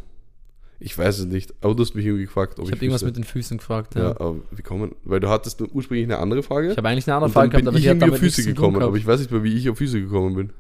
Ich 0.84 0.98
weiß 0.98 1.20
es 1.20 1.26
nicht, 1.26 1.54
aber 1.62 1.76
du 1.76 1.84
hast 1.84 1.94
mich 1.94 2.06
irgendwie 2.06 2.26
gefragt, 2.26 2.58
ob 2.58 2.66
Ich 2.66 2.70
ich, 2.70 2.76
habe 2.76 2.86
irgendwas 2.86 3.04
mit 3.04 3.16
den 3.16 3.24
Füßen 3.24 3.58
gefragt. 3.60 3.94
Ja, 3.96 4.02
Ja. 4.02 4.10
aber 4.20 4.38
wie 4.50 4.64
kommen, 4.64 4.96
weil 5.04 5.20
du 5.20 5.30
hattest 5.30 5.62
ursprünglich 5.62 6.06
eine 6.06 6.18
andere 6.18 6.42
Frage. 6.42 6.72
Ich 6.72 6.78
habe 6.78 6.88
eigentlich 6.90 7.08
eine 7.08 7.16
andere 7.18 7.32
Frage 7.32 7.50
gehabt, 7.50 7.68
aber 7.68 7.78
ich 7.78 7.88
hat 7.88 7.98
irgendwie 7.98 8.14
auf 8.14 8.20
Füße 8.20 8.44
gekommen, 8.44 8.82
aber 8.82 8.98
ich 8.98 9.06
weiß 9.06 9.20
nicht 9.20 9.32
mehr, 9.32 9.44
wie 9.44 9.54
ich 9.56 9.70
auf 9.70 9.78
Füße 9.78 10.02
gekommen 10.02 10.36
bin. 10.36 10.54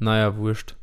Naja, 0.00 0.36
wurscht. 0.36 0.74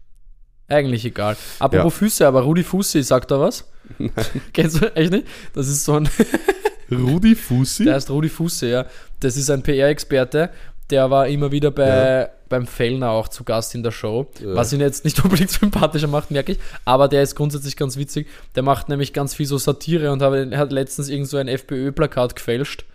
Eigentlich 0.67 1.05
egal. 1.05 1.37
Apropos 1.59 1.93
Füße, 1.95 2.25
aber 2.25 2.41
Rudi 2.41 2.63
Fussi, 2.63 3.03
sagt 3.03 3.31
da 3.31 3.39
was? 3.39 3.65
Kennst 4.53 4.81
du 4.81 4.95
echt 4.95 5.11
nicht? 5.11 5.27
Das 5.53 5.67
ist 5.67 5.85
so 5.85 5.93
ein, 5.93 6.09
Rudi 6.91 7.35
Fussi? 7.35 7.85
der 7.85 7.95
heißt 7.95 8.09
Rudi 8.09 8.29
Fussi, 8.29 8.67
ja. 8.67 8.85
Das 9.19 9.37
ist 9.37 9.49
ein 9.49 9.61
PR-Experte, 9.61 10.49
der 10.89 11.09
war 11.09 11.27
immer 11.27 11.51
wieder 11.51 11.71
bei, 11.71 12.29
beim 12.49 12.67
Fellner 12.67 13.11
auch 13.11 13.27
zu 13.27 13.43
Gast 13.43 13.75
in 13.75 13.83
der 13.83 13.91
Show. 13.91 14.27
Ja. 14.39 14.55
Was 14.55 14.73
ihn 14.73 14.79
jetzt 14.79 15.05
nicht 15.05 15.19
unbedingt 15.23 15.51
sympathischer 15.51 16.07
macht, 16.07 16.31
merke 16.31 16.53
ich. 16.53 16.59
Aber 16.83 17.07
der 17.07 17.23
ist 17.23 17.35
grundsätzlich 17.35 17.75
ganz 17.75 17.97
witzig. 17.97 18.27
Der 18.55 18.63
macht 18.63 18.89
nämlich 18.89 19.13
ganz 19.13 19.33
viel 19.33 19.45
so 19.45 19.57
Satire 19.57 20.11
und 20.11 20.21
hat 20.21 20.71
letztens 20.71 21.09
irgend 21.09 21.27
so 21.27 21.37
ein 21.37 21.47
FPÖ-Plakat 21.47 22.35
gefälscht. 22.35 22.85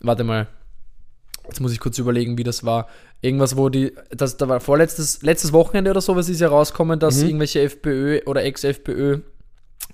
Warte 0.00 0.24
mal. 0.24 0.48
Jetzt 1.50 1.60
muss 1.60 1.72
ich 1.72 1.80
kurz 1.80 1.98
überlegen, 1.98 2.38
wie 2.38 2.44
das 2.44 2.64
war. 2.64 2.88
Irgendwas, 3.20 3.56
wo 3.56 3.68
die, 3.68 3.92
das, 4.10 4.36
da 4.36 4.48
war 4.48 4.60
vorletztes, 4.60 5.22
letztes 5.22 5.52
Wochenende 5.52 5.90
oder 5.90 6.00
sowas 6.00 6.28
ist 6.28 6.40
ja 6.40 6.48
rausgekommen, 6.48 6.98
dass 6.98 7.18
Mhm. 7.20 7.26
irgendwelche 7.28 7.60
FPÖ 7.60 8.20
oder 8.26 8.42
Ex-FPÖ 8.44 9.18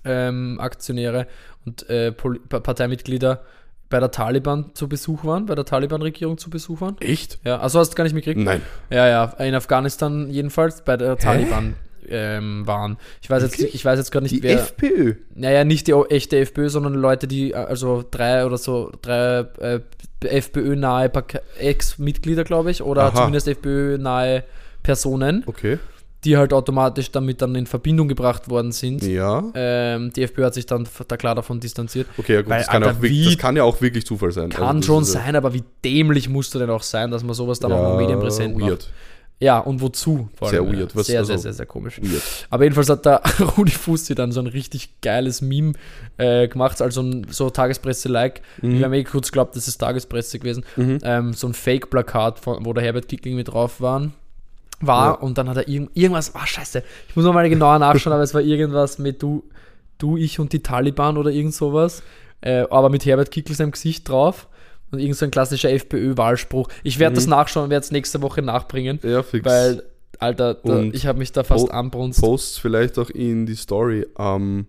ähm, 0.04 0.58
Aktionäre 0.60 1.26
und 1.64 1.88
äh, 1.90 2.12
Parteimitglieder 2.12 3.42
bei 3.88 4.00
der 4.00 4.10
Taliban 4.10 4.70
zu 4.74 4.88
Besuch 4.88 5.24
waren, 5.24 5.46
bei 5.46 5.54
der 5.54 5.64
Taliban-Regierung 5.64 6.38
zu 6.38 6.50
Besuch 6.50 6.80
waren. 6.80 6.96
Echt? 7.00 7.38
Ja, 7.44 7.58
also 7.60 7.78
hast 7.78 7.90
du 7.90 7.94
gar 7.94 8.04
nicht 8.04 8.14
mitgekriegt? 8.14 8.44
Nein. 8.44 8.62
Ja, 8.90 9.06
ja, 9.08 9.24
in 9.38 9.54
Afghanistan 9.54 10.28
jedenfalls 10.30 10.82
bei 10.82 10.96
der 10.96 11.16
Taliban 11.16 11.74
ähm, 12.08 12.66
waren. 12.66 12.96
Ich 13.22 13.30
weiß 13.30 13.42
jetzt, 13.42 13.58
ich 13.60 13.84
weiß 13.84 13.98
jetzt 13.98 14.10
gar 14.10 14.20
nicht, 14.20 14.34
Die 14.34 14.42
wer. 14.42 14.54
FPÖ. 14.60 15.14
Naja, 15.34 15.64
nicht 15.64 15.86
die 15.86 15.92
echte 15.92 16.38
FPÖ, 16.38 16.68
sondern 16.68 16.94
Leute, 16.94 17.26
die, 17.26 17.52
äh, 17.52 17.54
also 17.56 18.04
drei 18.10 18.44
oder 18.46 18.58
so, 18.58 18.90
drei 19.02 19.46
äh, 19.60 19.80
FPÖ-nahe 20.24 21.10
Ex-Mitglieder, 21.58 22.44
glaube 22.44 22.70
ich, 22.70 22.82
oder 22.82 23.04
Aha. 23.04 23.14
zumindest 23.16 23.48
FPÖ-nahe 23.48 24.44
Personen, 24.82 25.42
Okay. 25.46 25.78
die 26.24 26.36
halt 26.36 26.52
automatisch 26.52 27.10
damit 27.10 27.42
dann 27.42 27.54
in 27.54 27.66
Verbindung 27.66 28.08
gebracht 28.08 28.48
worden 28.48 28.72
sind. 28.72 29.02
Ja. 29.02 29.44
Ähm, 29.54 30.12
die 30.12 30.22
FPÖ 30.22 30.44
hat 30.44 30.54
sich 30.54 30.66
dann 30.66 30.88
da 31.08 31.16
klar 31.16 31.34
davon 31.34 31.60
distanziert. 31.60 32.06
Okay, 32.18 32.34
ja 32.34 32.40
gut, 32.42 32.50
Weil, 32.50 32.58
das, 32.60 32.68
kann 32.68 32.82
Alter, 32.82 33.02
wirklich, 33.02 33.12
wie- 33.20 33.24
das 33.26 33.38
kann 33.38 33.56
ja 33.56 33.62
auch 33.64 33.80
wirklich 33.80 34.06
Zufall 34.06 34.32
sein. 34.32 34.50
Kann 34.50 34.76
Also 34.76 34.82
schon 34.82 35.04
ja- 35.04 35.10
sein, 35.10 35.36
aber 35.36 35.52
wie 35.54 35.62
dämlich 35.84 36.28
musst 36.28 36.54
du 36.54 36.58
denn 36.58 36.70
auch 36.70 36.82
sein, 36.82 37.10
dass 37.10 37.22
man 37.22 37.34
sowas 37.34 37.60
dann 37.60 37.72
auch 37.72 37.82
noch 37.82 37.96
medienpräsent 37.98 38.56
macht. 38.56 38.90
Ja, 39.38 39.58
und 39.58 39.82
wozu? 39.82 40.30
Vor 40.34 40.48
Sehr 40.48 40.60
allem, 40.62 40.78
weird. 40.78 40.96
Was- 40.96 41.08
sehr, 41.08 41.18
also- 41.18 41.28
sehr, 41.32 41.38
sehr, 41.38 41.52
sehr 41.52 41.66
komisch. 41.66 42.00
Weird. 42.00 42.22
Aber 42.48 42.64
jedenfalls 42.64 42.88
hat 42.88 43.04
da 43.04 43.16
Rudi 43.58 43.70
Fusti 43.72 44.14
dann 44.14 44.32
so 44.32 44.40
ein 44.40 44.46
richtig 44.46 45.00
geiles 45.02 45.42
Meme 45.42 45.74
äh, 46.16 46.48
gemacht, 46.48 46.80
also 46.80 47.02
ein, 47.02 47.26
so 47.30 47.50
Tagespresse-like. 47.50 48.40
Mhm. 48.62 48.76
Ich 48.76 48.82
habe 48.82 48.90
mir 48.90 48.98
eh 49.00 49.04
kurz 49.04 49.28
geglaubt, 49.30 49.54
das 49.54 49.68
ist 49.68 49.76
Tagespresse 49.76 50.38
gewesen. 50.38 50.64
Ähm, 50.78 51.34
so 51.34 51.46
ein 51.48 51.52
Fake-Plakat, 51.54 52.46
wo 52.46 52.72
der 52.72 52.82
Herbert 52.82 53.08
Kickling 53.08 53.36
mit 53.36 53.48
drauf 53.48 53.80
waren, 53.82 54.14
war. 54.80 55.06
Ja. 55.06 55.12
Und 55.20 55.36
dann 55.36 55.50
hat 55.50 55.58
er 55.58 55.68
irgend, 55.68 55.90
irgendwas, 55.94 56.34
ah 56.34 56.46
scheiße, 56.46 56.82
ich 57.08 57.14
muss 57.16 57.24
nochmal 57.26 57.48
genauer 57.50 57.78
nachschauen, 57.78 58.14
aber 58.14 58.22
es 58.22 58.32
war 58.32 58.40
irgendwas 58.40 58.98
mit 58.98 59.22
du, 59.22 59.44
du, 59.98 60.16
ich 60.16 60.38
und 60.40 60.52
die 60.54 60.62
Taliban 60.62 61.18
oder 61.18 61.30
irgend 61.30 61.54
sowas. 61.54 62.02
Äh, 62.40 62.64
aber 62.70 62.88
mit 62.88 63.04
Herbert 63.04 63.30
Kickl 63.30 63.54
seinem 63.54 63.70
Gesicht 63.72 64.08
drauf. 64.08 64.48
Und 64.92 64.98
irgend 65.00 65.16
so 65.16 65.24
ein 65.24 65.30
klassischer 65.30 65.70
FPÖ-Wahlspruch. 65.70 66.68
Ich 66.84 66.98
werde 66.98 67.12
Mhm. 67.12 67.16
das 67.16 67.26
nachschauen 67.26 67.64
und 67.64 67.70
werde 67.70 67.84
es 67.84 67.90
nächste 67.90 68.22
Woche 68.22 68.40
nachbringen. 68.42 69.00
Ja, 69.02 69.22
fix. 69.22 69.44
Weil, 69.44 69.82
Alter, 70.18 70.54
da, 70.54 70.82
ich 70.82 71.06
habe 71.06 71.18
mich 71.18 71.32
da 71.32 71.42
fast 71.44 71.66
Po- 71.66 71.72
anbrunst 71.72 72.20
Posts 72.20 72.58
vielleicht 72.58 72.98
auch 72.98 73.10
in 73.10 73.46
die 73.46 73.56
Story 73.56 74.06
am 74.14 74.66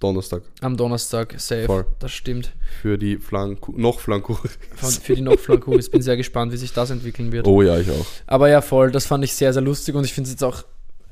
Donnerstag 0.00 0.42
am 0.60 0.76
Donnerstag. 0.76 1.34
Safe. 1.38 1.64
Voll. 1.64 1.86
Das 2.00 2.10
stimmt. 2.12 2.52
für 2.80 2.98
die 2.98 3.18
Flanku 3.18 3.72
noch 3.76 4.00
Flanku. 4.00 4.34
Von, 4.74 4.90
für 4.90 5.14
die 5.14 5.22
Nocflankuris. 5.22 5.90
bin 5.90 6.02
sehr 6.02 6.16
gespannt, 6.16 6.52
wie 6.52 6.56
sich 6.56 6.72
das 6.72 6.90
entwickeln 6.90 7.30
wird. 7.30 7.46
Oh 7.46 7.62
ja, 7.62 7.78
ich 7.78 7.88
auch. 7.90 8.04
Aber 8.26 8.48
ja, 8.48 8.60
voll, 8.62 8.90
das 8.90 9.06
fand 9.06 9.22
ich 9.24 9.32
sehr, 9.34 9.52
sehr 9.52 9.62
lustig 9.62 9.94
und 9.94 10.04
ich 10.04 10.12
finde 10.12 10.26
es 10.26 10.32
jetzt 10.32 10.42
auch 10.44 10.64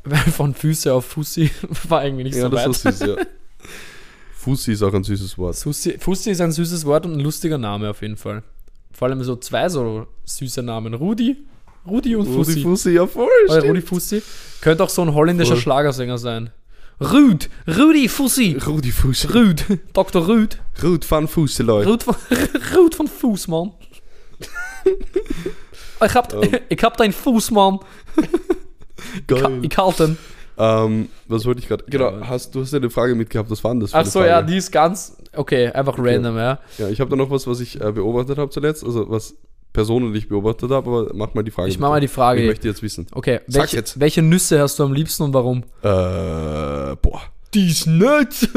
von 0.33 0.55
Füße 0.55 0.93
auf 0.93 1.05
Fussi 1.05 1.51
war 1.89 2.05
irgendwie 2.05 2.25
nicht 2.25 2.35
ja, 2.37 2.43
so 2.43 2.49
das 2.49 2.61
weit. 2.61 2.85
war 2.85 2.93
süß, 2.93 3.01
ja. 3.09 3.17
Fussi 4.41 4.73
ist 4.73 4.83
auch 4.83 4.95
ein 4.95 5.05
süßes 5.05 5.37
Wort. 5.37 5.57
Fussi, 5.57 5.99
Fussi 5.99 6.31
ist 6.31 6.41
ein 6.41 6.51
süßes 6.51 6.87
Wort 6.87 7.05
und 7.05 7.13
ein 7.13 7.21
lustiger 7.21 7.59
Name 7.59 7.91
auf 7.91 8.01
jeden 8.01 8.17
Fall. 8.17 8.43
Vor 8.91 9.09
allem 9.09 9.23
so 9.23 9.37
zwei 9.37 9.69
so 9.69 10.07
süße 10.25 10.63
Namen. 10.63 10.95
Rudi, 10.95 11.37
Rudi 11.87 12.17
und 12.17 12.27
Rudi 12.27 12.37
Fussi. 12.37 12.63
Fussi, 12.63 12.91
ja 12.93 13.07
voll, 13.07 13.29
Oder. 13.51 13.63
Rudi 13.63 13.83
Fussi. 13.83 14.23
Könnte 14.63 14.83
auch 14.85 14.89
so 14.89 15.03
ein 15.03 15.13
holländischer 15.13 15.53
Voll. 15.53 15.61
Schlagersänger 15.63 16.17
sein. 16.17 16.49
Rüd, 17.03 17.51
Rudi 17.69 18.09
Fussi. 18.09 18.57
Rudi 18.67 18.93
Fussi. 18.93 19.27
Rüd, 19.27 19.63
Dr. 19.93 20.27
Rüd. 20.27 20.59
Rud 20.83 21.11
van 21.11 21.29
Fussi, 21.29 21.63
Leute. 21.63 21.91
Rüd 21.91 22.03
von, 22.03 22.15
Rüd 22.77 22.95
von 22.95 23.09
Fuß, 23.09 23.49
Mann. 23.49 23.73
Ich 26.03 26.15
hab, 26.15 26.33
Oh. 26.33 26.41
ich 26.71 26.83
hab 26.83 26.97
deinen 26.97 27.13
Fuß, 27.13 27.51
Mann. 27.51 27.79
Ich, 28.17 29.27
Geil. 29.27 29.59
ich 29.61 29.77
halt 29.77 29.99
den. 30.01 30.19
Ähm, 30.63 31.09
was 31.27 31.47
wollte 31.47 31.61
ich 31.61 31.69
gerade? 31.69 31.85
Genau, 31.89 32.13
hast, 32.21 32.55
du 32.55 32.61
hast 32.61 32.73
ja 32.73 32.79
eine 32.79 32.91
Frage 32.91 33.15
mitgehabt, 33.15 33.51
was 33.51 33.65
war 33.65 33.71
denn 33.73 33.81
das 33.81 33.93
für 33.93 33.97
Ach 33.99 34.05
so, 34.05 34.23
ja, 34.23 34.43
die 34.43 34.57
ist 34.59 34.71
ganz, 34.71 35.17
okay, 35.35 35.69
einfach 35.71 35.95
random, 35.99 36.37
ja. 36.37 36.59
Ja, 36.77 36.89
ich 36.91 37.01
habe 37.01 37.09
da 37.09 37.17
noch 37.17 37.31
was, 37.31 37.47
was 37.47 37.61
ich 37.61 37.81
äh, 37.81 37.93
beobachtet 37.93 38.37
habe 38.37 38.51
zuletzt, 38.51 38.85
also 38.85 39.09
was 39.09 39.35
Personen 39.73 40.15
ich 40.15 40.29
beobachtet 40.29 40.71
habe, 40.71 40.91
aber 40.91 41.11
mach 41.15 41.33
mal 41.33 41.43
die 41.45 41.51
Frage. 41.53 41.71
Ich 41.71 41.79
mach 41.79 41.89
mal 41.89 42.01
die 42.01 42.09
Frage. 42.09 42.43
Ich 42.43 42.49
möchte 42.49 42.69
jetzt 42.69 42.83
wissen. 42.83 43.07
Okay, 43.13 43.41
Sag 43.47 43.63
welche, 43.63 43.77
jetzt. 43.77 44.01
welche 44.01 44.21
Nüsse 44.21 44.61
hast 44.61 44.79
du 44.79 44.83
am 44.85 44.93
liebsten 44.93 45.23
und 45.23 45.33
warum? 45.33 45.63
Äh, 45.83 46.97
boah. 47.01 47.23
Die 47.55 47.75
Nuts. 47.87 48.49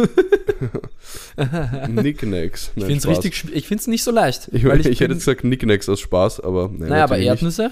Knickknacks. 1.86 2.72
Ich 2.76 2.86
find's 2.86 3.08
richtig, 3.08 3.34
schw- 3.36 3.52
ich 3.54 3.68
find's 3.68 3.88
nicht 3.88 4.04
so 4.04 4.12
leicht. 4.12 4.50
Ich, 4.52 4.64
ich, 4.64 4.70
bin- 4.70 4.82
hätte 4.82 5.04
jetzt 5.14 5.26
gesagt 5.26 5.42
Knickknacks 5.42 5.90
aus 5.90 6.00
Spaß, 6.00 6.40
aber 6.42 6.70
nee, 6.72 6.88
Naja, 6.88 7.04
aber 7.06 7.18
natürlich 7.18 7.42
nicht. 7.42 7.72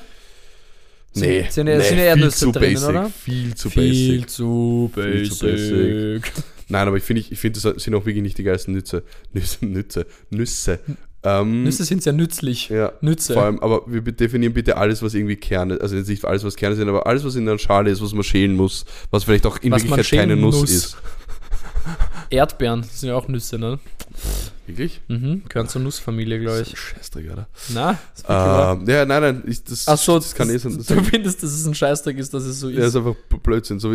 Nee, 1.14 1.46
Sind 1.50 1.68
ja- 1.68 1.78
nee, 1.78 1.84
sind 1.84 1.98
ja 1.98 2.04
viel 2.04 2.04
Erdnüsse 2.06 2.38
zu 2.38 2.52
drinnen, 2.52 2.74
basic, 2.76 2.90
oder? 2.90 3.10
Viel 3.10 3.56
zu 3.56 3.70
Viel 3.70 3.82
basic. 3.90 4.30
zu 4.30 4.92
Viel 4.94 5.04
basic. 5.04 6.26
zu 6.36 6.42
Nein, 6.70 6.88
aber 6.88 6.96
ich 6.98 7.04
finde, 7.04 7.24
ich 7.30 7.38
finde, 7.40 7.60
das 7.60 7.84
sind 7.84 7.94
auch 7.96 8.06
wirklich 8.06 8.24
nicht 8.24 8.38
die 8.38 8.44
geilsten 8.44 8.74
Nütze. 8.74 9.04
Nüsse, 9.34 9.66
Nüsse, 9.66 10.06
Nüsse. 10.30 10.80
Ähm, 11.24 11.64
Nüsse 11.66 11.84
sind 11.84 12.02
sehr 12.02 12.14
nützlich. 12.14 12.70
ja, 12.70 12.94
Nütze. 13.02 13.34
Vor 13.34 13.44
allem, 13.44 13.60
aber 13.60 13.82
wir 13.88 14.02
definieren 14.02 14.54
bitte 14.54 14.78
alles, 14.78 15.04
was 15.04 15.14
irgendwie 15.14 15.36
Kerne, 15.36 15.80
also 15.82 15.96
jetzt 15.98 16.08
nicht 16.08 16.24
alles, 16.26 16.44
was 16.46 16.56
Kerne 16.56 16.76
sind, 16.78 16.88
aber 16.88 17.06
alles, 17.06 17.24
was 17.26 17.36
in 17.36 17.46
der 17.46 17.58
Schale 17.58 17.92
ist, 17.92 18.02
was 18.02 18.14
man 18.14 18.24
schälen 18.24 18.56
muss, 18.56 18.86
was 19.12 19.26
vielleicht 19.26 19.46
auch 19.46 19.58
in 19.62 19.72
Was 19.74 19.84
Wirklichkeit 19.84 20.20
keine 20.22 20.36
Nuss 20.38 20.62
muss. 20.62 20.72
ist. 20.72 20.98
Erdbeeren 22.30 22.84
sind 22.84 23.10
ja 23.10 23.16
auch 23.16 23.28
Nüsse, 23.28 23.60
ne? 23.60 23.80
Wirklich? 24.72 25.02
Mhm. 25.08 25.44
Gehören 25.48 25.68
zur 25.68 25.82
Nussfamilie, 25.82 26.40
glaube 26.40 26.62
ich. 26.62 26.78
Scheißdreck, 26.78 27.32
oder? 27.32 27.48
Na, 27.70 27.92
ist. 28.16 28.26
Ähm, 28.28 28.86
ja, 28.88 29.06
nein, 29.06 29.22
nein, 29.22 29.44
ich, 29.46 29.64
das, 29.64 29.88
Ach 29.88 29.98
so, 29.98 30.18
das 30.18 30.34
kann 30.34 30.50
eh 30.50 30.58
sein. 30.58 30.78
Du 30.78 31.04
findest, 31.04 31.44
dass 31.44 31.52
es 31.52 31.66
ein 31.66 31.76
Scheißdreck 31.76 32.18
ist, 32.18 32.34
dass 32.34 32.44
es 32.44 32.60
so 32.60 32.70
ja, 32.70 32.80
ist. 32.82 32.88
ist 32.88 32.96
einfach 32.96 33.16
Blödsinn. 33.44 33.80
So 33.80 33.90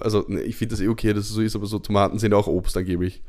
also, 0.00 0.24
ne, 0.28 0.42
ich 0.42 0.56
finde 0.56 0.74
das 0.74 0.80
eh 0.80 0.88
okay, 0.88 1.12
dass 1.12 1.24
es 1.24 1.30
so 1.30 1.40
ist, 1.40 1.54
aber 1.56 1.66
so 1.66 1.78
Tomaten 1.78 2.18
sind 2.18 2.34
auch 2.34 2.46
Obst 2.46 2.76
angeblich. 2.76 3.22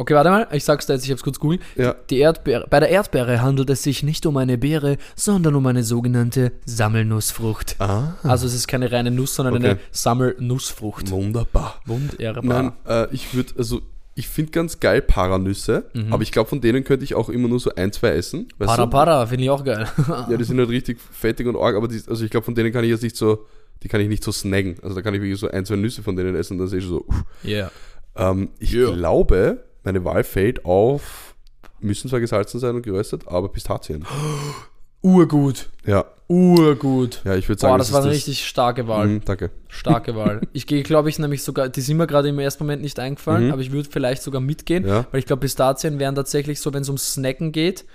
Okay, 0.00 0.14
warte 0.14 0.30
mal, 0.30 0.46
ich 0.52 0.62
sag's 0.62 0.86
dir 0.86 0.92
jetzt, 0.92 1.04
ich 1.06 1.10
hab's 1.10 1.24
kurz 1.24 1.40
googelt. 1.40 1.60
Ja, 1.74 1.96
Die 2.08 2.18
Erdbeere, 2.20 2.68
bei 2.70 2.78
der 2.78 2.88
Erdbeere 2.88 3.42
handelt 3.42 3.68
es 3.68 3.82
sich 3.82 4.04
nicht 4.04 4.26
um 4.26 4.36
eine 4.36 4.56
Beere, 4.56 4.96
sondern 5.16 5.56
um 5.56 5.66
eine 5.66 5.82
sogenannte 5.82 6.52
Sammelnussfrucht. 6.66 7.74
ah, 7.80 8.14
Also 8.22 8.46
es 8.46 8.54
ist 8.54 8.68
keine 8.68 8.92
reine 8.92 9.10
Nuss, 9.10 9.34
sondern 9.34 9.56
Okay. 9.56 9.66
eine 9.70 9.78
Sammelnussfrucht. 9.90 11.10
wunderbar. 11.10 11.80
Wunderbar. 11.84 12.44
Nein, 12.44 12.72
äh, 12.86 13.12
ich 13.12 13.34
würde, 13.34 13.54
also, 13.58 13.80
ich 14.18 14.28
finde 14.28 14.50
ganz 14.50 14.80
geil 14.80 15.00
Paranüsse, 15.00 15.90
aber 16.10 16.22
ich 16.22 16.32
glaube, 16.32 16.48
von 16.50 16.60
denen 16.60 16.82
könnte 16.82 17.04
ich 17.04 17.14
auch 17.14 17.28
immer 17.28 17.46
nur 17.48 17.60
so 17.60 17.70
ein, 17.76 17.92
zwei 17.92 18.10
essen. 18.10 18.48
Para 18.58 18.84
du? 18.84 18.90
Para, 18.90 19.26
finde 19.26 19.44
ich 19.44 19.50
auch 19.50 19.62
geil. 19.64 19.86
Ja, 20.28 20.36
die 20.36 20.44
sind 20.44 20.58
halt 20.58 20.68
richtig 20.70 20.98
fettig 21.00 21.46
und 21.46 21.56
arg, 21.56 21.76
aber 21.76 21.86
die, 21.88 22.00
also 22.06 22.24
ich 22.24 22.30
glaube, 22.30 22.44
von 22.44 22.54
denen 22.54 22.72
kann 22.72 22.82
ich 22.84 22.90
jetzt 22.90 23.02
nicht 23.04 23.16
so, 23.16 23.46
die 23.82 23.88
kann 23.88 24.00
ich 24.00 24.08
nicht 24.08 24.24
so 24.24 24.32
snacken. 24.32 24.76
Also 24.82 24.96
da 24.96 25.02
kann 25.02 25.14
ich 25.14 25.20
wirklich 25.20 25.38
so 25.38 25.48
ein, 25.48 25.64
zwei 25.64 25.76
Nüsse 25.76 26.02
von 26.02 26.16
denen 26.16 26.34
essen 26.34 26.54
und 26.54 26.58
dann 26.58 26.68
sehe 26.68 26.78
ich 26.80 26.84
schon 26.84 26.94
so, 26.94 27.04
uff. 27.06 27.24
Yeah. 27.44 27.70
Ähm, 28.16 28.48
ich 28.58 28.72
Ja. 28.72 28.90
glaube, 28.90 29.64
meine 29.84 30.04
Wahl 30.04 30.24
fällt 30.24 30.64
auf, 30.64 31.34
müssen 31.80 32.08
zwar 32.10 32.18
gesalzen 32.18 32.58
sein 32.58 32.74
und 32.74 32.82
geröstet, 32.82 33.22
aber 33.28 33.48
Pistazien. 33.50 34.04
Urgut. 35.02 35.68
Ja, 35.86 36.04
Urgut. 36.28 37.22
ja, 37.24 37.36
ich 37.36 37.48
würde 37.48 37.60
sagen, 37.60 37.72
Boah, 37.72 37.78
das 37.78 37.92
war 37.92 38.02
eine 38.02 38.10
ist 38.10 38.16
richtig 38.18 38.46
starke 38.46 38.86
Wahl. 38.86 39.06
Mhm, 39.06 39.24
danke. 39.24 39.50
Starke 39.68 40.14
Wahl. 40.14 40.42
Ich 40.52 40.66
gehe, 40.66 40.82
glaube 40.82 41.08
ich, 41.08 41.18
nämlich 41.18 41.42
sogar, 41.42 41.68
die 41.70 41.80
sind 41.80 41.96
mir 41.96 42.06
gerade 42.06 42.28
im 42.28 42.38
ersten 42.38 42.64
Moment 42.64 42.82
nicht 42.82 42.98
eingefallen, 42.98 43.46
Mhm. 43.46 43.52
aber 43.52 43.62
ich 43.62 43.72
würde 43.72 43.88
vielleicht 43.90 44.22
sogar 44.22 44.40
mitgehen, 44.42 44.86
Ja. 44.86 45.06
weil 45.10 45.20
ich 45.20 45.26
glaube, 45.26 45.40
Pistazien 45.40 45.98
wären 45.98 46.14
tatsächlich 46.14 46.60
so, 46.60 46.72
wenn 46.74 46.82
es 46.82 46.88
um 46.90 46.98
Snacken 46.98 47.50
geht, 47.52 47.86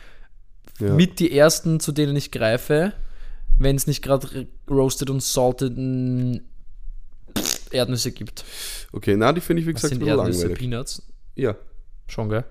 Ja. 0.80 0.94
mit 0.96 1.20
die 1.20 1.32
ersten, 1.38 1.80
zu 1.80 1.92
denen 1.92 2.16
ich 2.16 2.32
greife, 2.32 2.94
wenn 3.60 3.76
es 3.76 3.86
nicht 3.86 4.02
gerade 4.02 4.48
roasted 4.68 5.12
und 5.12 5.22
salted 5.22 5.78
Erdnüsse 7.72 8.12
gibt. 8.12 8.44
Okay, 8.92 9.16
na, 9.16 9.32
die 9.32 9.42
finde 9.42 9.62
ich, 9.62 9.68
wie 9.68 9.74
gesagt, 9.74 9.94
sind 9.94 10.04
Erdnüsse? 10.06 10.40
langweilig. 10.48 10.58
Peanuts? 10.60 11.02
Ja. 11.36 11.56
Schon, 12.08 12.30
gell? 12.30 12.44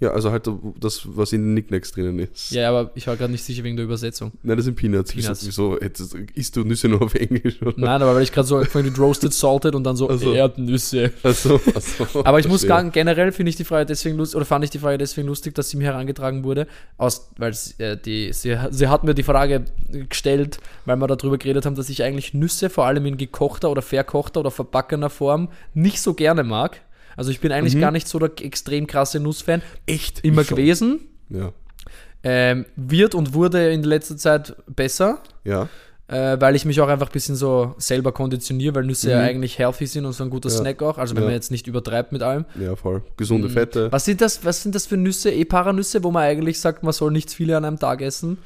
Ja, 0.00 0.12
also 0.12 0.30
halt 0.30 0.48
das, 0.80 1.02
was 1.04 1.34
in 1.34 1.42
den 1.42 1.54
Nicknacks 1.54 1.92
drinnen 1.92 2.18
ist. 2.18 2.52
Ja, 2.52 2.70
aber 2.70 2.90
ich 2.94 3.06
war 3.06 3.16
gerade 3.16 3.30
nicht 3.30 3.44
sicher 3.44 3.62
wegen 3.64 3.76
der 3.76 3.84
Übersetzung. 3.84 4.32
Nein, 4.42 4.56
das 4.56 4.64
sind 4.64 4.74
Peanuts. 4.74 5.12
Peanuts. 5.12 5.46
Wieso, 5.46 5.76
wieso 5.78 6.16
isst 6.34 6.56
du 6.56 6.64
Nüsse 6.64 6.88
nur 6.88 7.02
auf 7.02 7.14
Englisch? 7.14 7.60
Oder? 7.60 7.74
Nein, 7.76 8.00
aber 8.00 8.14
weil 8.14 8.22
ich 8.22 8.32
gerade 8.32 8.48
so 8.48 8.56
angefangen 8.56 8.86
mit 8.86 8.98
roasted, 8.98 9.34
salted 9.34 9.74
und 9.74 9.84
dann 9.84 9.96
so 9.96 10.08
Ach 10.08 10.18
so. 10.18 10.32
Erdnüsse. 10.32 11.12
Achso, 11.22 11.60
achso. 11.74 12.24
Aber 12.24 12.40
ich 12.40 12.48
muss 12.48 12.62
sagen, 12.62 12.92
generell 12.92 13.30
finde 13.32 13.50
ich 13.50 13.56
die 13.56 13.64
Frage 13.64 13.84
deswegen 13.84 14.16
lustig, 14.16 14.36
oder 14.36 14.46
fand 14.46 14.64
ich 14.64 14.70
die 14.70 14.78
Frage 14.78 14.96
deswegen 14.96 15.28
lustig, 15.28 15.54
dass 15.54 15.68
sie 15.68 15.76
mir 15.76 15.84
herangetragen 15.84 16.44
wurde, 16.44 16.66
aus, 16.96 17.30
weil 17.36 17.52
sie, 17.52 17.82
äh, 17.82 17.96
die, 18.00 18.32
sie, 18.32 18.56
sie 18.70 18.88
hat 18.88 19.04
mir 19.04 19.14
die 19.14 19.22
Frage 19.22 19.64
gestellt, 20.08 20.58
weil 20.86 20.96
wir 20.96 21.06
darüber 21.08 21.36
geredet 21.36 21.66
haben, 21.66 21.74
dass 21.74 21.90
ich 21.90 22.02
eigentlich 22.02 22.32
Nüsse, 22.32 22.70
vor 22.70 22.86
allem 22.86 23.04
in 23.04 23.18
gekochter 23.18 23.70
oder 23.70 23.82
verkochter 23.82 24.40
oder 24.40 24.50
verbackener 24.50 25.10
Form, 25.10 25.48
nicht 25.74 26.00
so 26.00 26.14
gerne 26.14 26.42
mag. 26.42 26.80
Also 27.16 27.30
ich 27.30 27.40
bin 27.40 27.52
eigentlich 27.52 27.78
gar 27.80 27.90
nicht 27.90 28.08
so 28.08 28.18
der 28.18 28.30
extrem 28.44 28.86
krasse 28.86 29.20
Nussfan. 29.20 29.62
Echt? 29.86 30.20
Immer 30.24 30.44
gewesen. 30.44 31.00
Ja. 31.28 31.52
Ähm, 32.22 32.66
wird 32.76 33.14
und 33.14 33.32
wurde 33.34 33.72
in 33.72 33.82
letzter 33.82 34.16
Zeit 34.16 34.54
besser, 34.66 35.18
Ja. 35.44 35.68
äh, 36.08 36.38
weil 36.38 36.54
ich 36.54 36.66
mich 36.66 36.78
auch 36.80 36.88
einfach 36.88 37.06
ein 37.08 37.12
bisschen 37.12 37.34
so 37.34 37.74
selber 37.78 38.12
konditioniere, 38.12 38.74
weil 38.74 38.84
Nüsse 38.84 39.10
ja 39.10 39.20
eigentlich 39.20 39.58
healthy 39.58 39.86
sind 39.86 40.04
und 40.04 40.12
so 40.12 40.24
ein 40.24 40.28
guter 40.30 40.48
Mhm. 40.50 40.54
Ja. 40.54 40.58
Snack 40.60 40.82
auch. 40.82 40.98
Also 40.98 41.14
wenn 41.14 41.22
Ja. 41.22 41.28
man 41.28 41.34
jetzt 41.34 41.50
nicht 41.50 41.66
übertreibt 41.66 42.12
mit 42.12 42.22
allem. 42.22 42.44
Ja, 42.60 42.76
voll. 42.76 43.02
Gesunde 43.16 43.48
Fette. 43.48 43.86
Mhm. 43.86 43.92
Was 43.92 44.04
sind 44.04 44.20
das, 44.20 44.44
was 44.44 44.62
sind 44.62 44.74
das 44.74 44.86
für 44.86 44.98
Nüsse? 44.98 45.30
E-Paranüsse, 45.30 46.04
wo 46.04 46.10
man 46.10 46.24
eigentlich 46.24 46.60
sagt, 46.60 46.82
man 46.82 46.92
soll 46.92 47.10
nicht 47.10 47.30
viele 47.32 47.56
an 47.56 47.64
einem 47.64 47.78
Tag 47.78 48.02
essen, 48.02 48.36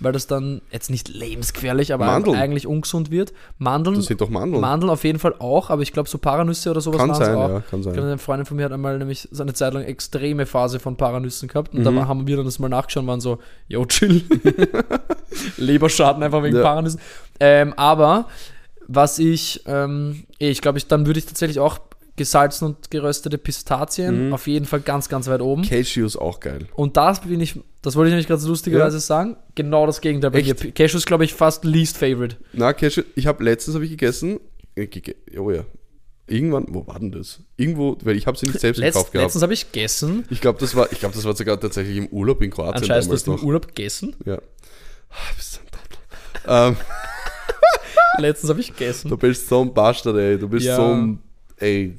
weil 0.00 0.12
das 0.12 0.26
dann 0.26 0.60
jetzt 0.70 0.90
nicht 0.90 1.08
lebensgefährlich, 1.08 1.92
aber 1.92 2.06
Mandeln. 2.06 2.36
eigentlich 2.36 2.66
ungesund 2.66 3.10
wird. 3.10 3.32
Mandeln, 3.58 3.96
Das 3.96 4.06
sind 4.06 4.20
doch 4.20 4.28
Mandeln. 4.30 4.60
Mandeln 4.60 4.90
auf 4.90 5.02
jeden 5.04 5.18
Fall 5.18 5.34
auch, 5.38 5.70
aber 5.70 5.82
ich 5.82 5.92
glaube 5.92 6.08
so 6.08 6.18
Paranüsse 6.18 6.70
oder 6.70 6.80
sowas 6.80 6.98
Kann 6.98 7.08
waren's 7.10 7.24
sein, 7.26 7.34
auch. 7.36 7.48
ja, 7.48 7.60
kann 7.68 7.80
Ich 7.80 7.84
sein. 7.86 7.98
eine 7.98 8.18
Freundin 8.18 8.46
von 8.46 8.56
mir 8.56 8.64
hat 8.64 8.72
einmal 8.72 8.96
nämlich 8.98 9.28
so 9.32 9.42
eine 9.42 9.54
Zeit 9.54 9.74
lang 9.74 9.82
extreme 9.84 10.46
Phase 10.46 10.78
von 10.78 10.96
Paranüssen 10.96 11.48
gehabt 11.48 11.74
und 11.74 11.80
Mhm. 11.80 11.96
da 11.96 12.06
haben 12.06 12.26
wir 12.26 12.36
dann 12.36 12.44
das 12.44 12.58
mal 12.58 12.68
nachgeschaut 12.68 13.02
und 13.02 13.08
waren 13.08 13.20
so, 13.20 13.38
yo, 13.66 13.84
chill. 13.86 14.22
Leberschaden 15.56 16.22
einfach 16.22 16.42
wegen 16.42 16.56
Ja. 16.56 16.62
Paranüssen. 16.62 17.00
Ähm, 17.40 17.72
aber 17.76 18.26
was 18.86 19.18
ich, 19.18 19.62
ähm, 19.66 20.24
eh, 20.40 20.48
ich 20.50 20.60
glaube, 20.62 20.78
ich, 20.78 20.86
dann 20.86 21.06
würde 21.06 21.18
ich 21.18 21.26
tatsächlich 21.26 21.60
auch 21.60 21.78
gesalzen 22.18 22.66
und 22.66 22.90
geröstete 22.90 23.38
Pistazien 23.38 24.26
Mhm. 24.26 24.32
auf 24.34 24.46
jeden 24.46 24.66
Fall 24.66 24.80
ganz, 24.80 25.08
ganz 25.08 25.26
weit 25.28 25.40
oben. 25.40 25.62
Cashews 25.62 26.16
auch 26.16 26.40
geil. 26.40 26.66
Und 26.74 26.98
das 26.98 27.22
bin 27.22 27.40
ich, 27.40 27.58
das 27.80 27.96
wollte 27.96 28.08
ich 28.08 28.12
nämlich 28.12 28.26
gerade 28.26 28.42
so 28.42 28.48
lustigerweise 28.48 29.00
sagen, 29.00 29.36
genau 29.54 29.86
das 29.86 30.02
Gegenteil 30.02 30.30
bei 30.32 30.40
Echt? 30.40 30.62
mir. 30.62 30.72
Cashew 30.72 30.98
ist, 30.98 31.06
glaube 31.06 31.24
ich, 31.24 31.32
fast 31.32 31.64
least 31.64 31.96
favorite. 31.96 32.36
Na, 32.52 32.74
Cashew, 32.74 33.02
ich 33.14 33.26
habe 33.26 33.42
letztens 33.42 33.74
habe 33.74 33.84
ich 33.86 33.90
gegessen. 33.92 34.38
äh, 34.76 34.86
Oh 35.38 35.50
ja. 35.50 35.64
Irgendwann, 36.30 36.66
wo 36.68 36.86
war 36.86 36.98
denn 36.98 37.10
das? 37.10 37.40
Irgendwo, 37.56 37.96
weil 38.04 38.14
ich 38.16 38.26
habe 38.26 38.36
sie 38.36 38.46
nicht 38.46 38.60
selbst 38.60 38.78
Letzt, 38.78 38.96
gekauft 38.96 39.12
gehabt. 39.12 39.24
letztens 39.28 39.42
habe 39.42 39.54
ich 39.54 39.72
gegessen. 39.72 40.26
Ich 40.28 40.42
glaube, 40.42 40.58
das 40.60 40.76
war, 40.76 40.92
ich 40.92 40.98
glaube, 41.00 41.14
das 41.14 41.24
war 41.24 41.34
sogar 41.34 41.58
tatsächlich 41.58 41.96
im 41.96 42.06
Urlaub 42.08 42.42
in 42.42 42.50
Kroatien 42.50 42.86
damals 42.86 43.08
hast 43.08 43.26
du 43.26 43.32
im. 43.34 43.44
Urlaub 43.44 43.66
gegessen. 43.68 44.14
Ja. 44.26 44.36
Ah, 45.08 45.14
bist 45.36 45.56
du 45.56 45.60
ein 45.60 45.68
ähm, 46.70 46.76
Letztens 48.18 48.50
habe 48.50 48.60
ich 48.60 48.68
gegessen. 48.76 49.08
du 49.08 49.16
bist 49.16 49.48
so 49.48 49.62
ein 49.62 49.72
Bastard, 49.72 50.16
ey. 50.16 50.38
Du 50.38 50.48
bist 50.48 50.66
Ja. 50.66 50.76
so 50.76 50.82
ein, 50.92 51.20
ey, 51.56 51.98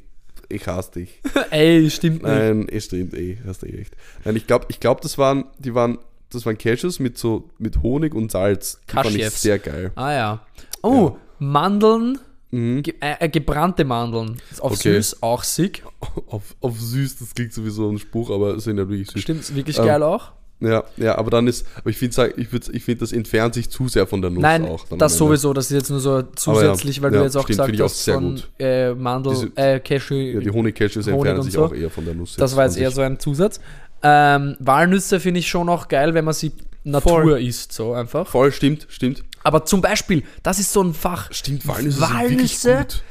ich 0.49 0.67
hasse 0.67 0.91
dich. 0.93 1.21
Ey, 1.51 1.89
stimmt 1.89 2.23
nicht. 2.23 2.31
Nein, 2.31 2.67
es 2.69 2.85
stimmt, 2.85 3.13
eh, 3.13 3.37
hast 3.45 3.61
du 3.61 3.67
eh 3.67 3.75
recht. 3.77 3.95
Nein, 4.25 4.35
ich 4.35 4.47
glaube, 4.47 4.65
ich 4.69 4.79
glaub, 4.79 5.01
das 5.01 5.17
waren, 5.17 5.45
die 5.59 5.73
waren, 5.75 5.97
das 6.31 6.45
waren 6.45 6.57
Cashews 6.57 6.99
mit 6.99 7.17
so, 7.17 7.49
mit 7.57 7.81
Honig 7.81 8.13
und 8.13 8.31
Salz. 8.31 8.79
Die 8.89 8.93
fand 8.93 9.15
ich 9.15 9.29
sehr 9.31 9.59
geil. 9.59 9.91
Ah 9.95 10.11
ja. 10.11 10.45
Oh, 10.81 11.15
Mandeln, 11.39 12.19
Mhm. 12.51 12.81
ge 12.81 12.95
äh, 12.99 13.15
äh, 13.19 13.29
gebrannte 13.29 13.85
Mandeln. 13.85 14.41
Ist 14.51 14.61
Auf 14.61 14.71
Okay. 14.71 14.95
süß, 14.95 15.21
auch 15.21 15.43
sick. 15.43 15.83
Auf, 16.27 16.55
auf 16.61 16.79
süß, 16.79 17.17
das 17.19 17.35
klingt 17.35 17.53
sowieso 17.53 17.89
ein 17.91 17.99
Spruch, 17.99 18.31
aber 18.31 18.59
sind 18.59 18.77
ja 18.79 18.89
wirklich 18.89 19.11
süß. 19.11 19.21
Stimmt, 19.21 19.55
wirklich 19.55 19.77
Ähm, 19.77 19.85
geil 19.85 20.01
auch. 20.01 20.31
Ja, 20.61 20.83
ja, 20.97 21.17
aber 21.17 21.31
dann 21.31 21.47
ist, 21.47 21.65
aber 21.77 21.89
ich 21.89 21.97
finde, 21.97 22.33
ich, 22.35 22.49
würd- 22.49 22.69
ich 22.73 22.83
finde, 22.83 22.99
das 22.99 23.13
entfernt 23.13 23.53
sich 23.53 23.69
zu 23.69 23.87
sehr 23.87 24.05
von 24.07 24.21
der 24.21 24.29
Nuss 24.29 24.41
Nein, 24.41 24.65
auch. 24.65 24.85
dann 24.89 24.99
das 24.99 25.15
sowieso, 25.15 25.53
das 25.53 25.65
ist 25.71 25.77
jetzt 25.77 25.89
nur 25.89 26.01
so 26.01 26.21
zusätzlich, 26.35 27.01
weil 27.01 27.13
ja, 27.13 27.19
du 27.19 27.23
jetzt 27.25 27.37
auch 27.37 27.43
stimmt, 27.43 27.59
gesagt 27.59 27.73
ich 27.75 27.81
hast, 27.81 28.03
von 28.03 28.41
äh, 28.59 28.93
Mandel, 28.93 29.33
Diese- 29.35 29.51
äh, 29.55 29.79
Cashew, 29.79 30.15
Ja, 30.15 30.39
die 30.41 30.49
Honig-Cashews 30.51 31.05
Honig 31.07 31.15
entfernen 31.17 31.43
sich 31.43 31.53
so. 31.53 31.65
auch 31.65 31.73
eher 31.73 31.89
von 31.89 32.03
der 32.03 32.13
Nuss. 32.13 32.35
das 32.35 32.55
war 32.57 32.65
jetzt 32.65 32.77
eher 32.77 32.91
so 32.91 33.01
ein 33.01 33.17
Zusatz. 33.19 33.61
Ähm, 34.03 34.57
Walnüsse 34.59 35.19
finde 35.21 35.39
ich 35.39 35.47
schon 35.47 35.69
auch 35.69 35.87
geil, 35.87 36.13
wenn 36.13 36.25
man 36.25 36.33
sie 36.33 36.51
Natur 36.83 37.21
Voll. 37.21 37.41
isst, 37.41 37.71
so 37.73 37.93
einfach. 37.93 38.27
Voll, 38.27 38.51
stimmt, 38.51 38.85
stimmt. 38.89 39.23
Aber 39.43 39.63
zum 39.65 39.79
Beispiel, 39.81 40.23
das 40.43 40.59
ist 40.59 40.73
so 40.73 40.81
ein 40.81 40.93
Fach. 40.93 41.31
Stimmt, 41.31 41.65
Walnüsse, 41.67 41.99
sind 41.99 42.09
wirklich 42.19 42.65
Walnüsse 42.65 42.75
gut. 42.79 43.03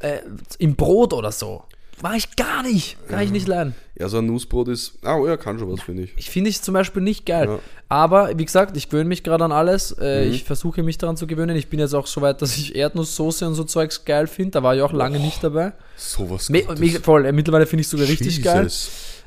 äh, 0.00 0.18
im 0.58 0.74
Brot 0.76 1.12
oder 1.12 1.30
so. 1.32 1.62
Mach 2.02 2.14
ich 2.14 2.36
gar 2.36 2.62
nicht. 2.62 2.96
Kann 3.08 3.20
ich 3.22 3.30
nicht 3.30 3.48
leiden. 3.48 3.74
Ja, 3.98 4.08
so 4.08 4.18
ein 4.18 4.26
Nussbrot 4.26 4.68
ist, 4.68 4.98
ah, 5.02 5.16
oh 5.16 5.26
ja, 5.26 5.36
kann 5.38 5.58
schon 5.58 5.72
was, 5.72 5.80
finde 5.80 6.02
ich. 6.02 6.12
Ich 6.16 6.28
finde 6.28 6.50
ich 6.50 6.60
zum 6.60 6.74
Beispiel 6.74 7.00
nicht 7.02 7.24
geil. 7.24 7.48
Ja. 7.48 7.58
Aber 7.88 8.36
wie 8.36 8.44
gesagt, 8.44 8.76
ich 8.76 8.90
gewöhne 8.90 9.08
mich 9.08 9.22
gerade 9.22 9.44
an 9.44 9.52
alles. 9.52 9.92
Äh, 9.92 10.26
Mhm. 10.26 10.32
Ich 10.32 10.44
versuche 10.44 10.82
mich 10.82 10.98
daran 10.98 11.16
zu 11.16 11.26
gewöhnen. 11.26 11.56
Ich 11.56 11.68
bin 11.68 11.78
jetzt 11.80 11.94
auch 11.94 12.06
so 12.06 12.20
weit, 12.20 12.42
dass 12.42 12.56
ich 12.58 12.74
Erdnusssoße 12.74 13.46
und 13.46 13.54
so 13.54 13.64
Zeugs 13.64 14.04
geil 14.04 14.26
finde. 14.26 14.50
Da 14.52 14.62
war 14.62 14.76
ich 14.76 14.82
auch 14.82 14.92
lange 14.92 15.18
nicht 15.20 15.42
dabei. 15.42 15.72
Sowas 15.96 16.50
Me 16.50 16.62
Gutes. 16.64 16.98
voll, 16.98 17.24
äh, 17.24 17.32
mittlerweile 17.32 17.64
finde 17.66 17.80
ich 17.82 17.88
sogar 17.88 18.06
richtig 18.08 18.42
geil. 18.42 18.68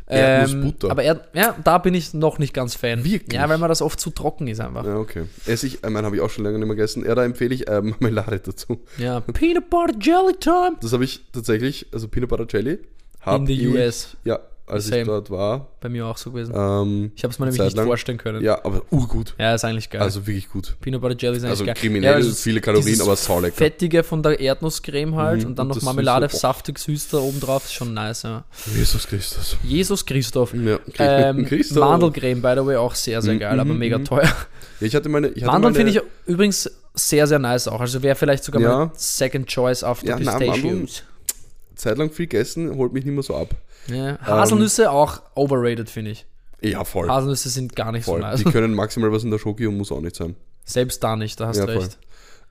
Jesus. 0.10 0.54
Ähm, 0.54 0.74
aber 0.90 1.04
Erd 1.04 1.30
ja, 1.34 1.56
da 1.64 1.78
bin 1.78 1.94
ich 1.94 2.14
noch 2.14 2.40
nicht 2.40 2.54
ganz 2.54 2.76
Fan. 2.76 3.04
Wirklich? 3.04 3.40
Ja, 3.40 3.48
weil 3.48 3.58
mir 3.58 3.68
das 3.68 3.82
oft 3.82 4.00
zu 4.00 4.10
trocken 4.10 4.48
ist 4.48 4.60
einfach. 4.60 4.86
Ja, 4.86 4.98
okay. 4.98 5.26
Esse 5.46 5.68
ich, 5.68 5.76
ich 5.76 5.90
meine, 5.90 6.06
habe 6.06 6.16
ich 6.16 6.22
auch 6.22 6.30
schon 6.30 6.44
lange 6.44 6.58
nicht 6.58 6.68
mehr 6.68 6.76
gegessen. 6.76 7.06
Ja, 7.06 7.14
da 7.14 7.24
empfehle 7.24 7.54
ich 7.54 7.70
ähm, 7.70 7.96
Marmelade 8.00 8.40
dazu. 8.40 8.82
Ja, 8.98 9.20
Peanut 9.34 9.70
Butter 9.70 9.94
Jelly 10.00 10.36
Time. 10.40 10.78
Das 10.82 10.94
habe 10.94 11.04
ich 11.04 11.22
tatsächlich, 11.32 11.88
also 11.92 12.08
Peanut 12.08 12.30
Butter 12.30 12.48
Jelly. 12.50 12.80
In 13.28 13.46
the 13.46 13.54
ich, 13.54 13.68
US. 13.68 14.18
Ja, 14.24 14.40
als 14.70 14.86
Same. 14.88 15.02
ich 15.02 15.08
dort 15.08 15.30
war. 15.32 15.68
Bei 15.82 15.90
mir 15.90 16.06
auch 16.06 16.18
so 16.18 16.32
gewesen. 16.32 16.54
Ähm, 16.56 17.12
Ich 17.16 17.24
habe 17.24 17.32
es 17.32 17.40
mir 17.40 17.46
nämlich 17.46 17.62
nicht 17.62 17.76
lang. 17.78 17.86
vorstellen 17.86 18.18
können. 18.18 18.44
ja, 18.44 18.64
aber 18.64 18.82
urgut. 18.92 19.36
Ja, 19.40 19.56
ist 19.56 19.64
eigentlich 19.66 19.90
geil. 19.90 20.02
Also 20.02 20.26
wirklich 20.28 20.50
gut. 20.50 20.76
Peanut 20.82 21.02
Butter 21.02 21.16
Jelly 21.18 21.38
ist 21.38 21.44
eigentlich 21.44 21.52
Also 21.52 21.66
geil. 21.66 21.76
kriminell, 21.76 22.14
also 22.16 22.32
viele 22.34 22.62
Kalorien, 22.62 23.02
aber 23.02 23.16
saulecker. 23.16 23.56
Fettige 23.56 24.04
von 24.04 24.22
der 24.24 24.40
Erdnusscreme 24.40 25.16
halt 25.16 25.42
Mhm, 25.42 25.48
und 25.48 25.60
dann 25.60 25.68
noch 25.68 25.82
Marmelade, 25.82 26.28
boah. 26.28 26.38
saftig 26.38 26.78
süß 26.80 27.10
da 27.10 27.18
oben 27.18 27.40
drauf. 27.40 27.66
Ist 27.66 27.74
schon 27.74 27.94
nice, 27.94 28.24
ja. 28.24 28.44
Jesus 28.76 29.08
Christus. 29.08 29.58
Jesus 29.64 30.06
Christoph. 30.06 30.54
Ja, 30.54 30.80
Ähm, 30.98 31.46
Christoph. 31.48 31.78
Mandelcreme, 31.80 32.42
by 32.42 32.54
the 32.58 32.66
way, 32.66 32.76
auch 32.76 32.96
sehr, 32.96 33.22
sehr 33.22 33.34
Mhm, 33.36 33.40
geil, 33.40 33.60
aber 33.60 33.74
mhm, 33.74 33.80
mega 33.80 33.98
mhm. 33.98 34.06
teuer. 34.06 34.24
Ja, 34.80 34.88
ich 34.88 34.96
hatte 34.96 35.10
meine. 35.10 35.28
Ich 35.30 35.44
hatte 35.44 35.52
Mandeln 35.52 35.76
finde 35.76 35.92
ich 35.92 36.02
übrigens 36.26 36.70
sehr, 36.94 37.28
sehr 37.28 37.40
nice 37.40 37.68
auch. 37.68 37.80
Also 37.82 38.02
wäre 38.04 38.16
vielleicht 38.16 38.44
sogar 38.44 38.62
Ja. 38.62 38.78
mein 38.86 38.92
Second 38.96 39.48
Choice 39.48 39.84
after 39.84 40.08
Ja, 40.10 40.16
Pistachios. 40.18 41.04
Zeit 41.76 41.98
lang 41.98 42.12
viel 42.12 42.28
gegessen, 42.28 42.76
holt 42.76 42.92
mich 42.92 43.06
nicht 43.06 43.14
mehr 43.14 43.24
so 43.24 43.36
ab. 43.38 43.56
Ja. 43.90 44.20
Haselnüsse 44.22 44.92
auch 44.92 45.22
overrated, 45.36 45.90
finde 45.90 46.12
ich. 46.12 46.26
Ja, 46.62 46.84
voll. 46.84 47.08
Haselnüsse 47.10 47.50
sind 47.50 47.76
gar 47.76 47.92
nicht 47.92 48.06
voll. 48.06 48.20
so 48.22 48.28
nice. 48.28 48.40
Die 48.40 48.52
können 48.52 48.74
maximal 48.76 49.12
was 49.12 49.24
in 49.24 49.32
der 49.32 49.40
Schoki 49.40 49.66
und 49.68 49.78
muss 49.78 49.92
auch 49.92 50.02
nicht 50.02 50.16
sein. 50.16 50.36
Selbst 50.66 51.04
da 51.04 51.16
nicht, 51.16 51.40
da 51.40 51.48
hast 51.48 51.58
Ja, 51.58 51.66
du 51.66 51.80
recht. 51.80 51.98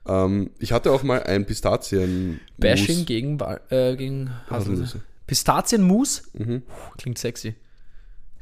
Ähm, 0.07 0.49
ich 0.59 0.71
hatte 0.71 0.91
auch 0.91 1.03
mal 1.03 1.21
ein 1.23 1.45
Pistazien. 1.45 2.39
Bashing 2.57 3.05
gegen, 3.05 3.39
äh, 3.69 3.95
gegen 3.95 4.29
Haselnüsse. 4.49 4.49
Haselnüsse. 4.49 5.01
Pistazienmus? 5.27 6.23
Mhm. 6.33 6.61
Puh, 6.63 6.97
Klingt 6.97 7.17
sexy. 7.19 7.55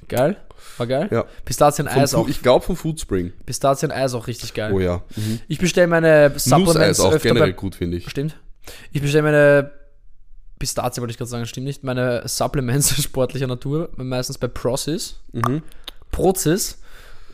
Geil? 0.08 0.38
War 0.78 0.88
geil? 0.88 1.10
Ja. 1.12 1.26
Pistazieneis 1.44 2.14
auch. 2.16 2.30
Ich 2.30 2.42
glaube 2.42 2.64
vom 2.66 2.78
Food 2.78 3.00
Spring. 3.02 3.34
Pistazieneis 3.46 4.14
auch 4.14 4.28
richtig 4.28 4.54
geil. 4.54 4.72
Oh 4.72 4.80
ja. 4.80 5.04
Mhm. 5.16 5.40
Ich 5.50 5.60
bestelle 5.60 5.88
meine 5.88 6.32
Supplements 6.38 6.74
Nusseis 6.76 7.00
auch 7.02 7.22
generell 7.22 7.52
bei, 7.52 7.58
gut, 7.58 7.76
finde 7.76 7.98
ich. 7.98 8.10
Stimmt. 8.10 8.38
Ich 8.94 9.02
bestelle 9.02 9.24
meine 9.24 9.72
Pistazie, 10.60 11.02
wollte 11.02 11.12
ich 11.12 11.18
gerade 11.18 11.30
sagen, 11.30 11.46
stimmt 11.46 11.68
nicht. 11.68 11.84
Meine 11.84 12.24
Supplements 12.26 12.96
sportlicher 13.04 13.48
Natur, 13.48 13.90
meistens 13.98 14.38
bei 14.38 14.48
Procis. 14.48 15.20
Mhm. 15.34 15.62
Prozis. 16.12 16.80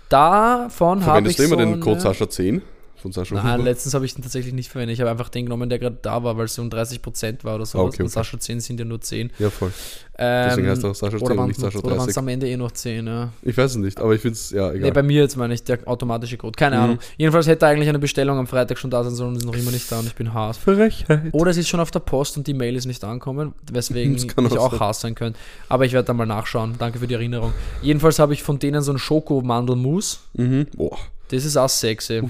Davon 0.10 1.06
habe 1.06 1.30
ich 1.30 1.36
Verwendest 1.36 1.40
du 1.40 1.44
immer 1.44 1.56
so 1.56 1.60
den 1.60 1.80
Code 1.80 2.02
Sascha 2.02 2.30
10 2.30 2.62
von 3.04 3.12
Sascha 3.12 3.36
Nein, 3.36 3.54
Huber? 3.60 3.64
letztens 3.66 3.94
habe 3.94 4.06
ich 4.06 4.16
den 4.16 4.24
tatsächlich 4.24 4.54
nicht 4.54 4.72
verwendet. 4.72 4.96
Ich 4.96 5.02
habe 5.02 5.12
einfach 5.12 5.30
den 5.30 5.46
genommen, 5.46 5.70
der 5.70 5.78
gerade 5.78 5.98
da 6.02 6.24
war, 6.24 6.36
weil 6.38 6.46
es 6.46 6.58
um 6.58 6.70
30% 6.70 7.44
war 7.44 7.56
oder 7.56 7.66
so. 7.68 7.78
Ah, 7.78 7.82
okay, 7.84 8.02
Und 8.02 8.08
okay. 8.08 8.14
Sascha 8.14 8.40
10 8.40 8.60
sind 8.62 8.80
ja 8.80 8.86
nur 8.86 9.00
10. 9.00 9.30
Ja, 9.38 9.52
voll. 9.52 9.72
Ähm, 10.18 10.48
Deswegen 10.50 10.70
heißt 10.70 10.86
auch 10.86 10.96
Sascha 10.96 11.18
10 11.18 11.26
oder 11.26 11.38
waren 11.38 11.48
nicht 11.48 11.60
Sascha 11.60 11.80
oder 11.80 11.90
waren 11.98 11.98
es 12.10 12.16
30. 12.16 12.18
am 12.20 12.28
Ende 12.30 12.48
eh 12.50 12.56
noch 12.58 12.72
10, 12.72 13.06
ja. 13.08 13.30
Ich 13.42 13.58
weiß 13.58 13.72
es 13.72 13.78
nicht, 13.78 14.00
aber 14.00 14.14
ich 14.16 14.22
finde 14.22 14.34
es, 14.36 14.52
ja, 14.52 14.70
Nee, 14.72 14.78
egal. 14.78 14.92
bei 14.92 15.04
mir 15.04 15.22
jetzt 15.22 15.36
meine 15.38 15.54
ich, 15.54 15.64
der 15.64 15.80
automatische 15.88 16.38
Code. 16.38 16.56
Keine 16.56 16.78
Mhm. 16.78 16.82
Ahnung. 16.84 17.00
Jedenfalls 17.18 17.48
hätte 17.48 17.66
eigentlich 17.68 17.90
eine 17.90 18.00
Bestellung 18.00 18.38
am 18.38 18.48
Freitag 18.48 18.78
schon 18.78 18.90
da 18.92 19.04
sein 19.04 19.14
sollen 19.16 19.32
und 19.32 19.38
ist 19.38 19.46
noch 19.46 19.56
immer 19.56 19.72
nicht 19.72 19.92
da 19.92 20.00
und 20.00 20.08
ich 20.08 20.16
bin 20.16 20.34
Haas. 20.34 20.58
Frechheit. 20.58 21.34
Oder 21.34 21.52
es 21.52 21.58
ist 21.58 21.68
schon 21.68 21.80
auf 21.80 21.92
der 21.92 22.00
Post 22.00 22.38
und 22.38 22.48
die 22.48 22.54
Mail 22.54 22.76
ist 22.76 22.86
nicht 22.86 23.04
angekommen, 23.04 23.54
weswegen 23.72 24.16
ich 24.16 24.38
auch 24.38 24.58
auch 24.58 24.72
sein. 24.72 24.80
Haas 24.80 25.02
sein 25.02 25.16
könnte. 25.16 25.40
Aber 25.68 25.86
ich 25.86 25.94
werde 25.94 26.06
da 26.08 26.14
mal 26.14 26.26
nachschauen. 26.26 26.76
Danke 26.80 27.00
für 27.00 27.08
die 27.08 27.16
Erinnerung. 27.16 27.52
Jedenfalls 27.82 28.20
habe 28.20 28.34
ich 28.34 28.44
von 28.44 28.60
denen 28.60 28.82
so 28.82 28.92
ein 28.94 29.00
Schokomandelmus. 29.00 30.22
Mhm. 30.34 30.68
Boah. 30.78 30.98
Das 31.30 31.44
ist 31.46 31.58
auch 31.58 31.70
sexy. 31.70 32.22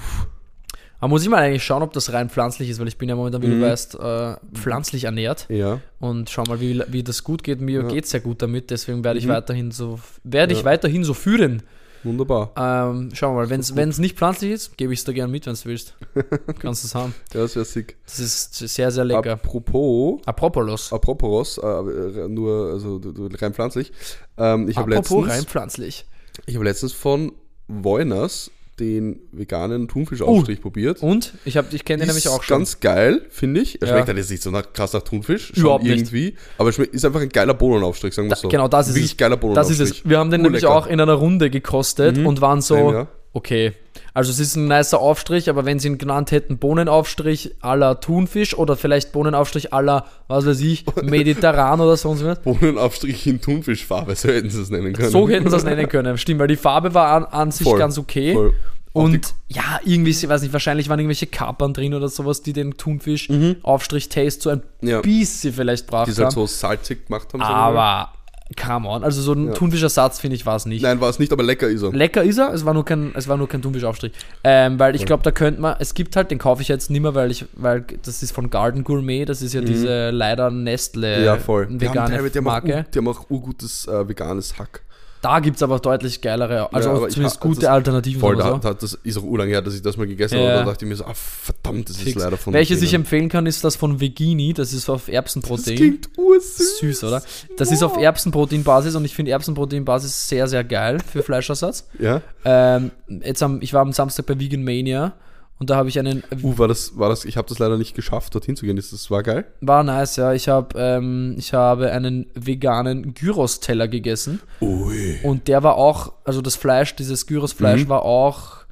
Aber 1.04 1.10
muss 1.10 1.24
ich 1.24 1.28
mal 1.30 1.40
eigentlich 1.44 1.66
schauen, 1.66 1.84
ob 1.84 1.92
das 1.92 2.14
rein 2.14 2.30
pflanzlich 2.30 2.70
ist, 2.70 2.80
weil 2.80 2.88
ich 2.88 2.98
bin 2.98 3.10
ja 3.10 3.16
momentan, 3.18 3.42
wie 3.42 3.48
Mhm. 3.48 3.60
du 3.60 3.66
weißt, 3.68 3.96
äh, 4.00 4.36
pflanzlich 4.58 5.04
ernährt. 5.04 5.48
Ja. 5.50 5.82
Und 6.00 6.30
schau 6.30 6.44
mal, 6.44 6.62
wie, 6.62 6.82
wie 6.88 7.04
das 7.04 7.26
gut 7.26 7.44
geht. 7.44 7.60
Mir 7.60 7.82
Ja. 7.82 7.88
geht 7.90 8.06
es 8.06 8.14
ja 8.14 8.20
gut 8.20 8.42
damit, 8.42 8.70
deswegen 8.70 9.04
werde 9.04 9.20
ich 9.20 9.26
Mhm. 9.26 9.32
weiterhin 9.32 9.72
so 9.72 10.00
werde 10.24 10.54
ich 10.54 10.60
Ja. 10.60 10.66
weiterhin 10.66 11.04
so 11.04 11.14
führen. 11.14 11.64
Wunderbar. 12.06 12.52
Ähm, 12.58 13.10
schau 13.14 13.34
mal, 13.34 13.50
wenn 13.50 13.60
es 13.60 14.00
nicht 14.00 14.18
pflanzlich 14.18 14.52
ist, 14.52 14.78
gebe 14.78 14.94
ich 14.94 15.00
es 15.00 15.04
dir 15.06 15.14
gerne 15.14 15.30
mit, 15.32 15.46
wenn 15.46 15.54
du 15.56 15.66
willst. 15.66 15.96
Kannst 16.60 16.84
du 16.84 16.88
es 16.88 16.96
haben. 16.96 17.14
Ja, 17.34 17.42
das 17.42 17.56
wäre 17.58 17.66
sick. 17.66 17.98
Das 18.06 18.20
ist 18.20 18.56
sehr, 18.56 18.90
sehr 18.90 19.04
lecker. 19.04 19.34
Apropos, 19.34 20.22
Apropos. 20.26 20.94
apropos, 20.94 21.58
äh, 21.58 22.28
nur, 22.30 22.72
also 22.72 23.02
rein 23.42 23.54
pflanzlich. 23.54 23.92
Ähm, 24.38 24.70
ich 24.70 24.78
habe 24.78 24.96
Apropos 24.96 25.26
letztens, 25.26 25.38
rein 25.38 25.46
pflanzlich. 25.48 26.06
ich 26.46 26.56
habe 26.56 26.64
letztens 26.64 26.94
von 26.94 27.34
Voiners 27.68 28.50
den 28.80 29.20
veganen 29.32 29.88
Thunfischaufstrich 29.88 30.60
probiert. 30.62 31.02
Und? 31.04 31.34
Ich, 31.46 31.58
hab- 31.58 31.72
ich 31.74 31.86
kenne 31.86 32.00
den 32.00 32.08
nämlich 32.08 32.26
Ist 32.26 32.32
auch 32.32 32.42
schon. 32.44 32.58
ganz 32.60 32.80
geil, 32.80 33.22
finde 33.30 33.62
ich. 33.62 33.82
Er 33.82 33.88
Ja. 33.88 33.94
schmeckt 33.94 34.08
halt 34.08 34.18
jetzt 34.18 34.32
nicht 34.32 34.42
so 34.42 34.50
nach, 34.50 34.74
krass 34.74 34.94
nach 34.94 35.04
Thunfisch. 35.04 35.52
schon 35.54 35.62
Überhaupt 35.64 35.84
nicht. 35.84 35.98
irgendwie. 35.98 36.36
Aber 36.58 36.70
es 36.70 36.80
ist 36.80 37.06
einfach 37.06 37.22
ein 37.22 37.30
geiler 37.30 37.54
Bohnenaufstrich, 37.54 38.14
sagen 38.16 38.28
wir 38.28 38.36
Da- 38.36 38.42
so. 38.42 38.50
genau, 38.50 38.68
das 38.68 38.88
ist 38.88 38.96
Wirklich 38.96 39.12
es. 39.12 39.18
geiler 39.18 39.36
Das 39.36 39.42
Bohnenaufstrich. 39.42 39.80
ist 39.80 39.92
es. 40.00 40.10
Wir 40.10 40.18
haben 40.18 40.32
den 40.32 40.42
nämlich 40.42 40.64
Urlecker. 40.64 40.78
auch 40.80 40.88
in 40.88 41.00
einer 41.00 41.14
Runde 41.14 41.50
gekostet 41.52 42.18
Mhm. 42.18 42.26
und 42.26 42.42
waren 42.42 42.62
so, 42.62 42.76
Same, 42.76 42.94
ja. 42.94 43.08
okay. 43.34 43.74
Also 44.16 44.30
es 44.32 44.40
ist 44.40 44.56
ein 44.56 44.68
nicer 44.68 45.00
Aufstrich, 45.00 45.50
aber 45.50 45.66
wenn 45.66 45.80
sie 45.80 45.88
ihn 45.88 45.98
genannt 45.98 46.32
hätten, 46.32 46.60
Bohnenaufstrich 46.60 47.56
la 47.64 47.96
Thunfisch 47.96 48.56
oder 48.56 48.78
vielleicht 48.78 49.12
Bohnenaufstrich 49.12 49.70
la, 49.72 50.06
was 50.28 50.46
weiß 50.46 50.60
ich, 50.62 50.86
mediterran 51.04 51.82
oder 51.82 51.98
so 51.98 52.10
und 52.12 52.18
so. 52.18 52.34
Bohnenaufstrich 52.44 53.26
in 53.26 53.42
Thunfischfarbe, 53.42 54.14
so 54.16 54.30
hätten 54.30 54.50
sie 54.52 54.62
es 54.62 54.70
nennen 54.70 54.94
können. 54.94 55.10
So 55.10 55.28
hätten 55.28 55.50
sie 55.50 55.56
es 55.56 55.64
nennen 55.64 55.90
können. 55.90 56.18
Stimmt, 56.20 56.40
weil 56.40 56.48
die 56.48 56.56
Farbe 56.58 56.94
war 56.94 57.08
an, 57.10 57.26
an 57.26 57.52
sich 57.52 57.68
Voll, 57.68 57.80
ganz 57.80 57.98
okay. 57.98 58.34
Voll. 58.36 58.52
Die- 58.52 59.00
Und 59.00 59.34
ja, 59.48 59.80
irgendwie, 59.84 60.12
ich 60.12 60.30
weiß 60.30 60.44
nicht, 60.44 60.54
wahrscheinlich 60.54 60.88
waren 60.88 61.00
irgendwelche 61.00 61.26
Kapern 61.26 61.74
drin 61.74 61.96
oder 61.96 62.10
sowas, 62.10 62.44
die 62.44 62.54
den 62.54 62.78
Thunfisch-Aufstrich-Taste 62.78 64.42
so 64.42 64.50
ein 64.52 64.62
Mhm. 64.82 64.88
Ja. 64.88 65.02
bisschen 65.02 65.54
vielleicht 65.54 65.88
die 65.88 65.92
braucht 65.92 66.10
es 66.10 66.20
halt 66.20 66.32
so 66.32 66.46
salzig 66.46 67.08
gemacht 67.08 67.28
haben. 67.34 67.42
Aber, 67.42 68.14
come 68.56 68.88
on, 68.88 69.04
also 69.04 69.22
so 69.22 69.34
ein 69.34 69.48
Ja. 69.48 69.54
Thunfischersatz, 69.54 70.20
finde 70.20 70.36
ich, 70.36 70.46
war 70.46 70.56
es 70.56 70.66
nicht. 70.66 70.82
Nein, 70.84 71.00
war 71.02 71.10
es 71.10 71.20
nicht, 71.20 71.32
aber 71.32 71.44
lecker 71.44 71.68
ist 71.68 71.82
er. 71.84 71.92
Lecker 71.92 72.24
ist 72.24 72.38
er, 72.38 72.54
es 72.54 72.66
war 72.66 72.74
nur 72.74 72.86
kein, 72.86 73.12
es 73.16 73.28
war 73.28 73.38
nur 73.38 73.48
kein 73.48 73.62
Thunfischaufstrich. 73.62 74.14
Ähm, 74.44 74.80
weil 74.80 74.96
ich 74.96 75.06
glaube, 75.06 75.24
da 75.24 75.32
könnte 75.32 75.62
man, 75.62 75.76
es 75.80 75.94
gibt 75.94 76.16
halt, 76.16 76.32
den 76.32 76.38
kaufe 76.40 76.62
ich 76.62 76.68
jetzt 76.68 76.90
nicht 76.90 77.02
mehr, 77.02 77.16
weil 77.16 77.32
ich, 77.32 77.46
weil 77.54 77.86
das 78.04 78.24
ist 78.24 78.32
von 78.32 78.50
Garden 78.50 78.84
Gourmet, 78.84 79.26
das 79.26 79.42
ist 79.42 79.54
ja 79.54 79.62
diese 79.62 80.10
leider 80.12 80.52
Nestle 80.52 81.20
Mhm. 81.20 81.26
Ja, 81.26 81.38
voll. 81.38 81.66
Die 81.68 81.74
haben, 81.74 81.82
vegane 81.82 82.10
teilweise- 82.16 82.32
die 82.32 82.38
haben 82.40 82.48
auch, 82.48 82.52
Marke. 82.52 82.86
die 82.94 82.98
haben 82.98 83.08
auch 83.08 83.30
urgutes 83.30 83.88
äh, 83.88 84.08
veganes 84.08 84.58
Hack. 84.58 84.82
Da 85.24 85.40
gibt 85.40 85.56
es 85.56 85.64
aber 85.64 85.80
deutlich 85.80 86.20
geilere, 86.20 86.74
also 86.74 86.90
Ja, 86.90 87.08
zumindest 87.08 87.38
ha- 87.38 87.42
gute 87.42 87.62
das- 87.62 87.70
Alternativen. 87.70 88.20
Voll, 88.20 88.36
da, 88.36 88.50
so. 88.52 88.58
da, 88.58 88.74
das 88.74 88.94
ist 89.04 89.18
auch 89.18 89.24
urlang 89.24 89.48
her, 89.48 89.62
dass 89.62 89.74
ich 89.74 89.82
das 89.82 89.96
mal 89.96 90.06
gegessen 90.06 90.38
Ja. 90.38 90.42
habe. 90.50 90.54
Da 90.60 90.64
dachte 90.66 90.84
ich 90.84 90.90
mir 90.90 90.96
so, 90.98 91.06
ah, 91.06 91.14
verdammt, 91.14 91.88
das 91.90 91.96
ist 91.96 92.04
Fix. 92.04 92.22
leider 92.22 92.36
von 92.36 92.54
Welches 92.54 92.82
ich 92.82 92.94
empfehlen 92.94 93.30
kann, 93.30 93.46
ist 93.46 93.64
das 93.64 93.78
von 93.78 94.02
Vegini, 94.02 94.52
das 94.52 94.74
ist 94.74 94.90
auf 94.90 95.06
Das 95.06 95.14
Erbsenprotein. 95.16 95.76
klingt 95.78 96.10
ursüß. 96.18 96.80
Süß, 96.80 97.04
oder? 97.06 97.24
Das 97.58 97.72
ist 97.72 97.82
auf 97.84 97.96
Erbsenproteinbasis 97.98 98.96
und 98.96 99.06
ich 99.06 99.16
finde 99.16 99.32
Erbsenproteinbasis 99.32 100.28
sehr, 100.28 100.48
sehr 100.50 100.66
geil 100.66 100.98
für 101.10 101.24
Fleischersatz. 101.24 101.88
Ja. 102.00 102.22
Ähm, 102.44 102.92
jetzt 103.08 103.42
am, 103.42 103.62
ich 103.62 103.74
war 103.74 103.82
am 103.82 103.94
Samstag 103.94 104.26
bei 104.26 104.38
Vegan 104.38 104.64
Mania 104.66 105.14
und 105.60 105.70
da 105.70 105.76
habe 105.78 105.88
ich 105.90 105.98
einen. 106.00 106.24
Uh, 106.42 106.58
war 106.58 106.68
das, 106.68 106.98
war 106.98 107.10
das, 107.10 107.26
ich 107.26 107.38
habe 107.38 107.48
das 107.48 107.60
leider 107.60 107.78
nicht 107.78 107.96
geschafft, 107.96 108.34
dorthin 108.36 108.56
zu 108.56 108.66
gehen. 108.66 108.76
Das, 108.76 109.10
war 109.12 109.24
geil. 109.24 109.46
War 109.62 109.84
nice, 109.84 110.16
ja. 110.18 110.34
Ich, 110.34 110.50
hab, 110.50 110.76
ähm, 110.76 111.36
ich 111.38 111.54
habe 111.54 111.92
einen 111.92 112.26
veganen 112.36 113.14
Gyros-Teller 113.14 113.88
gegessen 113.88 114.42
Ui. 114.62 115.20
und 115.24 115.48
der 115.48 115.64
war 115.64 115.76
auch, 115.76 116.14
also 116.26 116.42
das 116.42 116.56
Fleisch, 116.56 116.96
dieses 116.96 117.28
Gyros-Fleisch 117.28 117.86
Mhm. 117.86 117.90
war 117.90 118.04
auch 118.04 118.64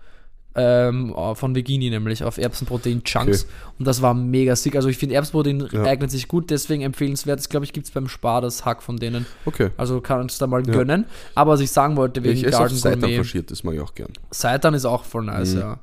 ähm, 0.54 1.16
von 1.36 1.56
Vegini 1.56 1.90
nämlich 1.90 2.26
auf 2.26 2.38
Erbsenprotein-Chunks 2.38 3.44
Okay. 3.46 3.54
und 3.80 3.86
das 3.88 4.02
war 4.02 4.14
mega 4.14 4.54
sick. 4.58 4.76
Also 4.76 4.90
ich 4.90 4.98
finde 4.98 5.16
Erbsenprotein 5.16 5.66
Ja. 5.72 5.84
eignet 5.84 6.12
sich 6.12 6.28
gut, 6.28 6.50
deswegen 6.50 6.82
empfehlenswert. 6.82 7.40
Das 7.40 7.48
glaube 7.48 7.64
ich 7.66 7.72
gibt 7.72 7.88
es 7.88 7.92
beim 7.94 8.10
Spar 8.10 8.42
das 8.42 8.66
Hack 8.66 8.84
von 8.84 8.98
denen. 8.98 9.26
Okay. 9.46 9.70
Also 9.78 10.02
kannst 10.02 10.42
du 10.42 10.44
da 10.44 10.48
mal 10.48 10.66
Ja. 10.68 10.74
gönnen. 10.74 11.06
Aber 11.36 11.54
was 11.54 11.62
ich 11.62 11.72
sagen 11.72 11.96
wollte 11.96 12.22
wegen 12.24 12.36
Ich 12.38 12.44
esse 12.46 12.58
auf 12.58 12.64
Garden 12.64 12.76
Seitan 12.78 13.00
Gourmet, 13.00 13.18
faschiert, 13.20 13.50
das 13.50 13.64
mag 13.64 13.76
ich 13.76 13.80
auch 13.80 13.96
gern. 13.96 14.12
Seitan 14.30 14.74
ist 14.74 14.84
auch 14.84 15.06
voll 15.06 15.24
nice, 15.24 15.54
Mhm. 15.54 15.60
ja. 15.62 15.80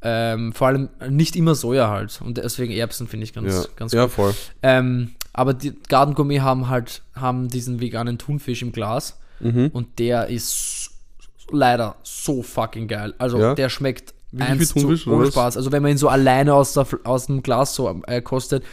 Ähm, 0.00 0.52
vor 0.52 0.68
allem 0.68 0.88
nicht 1.08 1.34
immer 1.34 1.54
Soja 1.54 1.88
halt. 1.88 2.20
Und 2.24 2.38
deswegen 2.38 2.72
Erbsen 2.72 3.08
finde 3.08 3.24
ich 3.24 3.32
ganz, 3.32 3.52
Ja, 3.52 3.64
ganz 3.76 3.92
ja 3.92 4.04
gut. 4.04 4.12
voll. 4.12 4.34
Ähm, 4.62 5.10
aber 5.32 5.54
die 5.54 5.72
Garden 5.88 6.14
Gourmet 6.14 6.40
haben 6.40 6.68
halt 6.68 7.02
haben 7.14 7.48
diesen 7.48 7.80
veganen 7.80 8.16
Thunfisch 8.18 8.62
im 8.62 8.72
Glas 8.72 9.18
Mhm. 9.40 9.70
und 9.72 9.98
der 9.98 10.28
ist 10.28 10.90
leider 11.50 11.96
so 12.02 12.42
fucking 12.42 12.86
geil. 12.88 13.14
Also 13.18 13.38
Ja? 13.40 13.54
der 13.54 13.68
schmeckt 13.68 14.14
eins 14.38 14.74
wie 14.74 14.80
Thunfisch, 14.80 15.04
zu 15.04 15.12
ohne? 15.12 15.26
Spaß. 15.30 15.56
Also 15.56 15.72
wenn 15.72 15.82
man 15.82 15.92
ihn 15.92 15.98
so 15.98 16.08
alleine 16.08 16.54
aus, 16.54 16.74
der, 16.74 16.86
aus 17.04 17.26
dem 17.26 17.42
Glas 17.42 17.74
so 17.74 18.02
äh, 18.06 18.20
kostet, 18.20 18.64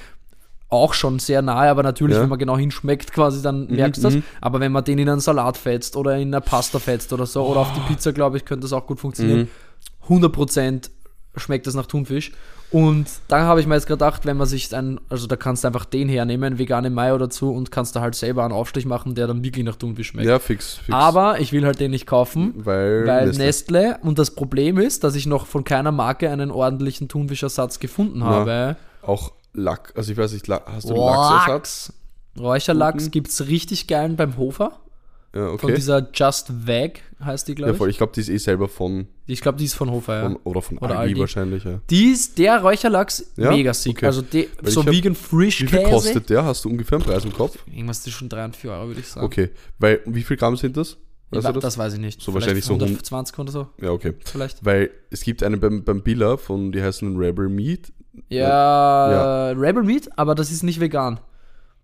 auch 0.69 0.93
schon 0.93 1.19
sehr 1.19 1.41
nahe, 1.41 1.69
aber 1.69 1.83
natürlich, 1.83 2.17
Ja. 2.17 2.23
wenn 2.23 2.29
man 2.29 2.39
genau 2.39 2.57
hinschmeckt, 2.57 3.13
quasi, 3.13 3.41
dann 3.41 3.67
merkst 3.67 3.99
du 4.03 4.07
das. 4.07 4.15
mhm. 4.15 4.23
Aber 4.41 4.59
wenn 4.59 4.71
man 4.71 4.83
den 4.83 4.97
in 4.99 5.07
einen 5.07 5.19
Salat 5.21 5.57
fetzt 5.57 5.95
oder 5.95 6.17
in 6.17 6.33
eine 6.33 6.41
Pasta 6.41 6.79
fetzt 6.79 7.13
oder 7.13 7.25
so, 7.25 7.43
oder 7.45 7.61
auf 7.61 7.71
die 7.73 7.79
Pizza, 7.81 8.11
glaube 8.13 8.37
ich, 8.37 8.45
könnte 8.45 8.63
das 8.63 8.73
auch 8.73 8.85
gut 8.87 8.99
funktionieren. 8.99 9.41
Mhm. 9.41 9.47
100% 10.09 10.89
schmeckt 11.37 11.67
das 11.67 11.73
nach 11.73 11.85
Thunfisch. 11.85 12.31
Und 12.71 13.05
da 13.27 13.41
habe 13.41 13.59
ich 13.59 13.67
mir 13.67 13.75
jetzt 13.75 13.87
gedacht, 13.87 14.25
wenn 14.25 14.37
man 14.37 14.47
sich 14.47 14.75
ein, 14.75 14.99
also 15.09 15.27
da 15.27 15.35
kannst 15.35 15.63
du 15.63 15.67
einfach 15.67 15.85
den 15.85 16.09
hernehmen, 16.09 16.57
vegane 16.57 16.89
Mayo 16.89 17.17
dazu 17.17 17.51
und 17.51 17.71
kannst 17.71 17.95
da 17.95 18.01
halt 18.01 18.15
selber 18.15 18.43
einen 18.43 18.53
Aufstrich 18.53 18.85
machen, 18.85 19.15
der 19.15 19.27
dann 19.27 19.43
wirklich 19.43 19.63
nach 19.63 19.75
Thunfisch 19.75 20.07
schmeckt. 20.07 20.27
Ja, 20.27 20.39
fix. 20.39 20.75
fix. 20.75 20.89
Aber 20.91 21.39
ich 21.39 21.51
will 21.51 21.65
halt 21.65 21.79
den 21.79 21.91
nicht 21.91 22.07
kaufen, 22.07 22.53
weil, 22.57 23.05
weil 23.05 23.27
Nestle. 23.27 23.45
Nestle. 23.45 23.97
und 24.01 24.19
das 24.19 24.31
Problem 24.31 24.77
ist, 24.77 25.03
dass 25.03 25.15
ich 25.15 25.25
noch 25.25 25.45
von 25.45 25.63
keiner 25.63 25.91
Marke 25.91 26.29
einen 26.29 26.51
ordentlichen 26.51 27.07
Thunfischersatz 27.07 27.79
gefunden 27.79 28.23
habe. 28.23 28.77
auch 29.01 29.31
Lack, 29.53 29.93
also 29.95 30.11
ich 30.11 30.17
weiß 30.17 30.33
nicht, 30.33 30.49
hast 30.49 30.89
du 30.89 30.95
Lachsersatz? 30.95 31.47
Lachs. 31.47 31.93
Räucherlachs 32.37 33.11
gibt 33.11 33.29
es 33.29 33.47
richtig 33.47 33.87
geilen 33.87 34.17
beim 34.17 34.35
Hofer. 34.37 34.73
Ja, 35.35 35.47
Von 35.57 35.69
okay. 35.69 35.75
dieser 35.75 36.07
Just 36.13 36.65
Veg 36.65 37.01
heißt 37.23 37.47
die, 37.49 37.51
Ja, 37.51 37.55
glaube 37.55 37.73
voll. 37.75 37.89
ich. 37.89 37.95
Ich 37.95 37.97
glaube, 37.97 38.13
die 38.13 38.21
ist 38.21 38.29
eh 38.29 38.37
selber 38.37 38.69
von, 38.69 39.07
Ich 39.27 39.41
glaube, 39.41 39.57
die 39.57 39.65
ist 39.65 39.73
von 39.73 39.91
Hofer, 39.91 40.15
ja. 40.15 40.21
von 40.23 40.35
oder 40.37 40.61
von 40.61 40.77
Oder 40.77 40.91
Aldi, 40.97 41.09
Aldi. 41.11 41.19
wahrscheinlich, 41.19 41.63
ja. 41.65 41.81
Die 41.89 42.05
ist, 42.11 42.37
der 42.37 42.61
Räucherlachs, 42.61 43.31
Ja? 43.35 43.51
mega 43.51 43.73
sick. 43.73 43.97
Okay. 43.97 44.05
Also 44.05 44.21
die, 44.21 44.47
so 44.63 44.81
ich 44.81 44.87
vegan 44.87 45.13
frisch 45.13 45.61
Wie 45.61 45.67
viel 45.67 45.79
Käse. 45.79 45.91
kostet 45.91 46.29
der? 46.29 46.45
Hast 46.45 46.63
du 46.63 46.69
ungefähr 46.69 46.99
einen 46.99 47.05
Preis 47.05 47.25
im 47.25 47.33
Kopf? 47.33 47.57
Irgendwas 47.67 48.01
zwischen 48.03 48.29
3 48.29 48.45
und 48.45 48.55
4 48.55 48.71
Euro, 48.71 48.87
würde 48.87 49.01
ich 49.01 49.07
sagen. 49.09 49.25
Okay. 49.25 49.49
Weil, 49.77 49.99
wie 50.05 50.23
viel 50.23 50.37
Gramm 50.37 50.55
sind 50.55 50.77
das? 50.77 50.97
Ich 51.31 51.37
Weißt 51.37 51.47
du 51.49 51.51
das? 51.53 51.61
das? 51.63 51.77
weiß 51.77 51.93
ich 51.95 51.99
nicht. 51.99 52.21
So 52.21 52.31
Vielleicht 52.31 52.45
wahrscheinlich 52.47 52.65
so 52.65 52.73
120 52.75 53.37
oder 53.39 53.51
so, 53.51 53.67
Ja, 53.81 53.89
okay. 53.91 54.13
vielleicht. 54.23 54.63
Weil 54.63 54.89
es 55.09 55.21
gibt 55.21 55.43
einen 55.43 55.59
beim, 55.59 55.83
beim 55.83 56.01
Billa 56.01 56.37
von, 56.37 56.71
die 56.71 56.81
heißen 56.81 57.17
Rebel 57.17 57.49
Meat. 57.49 57.91
Ja, 58.29 59.49
Rebel 59.51 59.83
Meat, 59.83 60.09
aber 60.17 60.35
das 60.35 60.51
ist 60.51 60.63
nicht 60.63 60.79
vegan. 60.79 61.19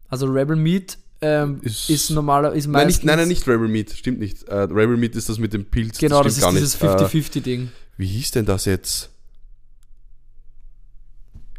Also 0.07 0.27
Rebel 0.27 0.55
Meat 0.55 0.97
ähm, 1.21 1.59
Ist- 1.61 1.89
ist, 1.89 2.09
normaler, 2.09 2.53
ist 2.53 2.67
Nein, 2.67 2.87
nicht, 2.87 3.03
nein, 3.03 3.17
nein, 3.19 3.27
nicht 3.27 3.47
Rebel 3.47 3.67
Meat, 3.67 3.91
stimmt 3.91 4.19
nicht. 4.19 4.43
Äh, 4.43 4.55
Rebel 4.55 4.97
Meat 4.97 5.15
ist 5.15 5.29
das 5.29 5.37
mit 5.37 5.53
dem 5.53 5.65
Pilz. 5.65 5.99
Genau, 5.99 6.23
das, 6.23 6.37
stimmt 6.37 6.57
ist 6.57 6.79
dieses 6.79 6.81
nicht. 6.81 7.13
Äh, 7.15 7.39
50-50-Ding. 7.39 7.71
wie 7.97 8.07
hieß 8.07 8.31
denn 8.31 8.45
das 8.45 8.65
jetzt? 8.65 9.09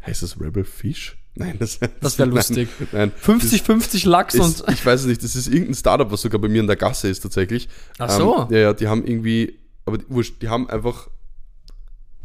Heißt 0.05 0.21
das 0.21 0.39
Rebel 0.39 0.65
Fish? 0.65 1.17
Nein, 1.35 1.55
das, 1.57 1.79
Das 2.01 2.19
wäre 2.19 2.29
lustig. 2.29 2.69
Nein, 2.91 3.11
50-50 3.11 4.07
Lachs 4.07 4.35
das 4.35 4.47
ist, 4.49 4.61
und. 4.61 4.73
ich 4.73 4.85
weiß 4.85 5.01
es 5.01 5.05
nicht, 5.07 5.23
das 5.23 5.35
ist 5.35 5.47
irgendein 5.47 5.73
Startup, 5.75 6.11
was 6.11 6.21
sogar 6.21 6.39
bei 6.39 6.47
mir 6.47 6.59
in 6.59 6.67
der 6.67 6.75
Gasse 6.75 7.07
ist 7.07 7.21
tatsächlich. 7.21 7.69
Ach 7.97 8.09
so. 8.09 8.41
Ähm, 8.41 8.47
ja, 8.51 8.59
ja, 8.59 8.73
die 8.73 8.87
haben 8.87 9.03
irgendwie, 9.05 9.57
aber 9.85 9.97
die, 9.97 10.05
wurscht, 10.09 10.41
die 10.41 10.49
haben 10.49 10.69
einfach 10.69 11.09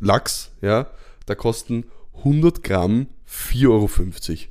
Lachs, 0.00 0.50
ja, 0.60 0.88
da 1.26 1.34
kosten 1.34 1.84
100 2.24 2.62
Gramm 2.62 3.06
4,50 3.30 3.68
Euro. 3.68 3.88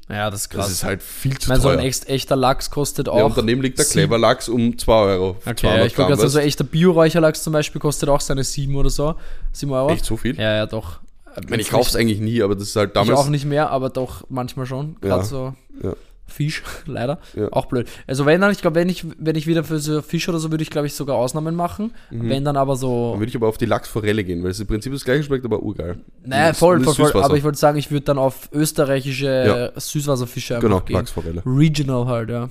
Ja, 0.10 0.30
das 0.30 0.42
ist 0.42 0.50
krass. 0.50 0.66
Das 0.66 0.72
ist 0.74 0.84
halt 0.84 1.02
viel 1.02 1.32
ich 1.34 1.40
zu 1.40 1.50
meine, 1.50 1.62
so 1.62 1.70
teuer. 1.70 1.80
ein 1.80 1.86
echt, 1.86 2.08
echter 2.10 2.36
Lachs 2.36 2.70
kostet 2.70 3.10
auch. 3.10 3.18
ja, 3.18 3.24
und 3.26 3.36
daneben 3.38 3.62
liegt 3.62 3.78
der 3.80 3.86
sieben- 3.86 4.02
Clever 4.08 4.18
Lachs 4.20 4.48
um 4.50 4.78
2 4.78 4.94
Euro. 4.94 5.30
Okay, 5.46 5.56
200 5.56 5.58
ich 5.58 5.64
wollte 5.64 5.96
Gramm, 5.96 6.08
gerade 6.08 6.22
sagen, 6.22 6.30
so 6.32 6.38
weißt? 6.38 6.48
echter 6.48 6.64
Bio-Räucherlachs 6.64 7.44
zum 7.44 7.54
Beispiel 7.54 7.82
kostet 7.82 8.10
auch 8.10 8.22
seine 8.22 8.44
7 8.44 8.76
oder 8.76 8.90
so. 8.90 9.16
7 9.52 9.72
Euro. 9.72 9.90
Echt 9.90 10.06
so 10.06 10.16
viel? 10.18 10.36
Ja, 10.38 10.54
ja, 10.56 10.66
doch. 10.68 11.00
Ich 11.42 11.50
meine, 11.50 11.62
ich 11.62 11.70
kaufe 11.70 11.90
es 11.90 11.96
eigentlich 11.96 12.20
nie, 12.20 12.42
aber 12.42 12.56
das 12.56 12.64
ist 12.70 12.76
halt 12.76 12.90
Ich 12.90 12.94
damals. 12.94 13.20
auch 13.20 13.30
nicht 13.30 13.46
mehr, 13.46 13.70
aber 13.70 13.90
doch 13.90 14.24
manchmal 14.30 14.66
schon. 14.66 14.96
Gerade 15.02 15.22
Ja, 15.22 15.28
so 15.28 15.54
ja. 15.84 15.94
Fisch, 16.28 16.62
leider. 16.86 17.20
Ja. 17.36 17.48
Auch 17.52 17.66
blöd. 17.68 17.88
Also 18.06 18.26
wenn 18.26 18.42
dann, 18.42 18.52
ich 18.52 18.62
glaube, 18.62 18.76
wenn 18.76 18.90
ich, 18.90 19.06
wenn 19.18 19.36
ich 19.36 19.48
wieder 19.48 19.64
für 19.64 19.80
so 19.80 20.02
Fisch 20.02 20.28
oder 20.30 20.40
so, 20.40 20.52
würde 20.52 20.62
ich, 20.62 20.70
glaube 20.70 20.86
ich, 20.88 20.94
sogar 20.94 21.16
Ausnahmen 21.16 21.56
machen. 21.56 21.94
Wenn 22.10 22.44
dann 22.46 22.58
aber 22.58 22.74
Dann 22.74 22.80
so. 22.82 23.16
würde 23.18 23.30
ich 23.30 23.36
aber 23.36 23.48
auf 23.48 23.58
die 23.58 23.66
Lachsforelle 23.66 24.24
gehen, 24.24 24.44
weil 24.44 24.52
es 24.52 24.60
im 24.60 24.68
Prinzip 24.68 24.92
das 24.94 25.04
gleiche 25.06 25.24
schmeckt, 25.24 25.46
aber 25.46 25.64
urgeil. 25.64 25.98
Naja, 26.26 26.54
voll, 26.54 26.82
voll, 26.82 26.94
voll. 27.12 27.24
Aber 27.24 27.38
ich 27.38 27.44
wollte 27.44 27.58
sagen, 27.58 27.78
ich 27.78 27.90
würde 27.92 28.06
dann 28.06 28.18
auf 28.18 28.50
österreichische 28.52 29.72
Ja. 29.76 29.80
Süßwasserfische 29.80 30.56
einfach 30.56 30.68
Genau, 30.68 30.82
gehen. 30.82 30.96
Lachsforelle. 30.98 31.42
Regional 31.46 32.06
halt, 32.08 32.30
ja. 32.30 32.50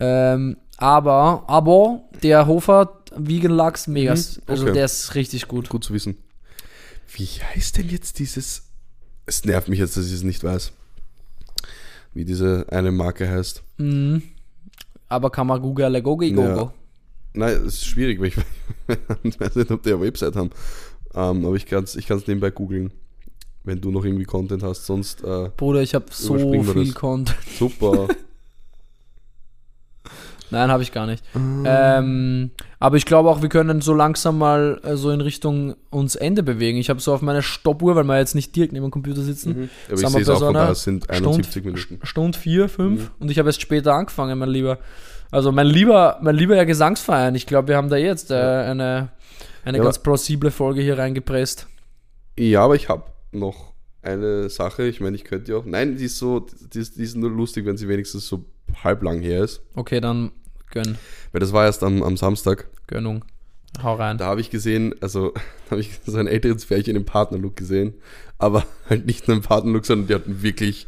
Ähm, 0.00 0.56
aber, 0.76 1.44
aber 1.48 2.02
der 2.22 2.46
Hofer 2.46 3.00
Vegan 3.16 3.52
Lachs, 3.52 3.86
mega. 3.88 4.14
Mhm, 4.14 4.20
Also 4.46 4.64
okay. 4.64 4.72
der 4.74 4.84
ist 4.84 5.14
richtig 5.14 5.48
gut. 5.48 5.68
Gut 5.68 5.82
zu 5.84 5.92
wissen. 5.94 6.18
Wie 7.12 7.24
heißt 7.26 7.78
denn 7.78 7.88
jetzt 7.88 8.18
dieses. 8.18 8.64
Es 9.26 9.44
nervt 9.44 9.68
mich 9.68 9.78
jetzt, 9.78 9.96
dass 9.96 10.06
ich 10.06 10.12
es 10.12 10.22
nicht 10.22 10.44
weiß. 10.44 10.72
Wie 12.18 12.24
diese 12.24 12.66
eine 12.72 12.90
Marke 12.90 13.30
heißt. 13.30 13.62
Mhm. 13.76 14.22
Aber 15.08 15.30
kann 15.30 15.46
man 15.46 15.62
gogi 15.62 15.82
Ja. 15.82 16.00
gogo. 16.34 16.72
Nein, 17.32 17.58
es 17.58 17.74
ist 17.74 17.84
schwierig, 17.84 18.18
weil 18.18 18.26
ich, 18.26 18.36
ich 19.22 19.38
weiß 19.40 19.54
nicht, 19.54 19.70
ob 19.70 19.84
die 19.84 19.92
eine 19.92 20.00
Website 20.00 20.34
haben. 20.34 20.50
Ähm, 21.14 21.46
aber 21.46 21.54
ich 21.54 21.64
kann 21.64 21.84
es 21.84 21.94
ich 21.94 22.08
kann's 22.08 22.26
nebenbei 22.26 22.50
googeln, 22.50 22.90
wenn 23.62 23.80
du 23.80 23.92
noch 23.92 24.04
irgendwie 24.04 24.24
Content 24.24 24.64
hast. 24.64 24.86
Sonst 24.86 25.22
äh, 25.22 25.50
Bruder, 25.56 25.80
ich 25.80 25.94
habe 25.94 26.06
so 26.10 26.36
viel. 26.36 26.92
Content. 26.92 27.38
super. 27.56 28.08
Nein, 30.50 30.72
habe 30.72 30.82
ich 30.82 30.90
gar 30.90 31.06
nicht. 31.06 31.22
Ähm, 31.36 32.50
aber 32.80 32.96
ich 32.96 33.04
glaube 33.06 33.28
auch, 33.28 33.42
wir 33.42 33.48
können 33.48 33.80
so 33.80 33.92
langsam 33.94 34.38
mal 34.38 34.80
äh, 34.84 34.96
so 34.96 35.10
in 35.10 35.20
Richtung 35.20 35.74
uns 35.90 36.14
Ende 36.16 36.42
bewegen. 36.42 36.78
Ich 36.78 36.90
habe 36.90 37.00
so 37.00 37.12
auf 37.12 37.22
meiner 37.22 37.42
Stoppuhr, 37.42 37.96
weil 37.96 38.04
wir 38.04 38.18
jetzt 38.18 38.34
nicht 38.34 38.54
direkt 38.54 38.72
neben 38.72 38.86
dem 38.86 38.90
Computer 38.90 39.22
sitzen, 39.22 39.48
Mhm. 39.50 39.70
Aber 39.88 40.00
ich 40.00 40.08
sehe 40.08 40.20
es 40.22 40.28
auch 40.30 40.38
von 40.40 40.54
da, 40.54 40.70
es 40.70 40.82
sind 40.84 41.08
71 41.10 41.64
Minuten. 41.64 41.98
Stunde 42.02 42.38
vier, 42.38 42.68
fünf 42.68 43.02
Mhm. 43.02 43.10
und 43.20 43.30
ich 43.30 43.38
habe 43.38 43.48
erst 43.48 43.60
später 43.60 43.94
angefangen, 43.94 44.38
mein 44.38 44.50
Lieber. 44.50 44.78
Also 45.30 45.52
mein 45.52 45.66
lieber, 45.66 46.18
mein 46.22 46.36
lieber 46.36 46.56
ja 46.56 46.64
Gesangsverein. 46.64 47.34
Ich 47.34 47.46
glaube, 47.46 47.68
wir 47.68 47.76
haben 47.76 47.90
da 47.90 47.96
jetzt 47.96 48.30
äh, 48.30 48.34
eine, 48.34 49.10
eine 49.64 49.76
Ja, 49.78 49.84
ganz 49.84 49.98
plausible 49.98 50.50
Folge 50.50 50.80
hier 50.80 50.96
reingepresst. 50.98 51.66
Ja, 52.38 52.62
aber 52.64 52.76
ich 52.76 52.88
habe 52.88 53.02
noch 53.32 53.74
eine 54.00 54.48
Sache. 54.48 54.84
Ich 54.84 55.00
meine, 55.00 55.16
ich 55.16 55.24
könnte 55.24 55.52
ja 55.52 55.58
auch. 55.58 55.64
Nein, 55.66 55.96
die 55.98 56.04
ist 56.06 56.16
so, 56.18 56.46
die 56.72 56.78
ist, 56.78 56.96
die 56.96 57.02
ist 57.02 57.16
nur 57.16 57.30
lustig, 57.30 57.66
wenn 57.66 57.76
sie 57.76 57.88
wenigstens 57.88 58.26
so 58.26 58.44
halb 58.84 59.02
lang 59.02 59.20
her 59.20 59.44
ist. 59.44 59.60
Okay, 59.74 60.00
dann 60.00 60.30
gönn, 60.70 60.98
Weil 61.32 61.40
das 61.40 61.52
war 61.52 61.64
erst 61.66 61.82
am, 61.82 62.02
am 62.02 62.16
Samstag. 62.16 62.68
Gönnung. 62.86 63.24
Hau 63.82 63.94
rein. 63.94 64.18
Da 64.18 64.26
habe 64.26 64.40
ich 64.40 64.50
gesehen, 64.50 64.94
also 65.00 65.32
da 65.66 65.72
habe 65.72 65.80
ich 65.80 65.90
so 66.06 66.16
ein 66.16 66.26
älteres 66.26 66.66
Pärchen 66.66 66.96
im 66.96 67.04
Partnerlook 67.04 67.56
gesehen. 67.56 67.94
Aber 68.38 68.64
halt 68.88 69.06
nicht 69.06 69.28
nur 69.28 69.36
im 69.36 69.42
Partnerlook, 69.42 69.84
sondern 69.84 70.06
die 70.08 70.14
hatten 70.14 70.42
wirklich 70.42 70.86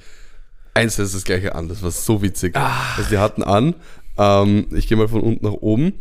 eins 0.74 0.98
ist 0.98 1.15
das 1.15 1.24
gleiche 1.24 1.55
an. 1.55 1.69
Das 1.69 1.82
war 1.82 1.90
so 1.90 2.23
witzig. 2.23 2.57
Also 2.57 3.11
die 3.11 3.19
hatten 3.19 3.43
an, 3.43 3.74
ähm, 4.16 4.66
ich 4.73 4.86
gehe 4.86 4.97
mal 4.97 5.09
von 5.09 5.20
unten 5.20 5.44
nach 5.44 5.52
oben, 5.55 5.94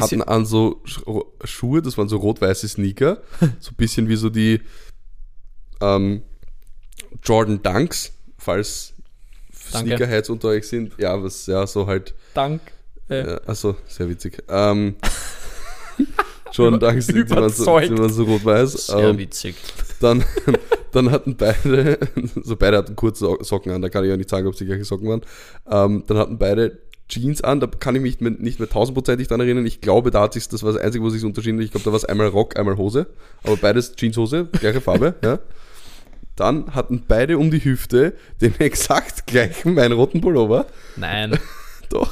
hatten 0.00 0.22
an 0.22 0.46
so 0.46 0.82
Sch- 0.84 1.24
Schuhe, 1.44 1.80
das 1.82 1.96
waren 1.96 2.08
so 2.08 2.16
rot-weiße 2.16 2.68
Sneaker, 2.68 3.22
so 3.60 3.70
ein 3.70 3.76
bisschen 3.76 4.08
wie 4.08 4.16
so 4.16 4.30
die 4.30 4.60
ähm, 5.80 6.22
Jordan 7.22 7.62
Dunks, 7.62 8.12
falls 8.38 8.91
Danke. 9.70 9.88
Sneakerheads 9.96 10.30
unter 10.30 10.48
euch 10.48 10.66
sind. 10.66 10.92
Ja, 10.98 11.22
was 11.22 11.46
ja 11.46 11.66
so 11.66 11.86
halt, 11.86 12.14
Dank. 12.34 12.60
Äh, 13.08 13.26
ja, 13.26 13.36
also 13.46 13.76
sehr 13.86 14.08
witzig. 14.08 14.42
Ähm, 14.48 14.96
Dunks, 16.54 17.06
die, 17.06 17.24
die, 17.24 17.30
waren 17.30 17.48
so, 17.48 18.08
so 18.08 18.24
rot-weiß. 18.24 18.86
sehr 18.88 18.98
Ähm, 18.98 19.18
witzig. 19.18 19.54
dann, 20.00 20.22
dann 20.92 21.10
hatten 21.10 21.36
beide, 21.36 21.98
so 22.42 22.56
beide 22.56 22.76
hatten 22.78 22.94
kurze 22.96 23.20
So- 23.20 23.38
Socken 23.42 23.72
an, 23.72 23.80
da 23.80 23.88
kann 23.88 24.04
ich 24.04 24.12
auch 24.12 24.16
nicht 24.16 24.28
sagen, 24.28 24.46
ob 24.46 24.54
sie 24.54 24.66
gleiche 24.66 24.84
Socken 24.84 25.08
waren. 25.08 25.22
Ähm, 25.70 26.04
dann 26.06 26.18
hatten 26.18 26.38
beide 26.38 26.78
Jeans 27.08 27.42
an, 27.42 27.60
da 27.60 27.66
kann 27.66 27.94
ich 27.94 28.02
mich 28.02 28.20
nicht 28.20 28.58
mehr 28.58 28.68
tausendprozentig 28.68 29.28
dran 29.28 29.40
erinnern. 29.40 29.66
Ich 29.66 29.80
glaube, 29.80 30.10
da 30.10 30.22
hat 30.22 30.34
sich 30.34 30.48
das 30.48 30.62
war 30.62 30.72
das 30.72 30.80
Einzige, 30.82 31.04
wo 31.04 31.10
sich 31.10 31.24
unterschieden 31.24 31.58
hat. 31.58 31.64
Ich 31.64 31.70
glaube, 31.70 31.84
da 31.84 31.90
war 31.90 31.96
es 31.96 32.04
einmal 32.04 32.28
Rock, 32.28 32.58
einmal 32.58 32.76
Hose. 32.76 33.06
Aber 33.44 33.56
beides 33.56 33.94
Jeanshose, 33.96 34.46
gleiche 34.60 34.80
Farbe, 34.80 35.14
ja. 35.24 35.38
Dann 36.36 36.74
hatten 36.74 37.04
beide 37.06 37.38
um 37.38 37.50
die 37.50 37.64
Hüfte 37.64 38.14
den 38.40 38.54
exakt 38.60 39.26
gleichen 39.26 39.76
weinroten 39.76 40.20
Pullover. 40.20 40.66
Nein. 40.96 41.38
Doch. 41.92 42.10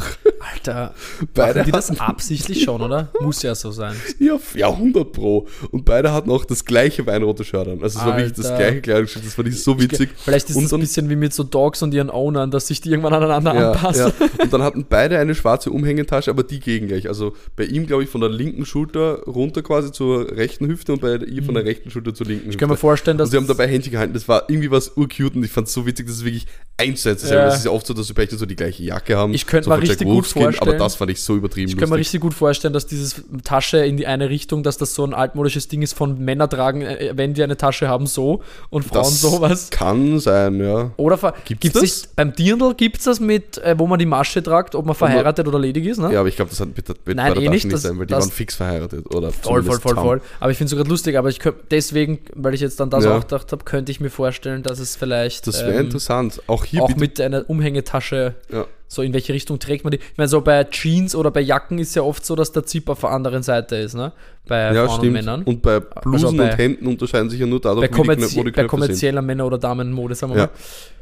Alter. 0.53 0.95
Beide 1.35 1.65
die 1.65 1.73
das 1.73 1.99
absichtlich 2.01 2.63
schon, 2.63 2.81
oder? 2.83 3.09
Muss 3.21 3.43
ja 3.43 3.55
so 3.55 3.71
sein. 3.71 3.95
Ja, 4.19 4.39
ja, 4.55 4.69
100 4.69 5.11
Pro. 5.13 5.47
Und 5.71 5.85
beide 5.85 6.13
hatten 6.13 6.31
auch 6.31 6.45
das 6.45 6.65
gleiche 6.65 7.07
weinrote 7.07 7.45
Shirt 7.45 7.67
an. 7.67 7.83
Also 7.83 7.99
es 7.99 8.05
war 8.05 8.17
wirklich 8.17 8.35
das 8.37 8.47
gleiche 8.57 8.81
Kleidungsstück. 8.83 9.25
Das 9.25 9.35
fand 9.35 9.49
ich 9.49 9.63
so 9.63 9.81
witzig. 9.81 10.11
Vielleicht 10.17 10.51
ist 10.51 10.57
es 10.57 10.73
ein 10.75 10.81
bisschen 10.81 11.09
wie 11.09 11.17
mit 11.17 11.33
so 11.33 11.45
Dogs 11.45 11.83
und 11.83 11.95
ihren 11.95 12.11
Ownern, 12.11 12.51
dass 12.51 12.67
sich 12.67 12.81
die 12.81 12.91
irgendwann 12.91 13.15
aneinander 13.15 13.55
Ja, 13.55 13.73
anpassen. 13.73 14.13
ja. 14.19 14.29
Und 14.45 14.53
dann 14.53 14.63
hatten 14.63 14.85
beide 14.89 15.19
eine 15.19 15.35
schwarze 15.35 15.71
Umhängetasche, 15.71 16.31
aber 16.31 16.43
die 16.43 16.61
gegengleich. 16.61 17.09
Also 17.09 17.35
bei 17.57 17.65
ihm, 17.65 17.87
glaube 17.87 18.03
ich, 18.05 18.11
von 18.11 18.21
der 18.21 18.31
linken 18.31 18.67
Schulter 18.67 19.23
runter 19.25 19.63
quasi 19.63 19.93
zur 19.93 20.31
rechten 20.37 20.67
Hüfte 20.67 20.93
und 20.93 21.01
bei 21.01 21.17
ihr 21.17 21.43
von 21.43 21.55
der 21.55 21.65
rechten 21.65 21.91
Schulter 21.91 22.13
zur 22.15 22.27
linken 22.27 22.51
Ich 22.51 22.59
kann 22.59 22.69
mir 22.69 22.75
Hüfte. 22.75 22.81
vorstellen, 22.83 23.17
dass 23.17 23.29
Und 23.29 23.31
sie 23.31 23.37
haben 23.39 23.47
dabei 23.47 23.67
Händchen 23.67 23.93
gehalten. 23.93 24.13
Das 24.13 24.29
war 24.29 24.45
irgendwie 24.49 24.71
was 24.71 24.97
urcute 24.97 25.37
und 25.37 25.45
ich 25.45 25.51
fand 25.51 25.69
es 25.69 25.73
so 25.73 25.87
witzig, 25.87 26.07
dass 26.07 26.17
es 26.17 26.25
wirklich 26.25 26.47
eins 26.77 27.03
zu 27.03 27.09
eins 27.09 27.23
Ja. 27.31 27.47
ist. 27.47 27.53
Es 27.55 27.59
ist 27.61 27.65
ja 27.67 27.71
oft 27.71 27.87
so, 27.87 27.95
dass 27.95 28.07
die 28.09 28.13
Pärchen 28.13 28.37
so 28.39 28.45
die 28.47 28.57
gleiche 28.57 28.83
Jacke 28.83 29.17
haben. 29.17 29.33
Ich 29.33 29.47
könnte 29.47 29.70
mir 29.71 29.77
von 29.77 29.83
Jack 29.87 29.91
richtig 29.93 30.07
gut 30.07 30.15
Wolfskin, 30.37 30.61
Aber 30.61 30.75
das 30.75 30.95
fand 30.97 31.11
ich 31.11 31.23
so 31.23 31.37
übertrieben 31.37 31.69
Ich 31.71 31.77
kann 31.77 31.89
mir 31.89 31.97
lustig. 31.97 32.01
richtig 32.09 32.21
gut 32.21 32.35
vorstellen, 32.35 32.75
dass 32.75 32.87
dieses 32.87 33.23
Tasche 33.45 33.79
in 33.79 33.97
die 33.97 34.07
eine 34.07 34.29
Richtung, 34.29 34.63
dass 34.63 34.77
das 34.79 34.95
so 34.95 35.05
ein 35.05 35.15
altmodisches 35.15 35.69
Ding 35.69 35.83
ist 35.83 35.95
von 35.95 36.19
Männer 36.19 36.49
tragen, 36.49 36.83
äh, 36.83 37.13
wenn 37.15 37.35
die 37.35 37.43
eine 37.43 37.57
Tasche 37.57 37.89
haben, 37.89 38.07
so 38.07 38.43
und 38.71 38.85
Frauen 38.85 39.03
Das 39.05 39.21
sowas. 39.21 39.71
kann 39.71 40.19
sein, 40.21 40.61
ja. 40.61 40.91
Oder 40.97 41.17
Gibt's 41.45 41.61
gibt's 41.63 41.73
das? 41.75 41.83
nicht, 41.83 42.17
beim 42.17 42.35
Dirndl 42.35 42.75
gibt 42.75 42.99
es 42.99 43.05
das 43.05 43.21
mit, 43.21 43.59
äh, 43.59 43.75
wo 43.79 43.87
man 43.87 43.99
die 43.99 44.07
Masche 44.07 44.43
tragt, 44.43 44.75
ob 44.75 44.87
man 44.87 44.95
verheiratet 44.95 45.47
oder 45.49 45.59
ledig 45.59 45.87
ist, 45.87 45.99
ne? 45.99 46.13
Ja, 46.13 46.21
aber 46.21 46.29
ich 46.29 46.37
glaube, 46.37 46.51
das 46.51 46.61
hat, 46.61 46.77
wird, 46.77 46.89
wird 46.89 47.17
Nein, 47.17 47.37
eh 47.37 47.49
nicht, 47.49 47.73
das- 47.73 47.83
sein, 47.83 47.99
weil 47.99 48.07
die 48.07 48.13
waren 48.15 48.31
fix 48.31 48.55
verheiratet. 48.55 49.15
Oder 49.15 49.31
Voll, 49.33 49.63
voll, 49.63 49.81
voll, 49.81 49.95
voll. 49.95 50.21
Aber 50.41 50.51
ich 50.51 50.59
finde 50.59 50.67
es 50.67 50.71
so 50.71 50.77
gerade 50.77 50.91
lustig, 50.91 51.17
aber 51.17 51.29
ich 51.29 51.39
könnt, 51.39 51.57
deswegen, 51.71 52.19
weil 52.35 52.55
ich 52.55 52.61
jetzt 52.61 52.81
dann 52.81 52.91
das 52.91 53.05
Ja. 53.05 53.17
auch 53.17 53.21
gedacht 53.21 53.53
habe, 53.53 53.65
könnte 53.65 53.93
ich 53.93 54.01
mir 54.01 54.11
vorstellen, 54.11 54.63
dass 54.63 54.79
es 54.79 54.97
vielleicht 54.97 55.47
Das 55.47 55.61
wäre 55.61 55.75
ähm, 55.75 55.87
interessant. 55.87 56.43
Auch 56.47 56.65
hier 56.65 56.83
auch 56.83 56.89
bitte. 56.89 57.01
mit 57.01 57.21
einer 57.21 57.49
Umhängetasche, 57.49 58.35
Ja. 58.53 58.67
So 58.93 59.03
in 59.03 59.13
welche 59.13 59.33
Richtung 59.33 59.61
trägt 59.61 59.85
man 59.85 59.93
die. 59.93 59.99
Ich 59.99 60.19
meine, 60.19 60.27
so 60.27 60.41
bei 60.41 60.65
Jeans 60.65 61.15
oder 61.15 61.31
bei 61.31 61.41
Jacken 61.41 61.79
ist 61.79 61.95
ja 61.95 62.03
oft 62.03 62.27
so, 62.27 62.35
dass 62.35 62.51
der 62.51 62.65
Zip 62.67 62.89
auf 62.89 63.01
der 63.01 63.11
anderen 63.11 63.45
Seite 63.45 63.77
ist, 63.77 63.95
ne? 63.95 64.11
Bei 64.49 64.75
Ja, 64.75 64.85
Frauen 64.87 64.89
stimmt. 64.99 65.05
und 65.07 65.13
Männern. 65.13 65.43
Und 65.45 65.63
bei 65.63 65.79
Blusen 65.79 66.25
Also 66.27 66.37
bei- 66.37 66.51
und 66.51 66.59
Hemden 66.59 66.87
unterscheiden 66.89 67.31
sich 67.31 67.39
ja 67.39 67.47
nur 67.47 67.61
dadurch, 67.61 67.89
bei, 67.89 67.97
kommerzie 67.97 68.37
wo 68.37 68.43
die 68.43 68.51
bei 68.51 68.51
Knöpfe 68.51 68.61
sind. 68.63 68.69
kommerzieller 68.69 69.23
Männer- 69.23 69.47
oder 69.47 69.59
Damenmode, 69.59 70.17
sagen 70.17 70.33
wir 70.33 70.39
Ja. 70.41 70.47
mal. 70.47 70.53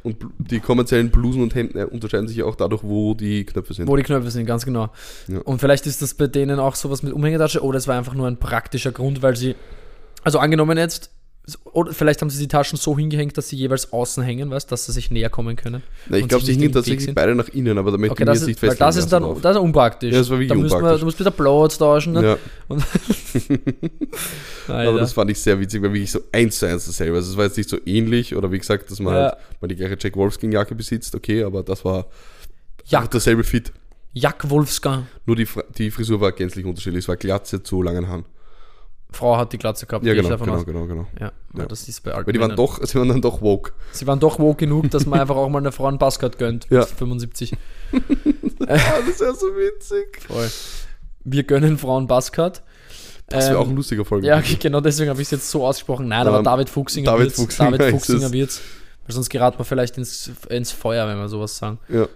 Und 0.03 0.17
die 0.37 0.61
kommerziellen 0.61 1.09
Blusen 1.11 1.43
und 1.43 1.55
Hemden 1.55 1.79
äh, 1.79 1.85
unterscheiden 1.85 2.29
sich 2.29 2.37
ja 2.37 2.45
auch 2.45 2.57
dadurch, 2.57 2.83
wo 2.85 3.15
die 3.15 3.45
Knöpfe 3.47 3.73
sind. 3.73 3.89
Wo 3.89 3.97
die 3.97 4.03
Knöpfe 4.03 4.31
sind, 4.31 4.45
ganz 4.45 4.67
genau. 4.67 4.91
Ja. 5.27 5.39
Und 5.45 5.59
vielleicht 5.59 5.87
ist 5.87 6.03
das 6.03 6.13
bei 6.13 6.27
denen 6.27 6.61
auch 6.61 6.75
sowas 6.75 7.03
mit 7.03 7.15
Umhängetasche 7.15 7.63
oder 7.65 7.79
es 7.79 7.89
war 7.89 7.97
einfach 7.97 8.15
nur 8.15 8.27
ein 8.27 8.37
praktischer 8.37 8.93
Grund, 8.93 9.23
weil 9.23 9.35
sie, 9.35 9.55
also 10.25 10.39
angenommen 10.39 10.77
jetzt, 10.77 11.11
oder 11.73 11.93
vielleicht 11.93 12.21
haben 12.23 12.31
sie 12.31 12.39
die 12.39 12.49
Taschen 12.49 12.77
so 12.79 12.97
hingehängt, 12.97 13.37
dass 13.39 13.49
sie 13.49 13.57
jeweils 13.57 13.93
außen 13.93 14.23
hängen, 14.23 14.51
weißt, 14.51 14.71
dass 14.71 14.87
sie 14.87 14.93
sich 14.93 15.11
näher 15.11 15.31
kommen 15.31 15.57
können. 15.57 15.83
Na, 16.09 16.19
ich 16.19 16.29
glaube, 16.29 16.45
sie 16.45 16.53
nicht 16.53 16.61
hingen 16.61 16.73
tatsächlich 16.73 17.15
beide 17.15 17.35
nach 17.35 17.49
innen, 17.49 17.79
aber 17.79 17.91
da 17.91 17.97
möchte 17.99 18.13
Okay, 18.13 18.23
ich 18.25 18.27
das 18.27 18.41
ist, 18.43 18.47
nicht 18.49 18.61
festlegen 18.61 18.79
das 18.81 18.97
ist 18.97 19.09
dann 19.13 19.23
drauf. 19.23 19.41
das 19.41 19.57
ist 19.57 19.63
unpraktisch. 19.63 20.13
Ja, 20.13 20.19
das 20.19 20.31
war 20.31 20.39
wirklich 20.39 20.69
da 20.69 20.77
unpraktisch. 20.77 21.01
du 21.01 21.05
musst 21.07 21.21
wieder 21.21 21.31
Blowouts 21.31 21.79
tauschen. 21.79 22.13
Ne? 22.15 22.37
Ja, 22.69 22.77
aber 24.69 25.01
das 25.01 25.13
fand 25.13 25.31
ich 25.31 25.41
sehr 25.41 25.59
witzig, 25.61 25.83
weil 25.83 25.93
wirklich 25.93 26.11
so 26.11 26.21
eins 26.33 26.59
zu 26.59 26.67
eins 26.67 26.87
dasselbe. 26.87 27.17
Also 27.17 27.31
es 27.33 27.37
war 27.37 27.45
jetzt 27.45 27.57
nicht 27.57 27.69
so 27.69 27.79
ähnlich 27.87 28.35
oder 28.35 28.51
wie 28.53 28.59
gesagt, 28.59 28.91
dass 28.91 29.01
man 29.01 29.15
Ja. 29.15 29.23
halt 29.31 29.35
mal 29.61 29.69
die 29.69 29.77
gleiche 29.77 29.97
Jack 29.99 30.17
Wolfskin-Jacke 30.17 30.75
besitzt, 30.75 31.15
okay, 31.15 31.43
aber 31.43 31.63
das 31.63 31.85
war 31.85 32.07
Jack. 32.85 33.11
dasselbe 33.11 33.45
Fit. 33.45 33.73
Jack 34.15 34.49
Wolfsgang. 34.51 35.07
Nur 35.27 35.37
die, 35.37 35.47
die 35.77 35.91
Frisur 35.91 36.21
war 36.21 36.33
gänzlich 36.33 36.65
unterschiedlich. 36.65 37.05
Es 37.05 37.09
war 37.09 37.17
Glatze 37.17 37.63
zu 37.63 37.83
langen 37.83 38.09
Haaren. 38.09 38.25
Frau 39.11 39.37
hat 39.39 39.53
die 39.53 39.59
Glatze 39.59 39.87
gehabt. 39.87 40.05
Ja, 40.05 40.13
genau, 40.15 40.37
genau, 40.37 40.55
aus. 40.55 40.67
genau, 40.67 40.87
genau. 40.87 41.07
Ja, 41.19 41.33
Ja. 41.57 41.67
das 41.67 41.89
ist 41.89 42.03
bei 42.03 42.13
alten 42.13 42.27
Weil 42.27 42.33
die 42.35 42.41
waren 42.41 42.55
doch, 42.57 42.85
sie 42.85 42.99
waren 42.99 43.09
dann 43.09 43.23
doch 43.23 43.41
woke. 43.41 43.73
Sie 43.93 44.07
waren 44.07 44.21
doch 44.21 44.39
woke 44.39 44.59
genug, 44.59 44.91
dass 44.91 45.07
man 45.07 45.19
einfach 45.21 45.37
auch 45.37 45.49
mal 45.49 45.59
eine 45.59 45.73
Frau 45.73 45.87
einen 45.87 45.99
Buzzcut 45.99 46.39
gönnt. 46.39 46.67
Ja. 46.71 46.81
Mit 46.81 46.89
75. 46.89 47.53
Ah, 48.71 48.77
das 49.07 49.21
wäre 49.21 49.35
so 49.35 49.47
witzig. 49.57 50.21
Voll. 50.27 50.49
Wir 51.25 51.45
gönnen 51.45 51.79
Frauen 51.79 52.07
Buzzcut. 52.07 52.63
Das 53.29 53.47
wäre 53.47 53.57
Ähm, 53.57 53.63
auch 53.63 53.69
ein 53.69 53.77
lustiger 53.77 54.05
Folge. 54.05 54.27
Ja, 54.27 54.43
genau 54.61 54.81
deswegen 54.81 55.09
habe 55.11 55.21
ich 55.23 55.27
es 55.29 55.31
jetzt 55.33 55.51
so 55.51 55.65
ausgesprochen. 55.67 56.09
Nein, 56.09 56.27
aber 56.27 56.39
Ähm, 56.39 56.45
David 56.45 56.69
Fuchsinger 56.69 57.13
David 57.13 57.27
wird's. 57.27 57.37
Fuchsinger 57.37 57.71
David 57.79 57.91
Fuchsinger 57.93 58.27
es. 58.27 58.33
wird's. 58.33 58.61
Weil 59.07 59.15
sonst 59.15 59.29
geraten 59.31 59.59
wir 59.59 59.65
vielleicht 59.65 59.97
ins, 59.97 60.31
ins 60.51 60.71
Feuer, 60.73 61.07
wenn 61.09 61.17
wir 61.19 61.29
sowas 61.29 61.57
sagen. 61.57 61.79
Ja, 61.89 62.09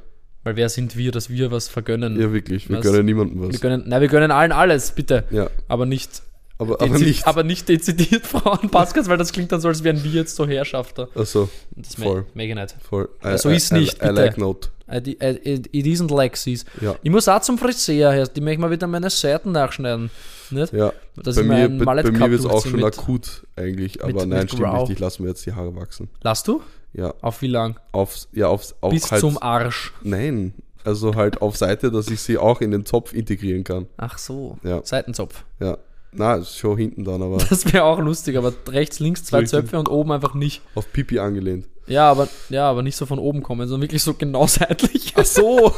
Weil 0.44 0.56
wer 0.56 0.68
sind 0.68 0.96
wir, 0.96 1.10
dass 1.12 1.30
wir 1.30 1.50
was 1.50 1.68
vergönnen? 1.68 2.20
ja 2.20 2.32
wirklich. 2.32 2.68
Wir 2.68 2.78
Was? 2.78 2.84
gönnen 2.84 3.06
niemandem 3.06 3.40
wir 3.40 3.48
was. 3.48 3.60
gönnen, 3.60 3.84
nein, 3.86 4.00
wir 4.00 4.08
gönnen 4.08 4.30
allen 4.30 4.52
alles, 4.52 4.90
bitte. 4.92 5.24
Ja, 5.30 5.48
Aber 5.68 5.86
nicht, 5.86 6.22
aber, 6.62 6.80
aber 6.80 6.98
nicht. 6.98 7.26
aber 7.26 7.42
nicht 7.44 7.68
dezidiert 7.68 8.26
Frauenpodcast, 8.26 9.08
weil 9.08 9.18
das 9.18 9.32
klingt 9.32 9.52
dann 9.52 9.60
so, 9.60 9.68
als 9.68 9.84
wären 9.84 10.02
wir 10.02 10.10
jetzt 10.10 10.34
so 10.36 10.46
Herrschafter. 10.46 11.08
Achso, 11.14 11.48
Das 11.76 11.94
Voll. 11.96 12.24
mag 12.34 12.46
ich 12.46 12.54
nicht. 12.54 12.74
voll. 12.88 13.08
So 13.36 13.48
ist 13.50 13.72
nicht, 13.72 14.02
I, 14.02 14.06
I 14.06 14.10
like 14.10 14.38
not. 14.38 14.70
I, 14.90 14.96
I, 14.96 15.14
I, 15.20 15.62
it 15.72 15.86
isn't 15.86 16.14
Lexi's. 16.14 16.64
Ja, 16.80 16.96
Ich 17.02 17.10
muss 17.10 17.26
auch 17.28 17.40
zum 17.40 17.56
Friseur, 17.58 18.12
her. 18.12 18.26
die 18.26 18.40
möchte 18.40 18.60
mal 18.60 18.70
wieder 18.70 18.86
meine 18.86 19.08
Seiten 19.10 19.52
nachschneiden. 19.52 20.10
Nicht? 20.50 20.72
ja. 20.72 20.92
Dass 21.16 21.36
bei 21.36 21.42
mir, 21.44 21.68
bei, 21.68 22.02
bei 22.02 22.10
mir 22.10 22.30
wird 22.30 22.40
es 22.40 22.46
auch 22.46 22.64
schon 22.66 22.82
akut 22.84 23.46
eigentlich. 23.56 24.02
Aber 24.02 24.12
mit- 24.12 24.28
nein, 24.28 24.40
mit 24.40 24.50
stimmt 24.50 24.62
Grau. 24.64 24.80
nicht. 24.82 24.92
Ich 24.92 24.98
lasse 24.98 25.22
mir 25.22 25.28
jetzt 25.28 25.46
die 25.46 25.52
Haare 25.52 25.74
wachsen. 25.76 26.08
Lass 26.22 26.42
du? 26.42 26.62
Ja, 26.92 27.14
Auf 27.22 27.40
wie 27.40 27.46
lang? 27.46 27.78
aufs, 27.92 28.28
ja, 28.32 28.48
aufs, 28.48 28.74
auf 28.82 28.92
Bis 28.92 29.10
halt, 29.10 29.20
zum 29.22 29.42
Arsch. 29.42 29.94
Nein, 30.02 30.52
also 30.84 31.14
halt 31.14 31.40
auf 31.40 31.56
Seite, 31.56 31.90
dass 31.90 32.08
ich 32.08 32.20
sie 32.20 32.36
auch 32.36 32.60
in 32.60 32.70
den 32.70 32.84
Zopf 32.84 33.14
integrieren 33.14 33.64
kann. 33.64 33.86
Ach 33.96 34.18
so. 34.18 34.58
Ja. 34.62 34.82
Seitenzopf. 34.84 35.42
Ja. 35.58 35.78
Na, 36.14 36.34
ist 36.36 36.56
schon 36.58 36.76
hinten 36.76 37.04
dann, 37.04 37.22
aber 37.22 37.38
Das 37.50 37.72
wäre 37.72 37.84
auch 37.84 37.98
lustig, 37.98 38.36
aber 38.36 38.52
rechts, 38.68 39.00
links 39.00 39.24
zwei 39.24 39.38
Richtig. 39.40 39.60
Zöpfe 39.60 39.78
und 39.78 39.88
oben 39.88 40.12
einfach 40.12 40.34
nicht. 40.34 40.60
auf 40.74 40.92
Pipi 40.92 41.18
angelehnt. 41.18 41.66
Ja, 41.86 42.10
aber, 42.10 42.28
ja, 42.48 42.70
aber 42.70 42.82
nicht 42.82 42.96
so 42.96 43.06
von 43.06 43.18
oben 43.18 43.42
kommen, 43.42 43.66
sondern 43.66 43.82
wirklich 43.82 44.02
so 44.02 44.14
genau 44.14 44.46
seitlich. 44.48 45.14
Ach 45.16 45.24
so, 45.24 45.72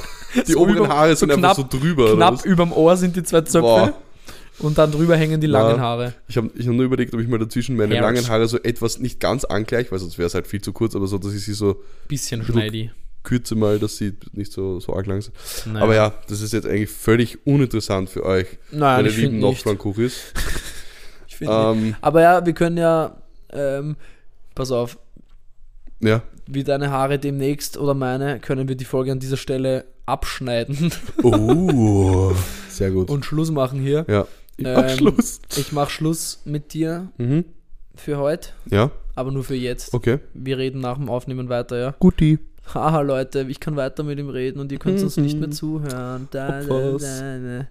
die 0.47 0.53
So 0.53 0.61
oberen 0.61 0.77
über- 0.85 0.89
Haare 0.89 1.17
sind 1.17 1.31
so 1.31 1.37
einfach 1.37 1.55
knapp- 1.57 1.71
so 1.71 1.79
drüber. 1.79 2.15
Knapp 2.15 2.45
überm 2.45 2.73
Ohr 2.73 2.97
sind 2.97 3.17
die 3.17 3.23
zwei 3.23 3.41
Zöpfe 3.43 3.61
Boah. 3.61 3.95
und 4.59 4.77
dann 4.77 4.91
drüber 4.93 5.17
hängen 5.17 5.41
die 5.41 5.47
langen 5.47 5.77
Ja. 5.77 5.83
Haare. 5.83 6.15
Ich 6.29 6.37
habe 6.37 6.51
ich 6.57 6.67
hab 6.67 6.75
nur 6.75 6.85
überlegt, 6.85 7.15
ob 7.15 7.21
ich 7.21 7.29
mal 7.29 7.39
dazwischen 7.39 7.77
meine 7.77 7.95
Hairs. 7.95 8.03
langen 8.03 8.29
Haare 8.29 8.47
so 8.49 8.59
etwas 8.63 8.99
nicht 8.99 9.21
ganz 9.21 9.45
angleiche, 9.45 9.91
weil 9.93 9.99
sonst 9.99 10.19
wäre 10.19 10.27
es 10.27 10.35
halt 10.35 10.47
viel 10.47 10.61
zu 10.61 10.73
kurz, 10.73 10.95
aber 10.95 11.07
so, 11.07 11.17
dass 11.19 11.33
ich 11.33 11.45
sie 11.45 11.55
so 11.55 11.77
Bisschen 12.09 12.41
Bisschen- 12.41 12.53
schneidi. 12.55 12.91
Kürze 13.25 13.57
mal, 13.57 13.79
dass 13.81 13.97
sie 13.97 14.13
nicht 14.33 14.53
so, 14.53 14.79
so 14.81 14.95
arg 14.95 15.07
lang 15.07 15.21
sind. 15.23 15.35
Naja. 15.67 15.83
Aber 15.85 15.95
ja, 15.95 16.15
das 16.29 16.41
ist 16.41 16.53
jetzt 16.53 16.67
eigentlich 16.67 16.91
völlig 16.91 17.45
uninteressant 17.47 18.09
für 18.11 18.25
euch, 18.25 18.47
Nein, 18.71 18.81
meine 18.97 19.09
ich 19.09 19.17
lieben 19.17 19.31
finde. 19.33 19.41
Nordflankuris. 19.47 20.33
Ich 21.27 21.37
find 21.37 21.51
nicht. 21.51 21.61
Ähm, 21.61 21.97
Aber 22.01 22.21
ja, 22.23 22.47
wir 22.47 22.53
können 22.53 22.77
ja, 22.77 23.17
ähm, 23.51 23.97
pass 24.55 24.71
auf, 24.71 24.99
ja, 26.01 26.23
wie 26.47 26.63
deine 26.63 26.91
Haare 26.91 27.19
demnächst 27.19 27.77
oder 27.79 27.95
meine, 27.95 28.39
können 28.39 28.69
wir 28.69 28.77
die 28.77 28.85
Folge 28.85 29.11
an 29.11 29.19
dieser 29.19 29.37
Stelle 29.39 29.87
abschneiden 30.07 30.93
oh, 31.23 32.33
sehr 32.69 32.91
gut. 32.91 33.09
und 33.09 33.25
Schluss 33.25 33.51
machen 33.51 33.81
hier. 33.81 34.05
ja, 34.09 34.27
ich 34.59 34.67
mach 34.67 34.83
Ähm, 34.91 34.97
Schluss. 34.99 35.41
Ich 35.57 35.73
mache 35.73 35.91
Schluss 35.91 36.43
mit 36.45 36.75
dir 36.75 37.09
Mhm. 37.17 37.47
für 37.97 38.19
heute, 38.19 38.51
Ja, 38.71 38.91
aber 39.15 39.31
nur 39.33 39.45
für 39.45 39.55
jetzt. 39.55 39.95
okay. 39.95 40.19
Wir 40.35 40.59
reden 40.59 40.81
nach 40.81 40.99
dem 40.99 41.09
Aufnehmen 41.09 41.49
weiter, 41.49 41.79
ja. 41.79 41.95
Guti. 41.99 42.39
Haha, 42.73 43.01
Leute, 43.03 43.45
ich 43.49 43.61
kann 43.61 43.77
weiter 43.77 44.03
mit 44.05 44.19
ihm 44.19 44.31
reden 44.31 44.59
und 44.61 44.73
ihr 44.73 44.79
könnt 44.79 45.01
uns 45.03 45.17
nicht 45.17 45.39
mehr 45.39 45.51
zuhören. 45.51 46.29
Da, 46.31 46.61
da, 46.63 46.97
da. 46.99 47.67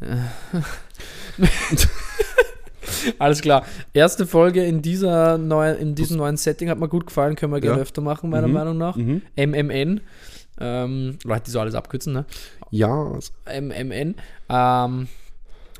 Alles 3.18 3.40
klar. 3.40 3.64
Erste 3.92 4.26
Folge 4.26 4.64
in, 4.64 4.82
dieser 4.82 5.38
neuen, 5.38 5.76
in 5.78 5.94
diesem 5.94 6.16
neuen 6.18 6.36
Setting 6.36 6.68
hat 6.70 6.78
mir 6.78 6.88
gut 6.88 7.06
gefallen, 7.06 7.34
können 7.36 7.52
wir 7.52 7.60
gerne 7.60 7.76
Ja. 7.76 7.82
öfter 7.82 8.00
machen, 8.02 8.30
meiner 8.30 8.46
Mhm. 8.48 8.52
Meinung 8.54 8.78
nach. 8.78 8.96
Mhm. 8.96 9.22
MMN. 9.36 10.00
Ähm, 10.58 11.18
Leute, 11.24 11.42
die 11.46 11.50
so 11.50 11.60
alles 11.60 11.74
abkürzen, 11.74 12.12
ne? 12.12 12.24
Ja, 12.70 13.12
MMN. 13.46 14.14
Ähm, 14.48 15.08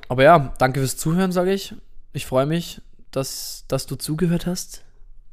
aber 0.09 0.23
ja, 0.23 0.52
danke 0.59 0.81
fürs 0.81 0.97
Zuhören, 0.97 1.32
sage 1.32 1.52
ich. 1.52 1.74
Ich 2.12 2.27
freue 2.27 2.47
mich, 2.47 2.81
dass, 3.10 3.64
dass 3.68 3.86
du 3.86 3.97
zugehört 3.97 4.47
hast, 4.47 4.82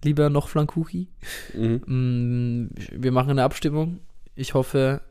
lieber 0.04 0.30
noch 0.30 0.48
Flankuchi. 0.48 1.08
mhm. 1.56 1.82
Mm, 1.86 2.70
Wir 2.92 3.12
machen 3.12 3.32
eine 3.32 3.44
Abstimmung. 3.44 4.00
Ich 4.36 4.54
hoffe, 4.54 5.02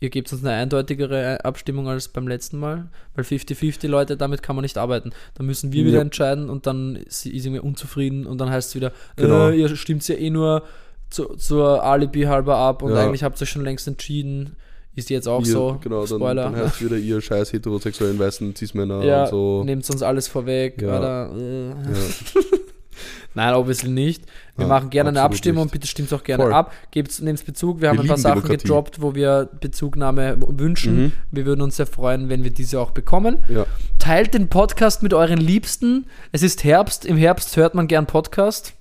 ihr 0.00 0.10
gebt 0.10 0.32
uns 0.32 0.44
eine 0.44 0.54
eindeutigere 0.54 1.44
Abstimmung 1.44 1.88
als 1.88 2.08
beim 2.08 2.26
letzten 2.28 2.58
Mal, 2.58 2.88
weil 3.14 3.24
50-50 3.24 3.86
Leute, 3.88 4.16
damit 4.16 4.42
kann 4.42 4.56
man 4.56 4.62
nicht 4.62 4.78
arbeiten. 4.78 5.10
Da 5.34 5.42
müssen 5.42 5.72
wir 5.72 5.84
wieder 5.84 5.96
Ja. 5.96 6.02
entscheiden 6.02 6.48
und 6.48 6.66
dann 6.66 6.96
ist 6.96 7.26
irgendwie 7.26 7.58
unzufrieden 7.60 8.26
und 8.26 8.38
dann 8.40 8.50
heißt 8.50 8.70
es 8.70 8.74
wieder, 8.74 8.92
Genau. 9.16 9.48
äh, 9.50 9.56
ihr 9.60 9.74
stimmt 9.76 10.06
ja 10.08 10.14
eh 10.16 10.30
nur 10.30 10.62
zu, 11.10 11.24
zur 11.36 11.82
Alibi 11.82 12.22
halber 12.22 12.56
ab 12.56 12.82
und 12.82 12.92
Ja. 12.92 13.04
eigentlich 13.04 13.24
habt 13.24 13.40
ihr 13.40 13.46
schon 13.46 13.64
längst 13.64 13.86
entschieden. 13.88 14.56
Ist 14.96 15.08
jetzt 15.08 15.28
auch 15.28 15.40
ihr, 15.40 15.46
so. 15.52 15.78
genau, 15.80 16.04
Spoiler. 16.04 16.34
dann 16.44 16.56
heißt 16.56 16.84
wieder 16.84 16.96
ihr 16.96 17.20
scheiß 17.20 17.52
heterosexuellen 17.52 18.18
weißen 18.18 18.54
Cis-Männer 18.56 19.04
ja, 19.04 19.22
und 19.24 19.30
so. 19.30 19.64
nehmt 19.64 19.88
uns 19.88 20.02
alles 20.02 20.26
vorweg. 20.28 20.82
Ja. 20.82 20.98
Oder, 20.98 21.30
äh. 21.36 21.68
Ja. 21.68 21.74
Nein, 23.34 23.54
obviously 23.54 23.90
nicht. 23.90 24.24
Wir 24.56 24.64
Ja, 24.64 24.68
machen 24.68 24.90
gerne 24.90 25.10
eine 25.10 25.22
Abstimmung, 25.22 25.64
nicht. 25.64 25.72
bitte 25.72 25.86
stimmt 25.86 26.12
auch 26.12 26.22
gerne 26.24 26.42
Voll. 26.42 26.52
ab. 26.52 26.72
Gebt, 26.90 27.20
nehmt 27.22 27.44
Bezug. 27.46 27.80
Wir 27.80 27.88
haben 27.88 27.96
Wir 27.98 28.02
ein 28.02 28.08
paar 28.08 28.16
Sachen 28.18 28.40
Demokratie. 28.42 28.62
gedroppt, 28.64 29.00
wo 29.00 29.14
wir 29.14 29.48
Bezugnahme 29.60 30.36
wünschen. 30.48 31.02
Mhm. 31.02 31.12
Wir 31.30 31.46
würden 31.46 31.62
uns 31.62 31.76
sehr 31.76 31.86
freuen, 31.86 32.28
wenn 32.28 32.42
wir 32.44 32.50
diese 32.50 32.80
auch 32.80 32.90
bekommen. 32.90 33.38
Ja. 33.48 33.66
Teilt 33.98 34.34
den 34.34 34.48
Podcast 34.48 35.02
mit 35.02 35.14
euren 35.14 35.38
Liebsten. 35.38 36.06
Es 36.32 36.42
ist 36.42 36.64
Herbst. 36.64 37.04
Im 37.04 37.16
Herbst 37.16 37.56
hört 37.56 37.74
man 37.74 37.86
gern 37.88 38.06
Podcast. 38.06 38.72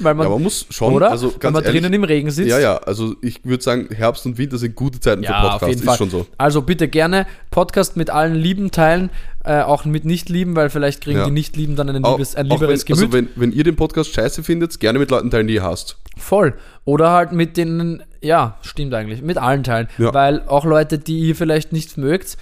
Weil 0.00 0.14
man, 0.14 0.26
ja, 0.26 0.30
man 0.32 0.42
muss 0.42 0.66
schon, 0.70 0.92
oder? 0.94 1.10
also 1.10 1.32
Wenn 1.40 1.52
man 1.52 1.64
ehrlich, 1.64 1.80
drinnen 1.80 1.92
im 1.94 2.04
Regen 2.04 2.30
sitzt. 2.30 2.48
ja, 2.50 2.58
ja, 2.58 2.76
also 2.78 3.14
ich 3.22 3.44
würde 3.44 3.62
sagen, 3.62 3.88
Herbst 3.94 4.24
und 4.26 4.38
Winter 4.38 4.58
sind 4.58 4.74
gute 4.76 5.00
Zeiten 5.00 5.22
Ja, 5.22 5.28
für 5.30 5.36
auf 5.36 5.42
Podcasts, 5.52 5.68
jeden 5.74 5.82
Fall. 5.84 5.94
ist 5.94 5.98
schon 5.98 6.10
so. 6.10 6.26
Also 6.38 6.62
bitte 6.62 6.88
gerne 6.88 7.26
Podcast 7.50 7.96
mit 7.96 8.10
allen 8.10 8.34
Lieben 8.34 8.70
teilen, 8.70 9.10
äh, 9.44 9.60
auch 9.62 9.84
mit 9.84 10.04
Nicht-Lieben, 10.04 10.56
weil 10.56 10.70
vielleicht 10.70 11.00
kriegen 11.02 11.18
Ja. 11.18 11.24
die 11.24 11.30
Nicht-Lieben 11.32 11.76
dann 11.76 11.88
ein, 11.88 12.02
liebes, 12.02 12.34
ein 12.34 12.46
lieberes 12.46 12.80
wenn, 12.88 12.96
Gemüt. 12.96 13.02
Also 13.04 13.12
wenn, 13.12 13.28
wenn 13.36 13.52
ihr 13.52 13.64
den 13.64 13.76
Podcast 13.76 14.12
scheiße 14.14 14.42
findet, 14.42 14.78
gerne 14.80 14.98
mit 14.98 15.10
Leuten 15.10 15.30
teilen, 15.30 15.46
die 15.46 15.54
ihr 15.54 15.62
hasst. 15.62 15.96
Voll. 16.16 16.54
Oder 16.84 17.10
halt 17.12 17.32
mit 17.32 17.56
denen, 17.56 18.02
ja, 18.20 18.58
stimmt 18.62 18.94
eigentlich, 18.94 19.22
mit 19.22 19.38
allen 19.38 19.62
Teilen. 19.64 19.88
Ja. 19.98 20.12
Weil 20.14 20.42
auch 20.46 20.64
Leute, 20.64 20.98
die 20.98 21.18
ihr 21.28 21.36
vielleicht 21.36 21.72
nicht 21.72 21.96
mögt, 21.96 22.36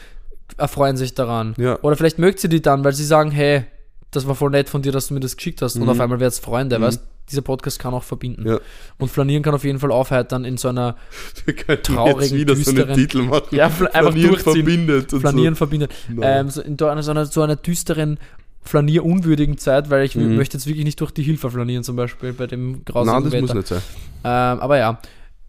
erfreuen 0.59 0.97
sich 0.97 1.15
daran. 1.15 1.55
Ja. 1.59 1.79
Oder 1.83 1.97
vielleicht 1.97 2.19
mögt 2.19 2.43
ihr 2.45 2.51
die 2.51 2.63
dann, 2.63 2.85
weil 2.85 2.93
sie 2.93 3.05
sagen, 3.05 3.31
hey, 3.31 3.65
das 4.11 4.27
war 4.27 4.35
voll 4.35 4.51
nett 4.51 4.69
von 4.69 4.83
dir, 4.83 4.93
dass 4.93 5.09
du 5.09 5.15
mir 5.15 5.21
das 5.21 5.37
geschickt 5.37 5.63
hast. 5.63 5.77
Und 5.77 5.83
Mhm. 5.83 5.89
auf 5.91 6.01
einmal 6.01 6.21
wird's 6.21 6.39
Freunde, 6.39 6.79
Mhm. 6.79 6.83
weißt 6.85 7.01
dieser 7.29 7.43
Podcast 7.43 7.81
kann 7.81 7.93
auch 7.93 8.05
verbinden. 8.05 8.47
Ja. 8.47 8.61
Und 8.99 9.11
Flanieren 9.11 9.43
kann 9.43 9.53
auf 9.53 9.65
jeden 9.65 9.81
Fall 9.81 9.91
aufheitern 9.91 10.45
in 10.45 10.57
so 10.59 10.69
einer 10.69 10.95
Wir 11.67 11.83
Traurigen, 11.83 12.21
jetzt 12.21 12.35
wieder 12.35 12.55
so 12.55 12.71
einen 12.71 12.79
düsteren- 12.79 12.95
Titel 12.95 13.23
machen. 13.23 13.47
Ja, 13.57 13.67
einfach 13.67 13.91
Flanieren 13.91 14.37
verbindet. 14.39 15.13
und 15.13 15.21
Flanieren 15.23 15.57
verbindet. 15.57 15.93
Nein. 16.09 16.47
Ähm, 16.47 16.51
so 16.51 16.63
in 16.63 16.79
so 16.79 16.87
einer, 16.87 17.03
so 17.03 17.11
einer, 17.11 17.27
so 17.27 17.45
düsteren, 17.57 18.19
flanierunwürdigen 18.63 19.59
Zeit, 19.59 19.91
weil 19.91 20.05
ich 20.05 20.15
Mhm. 20.17 20.37
möchte 20.37 20.57
jetzt 20.57 20.67
wirklich 20.67 20.85
nicht 20.85 21.01
durch 21.01 21.11
die 21.11 21.23
Hilfe 21.23 21.51
flanieren, 21.51 21.83
zum 21.85 21.97
Beispiel 21.97 22.33
bei 22.33 22.47
dem 22.47 22.75
So. 22.87 22.93
grausigen 22.93 23.15
Nein, 23.15 23.23
das 23.25 23.33
Wetter. 23.33 23.43
muss 23.45 23.55
nicht 23.55 23.67
sein. 23.69 23.83
Ähm, 24.25 24.61
aber 24.61 24.79
ja, 24.79 25.01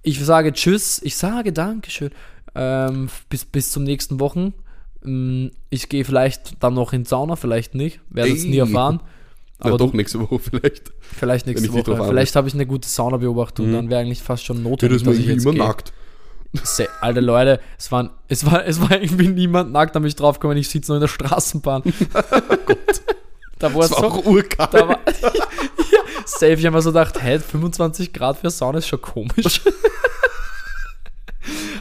ich 0.03 0.23
sage 0.23 0.53
Tschüss, 0.53 1.01
ich 1.03 1.15
sage 1.15 1.51
Dankeschön. 1.53 2.11
Ähm, 2.55 3.09
bis, 3.29 3.45
bis 3.45 3.71
zum 3.71 3.83
nächsten 3.83 4.19
Wochen. 4.19 4.53
Ähm, 5.05 5.51
Ich 5.69 5.89
gehe 5.89 6.03
vielleicht 6.05 6.61
dann 6.63 6.73
noch 6.73 6.93
in 6.93 7.03
die 7.03 7.09
Sauna, 7.09 7.35
vielleicht 7.35 7.75
nicht. 7.75 7.99
Werde 8.09 8.31
es 8.33 8.43
nie 8.43 8.57
erfahren. 8.57 9.01
Ja, 9.59 9.69
Aber 9.69 9.77
doch 9.77 9.91
du, 9.91 9.97
nächste 9.97 10.19
Woche 10.19 10.39
vielleicht. 10.51 10.91
vielleicht 11.01 11.47
nächste 11.47 11.71
Woche. 11.73 12.03
Vielleicht 12.07 12.35
habe 12.35 12.47
ich 12.47 12.53
eine 12.53 12.65
gute 12.65 12.87
Saunabeobachtung, 12.87 13.69
Mhm. 13.69 13.73
dann 13.73 13.89
wäre 13.89 14.01
eigentlich 14.01 14.21
fast 14.21 14.45
schon 14.45 14.57
Ja, 14.57 14.63
notwendig, 14.69 15.03
das 15.03 15.13
ist 15.17 15.19
dass 15.27 15.35
ich 15.37 15.43
immer 15.43 15.51
gehe. 15.53 15.63
nackt. 15.63 15.93
Se- 16.63 16.87
Alter 17.01 17.21
Leute, 17.21 17.59
es, 17.77 17.91
waren, 17.91 18.09
es, 18.29 18.45
war, 18.45 18.65
es 18.65 18.79
war 18.79 18.91
irgendwie 19.01 19.27
niemand 19.27 19.71
nackt, 19.73 19.95
da 19.95 19.99
bin 19.99 20.07
ich 20.07 20.15
draufgekommen, 20.15 20.57
ich 20.57 20.69
sitze 20.69 20.91
noch 20.91 20.97
in 20.97 21.01
der 21.01 21.07
Straßenbahn. 21.07 21.83
Da 23.59 23.73
war 23.73 23.81
Das 23.81 23.89
es 23.91 23.97
so, 23.97 24.03
auch 24.03 24.23
urkalt. 24.23 24.71
da 24.71 24.87
war, 24.87 24.99
ja, 25.21 25.99
safe, 26.27 26.53
ich 26.53 26.65
habe 26.67 26.75
mir 26.75 26.81
so 26.83 26.91
gedacht, 26.91 27.19
hey, 27.19 27.39
25 27.39 28.13
Grad 28.13 28.37
für 28.37 28.51
Sauna 28.51 28.77
ist 28.77 28.87
schon 28.87 29.01
komisch. 29.01 29.61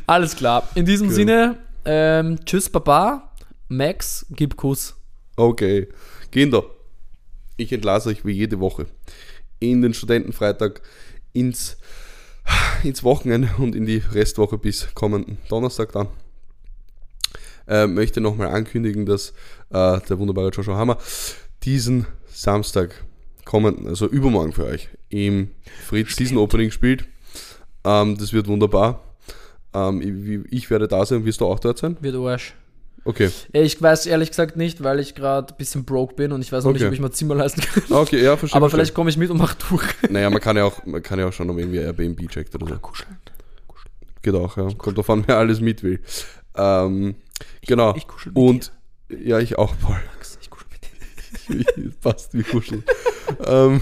Alles 0.07 0.37
klar, 0.37 0.69
in 0.75 0.87
diesem 0.87 1.09
Cool. 1.09 1.15
Sinne, 1.15 1.57
ähm, 1.87 2.45
tschüss 2.45 2.69
Baba, 2.69 3.33
Max, 3.69 4.27
gib 4.31 4.57
Kuss. 4.57 4.95
Okay. 5.37 5.89
Da. 6.33 6.63
Ich 7.57 7.73
entlasse 7.73 8.11
euch 8.11 8.25
wie 8.25 8.33
jede 8.33 8.61
Woche 8.61 8.87
in 9.61 9.81
den 9.81 9.95
Studentenfreitag 9.95 10.83
ins, 11.33 11.79
ins 12.83 13.03
Wochenende 13.03 13.51
und 13.59 13.75
in 13.75 13.87
die 13.87 14.03
Restwoche 14.13 14.59
bis 14.59 14.89
kommenden 14.95 15.39
Donnerstag 15.49 15.93
dann. 15.93 16.09
Äh, 17.67 17.87
möchte 17.87 18.21
nochmal 18.21 18.49
ankündigen, 18.49 19.07
dass 19.07 19.31
äh, 19.71 19.99
der 20.01 20.19
wunderbare 20.19 20.51
Joshua 20.51 20.77
Hammer 20.77 20.99
diesen 21.63 22.07
Samstag 22.29 23.05
kommenden, 23.45 23.89
also 23.89 24.07
übermorgen 24.07 24.53
für 24.53 24.67
euch, 24.67 24.89
im 25.09 25.51
Fritz 25.87 26.17
Season 26.17 26.37
Opening 26.37 26.71
spielt. 26.71 27.07
Ähm, 27.85 28.19
das 28.19 28.33
wird 28.33 28.47
wunderbar. 28.47 29.06
Ähm, 29.77 30.01
ich, 30.47 30.53
ich 30.53 30.71
werde 30.71 30.89
da 30.89 31.05
sein, 31.05 31.25
wirst 31.25 31.41
du 31.41 31.47
auch 31.47 31.59
dort 31.59 31.79
sein? 31.79 31.97
Wird 32.01 32.17
Arsch. 32.17 32.55
Okay. 33.05 33.31
Ja, 33.53 33.61
Ich 33.63 33.81
weiß 33.81 34.07
ehrlich 34.07 34.31
gesagt 34.31 34.57
nicht, 34.57 34.83
weil 34.83 34.99
ich 35.01 35.15
gerade 35.15 35.53
ein 35.53 35.57
bisschen 35.57 35.85
broke 35.85 36.15
bin 36.15 36.33
und 36.33 36.41
ich 36.41 36.51
weiß 36.51 36.65
noch 36.65 36.73
nicht, 36.73 36.83
Okay. 36.83 36.89
ob 36.89 36.95
ich 36.95 37.01
mir 37.01 37.11
Zimmer 37.13 37.35
leisten 37.37 37.61
kann. 37.61 37.83
Okay, 37.91 38.23
ja, 38.23 38.37
verstehe. 38.37 38.57
Aber 38.57 38.69
verstehe. 38.69 38.79
vielleicht 38.81 38.95
komme 38.95 39.11
ich 39.11 39.17
mit 39.17 39.31
und 39.31 39.39
mach 39.39 39.55
durch. 39.55 39.85
Naja, 40.11 40.29
man 40.31 40.41
kann 40.41 40.57
ja 40.57 40.65
auch, 40.65 40.85
man 40.87 41.03
kann 41.03 41.19
ja 41.19 41.29
auch 41.29 41.33
schauen, 41.33 41.51
ob 41.51 41.59
irgendwie 41.59 41.79
Airbnb 41.79 42.29
checkt 42.31 42.55
oder 42.57 42.67
so. 42.67 42.75
Kuscheln. 42.79 43.17
Geht 44.23 44.35
auch, 44.35 44.57
ja. 44.57 44.69
Kommt 44.77 44.99
davon, 44.99 45.23
wer 45.27 45.39
alles 45.39 45.61
mit 45.61 45.83
will. 45.85 46.01
Ähm, 46.57 47.15
genau. 47.65 47.95
Ich 47.97 48.09
kuschel 48.09 48.33
mit 48.33 48.39
Und 48.43 48.73
ja, 49.09 49.39
ich 49.39 49.57
auch, 49.57 49.73
Paul. 49.81 49.95
dir. 49.95 50.39
Ich 50.41 50.51
kuschel 50.51 50.67
mit 51.53 51.77
dir. 51.77 51.93
Passt 52.03 52.35
wie 52.35 52.43
kuscheln. 52.43 52.83
ähm, 53.47 53.81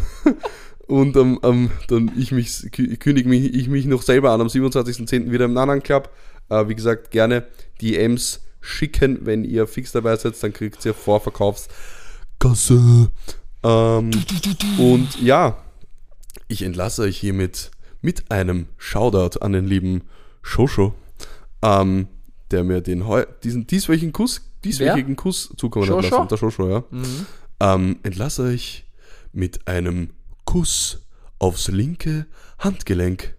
Und 0.87 1.17
ähm, 1.17 1.39
ähm, 1.43 1.71
dann 1.89 2.13
ich 2.17 2.31
mich, 2.33 2.49
kü- 2.51 2.97
kündige 2.99 3.29
mich, 3.29 3.55
ich 3.55 3.69
mich 3.69 3.87
noch 3.87 4.03
selber 4.03 4.33
an 4.33 4.41
am 4.43 4.49
27.10. 4.49 5.31
wieder 5.31 5.47
im 5.47 5.55
Nanan 5.55 5.83
Club. 5.83 6.11
Äh, 6.51 6.69
wie 6.69 6.75
gesagt, 6.75 7.11
gerne 7.11 7.47
DMs 7.81 8.41
schicken, 8.61 9.21
wenn 9.25 9.45
ihr 9.45 9.67
fix 9.67 9.93
dabei 9.93 10.17
seid, 10.17 10.43
dann 10.43 10.53
kriegt 10.53 10.85
ihr 10.85 10.93
Vorverkaufskasse. 12.39 13.11
Ähm, 13.63 14.11
und 14.79 15.21
ja, 15.23 15.57
ich 16.49 16.63
entlasse 16.63 17.03
euch 17.03 17.17
hiermit 17.19 17.71
mit 18.03 18.31
einem 18.31 18.67
Shoutout 18.77 19.41
an 19.41 19.53
den 19.53 19.67
lieben 19.67 20.03
Shosho, 20.43 20.95
ähm, 21.63 22.09
der 22.51 22.65
mir 22.65 22.83
den 22.83 23.07
heu 23.07 23.25
diesen 23.43 23.67
dieswöchigen 23.67 24.13
Kuss, 24.13 24.43
dieswöchigen 24.65 25.17
Kuss 25.17 25.53
zukommen 25.57 25.89
hat 25.89 26.11
lassen. 26.11 26.29
Der 26.29 26.37
Shosho, 26.37 26.69
ja. 26.69 26.85
Mhm. 26.91 27.27
Ähm, 27.61 27.97
entlasse 28.03 28.43
euch 28.43 28.85
mit 29.33 29.67
einem 29.67 30.11
Kuss 30.55 31.01
aufs 31.41 31.67
linke 31.67 32.27
Handgelenk. 32.61 33.35